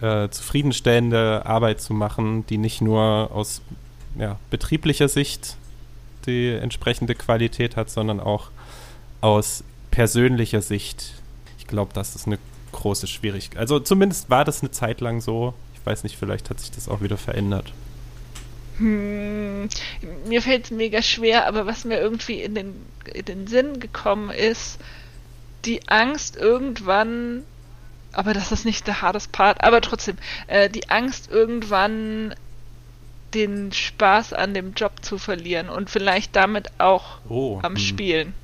äh, 0.00 0.30
zufriedenstellende 0.30 1.44
Arbeit 1.44 1.82
zu 1.82 1.92
machen, 1.92 2.46
die 2.46 2.56
nicht 2.56 2.80
nur 2.80 3.30
aus 3.30 3.60
ja, 4.18 4.38
betrieblicher 4.48 5.08
Sicht 5.08 5.58
die 6.24 6.48
entsprechende 6.48 7.14
Qualität 7.14 7.76
hat, 7.76 7.90
sondern 7.90 8.18
auch 8.18 8.48
aus 9.20 9.62
persönlicher 9.90 10.62
Sicht. 10.62 11.12
Ich 11.58 11.66
glaube, 11.66 11.90
das 11.92 12.16
ist 12.16 12.26
eine 12.26 12.38
große 12.72 13.06
Schwierigkeit. 13.06 13.60
Also 13.60 13.78
zumindest 13.78 14.30
war 14.30 14.46
das 14.46 14.62
eine 14.62 14.70
Zeit 14.70 15.02
lang 15.02 15.20
so. 15.20 15.52
Ich 15.74 15.84
weiß 15.84 16.02
nicht, 16.02 16.16
vielleicht 16.16 16.48
hat 16.48 16.60
sich 16.60 16.70
das 16.70 16.88
auch 16.88 17.02
wieder 17.02 17.18
verändert. 17.18 17.74
Hm, 18.78 19.68
mir 20.28 20.40
fällt 20.40 20.64
es 20.64 20.70
mega 20.70 21.02
schwer, 21.02 21.46
aber 21.46 21.66
was 21.66 21.84
mir 21.84 22.00
irgendwie 22.00 22.40
in 22.40 22.54
den, 22.54 22.74
in 23.12 23.24
den 23.26 23.46
Sinn 23.48 23.80
gekommen 23.80 24.30
ist, 24.30 24.78
die 25.64 25.88
Angst 25.88 26.36
irgendwann 26.36 27.44
aber 28.12 28.34
das 28.34 28.52
ist 28.52 28.64
nicht 28.64 28.86
der 28.86 29.02
hardest 29.02 29.32
Part, 29.32 29.64
aber 29.64 29.80
trotzdem, 29.80 30.16
äh, 30.46 30.68
die 30.68 30.90
Angst 30.90 31.30
irgendwann 31.30 32.34
den 33.34 33.72
Spaß 33.72 34.34
an 34.34 34.52
dem 34.52 34.74
Job 34.74 34.92
zu 35.00 35.16
verlieren 35.16 35.68
und 35.70 35.88
vielleicht 35.88 36.36
damit 36.36 36.70
auch 36.78 37.18
oh, 37.28 37.58
am 37.62 37.74
hm. 37.74 37.80
Spielen. 37.80 38.34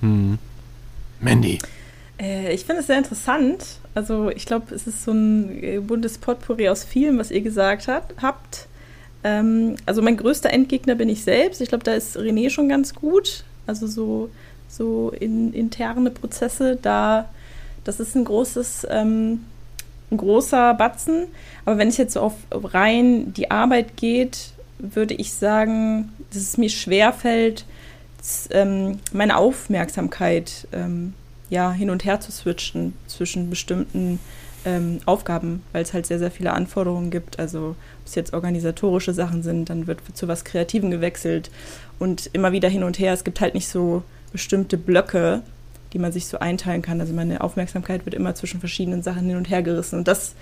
Hm. 0.00 0.38
Mandy. 1.20 1.58
Äh, 2.20 2.54
ich 2.54 2.64
finde 2.64 2.80
es 2.80 2.86
sehr 2.86 2.98
interessant. 2.98 3.64
Also 3.94 4.30
ich 4.30 4.46
glaube, 4.46 4.72
es 4.74 4.86
ist 4.86 5.04
so 5.04 5.12
ein 5.12 5.62
äh, 5.62 5.80
buntes 5.80 6.18
Potpourri 6.18 6.68
aus 6.68 6.84
vielem, 6.84 7.18
was 7.18 7.32
ihr 7.32 7.40
gesagt 7.40 7.88
hat, 7.88 8.14
habt. 8.22 8.68
Ähm, 9.24 9.74
also 9.86 10.02
mein 10.02 10.16
größter 10.16 10.50
Endgegner 10.50 10.94
bin 10.94 11.08
ich 11.08 11.24
selbst. 11.24 11.60
Ich 11.60 11.70
glaube, 11.70 11.84
da 11.84 11.94
ist 11.94 12.16
René 12.16 12.50
schon 12.50 12.68
ganz 12.68 12.94
gut. 12.94 13.44
Also 13.66 13.88
so 13.88 14.30
so 14.76 15.10
in 15.18 15.52
interne 15.52 16.10
Prozesse, 16.10 16.78
da 16.80 17.28
das 17.84 18.00
ist 18.00 18.16
ein 18.16 18.24
großes, 18.24 18.86
ähm, 18.90 19.44
ein 20.10 20.16
großer 20.16 20.74
Batzen. 20.74 21.26
Aber 21.64 21.78
wenn 21.78 21.88
es 21.88 21.96
jetzt 21.96 22.14
so 22.14 22.20
auf 22.20 22.34
rein 22.50 23.32
die 23.34 23.50
Arbeit 23.50 23.96
geht, 23.96 24.52
würde 24.78 25.14
ich 25.14 25.32
sagen, 25.32 26.12
dass 26.30 26.42
es 26.42 26.58
mir 26.58 26.70
schwerfällt, 26.70 27.64
ähm, 28.50 28.98
meine 29.12 29.36
Aufmerksamkeit 29.36 30.66
ähm, 30.72 31.12
ja, 31.50 31.72
hin 31.72 31.90
und 31.90 32.04
her 32.04 32.20
zu 32.20 32.32
switchen 32.32 32.94
zwischen 33.06 33.50
bestimmten 33.50 34.18
ähm, 34.64 35.00
Aufgaben, 35.04 35.62
weil 35.72 35.82
es 35.82 35.92
halt 35.92 36.06
sehr, 36.06 36.18
sehr 36.18 36.30
viele 36.30 36.52
Anforderungen 36.52 37.10
gibt. 37.10 37.38
Also 37.38 37.76
ob 38.00 38.06
es 38.06 38.14
jetzt 38.14 38.32
organisatorische 38.32 39.12
Sachen 39.12 39.42
sind, 39.42 39.68
dann 39.68 39.86
wird 39.86 40.00
zu 40.14 40.26
was 40.26 40.44
Kreativen 40.44 40.90
gewechselt 40.90 41.50
und 41.98 42.30
immer 42.32 42.52
wieder 42.52 42.70
hin 42.70 42.82
und 42.82 42.98
her. 42.98 43.12
Es 43.12 43.24
gibt 43.24 43.42
halt 43.42 43.54
nicht 43.54 43.68
so 43.68 44.02
bestimmte 44.34 44.76
Blöcke, 44.76 45.42
die 45.92 46.00
man 46.00 46.10
sich 46.10 46.26
so 46.26 46.40
einteilen 46.40 46.82
kann. 46.82 47.00
Also 47.00 47.14
meine 47.14 47.40
Aufmerksamkeit 47.40 48.04
wird 48.04 48.16
immer 48.16 48.34
zwischen 48.34 48.58
verschiedenen 48.58 49.00
Sachen 49.04 49.28
hin 49.28 49.36
und 49.36 49.48
her 49.48 49.62
gerissen. 49.62 50.00
Und 50.00 50.08
das, 50.08 50.34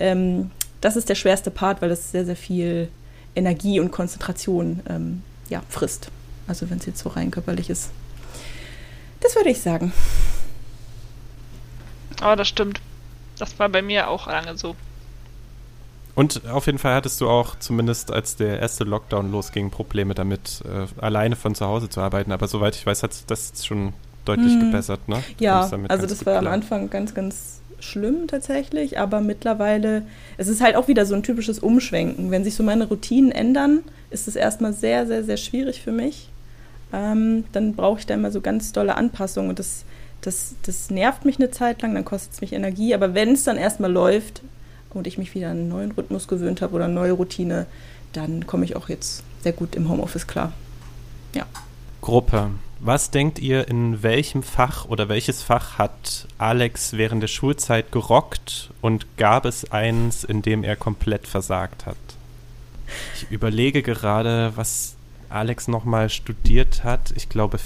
ähm, 0.00 0.50
das 0.80 0.96
ist 0.96 1.10
der 1.10 1.14
schwerste 1.14 1.50
Part, 1.50 1.82
weil 1.82 1.90
das 1.90 2.10
sehr, 2.10 2.24
sehr 2.24 2.34
viel 2.34 2.88
Energie 3.34 3.78
und 3.78 3.90
Konzentration 3.90 4.80
ähm, 4.88 5.22
ja, 5.50 5.62
frisst. 5.68 6.10
Also 6.48 6.70
wenn 6.70 6.78
es 6.78 6.86
jetzt 6.86 7.00
so 7.00 7.10
rein 7.10 7.30
körperlich 7.30 7.68
ist. 7.68 7.90
Das 9.20 9.36
würde 9.36 9.50
ich 9.50 9.60
sagen. 9.60 9.92
Oh, 12.24 12.34
das 12.34 12.48
stimmt. 12.48 12.80
Das 13.38 13.58
war 13.58 13.68
bei 13.68 13.82
mir 13.82 14.08
auch 14.08 14.28
lange 14.28 14.56
so. 14.56 14.74
Und 16.20 16.46
auf 16.50 16.66
jeden 16.66 16.76
Fall 16.76 16.94
hattest 16.94 17.18
du 17.22 17.30
auch, 17.30 17.58
zumindest 17.60 18.12
als 18.12 18.36
der 18.36 18.60
erste 18.60 18.84
Lockdown 18.84 19.32
losging, 19.32 19.70
Probleme 19.70 20.12
damit, 20.12 20.62
äh, 20.66 20.86
alleine 21.02 21.34
von 21.34 21.54
zu 21.54 21.64
Hause 21.64 21.88
zu 21.88 22.02
arbeiten. 22.02 22.30
Aber 22.30 22.46
soweit 22.46 22.76
ich 22.76 22.84
weiß, 22.84 23.02
hat 23.02 23.12
das 23.28 23.64
schon 23.64 23.94
deutlich 24.26 24.52
hm. 24.52 24.66
gebessert, 24.66 25.08
ne? 25.08 25.22
Ja, 25.38 25.70
also 25.88 26.06
das 26.06 26.26
war 26.26 26.38
klar. 26.38 26.38
am 26.40 26.46
Anfang 26.48 26.90
ganz, 26.90 27.14
ganz 27.14 27.62
schlimm 27.78 28.28
tatsächlich, 28.28 28.98
aber 28.98 29.22
mittlerweile, 29.22 30.02
es 30.36 30.48
ist 30.48 30.60
halt 30.60 30.76
auch 30.76 30.88
wieder 30.88 31.06
so 31.06 31.14
ein 31.14 31.22
typisches 31.22 31.58
Umschwenken. 31.58 32.30
Wenn 32.30 32.44
sich 32.44 32.54
so 32.54 32.62
meine 32.62 32.84
Routinen 32.84 33.32
ändern, 33.32 33.80
ist 34.10 34.28
es 34.28 34.36
erstmal 34.36 34.74
sehr, 34.74 35.06
sehr, 35.06 35.24
sehr 35.24 35.38
schwierig 35.38 35.80
für 35.80 35.92
mich. 35.92 36.28
Ähm, 36.92 37.44
dann 37.52 37.74
brauche 37.74 38.00
ich 38.00 38.04
da 38.04 38.12
immer 38.12 38.30
so 38.30 38.42
ganz 38.42 38.72
dolle 38.72 38.94
Anpassungen 38.94 39.48
und 39.48 39.58
das, 39.58 39.86
das, 40.20 40.54
das 40.66 40.90
nervt 40.90 41.24
mich 41.24 41.38
eine 41.38 41.50
Zeit 41.50 41.80
lang, 41.80 41.94
dann 41.94 42.04
kostet 42.04 42.34
es 42.34 42.40
mich 42.42 42.52
Energie. 42.52 42.92
Aber 42.92 43.14
wenn 43.14 43.32
es 43.32 43.44
dann 43.44 43.56
erstmal 43.56 43.90
läuft, 43.90 44.42
und 44.94 45.06
ich 45.06 45.18
mich 45.18 45.34
wieder 45.34 45.50
an 45.50 45.58
einen 45.58 45.68
neuen 45.68 45.92
Rhythmus 45.92 46.28
gewöhnt 46.28 46.62
habe 46.62 46.74
oder 46.74 46.86
eine 46.86 46.94
neue 46.94 47.12
Routine, 47.12 47.66
dann 48.12 48.46
komme 48.46 48.64
ich 48.64 48.76
auch 48.76 48.88
jetzt 48.88 49.22
sehr 49.42 49.52
gut 49.52 49.74
im 49.74 49.88
Homeoffice 49.88 50.26
klar. 50.26 50.52
Ja. 51.34 51.46
Gruppe. 52.00 52.50
Was 52.82 53.10
denkt 53.10 53.38
ihr, 53.38 53.68
in 53.68 54.02
welchem 54.02 54.42
Fach 54.42 54.86
oder 54.86 55.10
welches 55.10 55.42
Fach 55.42 55.76
hat 55.76 56.26
Alex 56.38 56.94
während 56.94 57.22
der 57.22 57.28
Schulzeit 57.28 57.92
gerockt 57.92 58.70
und 58.80 59.06
gab 59.18 59.44
es 59.44 59.70
eins, 59.70 60.24
in 60.24 60.40
dem 60.40 60.64
er 60.64 60.76
komplett 60.76 61.26
versagt 61.28 61.84
hat? 61.84 61.96
Ich 63.14 63.30
überlege 63.30 63.82
gerade, 63.82 64.52
was 64.56 64.96
Alex 65.28 65.68
nochmal 65.68 66.08
studiert 66.08 66.82
hat. 66.82 67.12
Ich 67.16 67.28
glaube, 67.28 67.58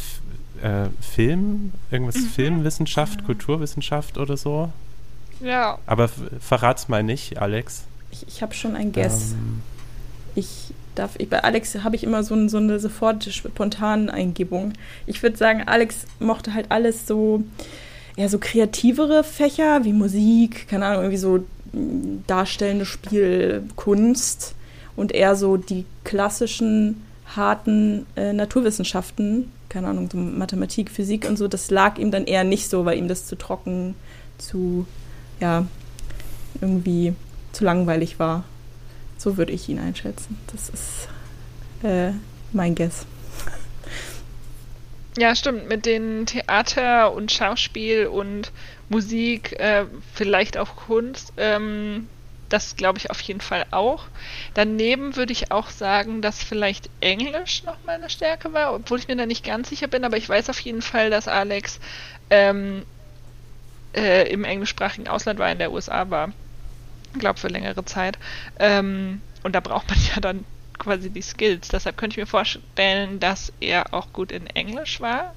äh, 0.60 0.86
Film, 1.00 1.72
irgendwas 1.90 2.16
mhm. 2.16 2.26
Filmwissenschaft, 2.26 3.24
Kulturwissenschaft 3.24 4.18
oder 4.18 4.36
so. 4.36 4.72
Ja. 5.44 5.78
Aber 5.86 6.08
verrat's 6.40 6.88
mal 6.88 7.02
nicht, 7.02 7.40
Alex. 7.40 7.84
Ich, 8.10 8.26
ich 8.26 8.42
habe 8.42 8.54
schon 8.54 8.74
ein 8.74 8.92
Guess. 8.92 9.32
Ähm. 9.32 9.62
Ich 10.34 10.72
darf, 10.94 11.12
ich, 11.18 11.28
bei 11.28 11.44
Alex 11.44 11.76
habe 11.84 11.96
ich 11.96 12.04
immer 12.04 12.22
so, 12.24 12.48
so 12.48 12.56
eine 12.56 12.80
sofort 12.80 13.24
spontane 13.24 14.12
Eingebung. 14.12 14.72
Ich 15.06 15.22
würde 15.22 15.36
sagen, 15.36 15.62
Alex 15.66 16.06
mochte 16.18 16.54
halt 16.54 16.70
alles 16.70 17.06
so, 17.06 17.44
ja, 18.16 18.28
so 18.28 18.38
kreativere 18.38 19.22
Fächer 19.22 19.84
wie 19.84 19.92
Musik, 19.92 20.68
keine 20.68 20.86
Ahnung, 20.86 21.02
irgendwie 21.02 21.18
so 21.18 21.44
mm, 21.72 22.24
darstellende 22.26 22.86
Spielkunst 22.86 24.54
und 24.96 25.12
eher 25.12 25.36
so 25.36 25.56
die 25.56 25.84
klassischen 26.04 27.02
harten 27.36 28.06
äh, 28.16 28.32
Naturwissenschaften, 28.32 29.50
keine 29.68 29.88
Ahnung, 29.88 30.08
so 30.10 30.18
Mathematik, 30.18 30.90
Physik 30.90 31.26
und 31.28 31.36
so, 31.36 31.48
das 31.48 31.70
lag 31.70 31.98
ihm 31.98 32.10
dann 32.10 32.24
eher 32.24 32.44
nicht 32.44 32.70
so, 32.70 32.84
weil 32.84 32.98
ihm 32.98 33.08
das 33.08 33.26
zu 33.26 33.36
trocken, 33.36 33.94
zu 34.38 34.86
ja, 35.40 35.66
irgendwie 36.60 37.14
zu 37.52 37.64
langweilig 37.64 38.18
war. 38.18 38.44
So 39.18 39.36
würde 39.36 39.52
ich 39.52 39.68
ihn 39.68 39.78
einschätzen. 39.78 40.38
Das 40.52 40.68
ist 40.68 41.08
äh, 41.82 42.12
mein 42.52 42.74
Guess. 42.74 43.06
Ja, 45.16 45.34
stimmt. 45.36 45.68
Mit 45.68 45.86
den 45.86 46.26
Theater 46.26 47.12
und 47.12 47.30
Schauspiel 47.30 48.06
und 48.06 48.50
Musik, 48.88 49.52
äh, 49.60 49.86
vielleicht 50.12 50.58
auch 50.58 50.74
Kunst. 50.76 51.32
Ähm, 51.36 52.08
das 52.48 52.76
glaube 52.76 52.98
ich 52.98 53.10
auf 53.10 53.20
jeden 53.20 53.40
Fall 53.40 53.64
auch. 53.70 54.04
Daneben 54.54 55.16
würde 55.16 55.32
ich 55.32 55.50
auch 55.50 55.70
sagen, 55.70 56.20
dass 56.20 56.42
vielleicht 56.42 56.90
Englisch 57.00 57.64
noch 57.64 57.76
meine 57.86 58.10
Stärke 58.10 58.52
war, 58.52 58.74
obwohl 58.74 58.98
ich 58.98 59.08
mir 59.08 59.16
da 59.16 59.26
nicht 59.26 59.44
ganz 59.44 59.70
sicher 59.70 59.88
bin, 59.88 60.04
aber 60.04 60.16
ich 60.16 60.28
weiß 60.28 60.50
auf 60.50 60.60
jeden 60.60 60.82
Fall, 60.82 61.10
dass 61.10 61.26
Alex 61.26 61.80
ähm, 62.30 62.84
äh, 63.94 64.28
im 64.28 64.44
englischsprachigen 64.44 65.08
Ausland 65.08 65.38
war, 65.38 65.50
in 65.50 65.58
der 65.58 65.72
USA 65.72 66.08
war. 66.10 66.32
Ich 67.12 67.20
glaube 67.20 67.38
für 67.38 67.48
längere 67.48 67.84
Zeit. 67.84 68.18
Ähm, 68.58 69.20
und 69.42 69.54
da 69.54 69.60
braucht 69.60 69.88
man 69.88 69.98
ja 70.14 70.20
dann 70.20 70.44
quasi 70.78 71.10
die 71.10 71.22
Skills. 71.22 71.68
Deshalb 71.68 71.96
könnte 71.96 72.14
ich 72.14 72.18
mir 72.18 72.26
vorstellen, 72.26 73.20
dass 73.20 73.52
er 73.60 73.94
auch 73.94 74.12
gut 74.12 74.32
in 74.32 74.46
Englisch 74.46 75.00
war. 75.00 75.34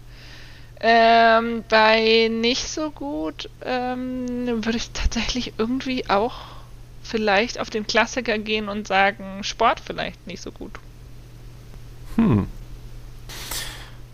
Ähm, 0.80 1.64
bei 1.70 2.30
nicht 2.32 2.68
so 2.68 2.92
gut 2.92 3.50
ähm, 3.64 4.64
würde 4.64 4.78
ich 4.78 4.92
tatsächlich 4.92 5.54
irgendwie 5.58 6.08
auch 6.08 6.36
vielleicht 7.02 7.60
auf 7.60 7.70
den 7.70 7.88
Klassiker 7.88 8.38
gehen 8.38 8.70
und 8.70 8.88
sagen, 8.88 9.44
Sport 9.44 9.80
vielleicht 9.80 10.28
nicht 10.28 10.42
so 10.42 10.52
gut. 10.52 10.74
Hm. 12.16 12.48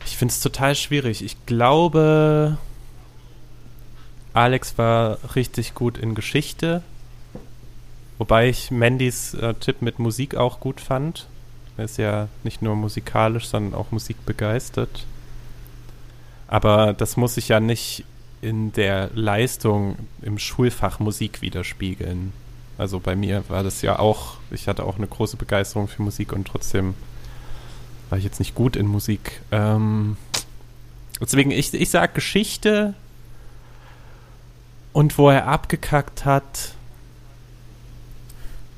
Ich 0.05 0.17
finde 0.17 0.31
es 0.31 0.39
total 0.39 0.75
schwierig. 0.75 1.23
Ich 1.23 1.45
glaube, 1.45 2.57
Alex 4.33 4.77
war 4.77 5.19
richtig 5.35 5.75
gut 5.75 5.97
in 5.97 6.15
Geschichte. 6.15 6.81
Wobei 8.17 8.49
ich 8.49 8.71
Mandys 8.71 9.33
äh, 9.35 9.53
Tipp 9.55 9.81
mit 9.81 9.99
Musik 9.99 10.35
auch 10.35 10.59
gut 10.59 10.81
fand. 10.81 11.27
Er 11.77 11.85
ist 11.85 11.97
ja 11.97 12.27
nicht 12.43 12.61
nur 12.61 12.75
musikalisch, 12.75 13.47
sondern 13.47 13.79
auch 13.79 13.91
musikbegeistert. 13.91 15.05
Aber 16.47 16.93
das 16.93 17.17
muss 17.17 17.35
sich 17.35 17.47
ja 17.47 17.59
nicht 17.59 18.05
in 18.41 18.71
der 18.73 19.09
Leistung 19.13 19.97
im 20.21 20.37
Schulfach 20.37 20.99
Musik 20.99 21.41
widerspiegeln. 21.41 22.33
Also 22.77 22.99
bei 22.99 23.15
mir 23.15 23.43
war 23.49 23.63
das 23.63 23.81
ja 23.81 23.99
auch, 23.99 24.37
ich 24.51 24.67
hatte 24.67 24.83
auch 24.83 24.97
eine 24.97 25.07
große 25.07 25.37
Begeisterung 25.37 25.87
für 25.87 26.01
Musik 26.01 26.33
und 26.33 26.47
trotzdem 26.47 26.95
war 28.09 28.17
ich 28.17 28.23
jetzt 28.23 28.39
nicht 28.39 28.55
gut 28.55 28.75
in 28.75 28.87
Musik. 28.87 29.41
Ähm, 29.51 30.17
deswegen, 31.21 31.51
ich, 31.51 31.73
ich 31.73 31.89
sag 31.89 32.13
Geschichte 32.13 32.93
und 34.93 35.17
wo 35.17 35.29
er 35.29 35.47
abgekackt 35.47 36.23
hat. 36.23 36.75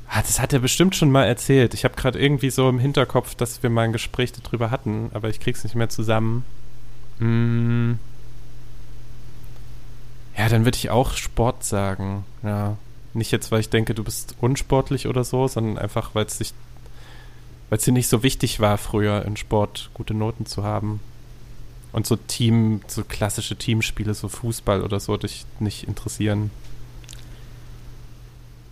Ah, 0.07 0.21
das 0.21 0.39
hat 0.39 0.53
er 0.53 0.59
bestimmt 0.59 0.95
schon 0.95 1.11
mal 1.11 1.25
erzählt. 1.25 1.73
Ich 1.73 1.83
habe 1.83 1.95
gerade 1.95 2.19
irgendwie 2.19 2.49
so 2.49 2.69
im 2.69 2.79
Hinterkopf, 2.79 3.35
dass 3.35 3.61
wir 3.63 3.69
mal 3.69 3.83
ein 3.83 3.93
Gespräch 3.93 4.31
darüber 4.31 4.71
hatten, 4.71 5.11
aber 5.13 5.29
ich 5.29 5.41
krieg's 5.41 5.63
nicht 5.63 5.75
mehr 5.75 5.89
zusammen. 5.89 6.45
Mm. 7.19 7.93
Ja, 10.37 10.49
dann 10.49 10.65
würde 10.65 10.77
ich 10.77 10.89
auch 10.89 11.13
Sport 11.13 11.63
sagen. 11.63 12.25
Ja. 12.43 12.77
Nicht 13.13 13.31
jetzt, 13.31 13.51
weil 13.51 13.61
ich 13.61 13.69
denke, 13.69 13.93
du 13.93 14.03
bist 14.03 14.35
unsportlich 14.41 15.07
oder 15.07 15.23
so, 15.23 15.47
sondern 15.47 15.77
einfach, 15.77 16.15
weil 16.15 16.25
es 16.25 16.37
sich, 16.37 16.53
weil 17.69 17.77
es 17.77 17.85
dir 17.85 17.93
nicht 17.93 18.09
so 18.09 18.23
wichtig 18.23 18.59
war, 18.59 18.77
früher 18.77 19.23
in 19.25 19.37
Sport 19.37 19.89
gute 19.93 20.13
Noten 20.13 20.45
zu 20.45 20.63
haben. 20.63 20.99
Und 21.95 22.05
so 22.05 22.17
Team, 22.17 22.81
so 22.87 23.05
klassische 23.05 23.55
Teamspiele, 23.55 24.13
so 24.13 24.27
Fußball 24.27 24.81
oder 24.81 24.99
so, 24.99 25.15
dich 25.15 25.45
nicht 25.61 25.87
interessieren. 25.87 26.51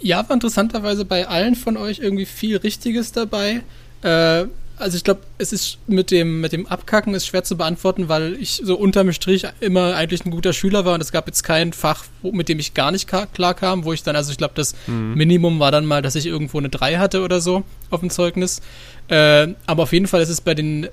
Ja, 0.02 0.28
war 0.28 0.32
interessanterweise 0.32 1.06
bei 1.06 1.26
allen 1.26 1.56
von 1.56 1.78
euch 1.78 2.00
irgendwie 2.00 2.26
viel 2.26 2.58
Richtiges 2.58 3.14
dabei. 3.14 3.62
Äh, 4.02 4.48
also 4.76 4.98
ich 4.98 5.06
glaube, 5.06 5.22
es 5.38 5.54
ist 5.54 5.78
mit 5.88 6.12
dem, 6.12 6.42
mit 6.42 6.52
dem 6.52 6.68
Abkacken 6.68 7.14
ist 7.14 7.26
schwer 7.26 7.46
zu 7.46 7.56
beantworten, 7.56 8.10
weil 8.10 8.34
ich 8.34 8.62
so 8.62 8.76
unterm 8.76 9.14
Strich 9.14 9.46
immer 9.62 9.96
eigentlich 9.96 10.26
ein 10.26 10.32
guter 10.32 10.52
Schüler 10.52 10.84
war 10.84 10.96
und 10.96 11.02
es 11.02 11.14
gab 11.14 11.26
jetzt 11.28 11.44
kein 11.44 11.72
Fach, 11.72 12.04
wo, 12.22 12.34
mit 12.34 12.50
dem 12.50 12.60
ich 12.60 12.74
gar 12.74 12.92
nicht 12.92 13.08
klar 13.08 13.54
kam, 13.54 13.86
wo 13.86 13.94
ich 13.94 14.04
dann, 14.04 14.18
also 14.18 14.34
ich 14.34 14.38
glaube, 14.38 14.56
das 14.56 14.76
mhm. 14.88 15.14
Minimum 15.14 15.62
war 15.62 15.72
dann 15.72 15.86
mal, 15.86 16.02
dass 16.02 16.16
ich 16.16 16.26
irgendwo 16.26 16.58
eine 16.58 16.68
3 16.68 16.98
hatte 16.98 17.22
oder 17.22 17.40
so 17.40 17.64
auf 17.90 18.02
dem 18.02 18.10
Zeugnis. 18.10 18.62
Äh, 19.08 19.54
aber 19.66 19.84
auf 19.84 19.94
jeden 19.94 20.08
Fall 20.08 20.22
ist 20.22 20.28
es 20.28 20.42
bei 20.42 20.56
den 20.56 20.90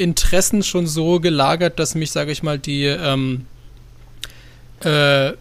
Interessen 0.00 0.62
schon 0.62 0.86
so 0.86 1.20
gelagert, 1.20 1.78
dass 1.78 1.94
mich, 1.94 2.10
sage 2.10 2.32
ich 2.32 2.42
mal, 2.42 2.58
die 2.58 2.84
ähm, 2.84 3.46
äh, 4.80 5.32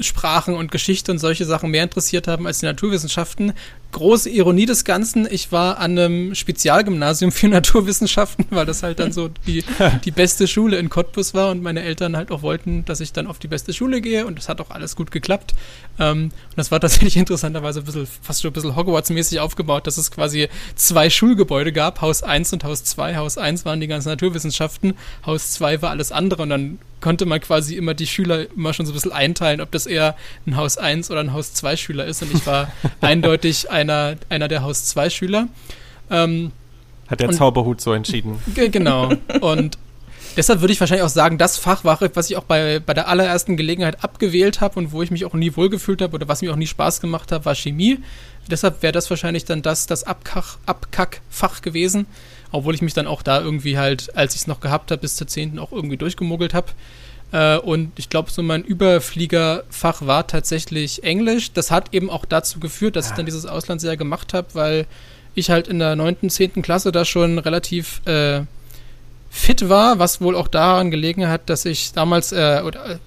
Sprachen 0.00 0.54
und 0.54 0.70
Geschichte 0.70 1.12
und 1.12 1.18
solche 1.18 1.44
Sachen 1.44 1.70
mehr 1.70 1.82
interessiert 1.82 2.28
haben 2.28 2.46
als 2.46 2.60
die 2.60 2.66
Naturwissenschaften. 2.66 3.52
Große 3.90 4.28
Ironie 4.28 4.66
des 4.66 4.84
Ganzen, 4.84 5.26
ich 5.30 5.50
war 5.50 5.78
an 5.78 5.98
einem 5.98 6.34
Spezialgymnasium 6.34 7.32
für 7.32 7.48
Naturwissenschaften, 7.48 8.46
weil 8.50 8.66
das 8.66 8.82
halt 8.82 8.98
dann 8.98 9.12
so 9.12 9.28
die, 9.46 9.64
die 10.04 10.10
beste 10.10 10.46
Schule 10.46 10.78
in 10.78 10.90
Cottbus 10.90 11.32
war 11.34 11.50
und 11.50 11.62
meine 11.62 11.82
Eltern 11.82 12.16
halt 12.16 12.30
auch 12.30 12.42
wollten, 12.42 12.84
dass 12.84 13.00
ich 13.00 13.12
dann 13.12 13.26
auf 13.26 13.38
die 13.38 13.48
beste 13.48 13.72
Schule 13.72 14.00
gehe 14.00 14.26
und 14.26 14.38
das 14.38 14.48
hat 14.48 14.60
auch 14.60 14.70
alles 14.70 14.94
gut 14.94 15.10
geklappt. 15.10 15.54
Ähm, 15.98 16.24
und 16.24 16.32
das 16.56 16.70
war 16.70 16.80
tatsächlich 16.80 17.16
interessanterweise 17.18 17.80
ein 17.80 17.86
bisschen, 17.86 18.06
fast 18.22 18.42
schon 18.42 18.50
ein 18.50 18.54
bisschen 18.54 18.76
Hogwarts-mäßig 18.76 19.40
aufgebaut, 19.40 19.86
dass 19.86 19.96
es 19.96 20.10
quasi 20.10 20.48
zwei 20.74 21.08
Schulgebäude 21.08 21.72
gab, 21.72 22.00
Haus 22.00 22.22
1 22.22 22.52
und 22.52 22.64
Haus 22.64 22.84
2. 22.84 23.16
Haus 23.16 23.38
1 23.38 23.64
waren 23.64 23.80
die 23.80 23.86
ganzen 23.86 24.10
Naturwissenschaften, 24.10 24.94
Haus 25.24 25.52
2 25.52 25.82
war 25.82 25.90
alles 25.90 26.12
andere 26.12 26.42
und 26.42 26.50
dann 26.50 26.78
konnte 27.00 27.26
man 27.26 27.40
quasi 27.40 27.76
immer 27.76 27.94
die 27.94 28.06
Schüler 28.06 28.46
immer 28.54 28.72
schon 28.72 28.86
so 28.86 28.92
ein 28.92 28.94
bisschen 28.94 29.12
einteilen, 29.12 29.60
ob 29.60 29.70
das 29.70 29.86
eher 29.86 30.16
ein 30.46 30.56
Haus 30.56 30.78
1 30.78 31.10
oder 31.10 31.20
ein 31.20 31.32
Haus 31.32 31.54
2 31.54 31.76
Schüler 31.76 32.06
ist. 32.06 32.22
Und 32.22 32.34
ich 32.34 32.46
war 32.46 32.72
eindeutig 33.00 33.70
einer, 33.78 34.16
einer 34.28 34.48
der 34.48 34.62
Haus 34.62 34.84
2 34.84 35.10
Schüler. 35.10 35.48
Ähm, 36.10 36.52
Hat 37.08 37.20
der 37.20 37.28
und, 37.28 37.34
Zauberhut 37.34 37.80
so 37.80 37.92
entschieden. 37.92 38.38
Genau. 38.54 39.12
Und 39.40 39.78
deshalb 40.36 40.60
würde 40.60 40.72
ich 40.72 40.80
wahrscheinlich 40.80 41.04
auch 41.04 41.10
sagen, 41.10 41.38
das 41.38 41.56
Fach 41.56 41.84
war, 41.84 41.98
was 42.14 42.30
ich 42.30 42.36
auch 42.36 42.44
bei, 42.44 42.80
bei 42.80 42.94
der 42.94 43.08
allerersten 43.08 43.56
Gelegenheit 43.56 44.02
abgewählt 44.04 44.60
habe 44.60 44.78
und 44.78 44.92
wo 44.92 45.02
ich 45.02 45.10
mich 45.10 45.24
auch 45.24 45.34
nie 45.34 45.56
wohlgefühlt 45.56 46.02
habe 46.02 46.14
oder 46.14 46.28
was 46.28 46.42
mir 46.42 46.52
auch 46.52 46.56
nie 46.56 46.66
Spaß 46.66 47.00
gemacht 47.00 47.32
hat, 47.32 47.44
war 47.44 47.54
Chemie. 47.54 47.98
Deshalb 48.50 48.82
wäre 48.82 48.92
das 48.92 49.10
wahrscheinlich 49.10 49.44
dann 49.44 49.62
das, 49.62 49.86
das 49.86 50.04
Abkack, 50.04 50.58
Abkackfach 50.66 51.60
gewesen 51.62 52.06
obwohl 52.52 52.74
ich 52.74 52.82
mich 52.82 52.94
dann 52.94 53.06
auch 53.06 53.22
da 53.22 53.40
irgendwie 53.40 53.78
halt, 53.78 54.16
als 54.16 54.34
ich 54.34 54.42
es 54.42 54.46
noch 54.46 54.60
gehabt 54.60 54.90
habe, 54.90 55.00
bis 55.00 55.16
zur 55.16 55.26
10. 55.26 55.58
auch 55.58 55.72
irgendwie 55.72 55.96
durchgemuggelt 55.96 56.54
habe. 56.54 56.68
Äh, 57.32 57.58
und 57.58 57.92
ich 57.98 58.08
glaube, 58.08 58.30
so 58.30 58.42
mein 58.42 58.64
Überfliegerfach 58.64 60.06
war 60.06 60.26
tatsächlich 60.26 61.04
Englisch. 61.04 61.52
Das 61.52 61.70
hat 61.70 61.94
eben 61.94 62.10
auch 62.10 62.24
dazu 62.24 62.60
geführt, 62.60 62.96
dass 62.96 63.10
ich 63.10 63.16
dann 63.16 63.26
dieses 63.26 63.46
Auslandsjahr 63.46 63.96
gemacht 63.96 64.34
habe, 64.34 64.48
weil 64.54 64.86
ich 65.34 65.50
halt 65.50 65.68
in 65.68 65.78
der 65.78 65.96
9., 65.96 66.30
10. 66.30 66.62
Klasse 66.62 66.92
da 66.92 67.04
schon 67.04 67.38
relativ 67.38 68.00
äh, 68.06 68.42
fit 69.30 69.68
war, 69.68 69.98
was 69.98 70.20
wohl 70.20 70.34
auch 70.34 70.48
daran 70.48 70.90
gelegen 70.90 71.28
hat, 71.28 71.50
dass 71.50 71.64
ich 71.64 71.92
damals, 71.92 72.32
äh, 72.32 72.62
oder 72.64 72.92
äh, 72.92 72.98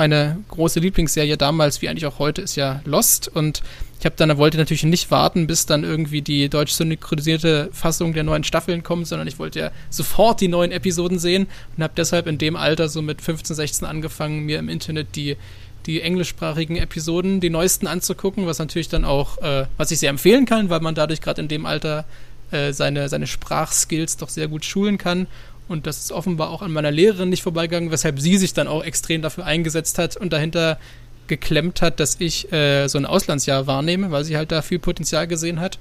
meine 0.00 0.38
große 0.48 0.80
Lieblingsserie 0.80 1.36
damals, 1.36 1.82
wie 1.82 1.90
eigentlich 1.90 2.06
auch 2.06 2.18
heute, 2.18 2.40
ist 2.40 2.56
ja 2.56 2.80
Lost 2.86 3.28
und 3.28 3.60
ich 3.98 4.06
habe 4.06 4.14
dann 4.16 4.34
wollte 4.38 4.56
natürlich 4.56 4.84
nicht 4.84 5.10
warten, 5.10 5.46
bis 5.46 5.66
dann 5.66 5.84
irgendwie 5.84 6.22
die 6.22 6.48
deutsch 6.48 6.72
synchronisierte 6.72 7.68
Fassung 7.74 8.14
der 8.14 8.24
neuen 8.24 8.42
Staffeln 8.42 8.82
kommt, 8.82 9.08
sondern 9.08 9.28
ich 9.28 9.38
wollte 9.38 9.58
ja 9.58 9.70
sofort 9.90 10.40
die 10.40 10.48
neuen 10.48 10.72
Episoden 10.72 11.18
sehen 11.18 11.48
und 11.76 11.82
habe 11.82 11.92
deshalb 11.94 12.28
in 12.28 12.38
dem 12.38 12.56
Alter 12.56 12.88
so 12.88 13.02
mit 13.02 13.20
15, 13.20 13.54
16 13.54 13.86
angefangen, 13.86 14.46
mir 14.46 14.58
im 14.58 14.70
Internet 14.70 15.16
die 15.16 15.36
die 15.84 16.00
englischsprachigen 16.00 16.76
Episoden, 16.76 17.40
die 17.40 17.50
neuesten 17.50 17.86
anzugucken, 17.86 18.46
was 18.46 18.58
natürlich 18.58 18.88
dann 18.88 19.04
auch, 19.04 19.36
äh, 19.38 19.66
was 19.76 19.90
ich 19.90 19.98
sehr 19.98 20.10
empfehlen 20.10 20.46
kann, 20.46 20.70
weil 20.70 20.80
man 20.80 20.94
dadurch 20.94 21.20
gerade 21.20 21.42
in 21.42 21.48
dem 21.48 21.66
Alter 21.66 22.06
äh, 22.50 22.72
seine, 22.72 23.08
seine 23.08 23.26
Sprachskills 23.26 24.16
doch 24.16 24.28
sehr 24.28 24.48
gut 24.48 24.64
schulen 24.64 24.98
kann. 24.98 25.26
Und 25.70 25.86
das 25.86 26.00
ist 26.00 26.10
offenbar 26.10 26.50
auch 26.50 26.62
an 26.62 26.72
meiner 26.72 26.90
Lehrerin 26.90 27.28
nicht 27.28 27.44
vorbeigegangen, 27.44 27.92
weshalb 27.92 28.18
sie 28.18 28.36
sich 28.38 28.54
dann 28.54 28.66
auch 28.66 28.82
extrem 28.82 29.22
dafür 29.22 29.46
eingesetzt 29.46 29.98
hat 29.98 30.16
und 30.16 30.32
dahinter 30.32 30.80
geklemmt 31.28 31.80
hat, 31.80 32.00
dass 32.00 32.16
ich 32.18 32.52
äh, 32.52 32.88
so 32.88 32.98
ein 32.98 33.06
Auslandsjahr 33.06 33.68
wahrnehme, 33.68 34.10
weil 34.10 34.24
sie 34.24 34.36
halt 34.36 34.50
da 34.50 34.62
viel 34.62 34.80
Potenzial 34.80 35.28
gesehen 35.28 35.60
hat. 35.60 35.78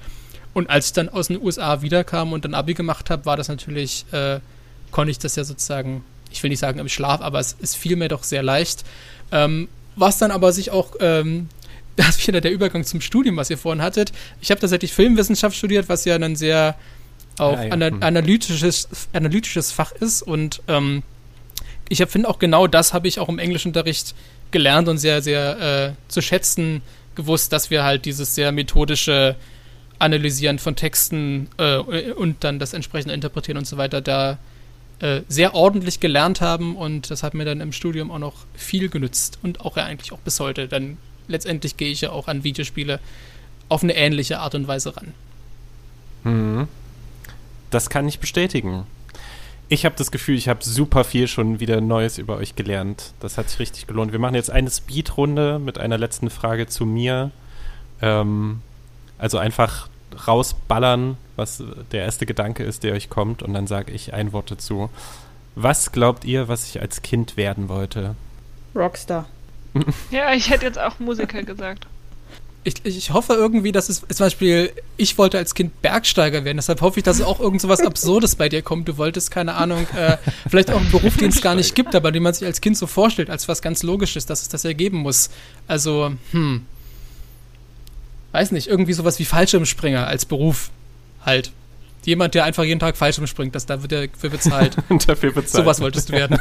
Und 0.54 0.70
als 0.70 0.86
ich 0.86 0.94
dann 0.94 1.10
aus 1.10 1.30
den 1.30 1.42
USA 1.42 1.82
wiederkam 1.82 2.34
und 2.34 2.46
dann 2.46 2.54
Abi 2.54 2.76
gemacht 2.76 3.10
habe, 3.10 3.26
war 3.26 3.36
das 3.36 3.48
natürlich, 3.48 4.06
äh, 4.12 4.42
konnte 4.92 5.10
ich 5.10 5.18
das 5.18 5.36
ja 5.36 5.44
sozusagen, 5.44 6.04
ich 6.30 6.44
will 6.44 6.52
nicht 6.52 6.60
sagen 6.60 6.78
im 6.78 6.88
Schlaf, 6.88 7.22
aber 7.22 7.40
es, 7.40 7.56
fiel 7.74 7.96
mir 7.96 8.10
doch 8.10 8.24
sehr 8.24 8.44
leicht. 8.44 8.86
Ähm, 9.32 9.70
was 9.96 10.20
dann 10.20 10.30
aber 10.30 10.52
sich 10.52 10.70
auch, 10.70 10.92
ähm, 11.00 11.50
das 11.96 12.20
ist 12.20 12.28
wieder 12.28 12.42
der 12.42 12.52
Übergang 12.52 12.84
zum 12.84 13.02
Studium, 13.02 13.38
was 13.38 13.50
ihr 13.50 13.58
vorhin 13.58 13.82
hattet. 13.82 14.12
Ich 14.40 14.52
habe 14.52 14.62
tatsächlich 14.62 14.94
Filmwissenschaft 14.94 15.58
studiert, 15.58 15.90
was 15.90 16.06
ja 16.06 16.16
ein 16.16 16.36
sehr 16.36 16.76
auch 17.40 17.58
ja, 17.58 17.66
ja. 17.66 17.72
Ana 17.72 17.88
hm. 17.88 18.04
analytisches, 18.04 18.88
analytisches 19.14 19.72
Fach 19.72 19.92
ist 19.92 20.22
und 20.22 20.62
ähm, 20.68 21.04
ich 21.90 22.04
finde 22.06 22.30
auch 22.30 22.40
genau 22.40 22.68
das 22.68 22.94
habe 22.94 23.08
ich 23.08 23.20
auch 23.20 23.30
im 23.30 23.40
Englischunterricht 23.40 24.14
gelernt 24.52 24.88
und 24.88 24.98
sehr, 24.98 25.22
sehr 25.22 25.60
äh, 25.88 25.92
zu 26.08 26.22
schätzen 26.22 26.82
gewusst, 27.16 27.52
dass 27.52 27.70
wir 27.70 27.84
halt 27.84 28.06
dieses 28.06 28.36
sehr 28.36 28.52
methodische 28.52 29.36
Analysieren 29.98 30.60
von 30.60 30.76
Texten 30.76 31.50
äh, 31.58 31.78
und 31.78 32.44
dann 32.44 32.60
das 32.60 32.74
entsprechende 32.74 33.14
Interpretieren 33.14 33.58
und 33.58 33.66
so 33.66 33.78
weiter 33.78 34.02
da 34.02 34.38
äh, 35.00 35.22
sehr 35.28 35.56
ordentlich 35.56 36.00
gelernt 36.00 36.42
haben 36.42 36.76
und 36.76 37.12
das 37.12 37.24
hat 37.24 37.34
mir 37.34 37.46
dann 37.46 37.60
im 37.62 37.72
Studium 37.72 38.12
auch 38.12 38.20
noch 38.20 38.36
viel 38.54 38.90
genützt 38.90 39.40
und 39.42 39.62
auch 39.62 39.78
ja 39.78 39.86
eigentlich 39.86 40.12
auch 40.12 40.20
bis 40.20 40.40
heute. 40.40 40.68
Dann 40.68 40.98
letztendlich 41.28 41.78
gehe 41.78 41.92
ich 41.92 42.02
ja 42.02 42.12
auch 42.12 42.28
an 42.28 42.44
Videospiele 42.44 43.00
auf 43.68 43.84
eine 43.84 43.96
ähnliche 43.96 44.40
Art 44.40 44.56
und 44.56 44.68
Weise 44.68 44.96
ran. 44.96 45.14
Mhm. 46.24 46.68
Das 47.70 47.90
kann 47.90 48.08
ich 48.08 48.20
bestätigen. 48.20 48.86
Ich 49.68 49.86
habe 49.86 49.96
das 49.96 50.12
Gefühl, 50.12 50.36
ich 50.36 50.50
habe 50.50 50.64
super 50.64 51.04
viel 51.04 51.28
schon 51.28 51.60
wieder 51.60 51.80
Neues 51.80 52.18
über 52.18 52.38
euch 52.38 52.56
gelernt. 52.56 53.14
Das 53.20 53.38
hat 53.38 53.50
sich 53.50 53.60
richtig 53.60 53.86
gelohnt. 53.86 54.12
Wir 54.12 54.20
machen 54.20 54.34
jetzt 54.34 54.50
eine 54.50 54.72
Speedrunde 54.72 55.60
mit 55.60 55.78
einer 55.78 55.98
letzten 55.98 56.32
Frage 56.32 56.66
zu 56.66 56.88
mir. 56.88 57.30
Ähm, 58.02 58.62
also 59.20 59.38
einfach 59.38 59.88
rausballern, 60.28 61.18
was 61.36 61.64
der 61.92 62.04
erste 62.04 62.26
Gedanke 62.26 62.64
ist, 62.64 62.84
der 62.84 62.94
euch 62.94 63.10
kommt, 63.10 63.44
und 63.44 63.54
dann 63.54 63.68
sage 63.68 63.92
ich 63.92 64.14
ein 64.14 64.34
Wort 64.34 64.50
dazu. 64.50 64.90
Was 65.56 65.92
glaubt 65.92 66.26
ihr, 66.26 66.48
was 66.48 66.68
ich 66.68 66.82
als 66.82 67.02
Kind 67.02 67.38
werden 67.38 67.70
wollte? 67.70 68.16
Rockstar. 68.76 69.28
Ja, 70.10 70.34
ich 70.34 70.50
hätte 70.50 70.66
jetzt 70.66 70.80
auch 70.80 70.98
Musiker 70.98 71.44
gesagt. 71.44 71.86
Ich, 72.66 72.84
ich 72.84 73.12
hoffe 73.12 73.34
irgendwie, 73.34 73.72
dass 73.72 73.88
es 73.88 74.02
zum 74.02 74.26
Beispiel, 74.26 74.72
ich 74.98 75.18
wollte 75.18 75.38
als 75.38 75.56
Kind 75.56 75.82
Bergsteiger 75.82 76.44
werden, 76.44 76.58
deshalb 76.58 76.82
hoffe 76.82 77.00
ich, 77.00 77.04
dass 77.04 77.22
auch 77.22 77.40
irgend 77.40 77.62
so 77.62 77.70
was 77.70 77.80
Absurdes 77.80 78.36
bei 78.36 78.50
dir 78.50 78.62
kommt. 78.62 78.88
Du 78.88 78.98
wolltest, 78.98 79.32
keine 79.32 79.54
Ahnung, 79.54 79.88
äh, 79.96 80.18
vielleicht 80.50 80.70
auch 80.70 80.80
einen 80.80 80.92
Beruf, 80.92 81.16
den 81.16 81.30
es 81.30 81.42
gar 81.42 81.56
nicht 81.56 81.74
gibt, 81.74 81.96
aber 81.96 82.12
den 82.12 82.22
man 82.22 82.34
sich 82.34 82.46
als 82.46 82.60
Kind 82.60 82.78
so 82.78 82.86
vorstellt, 82.86 83.30
als 83.30 83.48
was 83.48 83.62
ganz 83.62 83.82
Logisches, 83.82 84.26
dass 84.26 84.42
es 84.42 84.50
das 84.50 84.66
ergeben 84.66 84.98
muss. 84.98 85.30
Also, 85.68 86.12
hm. 86.32 86.66
Weiß 88.32 88.52
nicht, 88.52 88.68
irgendwie 88.68 88.94
sowas 88.94 89.20
wie 89.20 89.26
Fallschirmspringer 89.26 90.06
als 90.06 90.26
Beruf 90.26 90.70
halt. 91.26 91.52
Jemand, 92.06 92.34
der 92.34 92.44
einfach 92.44 92.64
jeden 92.64 92.80
Tag 92.80 92.98
Fallschirm 92.98 93.28
springt, 93.28 93.56
das, 93.56 93.66
da 93.66 93.82
wird 93.82 93.92
er 93.92 94.08
für 94.18 94.30
bezahlt. 94.30 94.76
Dafür 95.08 95.32
bezahlt. 95.32 95.64
Sowas 95.64 95.80
wolltest 95.80 96.10
du 96.10 96.14
werden. 96.14 96.40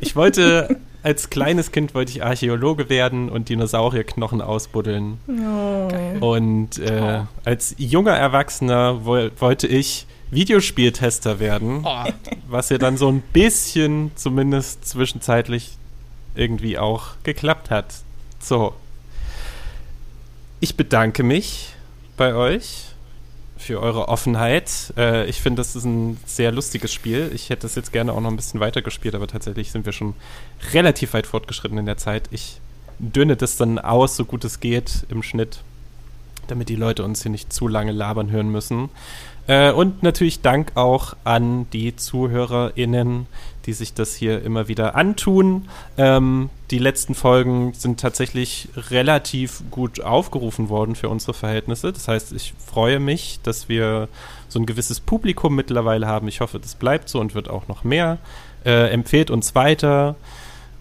Ich 0.00 0.14
wollte, 0.14 0.78
als 1.02 1.30
kleines 1.30 1.72
Kind 1.72 1.94
wollte 1.94 2.12
ich 2.12 2.24
Archäologe 2.24 2.88
werden 2.88 3.28
und 3.28 3.48
Dinosaurierknochen 3.48 4.40
ausbuddeln. 4.40 5.18
Oh. 5.28 6.26
Und 6.34 6.78
äh, 6.78 7.22
als 7.44 7.74
junger 7.78 8.16
Erwachsener 8.16 9.04
woll 9.04 9.32
wollte 9.38 9.66
ich 9.66 10.06
Videospieltester 10.30 11.40
werden, 11.40 11.82
Oh, 11.84 12.04
was 12.48 12.70
ja 12.70 12.78
dann 12.78 12.96
so 12.96 13.08
ein 13.08 13.20
bisschen 13.20 14.12
zumindest 14.14 14.86
zwischenzeitlich 14.86 15.76
irgendwie 16.34 16.78
auch 16.78 17.08
geklappt 17.22 17.70
hat. 17.70 17.86
So. 18.40 18.72
Ich 20.60 20.76
bedanke 20.76 21.22
mich 21.22 21.74
bei 22.16 22.34
euch 22.34 22.91
für 23.62 23.80
eure 23.80 24.08
Offenheit. 24.08 24.92
Äh, 24.96 25.26
ich 25.26 25.40
finde, 25.40 25.60
das 25.60 25.76
ist 25.76 25.84
ein 25.84 26.18
sehr 26.26 26.52
lustiges 26.52 26.92
Spiel. 26.92 27.30
Ich 27.34 27.48
hätte 27.48 27.66
es 27.66 27.74
jetzt 27.74 27.92
gerne 27.92 28.12
auch 28.12 28.20
noch 28.20 28.30
ein 28.30 28.36
bisschen 28.36 28.60
weiter 28.60 28.82
gespielt, 28.82 29.14
aber 29.14 29.26
tatsächlich 29.26 29.70
sind 29.70 29.86
wir 29.86 29.92
schon 29.92 30.14
relativ 30.72 31.14
weit 31.14 31.26
fortgeschritten 31.26 31.78
in 31.78 31.86
der 31.86 31.96
Zeit. 31.96 32.28
Ich 32.30 32.60
dünne 32.98 33.36
das 33.36 33.56
dann 33.56 33.78
aus, 33.78 34.16
so 34.16 34.24
gut 34.24 34.44
es 34.44 34.60
geht 34.60 35.06
im 35.08 35.22
Schnitt, 35.22 35.60
damit 36.48 36.68
die 36.68 36.76
Leute 36.76 37.04
uns 37.04 37.22
hier 37.22 37.30
nicht 37.30 37.52
zu 37.52 37.68
lange 37.68 37.92
labern 37.92 38.30
hören 38.30 38.50
müssen. 38.50 38.90
Äh, 39.46 39.72
und 39.72 40.02
natürlich 40.02 40.40
Dank 40.40 40.72
auch 40.76 41.14
an 41.24 41.66
die 41.72 41.96
ZuhörerInnen, 41.96 43.26
die 43.66 43.72
sich 43.72 43.94
das 43.94 44.14
hier 44.14 44.42
immer 44.42 44.68
wieder 44.68 44.94
antun. 44.94 45.68
Ähm, 45.96 46.50
die 46.70 46.78
letzten 46.78 47.14
Folgen 47.14 47.72
sind 47.74 48.00
tatsächlich 48.00 48.68
relativ 48.76 49.62
gut 49.70 50.00
aufgerufen 50.00 50.68
worden 50.68 50.94
für 50.94 51.08
unsere 51.08 51.34
Verhältnisse. 51.34 51.92
Das 51.92 52.08
heißt, 52.08 52.32
ich 52.32 52.54
freue 52.64 52.98
mich, 52.98 53.40
dass 53.42 53.68
wir 53.68 54.08
so 54.48 54.58
ein 54.58 54.66
gewisses 54.66 55.00
Publikum 55.00 55.54
mittlerweile 55.54 56.06
haben. 56.06 56.28
Ich 56.28 56.40
hoffe, 56.40 56.58
das 56.58 56.74
bleibt 56.74 57.08
so 57.08 57.20
und 57.20 57.34
wird 57.34 57.48
auch 57.48 57.68
noch 57.68 57.84
mehr. 57.84 58.18
Äh, 58.64 58.90
empfehlt 58.90 59.30
uns 59.30 59.54
weiter. 59.54 60.16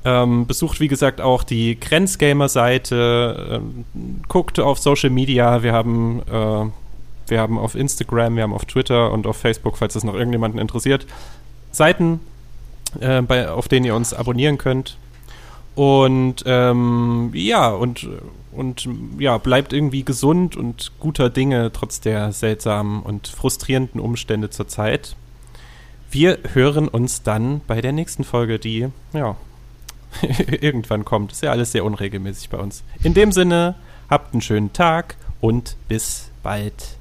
Ähm, 0.04 0.48
besucht, 0.48 0.80
wie 0.80 0.88
gesagt, 0.88 1.22
auch 1.22 1.44
die 1.44 1.80
Grenzgamer-Seite. 1.80 3.62
Ähm, 3.62 3.86
guckt 4.28 4.60
auf 4.60 4.80
Social 4.80 5.12
Media. 5.12 5.62
Wir 5.62 5.74
haben, 5.74 6.22
äh, 6.22 6.66
wir 7.32 7.40
haben 7.40 7.58
auf 7.58 7.74
Instagram, 7.74 8.36
wir 8.36 8.44
haben 8.44 8.54
auf 8.54 8.66
Twitter 8.66 9.12
und 9.12 9.26
auf 9.26 9.38
Facebook, 9.38 9.78
falls 9.78 9.96
das 9.96 10.04
noch 10.04 10.14
irgendjemanden 10.14 10.60
interessiert, 10.60 11.08
Seiten, 11.72 12.20
äh, 13.00 13.22
bei, 13.22 13.50
auf 13.50 13.68
denen 13.68 13.86
ihr 13.86 13.96
uns 13.96 14.14
abonnieren 14.14 14.60
könnt. 14.60 14.98
Und 15.74 16.44
ähm, 16.46 17.32
ja, 17.34 17.70
und, 17.70 18.08
und 18.52 18.88
ja, 19.18 19.38
bleibt 19.38 19.72
irgendwie 19.74 20.04
gesund 20.04 20.56
und 20.58 20.92
guter 21.00 21.30
Dinge 21.30 21.72
trotz 21.72 22.02
der 22.02 22.34
seltsamen 22.34 23.02
und 23.02 23.30
frustrierenden 23.30 24.02
Umstände 24.02 24.50
zurzeit. 24.50 25.16
Wir 26.12 26.40
hören 26.54 26.90
uns 26.90 27.24
dann 27.24 27.62
bei 27.68 27.80
der 27.80 27.94
nächsten 27.94 28.26
Folge, 28.26 28.60
die 28.60 28.90
ja 29.14 29.38
irgendwann 30.62 31.06
kommt. 31.06 31.32
Ist 31.32 31.42
ja 31.42 31.52
alles 31.52 31.72
sehr 31.72 31.86
unregelmäßig 31.86 32.50
bei 32.50 32.58
uns. 32.58 32.84
In 33.02 33.14
dem 33.14 33.32
Sinne, 33.32 33.76
habt 34.10 34.34
einen 34.34 34.42
schönen 34.42 34.74
Tag 34.74 35.16
und 35.40 35.78
bis 35.88 36.30
bald. 36.44 37.01